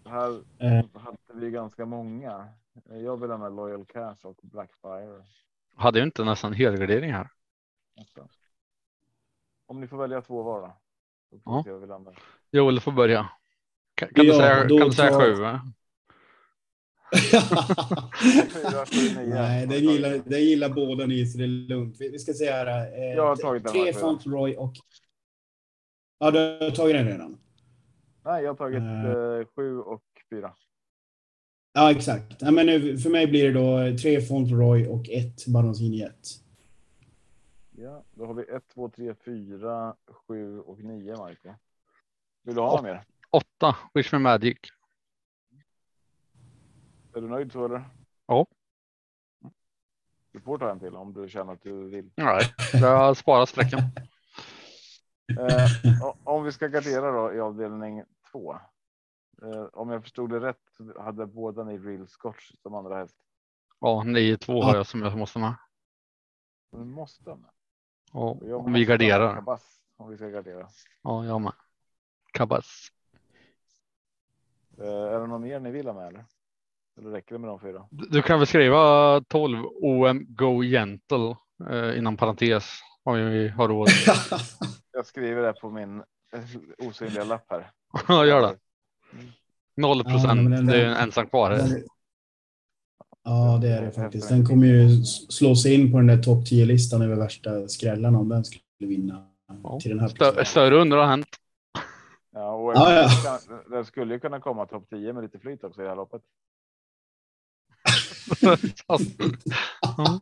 Här 0.05 0.43
Eh, 0.59 0.85
hade 1.01 1.19
vi 1.35 1.51
ganska 1.51 1.87
många. 1.87 2.49
Eh, 2.91 2.97
Jag 2.99 3.21
vill 3.21 3.31
ha 3.31 3.39
med 3.39 3.53
Loyal 3.53 3.85
Cash 3.87 4.17
och 4.27 4.37
Blackfire. 4.43 5.25
Hade 5.75 5.99
ju 5.99 6.05
inte 6.05 6.25
nästan 6.25 6.53
helgardering 6.53 7.13
här. 7.13 7.31
nästan. 7.97 8.29
Om 9.69 9.81
ni 9.81 9.87
får 9.87 9.97
välja 9.99 10.21
två 10.23 10.43
var 10.43 10.61
då. 10.61 10.77
Ja. 11.45 11.65
Joel 12.51 12.81
får 12.81 12.93
börja. 12.93 13.29
Kan, 13.95 14.09
kan 14.15 14.25
du 14.25 14.33
Ja, 14.33 14.39
säga, 14.39 14.65
då 14.65 14.79
kan 14.79 14.89
du 14.89 14.95
säga 14.95 15.11
tar- 15.11 15.21
sju? 15.21 15.43
nio. 19.17 19.35
Nej, 19.35 19.67
den 19.67 19.79
gillar, 19.85 20.11
den 20.31 20.41
gillar 20.41 20.69
båda 20.69 21.07
ni, 21.07 21.27
så 21.27 21.39
det 21.39 21.45
är 21.45 21.49
lugnt. 21.49 21.97
Vi, 22.01 22.09
vi 22.09 22.19
ska 22.19 22.33
se 22.33 22.51
här. 22.51 22.67
Eh, 22.99 23.15
Jag 23.17 23.27
har 23.27 23.37
tagit 23.37 23.63
den 23.65 23.73
Tre 23.73 23.93
Fauntleroy 23.93 24.57
och... 24.57 24.73
Ja, 26.19 26.31
du 26.31 26.39
har 26.39 26.71
tagit 26.71 26.97
den 26.97 27.07
redan? 27.09 27.39
Nej, 28.25 28.43
jag 28.45 28.51
har 28.51 28.57
tagit 28.57 28.79
eh, 28.79 29.55
sju 29.57 29.79
och 29.79 30.03
fyra. 30.31 30.53
Ja, 31.73 31.91
exakt. 31.91 32.37
Ja, 32.43 32.51
men 32.51 32.67
nu, 32.67 32.99
för 32.99 33.11
mig 33.11 33.27
blir 33.27 33.53
det 33.53 33.61
då 33.93 33.99
tre 33.99 34.21
Fauntleroy 34.21 34.87
och 34.87 35.09
ett 35.09 35.47
Baronzini 35.47 36.03
1. 36.03 36.15
Ja, 37.81 38.05
då 38.13 38.27
har 38.27 38.35
vi 38.35 38.43
ett, 38.43 38.69
två, 38.69 38.89
tre, 38.89 39.15
fyra, 39.15 39.97
sju 40.07 40.61
och 40.61 40.79
nio, 40.79 41.17
Marco. 41.17 41.55
Vill 42.43 42.55
du 42.55 42.61
ha 42.61 42.73
något 42.73 42.83
mer? 42.83 43.05
Åtta, 43.31 43.77
Wish 43.95 44.13
Me 44.13 44.19
Magic. 44.19 44.59
Är 47.15 47.21
du 47.21 47.29
nöjd 47.29 47.53
så 47.53 47.65
eller? 47.65 47.85
Ja. 48.27 48.47
Du 50.33 50.41
får 50.41 50.59
ta 50.59 50.71
en 50.71 50.81
till 50.81 50.97
om 50.97 51.13
du 51.13 51.29
känner 51.29 51.53
att 51.53 51.63
du 51.63 51.89
vill. 51.89 52.11
Nej, 52.17 52.43
jag 52.73 53.17
sparar 53.17 53.47
sträckan. 53.47 53.81
Eh, 55.39 56.15
om 56.25 56.45
vi 56.45 56.53
ska 56.53 56.69
gardera 56.69 57.11
då 57.11 57.35
i 57.35 57.41
avdelning 57.41 58.05
två. 58.33 58.55
Eh, 59.43 59.65
om 59.73 59.91
jag 59.91 60.03
förstod 60.03 60.31
det 60.31 60.41
rätt 60.41 60.63
så 60.77 61.03
hade 61.03 61.27
båda 61.27 61.65
ni 61.65 61.79
real 61.79 62.09
scotch 62.09 62.53
som 62.63 62.75
andra 62.75 62.97
häst. 62.97 63.17
Ja, 63.81 64.03
9-2 64.07 64.63
har 64.63 64.77
jag 64.77 64.87
som 64.87 65.03
jag 65.03 65.19
måste 65.19 65.39
med. 65.39 65.55
Men 66.71 66.91
måste 66.91 67.31
med. 67.31 67.51
Ja, 68.13 68.37
Jag 68.43 68.67
om 68.67 68.73
vi 68.73 68.85
garderar. 68.85 69.35
Kabass, 69.35 69.63
om 69.97 70.11
vi 70.11 70.17
ska 70.17 70.29
gardera. 70.29 70.69
Ja, 71.03 71.25
jag 71.25 71.41
med. 71.41 71.53
Kabas. 72.33 72.89
Eh, 74.79 74.87
är 74.87 75.21
det 75.21 75.27
någon 75.27 75.43
mer 75.43 75.61
ni 75.61 75.71
vill 75.71 75.87
ha 75.87 75.95
med 75.95 76.07
eller? 76.09 76.25
Eller 76.99 77.11
räcker 77.11 77.35
det 77.35 77.39
med 77.39 77.49
de 77.51 77.61
fyra? 77.61 77.87
Du 77.91 78.23
kan 78.23 78.39
väl 78.39 78.47
skriva 78.47 79.21
12 79.29 79.65
OM 79.83 80.27
Go 80.29 80.63
Gentle 80.63 81.37
eh, 81.71 81.99
inom 81.99 82.17
parentes 82.17 82.81
om 83.03 83.15
vi 83.15 83.49
har 83.49 83.69
råd. 83.69 83.89
Jag 84.93 85.07
skriver 85.07 85.43
det 85.43 85.53
på 85.53 85.71
min 85.71 85.99
eh, 86.33 86.87
osynliga 86.89 87.25
lapp 87.25 87.45
här. 87.51 87.71
Ja, 88.09 88.27
gör 88.27 88.41
det. 88.41 88.57
0 89.77 90.03
Ja, 90.05 90.11
procent. 90.11 90.51
den- 90.51 90.67
det 90.67 90.83
är 90.83 90.87
en 90.87 90.97
ensam 90.97 91.27
kvar. 91.27 91.51
här. 91.51 91.83
Ja, 93.25 93.59
det 93.63 93.69
är 93.69 93.83
det 93.83 93.91
faktiskt. 93.93 94.29
Den 94.29 94.47
kommer 94.47 94.67
ju 94.67 95.05
slå 95.05 95.57
sig 95.57 95.75
in 95.75 95.93
på 95.93 95.97
den 95.99 96.07
där 96.07 96.23
topp 96.23 96.45
10-listan 96.45 97.03
över 97.03 97.17
värsta 97.17 97.69
skrällarna 97.69 98.19
om 98.19 98.29
den 98.29 98.45
skulle 98.45 98.63
vinna 98.79 99.27
Ja. 99.63 99.81
till 99.81 99.91
den 99.91 100.01
här 100.01 100.09
Stö, 100.09 100.45
större 100.45 100.77
under 100.81 100.97
har 100.97 101.07
hänt. 101.07 101.29
Ja, 102.33 102.53
och 102.55 102.73
Ja, 102.75 102.93
ja. 102.93 103.09
Kan, 103.25 103.59
den 103.71 103.85
skulle 103.85 104.15
ju 104.15 104.21
kunna 104.21 104.41
komma 104.41 104.67
topp 104.67 104.87
10 104.91 105.13
med 105.13 105.23
lite 105.23 105.39
flyt 105.39 105.65
också 105.65 105.81
i 105.81 105.85
det 105.85 105.89
här 105.91 105.97
loppet. 105.97 106.23
Ja. 108.87 108.99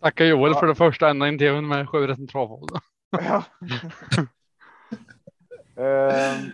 Tackar 0.00 0.24
Joel 0.24 0.52
Ja. 0.52 0.60
för 0.60 0.66
det 0.66 0.74
första 0.74 1.08
ända 1.10 1.28
in 1.28 1.38
tvn 1.38 1.68
med 1.68 1.88
sju 1.88 2.06
rätt 2.06 2.28
travhåll. 2.28 2.68
Ja. 3.10 3.44
Ehm, 5.76 6.52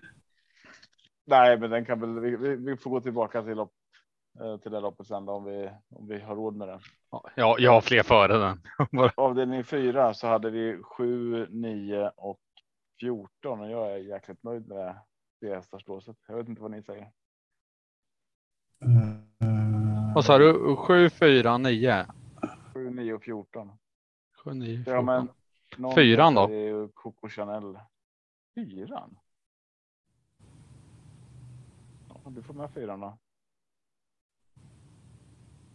nej, 1.31 1.59
men 1.59 1.71
den 1.71 1.85
kan 1.85 2.01
väl. 2.01 2.21
Vi, 2.21 2.57
vi, 2.57 2.77
får 2.77 2.91
gå 2.91 3.01
tillbaka 3.01 3.43
till 3.43 3.57
lopp 3.57 3.73
eh, 4.41 4.57
till 4.57 4.71
det 4.71 4.81
loppet 4.81 5.07
sen 5.07 5.27
då, 5.27 5.33
om 5.33 5.45
vi 5.45 5.71
om 5.91 6.09
vi 6.09 6.21
har 6.21 6.37
råd 6.37 6.57
med 6.57 6.69
det. 6.69 6.81
Ja, 7.35 7.57
jag 7.59 7.73
har 7.73 7.81
fler 7.81 8.03
före 8.03 8.39
den. 8.39 8.61
Avdelning 9.17 9.65
4 9.65 10.15
så 10.15 10.27
hade 10.27 10.51
vi 10.51 10.83
7, 10.83 11.47
9 11.51 12.11
och 12.17 12.41
14 13.01 13.61
och 13.61 13.71
jag 13.71 13.93
är 13.93 13.97
jäkligt 13.97 14.43
nöjd 14.43 14.69
med 14.69 14.77
det. 14.79 14.97
Det 15.41 15.55
hästarslåset. 15.55 16.17
Jag 16.29 16.37
vet 16.37 16.49
inte 16.49 16.63
vad 16.63 16.71
ni 16.71 16.83
säger. 16.83 17.03
Eh, 18.85 20.15
Vad 20.15 20.25
sa 20.25 20.39
du? 20.39 20.77
7, 20.77 21.11
4, 21.11 21.59
9? 21.59 22.07
7, 22.75 22.91
9 22.91 23.15
och 23.15 23.23
14. 23.23 23.73
7, 24.45 24.55
9, 24.55 24.85
Ja, 24.87 25.03
men 25.03 25.29
14. 25.77 25.95
Fyran 25.95 26.35
då? 26.35 26.47
Det 26.47 26.55
är 26.55 26.69
ju 26.69 26.89
Coco 26.89 27.29
Chanel. 27.29 27.79
Fyran? 28.55 29.17
Ja, 32.25 32.31
du 32.31 32.43
får 32.43 32.55
med 32.55 32.71
fyran 32.71 33.01
då. 33.01 33.19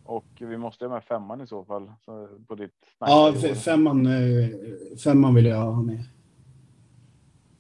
Och 0.04 0.26
vi 0.40 0.58
måste 0.58 0.86
ha 0.86 0.94
med 0.94 1.04
femman 1.04 1.42
i 1.42 1.48
så 1.48 1.66
fall. 1.66 1.94
Så 2.02 2.40
på 2.48 2.56
ditt. 2.56 2.86
Ja, 3.00 3.34
femman, 3.66 4.06
eh, 4.06 4.50
femman 5.04 5.36
vill 5.36 5.46
jag 5.46 5.58
ha 5.58 5.82
med. 5.82 6.04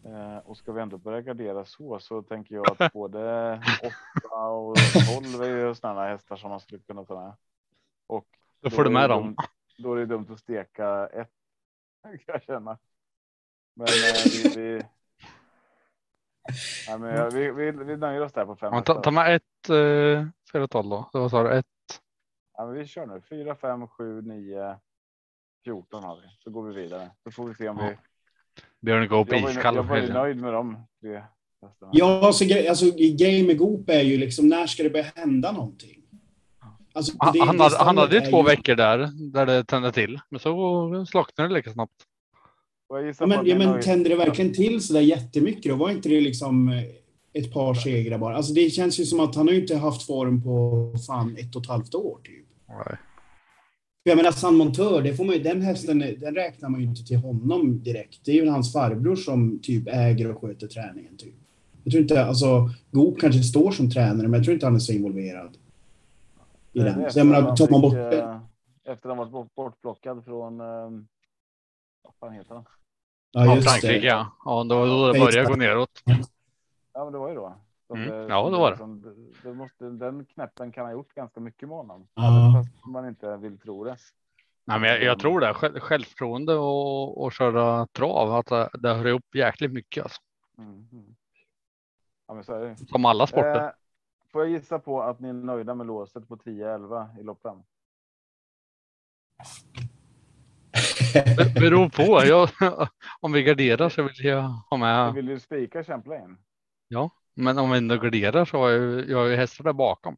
Eh, 0.03 0.37
och 0.37 0.57
ska 0.57 0.71
vi 0.71 0.81
ändå 0.81 0.97
börja 0.97 1.21
gardera 1.21 1.65
så 1.65 1.99
så 1.99 2.21
tänker 2.23 2.55
jag 2.55 2.71
att 2.81 2.93
både 2.93 3.53
åtta 3.83 4.37
och 4.47 4.75
tolv 5.07 5.43
är 5.43 5.67
ju 5.67 5.75
sådana 5.75 6.03
hästar 6.07 6.35
som 6.35 6.49
man 6.49 6.59
skulle 6.59 6.81
kunna 6.81 7.05
ta 7.05 7.21
med. 7.23 7.33
Och 8.07 8.27
Då 8.61 8.69
får 8.69 8.83
du 8.83 8.89
med 8.89 9.09
dem. 9.09 9.23
dumt- 9.23 9.35
Då 9.77 9.93
är 9.93 9.97
det 9.99 10.05
dumt 10.05 10.27
att 10.29 10.39
steka 10.39 11.07
ett. 11.07 11.31
Kan 12.03 12.19
jag 12.25 12.43
känna. 12.43 12.77
Men 13.73 13.87
eh, 13.87 14.31
vi, 14.55 14.61
vi, 14.61 14.81
nej, 16.89 16.99
men, 16.99 17.15
ja, 17.15 17.29
vi, 17.29 17.51
vi, 17.51 17.71
vi 17.71 17.97
nöjer 17.97 18.21
oss 18.21 18.33
där 18.33 18.45
på 18.45 18.55
fem. 18.55 18.73
Ja, 18.73 18.81
ta, 18.81 18.93
ta 19.01 19.11
med 19.11 19.35
ett 19.35 19.69
eh, 19.69 20.25
4, 20.51 20.67
12 20.67 20.89
då. 20.89 21.09
Så 21.11 21.19
vad 21.19 21.31
sa 21.31 21.43
du? 21.43 21.57
Ett. 21.57 21.65
Ja, 22.57 22.65
men 22.65 22.75
vi 22.75 22.87
kör 22.87 23.05
nu. 23.05 23.21
Fyra, 23.29 23.55
fem, 23.55 23.87
sju, 23.87 24.21
nio, 24.21 24.77
14 25.63 26.03
har 26.03 26.15
vi. 26.15 26.21
Så 26.43 26.49
går 26.49 26.63
vi 26.63 26.81
vidare. 26.81 27.11
Så 27.23 27.31
får 27.31 27.47
vi 27.47 27.55
se 27.55 27.69
om 27.69 27.77
Ja. 27.79 27.87
vi. 27.89 27.95
Björn 28.81 29.07
Goop 29.07 29.27
Jag 29.31 29.39
ju- 29.41 29.49
iskall. 29.49 29.75
jag 29.75 29.83
var 29.83 29.97
ju 29.97 30.13
nöjd 30.13 30.41
med 30.41 30.53
de 30.53 30.77
tre 31.01 31.23
hästarna. 31.61 31.91
Ja, 31.95 32.25
alltså, 32.25 32.43
gre- 32.43 32.69
alltså 32.69 32.85
grejen 32.95 33.47
med 33.47 33.57
Goop 33.57 33.89
är 33.89 34.01
ju 34.01 34.17
liksom 34.17 34.47
när 34.47 34.67
ska 34.67 34.83
det 34.83 34.89
börja 34.89 35.05
hända 35.15 35.51
någonting? 35.51 36.01
Alltså, 36.93 37.15
Han, 37.19 37.33
det- 37.33 37.39
han, 37.45 37.57
det 37.57 37.63
hade, 37.63 37.77
han 37.77 37.97
hade 37.97 38.15
ju 38.15 38.21
två 38.31 38.39
är 38.39 38.43
veckor 38.43 38.75
där, 38.75 39.09
där 39.31 39.45
det 39.45 39.63
tände 39.63 39.91
till. 39.91 40.19
Men 40.29 40.39
så 40.39 41.05
slocknade 41.09 41.49
det 41.49 41.53
lika 41.53 41.71
snabbt. 41.73 41.93
Ja, 42.89 43.09
att 43.09 43.29
men, 43.29 43.47
ja, 43.47 43.57
men 43.57 43.81
tände 43.81 44.09
det 44.09 44.15
verkligen 44.15 44.53
till 44.53 44.81
så 44.81 44.93
där 44.93 45.01
jättemycket? 45.01 45.71
Då 45.71 45.75
var 45.75 45.89
inte 45.91 46.09
det 46.09 46.21
liksom 46.21 46.69
eh, 46.69 46.83
ett 47.33 47.53
par 47.53 47.73
segrar 47.73 48.17
bara? 48.17 48.35
Alltså 48.35 48.53
det 48.53 48.69
känns 48.69 48.99
ju 48.99 49.05
som 49.05 49.19
att 49.19 49.35
han 49.35 49.47
har 49.47 49.53
inte 49.55 49.77
haft 49.77 50.03
form 50.05 50.43
på 50.43 50.93
fan 51.07 51.35
ett 51.39 51.55
och 51.55 51.61
ett 51.61 51.67
halvt 51.69 51.95
år 51.95 52.19
typ. 52.23 52.45
Nej. 52.67 52.97
Jag 54.03 54.17
menar 54.17 54.31
San 54.31 54.55
Montör, 54.55 55.01
det 55.01 55.13
får 55.15 55.23
man, 55.25 55.35
ju- 55.35 55.43
den 55.43 55.61
hästen 55.61 55.99
den 55.99 56.35
räknar 56.35 56.69
man 56.69 56.81
ju 56.81 56.87
inte 56.87 57.03
till 57.05 57.17
honom 57.17 57.83
direkt. 57.83 58.19
Det 58.25 58.31
är 58.31 58.35
ju 58.35 58.49
hans 58.49 58.73
farbror 58.73 59.15
som 59.15 59.59
typ 59.63 59.87
äger 59.87 60.31
och 60.31 60.41
sköter 60.41 60.67
träningen. 60.67 61.17
Typ. 61.17 61.33
Jag 61.83 61.91
tror 61.91 62.01
inte, 62.01 62.25
alltså 62.25 62.69
Goop 62.91 63.19
kanske 63.19 63.43
står 63.43 63.71
som 63.71 63.91
tränare, 63.91 64.27
men 64.27 64.33
jag 64.33 64.43
tror 64.43 64.53
inte 64.53 64.65
han 64.65 64.75
är 64.75 64.79
så 64.79 64.93
involverad 64.93 65.57
i 66.73 66.79
den. 66.79 67.11
Så 67.11 67.19
jag 67.19 67.27
menar, 67.27 67.55
tar 67.55 67.69
man 67.71 67.81
bort 67.81 67.93
eh, 67.93 68.39
Efter 68.93 69.09
han 69.09 69.17
varit 69.17 69.31
bort- 69.31 69.55
bortplockad 69.55 70.25
från, 70.25 70.59
eh, 70.59 70.65
vad 72.05 72.15
fan 72.15 72.33
heter 72.33 72.53
han? 72.55 72.65
Ja, 73.31 73.45
Ja, 73.45 73.55
just 73.55 73.69
Frankrike 73.69 73.99
det. 73.99 74.07
ja. 74.07 74.31
Ja, 74.45 74.63
då, 74.63 74.85
då 74.85 75.11
det 75.11 75.19
började 75.19 75.49
gå 75.49 75.55
neråt. 75.55 76.01
Ja, 76.93 77.03
men 77.03 77.13
det 77.13 77.19
var 77.19 77.29
ju 77.29 77.35
då. 77.35 77.55
Som 77.87 78.03
Mm. 78.03 78.29
Ja, 78.29 78.49
det 78.49 78.57
var 78.57 78.65
det. 78.65 78.69
liksom- 78.71 79.33
det 79.43 79.53
måste, 79.53 79.85
den 79.89 80.25
knäppen 80.25 80.71
kan 80.71 80.85
ha 80.85 80.91
gjort 80.91 81.13
ganska 81.13 81.39
mycket 81.39 81.67
med 81.69 81.77
honom. 81.77 82.07
Ja. 82.13 82.63
Fast 82.63 82.85
man 82.85 83.07
inte 83.07 83.37
vill 83.37 83.57
tro 83.59 83.83
det. 83.83 83.97
Nej, 84.65 84.79
men 84.79 84.89
jag, 84.89 85.03
jag 85.03 85.19
tror 85.19 85.39
det. 85.39 85.53
Själv, 85.53 85.79
självförtroende 85.79 86.53
och, 86.55 87.23
och 87.23 87.31
köra 87.31 87.87
trav. 87.87 88.33
Att 88.33 88.45
det, 88.45 88.69
det 88.73 88.93
hör 88.93 89.07
ihop 89.07 89.35
jäkligt 89.35 89.71
mycket. 89.73 90.03
Alltså. 90.03 90.21
Mm. 90.57 90.87
mm. 90.91 91.15
Ja, 92.27 92.33
men 92.33 92.43
så 92.43 92.53
är 92.53 92.59
det. 92.65 92.77
Som 92.87 93.05
alla 93.05 93.27
sporter. 93.27 93.65
Eh, 93.65 93.69
får 94.31 94.41
jag 94.41 94.51
gissa 94.51 94.79
på 94.79 95.01
att 95.01 95.19
ni 95.19 95.29
är 95.29 95.33
nöjda 95.33 95.75
med 95.75 95.87
låset 95.87 96.27
på 96.27 96.35
10-11 96.37 97.19
i 97.19 97.23
lopp 97.23 97.41
fem? 97.41 97.63
Det 101.23 101.53
beror 101.59 101.89
på. 101.89 102.25
Jag, 102.25 102.49
om 103.21 103.31
vi 103.31 103.43
garderar 103.43 103.89
så 103.89 104.03
vill 104.03 104.25
jag 104.25 104.41
ha 104.41 104.65
Du 104.71 104.77
med. 104.77 105.13
vill 105.13 105.29
ju 105.29 105.39
spika 105.39 105.83
Champlain. 105.83 106.37
Men 107.37 107.57
om 107.57 107.71
vi 107.71 107.77
inte 107.77 107.97
garderar 107.97 108.45
så 108.45 108.57
har 108.57 108.69
jag, 108.69 109.09
jag 109.09 109.17
har 109.17 109.25
ju 109.25 109.35
hästar 109.35 109.63
där 109.63 109.73
bakom. 109.73 110.17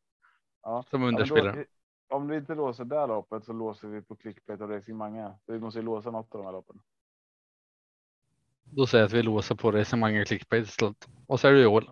Ja. 0.63 0.83
Som 0.89 1.01
Ja, 1.01 1.07
underspelare. 1.07 1.65
om 2.09 2.27
vi 2.27 2.37
inte 2.37 2.55
låser 2.55 2.85
där 2.85 3.07
loppet 3.07 3.45
så 3.45 3.53
låser 3.53 3.87
vi 3.87 4.01
på 4.01 4.15
clickbait 4.15 4.61
och 4.61 4.69
Racing 4.69 4.97
Mange. 4.97 5.31
Vi 5.47 5.59
måste 5.59 5.79
ju 5.79 5.85
låsa 5.85 6.11
något 6.11 6.35
av 6.35 6.39
de 6.39 6.45
här 6.45 6.51
loppen. 6.51 6.79
Då 8.63 8.87
säger 8.87 9.01
jag 9.01 9.07
att 9.07 9.13
vi 9.13 9.23
låser 9.23 9.55
på 9.55 9.71
resonemang 9.71 10.21
och 10.21 10.27
clickbait 10.27 10.67
istället. 10.67 11.07
Och 11.27 11.39
så 11.39 11.47
är 11.47 11.51
det 11.53 11.61
Joel. 11.61 11.89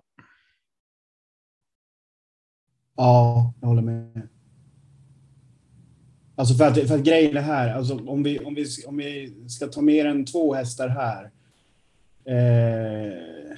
Ja, 2.95 3.53
jag 3.61 3.67
håller 3.67 3.81
med. 3.81 4.29
Alltså 6.35 6.55
för 6.55 6.67
att, 6.67 6.87
för 6.87 6.95
att 6.95 7.03
grejen 7.03 7.37
är 7.37 7.41
här, 7.41 7.73
alltså 7.75 7.97
om 8.07 8.23
vi, 8.23 8.39
om, 8.39 8.55
vi, 8.55 8.65
om 8.87 8.97
vi 8.97 9.33
ska 9.49 9.67
ta 9.67 9.81
mer 9.81 10.05
än 10.05 10.25
två 10.25 10.53
hästar 10.53 10.87
här 10.87 11.31
eh, 12.25 13.57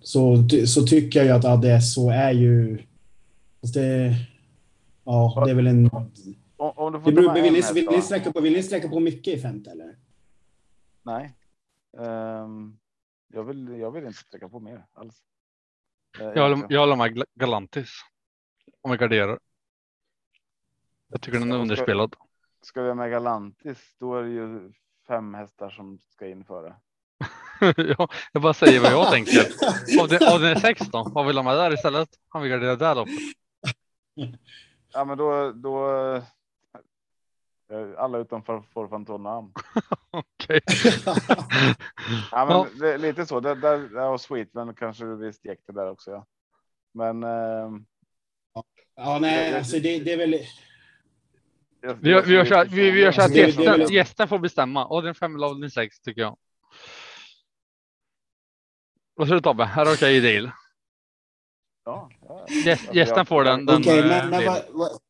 så, 0.00 0.48
så 0.66 0.82
tycker 0.82 1.18
jag 1.18 1.26
ju 1.26 1.32
att 1.32 1.44
ADSO 1.44 2.08
är 2.08 2.32
ju... 2.32 2.78
Det, 3.74 4.14
ja, 5.04 5.42
det 5.44 5.50
är 5.50 5.54
väl 5.54 5.66
en... 5.66 5.90
Om, 6.56 6.72
om 6.76 6.92
du 6.92 7.00
får 7.00 7.10
Det 7.10 7.14
beror, 7.16 7.34
vill, 7.34 7.52
ni, 7.52 7.62
vill, 7.74 7.86
ni 7.90 8.02
sträcka 8.02 8.32
på, 8.32 8.40
vill 8.40 8.52
ni 8.52 8.62
sträcka 8.62 8.88
på 8.88 9.00
mycket 9.00 9.34
i 9.34 9.40
femte 9.40 9.70
eller? 9.70 9.96
Nej. 11.02 11.34
Ehm, 11.98 12.76
jag, 13.32 13.44
vill, 13.44 13.68
jag 13.78 13.90
vill 13.90 14.04
inte 14.04 14.18
sträcka 14.18 14.48
på 14.48 14.60
mer 14.60 14.84
alls. 14.92 15.14
Eh, 16.20 16.24
Jag 16.24 16.32
håller, 16.32 16.46
egentligen. 16.46 16.74
jag 16.74 16.80
håller 16.80 16.96
med 16.96 17.24
Galantis. 17.34 17.90
Om 18.82 18.90
vi 18.90 18.96
garderar. 18.96 19.38
Jag 21.16 21.22
tycker 21.22 21.38
den 21.38 21.48
är 21.48 21.54
ska- 21.54 21.60
underspelad. 21.62 22.16
Ska 22.62 22.82
vi 22.82 22.88
ha 22.88 22.94
med 22.94 23.10
Galantis, 23.10 23.94
då 24.00 24.14
är 24.16 24.22
det 24.22 24.28
ju 24.30 24.72
fem 25.08 25.34
hästar 25.34 25.70
som 25.70 25.98
ska 25.98 26.26
in 26.26 26.44
före. 26.44 26.74
ja, 27.76 28.08
jag 28.32 28.42
bara 28.42 28.54
säger 28.54 28.80
vad 28.80 28.92
jag 28.92 29.10
tänker. 29.12 29.40
Av 30.00 30.08
den, 30.08 30.28
av 30.32 30.40
den 30.40 30.50
är 30.50 30.60
sex 30.60 30.80
då? 30.92 31.10
Vad 31.14 31.26
vill 31.26 31.36
de 31.36 31.46
ha 31.46 31.54
där 31.54 31.72
istället? 31.74 32.08
Om 32.30 32.42
vi 32.42 32.48
garderar 32.48 32.76
där 32.76 32.94
loppet. 32.94 33.14
Ja, 34.92 35.04
men 35.04 35.18
då, 35.18 35.52
då. 35.52 35.90
eh, 36.16 36.22
Alla 37.98 38.18
utom 38.18 38.42
för 38.42 38.60
Forfantonam. 38.74 39.52
Okej. 40.10 40.60
Ja, 42.32 42.44
men 42.46 42.56
Ja. 42.56 42.66
det, 42.80 42.92
är 42.94 42.98
lite 42.98 43.26
så. 43.26 43.40
Där, 43.40 43.54
där 43.54 43.90
ja, 43.94 44.18
Sweetman 44.18 44.74
kanske 44.74 45.04
vi 45.04 45.32
stekte 45.32 45.72
där 45.72 45.90
också. 45.90 46.10
Ja. 46.10 46.26
Men. 46.94 47.22
ehm, 47.22 47.86
Ja, 48.98 49.18
nej, 49.20 49.56
alltså 49.56 49.78
det, 49.78 49.98
det 49.98 50.12
är 50.12 50.16
väl... 50.16 50.34
Vi, 51.94 52.10
gör- 52.10 52.22
vi 52.22 52.34
gör 52.34 52.44
så 52.44 52.54
här, 52.54 52.64
vi, 52.64 52.90
vi 52.90 53.00
gör 53.00 53.12
så 53.12 53.20
här 53.20 53.28
att 53.28 53.34
gästen, 53.36 53.88
gästen 53.92 54.28
får 54.28 54.38
bestämma. 54.38 54.86
Och 54.86 55.02
den 55.02 55.14
fem 55.14 55.34
eller 55.36 55.46
av 55.46 55.60
den 55.60 55.70
sex 55.70 56.00
tycker 56.00 56.20
jag. 56.20 56.36
Vad 59.14 59.26
säger 59.28 59.34
du 59.40 59.42
Tobbe? 59.42 59.64
Här 59.64 59.86
är 59.86 59.94
okej 59.94 60.20
deal. 60.20 60.50
Ja, 61.84 62.10
ja. 62.28 62.46
Gäst, 62.64 62.94
gästen 62.94 63.26
får 63.26 63.44
den. 63.44 63.66
den 63.66 63.76
Okej, 63.80 63.98
eh, 63.98 64.06
men, 64.06 64.30
men 64.30 64.40
dealen. 64.40 64.62
vad, 64.72 64.88
vad, 64.90 65.00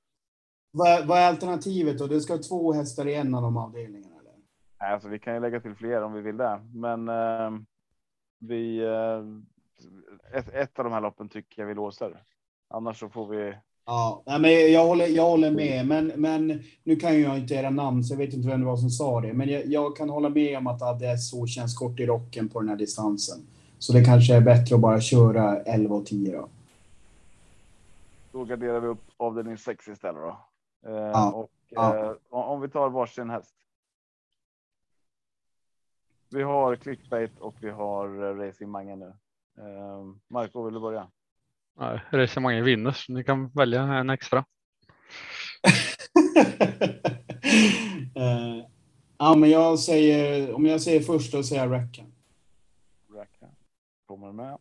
vad, 0.71 1.07
vad 1.07 1.19
är 1.19 1.27
alternativet 1.29 1.99
då? 1.99 2.07
Det 2.07 2.21
ska 2.21 2.39
två 2.39 2.73
hästar 2.73 3.07
i 3.09 3.15
en 3.15 3.35
av 3.35 3.43
de 3.43 3.57
avdelningarna? 3.57 4.15
Eller? 4.21 4.33
Nej, 4.81 4.93
Alltså, 4.93 5.09
vi 5.09 5.19
kan 5.19 5.35
ju 5.35 5.41
lägga 5.41 5.61
till 5.61 5.75
fler 5.75 6.03
om 6.03 6.13
vi 6.13 6.21
vill 6.21 6.37
det, 6.37 6.61
men 6.75 7.09
ehm, 7.09 7.67
vi. 8.39 8.79
eh, 8.79 9.23
ett, 10.39 10.49
ett 10.49 10.79
av 10.79 10.85
de 10.85 10.93
här 10.93 11.01
loppen 11.01 11.29
tycker 11.29 11.63
jag 11.63 11.67
vi 11.69 11.75
låser. 11.75 12.23
Annars 12.69 12.99
så 13.01 13.09
får 13.09 13.27
vi. 13.29 13.59
Ja, 13.89 14.23
men 14.41 14.73
jag 14.73 14.87
håller, 14.87 15.07
jag 15.07 15.23
håller 15.31 15.51
med. 15.51 15.87
Men, 15.87 16.07
men 16.17 16.63
nu 16.85 16.97
kan 16.97 17.15
ju 17.15 17.21
jag 17.21 17.39
inte 17.39 17.55
era 17.55 17.71
namn, 17.71 18.05
så 18.05 18.13
jag 18.15 18.19
vet 18.19 18.35
inte 18.35 18.49
vem 18.49 18.61
det 18.61 18.67
var 18.67 18.77
som 18.77 18.91
sa 18.91 19.21
det. 19.21 19.33
Men 19.33 19.49
jag, 19.49 19.67
jag 19.67 19.97
kan 19.97 20.11
hålla 20.11 20.29
med 20.29 20.59
om 20.59 20.67
att 20.67 20.83
ADSO 20.83 21.47
känns 21.47 21.79
kort 21.79 22.01
i 22.01 22.07
rocken 22.07 22.49
på 22.49 22.61
den 22.61 22.69
här 22.69 22.77
distansen. 22.77 23.47
Så 23.79 23.93
det 23.93 24.05
kanske 24.05 24.35
är 24.35 24.41
bättre 24.41 24.75
att 24.75 24.81
bara 24.81 25.01
köra 25.01 25.63
11 25.63 25.95
och 25.97 26.07
10 26.07 26.33
då. 26.37 26.49
Då 28.33 28.45
garderar 28.45 28.81
vi 28.81 28.87
upp 28.89 29.05
avdelning 29.17 29.59
6 29.59 29.89
istället 29.89 30.23
då. 30.23 30.39
Eh, 30.91 30.97
Ja, 30.97 31.33
Och 31.33 31.51
ja. 31.69 31.97
eh, 32.07 32.13
om 32.31 32.43
om 32.43 32.61
vi 32.61 32.69
tar 32.69 32.91
varsin 32.91 33.31
häst. 33.31 33.55
Vi 36.31 36.43
har 36.43 36.77
clickbait 36.77 37.39
och 37.39 37.55
vi 37.61 37.71
har 37.71 38.07
eh, 38.25 38.47
Racing 38.47 38.71
Mange 38.71 38.97
nu. 38.97 39.13
Eh, 39.59 40.05
Marco, 40.29 40.65
vill 40.65 40.75
du 40.75 40.81
börja? 40.81 41.07
Nej, 41.79 42.01
Resonemanget 42.11 42.65
vinner 42.65 42.93
så 42.93 43.13
ni 43.13 43.25
kan 43.25 43.49
välja 43.49 43.83
en 43.83 44.11
extra. 44.11 44.45
Eh, 48.15 48.65
ja, 49.19 49.35
men 49.35 49.51
jag 49.51 49.79
säger, 49.79 50.55
om 50.55 50.67
jag 50.67 50.81
säger 50.81 51.01
först 51.01 51.33
då 51.33 51.43
säger 51.43 51.63
jag 51.63 51.73
Rackham. 51.73 52.13
Rackham 53.15 53.51
kommer 54.07 54.33
med. 54.33 54.59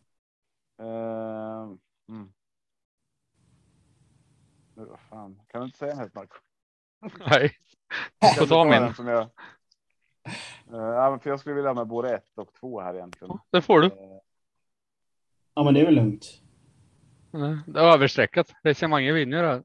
Eh, 0.78 1.62
mm. 2.08 2.32
Nu, 4.74 4.84
vad 4.84 5.00
fan. 5.00 5.40
Kan 5.48 5.60
du 5.60 5.66
inte 5.66 5.78
säga 5.78 5.92
en 5.92 5.98
häst, 5.98 6.14
Marco? 6.14 6.36
Nej, 7.30 7.52
Kan 8.18 8.34
får 8.34 8.40
du 8.40 8.46
ta 8.46 8.64
min. 8.64 8.94
Som 8.94 9.06
jag... 9.06 9.28
Ja, 10.70 11.10
men 11.10 11.20
för 11.20 11.30
jag 11.30 11.40
skulle 11.40 11.54
vilja 11.54 11.70
ha 11.70 11.74
med 11.74 11.86
både 11.86 12.14
ett 12.14 12.38
och 12.38 12.52
två 12.52 12.80
här 12.80 12.94
egentligen. 12.94 13.30
Ja, 13.34 13.46
det 13.50 13.62
får 13.62 13.80
du. 13.80 13.86
Eh, 13.86 14.20
Ja, 15.54 15.62
men 15.62 15.74
det 15.74 15.80
är 15.80 15.84
väl 15.84 15.94
lugnt. 15.94 16.42
Det 17.66 17.80
är 17.80 17.94
överstreckat. 17.94 18.54
Resonemanget 18.62 19.14
vinner 19.14 19.44
här. 19.44 19.62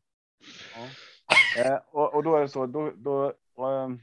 Eh, 1.66 1.80
och, 1.92 2.14
och 2.14 2.24
då 2.24 2.36
är 2.36 2.42
det 2.42 2.48
så, 2.48 2.66
då, 2.66 2.92
då 2.96 3.34
ehm, 3.68 4.00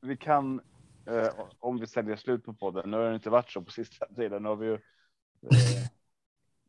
vi 0.00 0.16
kan, 0.16 0.60
eh, 1.06 1.28
om 1.58 1.78
vi 1.80 1.86
säljer 1.86 2.16
slut 2.16 2.44
på 2.44 2.54
podden, 2.54 2.90
nu 2.90 2.96
har 2.96 3.08
det 3.08 3.14
inte 3.14 3.30
varit 3.30 3.50
så 3.50 3.62
på 3.62 3.70
sista 3.70 4.06
tiden, 4.06 4.42
nu 4.42 4.48
har 4.48 4.56
vi 4.56 4.66
ju 4.66 4.74
eh, 4.74 5.88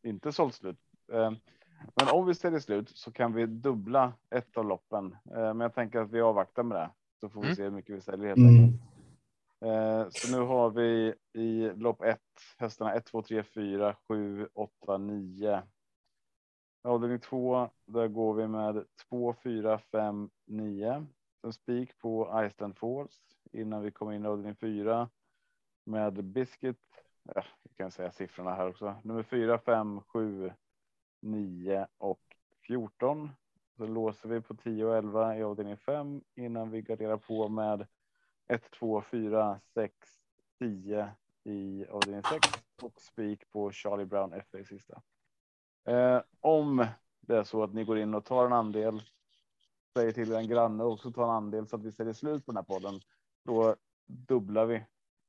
inte 0.02 0.32
sålt 0.32 0.54
slut. 0.54 0.78
Eh, 1.12 1.30
men 1.94 2.08
om 2.12 2.26
vi 2.26 2.34
säljer 2.34 2.60
slut 2.60 2.90
så 2.96 3.12
kan 3.12 3.32
vi 3.34 3.46
dubbla 3.46 4.12
ett 4.30 4.56
av 4.56 4.64
loppen. 4.64 5.16
Eh, 5.30 5.54
men 5.54 5.60
jag 5.60 5.74
tänker 5.74 5.98
att 6.00 6.10
vi 6.10 6.20
avvaktar 6.20 6.62
med 6.62 6.78
det, 6.78 6.90
så 7.20 7.28
får 7.28 7.40
vi 7.40 7.46
Mm. 7.46 7.56
se 7.56 7.62
hur 7.62 7.70
mycket 7.70 7.96
vi 7.96 8.00
säljer 8.00 8.26
helt 8.28 8.38
enkelt. 8.38 8.58
Mm. 8.58 8.74
Eh, 8.74 8.87
Eh, 9.60 10.06
så 10.10 10.36
nu 10.36 10.42
har 10.42 10.70
vi 10.70 11.14
i 11.32 11.70
lopp 11.76 12.02
ett 12.02 12.20
hästarna 12.58 12.94
1, 12.94 13.06
2, 13.06 13.22
3, 13.22 13.42
4, 13.42 13.96
7, 14.08 14.48
8, 14.54 14.98
9. 14.98 15.62
Avdelning 16.82 17.20
2, 17.20 17.70
där 17.86 18.08
går 18.08 18.34
vi 18.34 18.48
med 18.48 18.84
2, 19.08 19.34
4, 19.42 19.78
5, 19.78 20.30
9. 20.46 21.06
En 21.42 21.52
spik 21.52 21.98
på 21.98 22.44
Iceland 22.46 22.78
Falls 22.78 23.20
innan 23.52 23.82
vi 23.82 23.90
kommer 23.90 24.12
in 24.12 24.24
i 24.24 24.28
avdelning 24.28 24.56
4 24.56 25.08
med 25.84 26.24
Biscuit. 26.24 26.76
Ja, 27.22 27.44
vi 27.62 27.74
kan 27.74 27.90
säga 27.90 28.12
siffrorna 28.12 28.54
här 28.54 28.68
också. 28.68 28.94
Nummer 29.02 29.22
4, 29.22 29.58
5, 29.58 30.00
7, 30.00 30.52
9 31.22 31.86
och 31.98 32.20
14. 32.66 33.30
Så 33.76 33.86
låser 33.86 34.28
vi 34.28 34.40
på 34.40 34.54
10 34.54 34.84
och 34.84 34.96
11 34.96 35.36
i 35.36 35.42
avdelning 35.42 35.76
5 35.76 36.20
innan 36.34 36.70
vi 36.70 36.82
garderar 36.82 37.16
på 37.16 37.48
med 37.48 37.86
1, 38.48 38.70
2, 38.70 39.02
4, 39.10 39.60
6, 39.74 39.94
10 40.58 41.08
i 41.44 41.86
avdelning 41.90 42.22
6 42.22 42.48
och 42.82 43.00
spik 43.00 43.50
på 43.50 43.70
Charlie 43.72 44.04
Brown 44.06 44.30
FA 44.50 44.64
sista. 44.64 45.02
Eh, 45.88 46.22
om 46.40 46.86
det 47.20 47.36
är 47.36 47.44
så 47.44 47.62
att 47.62 47.74
ni 47.74 47.84
går 47.84 47.98
in 47.98 48.14
och 48.14 48.24
tar 48.24 48.46
en 48.46 48.52
andel, 48.52 49.02
säger 49.96 50.12
till 50.12 50.32
en 50.32 50.48
granne 50.48 50.84
och 50.84 50.92
också 50.92 51.12
tar 51.12 51.24
en 51.24 51.30
andel 51.30 51.66
så 51.66 51.76
att 51.76 51.84
vi 51.84 51.92
säljer 51.92 52.14
slut 52.14 52.46
på 52.46 52.52
den 52.52 52.56
här 52.56 52.64
podden, 52.64 53.00
då 53.44 53.76
dubblar 54.06 54.66
vi 54.66 54.74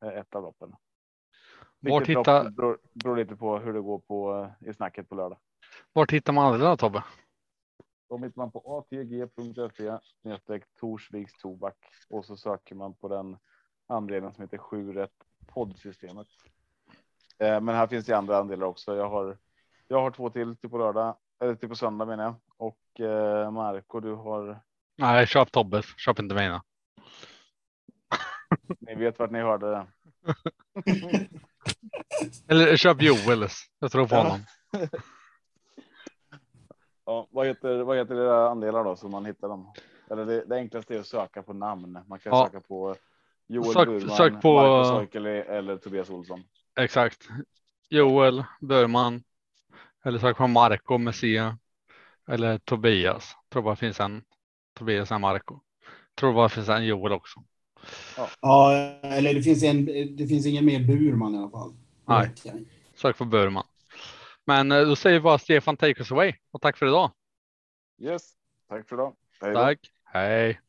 eh, 0.06 0.10
ett 0.10 0.36
av 0.36 0.44
loppen. 0.44 0.76
Lopp 1.80 2.10
hittar- 2.10 2.50
beror, 2.50 2.78
beror 2.94 3.18
lite 3.18 3.36
på 3.36 3.58
hur 3.60 3.74
det 3.74 3.82
går 3.82 4.00
på 4.00 4.52
eh, 4.62 4.70
i 4.70 4.74
snacket 4.74 5.10
på 5.10 5.16
lördag. 5.16 5.38
Vart 5.94 6.12
hittar 6.12 6.34
man 6.34 6.60
då 6.60 6.78
Tobbe? 6.78 7.04
De 8.10 8.24
hittar 8.24 8.42
man 8.42 8.52
på 8.52 8.78
atg.se 8.78 9.98
snedstreck 10.22 10.64
Torsviks 10.80 11.34
tobak 11.34 11.78
och 12.10 12.26
så 12.26 12.38
söker 12.38 12.76
man 12.76 12.94
på 12.94 13.08
den 13.08 13.38
andelen 13.88 14.34
som 14.34 14.42
heter 14.42 14.58
7 14.58 14.94
rätt 14.94 15.12
poddsystemet. 15.48 16.28
Eh, 17.38 17.62
Men 17.62 17.76
här 17.76 17.88
finns 17.88 18.06
det 18.06 18.18
andra 18.18 18.38
andelar 18.38 18.68
också. 18.68 18.96
Jag 18.96 19.10
har, 19.10 19.38
jag 19.88 20.02
har 20.02 20.12
två 20.12 20.30
till 20.30 20.56
till 20.56 20.70
på 20.70 20.78
lördag 20.78 21.16
eller 21.40 21.56
till 21.56 21.70
på 21.70 21.76
söndag 21.76 22.06
menar 22.06 22.24
jag 22.24 22.36
och 22.58 23.00
eh, 23.00 23.52
Marco, 23.52 24.00
du 24.00 24.14
har. 24.14 24.60
Nej, 24.98 25.28
köp 25.28 25.52
Tobbes. 25.52 25.86
Köp 25.98 26.20
inte 26.20 26.36
mina. 26.36 26.64
Ni 28.80 28.96
vet 28.96 29.20
vart 29.20 29.32
ni 29.32 29.40
hörde 29.40 29.70
det. 29.70 29.88
Eller 32.48 32.78
köp 32.78 33.02
Joels. 33.02 33.70
Jag 33.80 33.92
tror 33.92 34.08
på 34.08 34.16
honom. 34.16 34.40
Ja, 37.10 37.28
vad 37.32 37.48
heter 37.48 37.84
vad 37.84 37.98
heter 37.98 38.16
era 38.16 38.50
andelar 38.50 38.84
då 38.84 38.96
så 38.96 39.10
man 39.10 39.26
hittar 39.26 39.48
dem? 39.50 39.74
Eller 40.12 40.26
det, 40.26 40.46
det 40.46 40.56
enklaste 40.56 40.96
är 40.96 41.00
att 41.00 41.08
söka 41.08 41.44
på 41.44 41.54
namn. 41.54 42.00
Man 42.08 42.20
kan 42.20 42.34
Ja. 42.38 42.46
söka 42.46 42.60
på 42.68 42.96
Joel 43.48 43.74
Sök- 43.74 43.88
Burman, 43.88 44.18
sök 44.18 44.42
på- 44.42 44.84
Soikeli 44.86 45.30
eller 45.40 45.78
Tobias 45.78 46.10
Olsson. 46.10 46.44
Exakt. 46.80 47.28
Joel 47.90 48.44
Burman. 48.62 49.24
Eller 50.06 50.20
sök 50.20 50.38
på 50.38 50.48
Marco 50.48 50.98
Messia. 50.98 51.58
Eller 52.28 52.58
Tobias. 52.58 53.36
Tror 53.50 53.62
bara 53.64 53.76
finns 53.76 54.00
en 54.00 54.22
Tobias 54.78 55.12
och 55.12 55.22
Marco. 55.22 55.60
Tror 56.16 56.34
bara 56.34 56.50
finns 56.50 56.70
en 56.70 56.86
Joel 56.86 57.14
också. 57.14 57.44
Ja, 58.42 58.74
eller 59.02 59.34
det 59.34 59.42
finns, 59.42 59.64
en, 59.64 59.86
det 60.16 60.28
finns 60.28 60.46
ingen 60.46 60.66
mer 60.66 60.80
Burman 60.80 61.36
i 61.36 61.38
alla 61.38 61.50
fall. 61.50 61.74
Nej. 62.06 62.32
Sök 62.96 63.18
på 63.18 63.26
Burman. 63.26 63.66
Men 64.50 64.72
eh, 64.72 64.82
då 64.82 64.96
säger 64.96 65.20
vi 65.20 65.24
bara 65.24 65.38
Stefan 65.38 65.78
take 65.78 66.00
us 66.00 66.12
away 66.12 66.34
och 66.52 66.62
tack 66.62 66.78
för 66.78 66.86
idag. 66.88 67.12
Yes, 68.02 68.32
tack 68.70 68.90
för 68.90 68.96
idag. 68.96 69.16
Hej. 69.42 69.54
Tack. 69.54 69.80
Hej. 70.04 70.60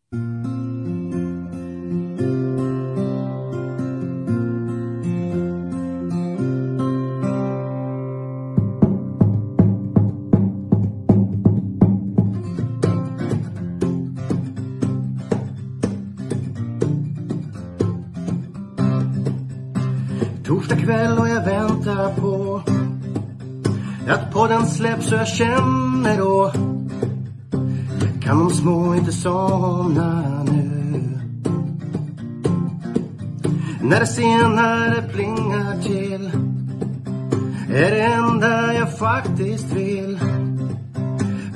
Släpps 24.81 25.09
så 25.09 25.15
jag 25.15 25.29
känner 25.29 26.19
då. 26.19 26.53
Kan 28.23 28.39
de 28.39 28.51
små 28.51 28.95
inte 28.95 29.13
somna 29.13 30.43
nu. 30.45 31.21
När 33.83 34.01
det 34.01 34.07
senare 34.07 35.03
plingar 35.13 35.83
till 35.83 36.31
är 37.75 37.91
det 37.91 38.03
enda 38.03 38.75
jag 38.75 38.99
faktiskt 38.99 39.73
vill. 39.73 40.19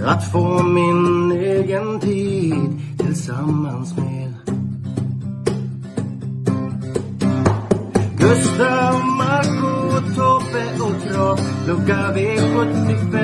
Att 0.07 0.33
få 0.33 0.63
min 0.63 1.33
egen 1.33 2.01
tid 2.01 2.81
tillsammans 2.99 3.97
med. 3.97 4.35
Gustav, 8.19 9.05
Marco, 9.05 10.01
Tobbe 10.15 10.85
och 10.85 11.13
Trav 11.13 11.54
Lucka 11.67 12.13
V75 12.15 13.17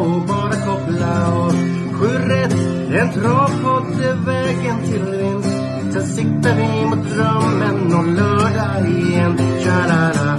och 0.00 0.26
bara 0.26 0.56
koppla 0.66 1.32
av 1.32 1.52
Sju 1.92 2.06
rätt, 2.06 2.52
en 2.92 3.12
travpott 3.12 4.00
är 4.00 4.26
vägen 4.26 4.82
till 4.84 5.04
vinst. 5.04 5.56
Sen 5.92 6.06
siktar 6.06 6.56
vi 6.56 6.86
mot 6.86 7.10
drömmen 7.10 7.94
om 7.94 8.14
lördag 8.14 8.88
igen. 8.88 9.38
Tja-la-la. 9.64 10.38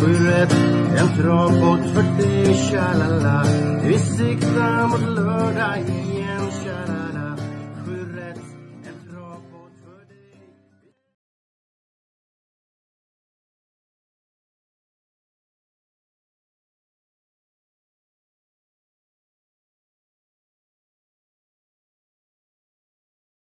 Sju 0.00 0.26
rätt, 0.26 0.56
en 0.98 1.22
travpott 1.22 1.94
för 1.94 2.22
dig 2.22 2.54
Tja-la-la. 2.54 3.44
Vi 3.84 3.98
siktar 3.98 4.88
mot 4.88 5.00
lördag 5.00 5.78
igen. 5.78 6.13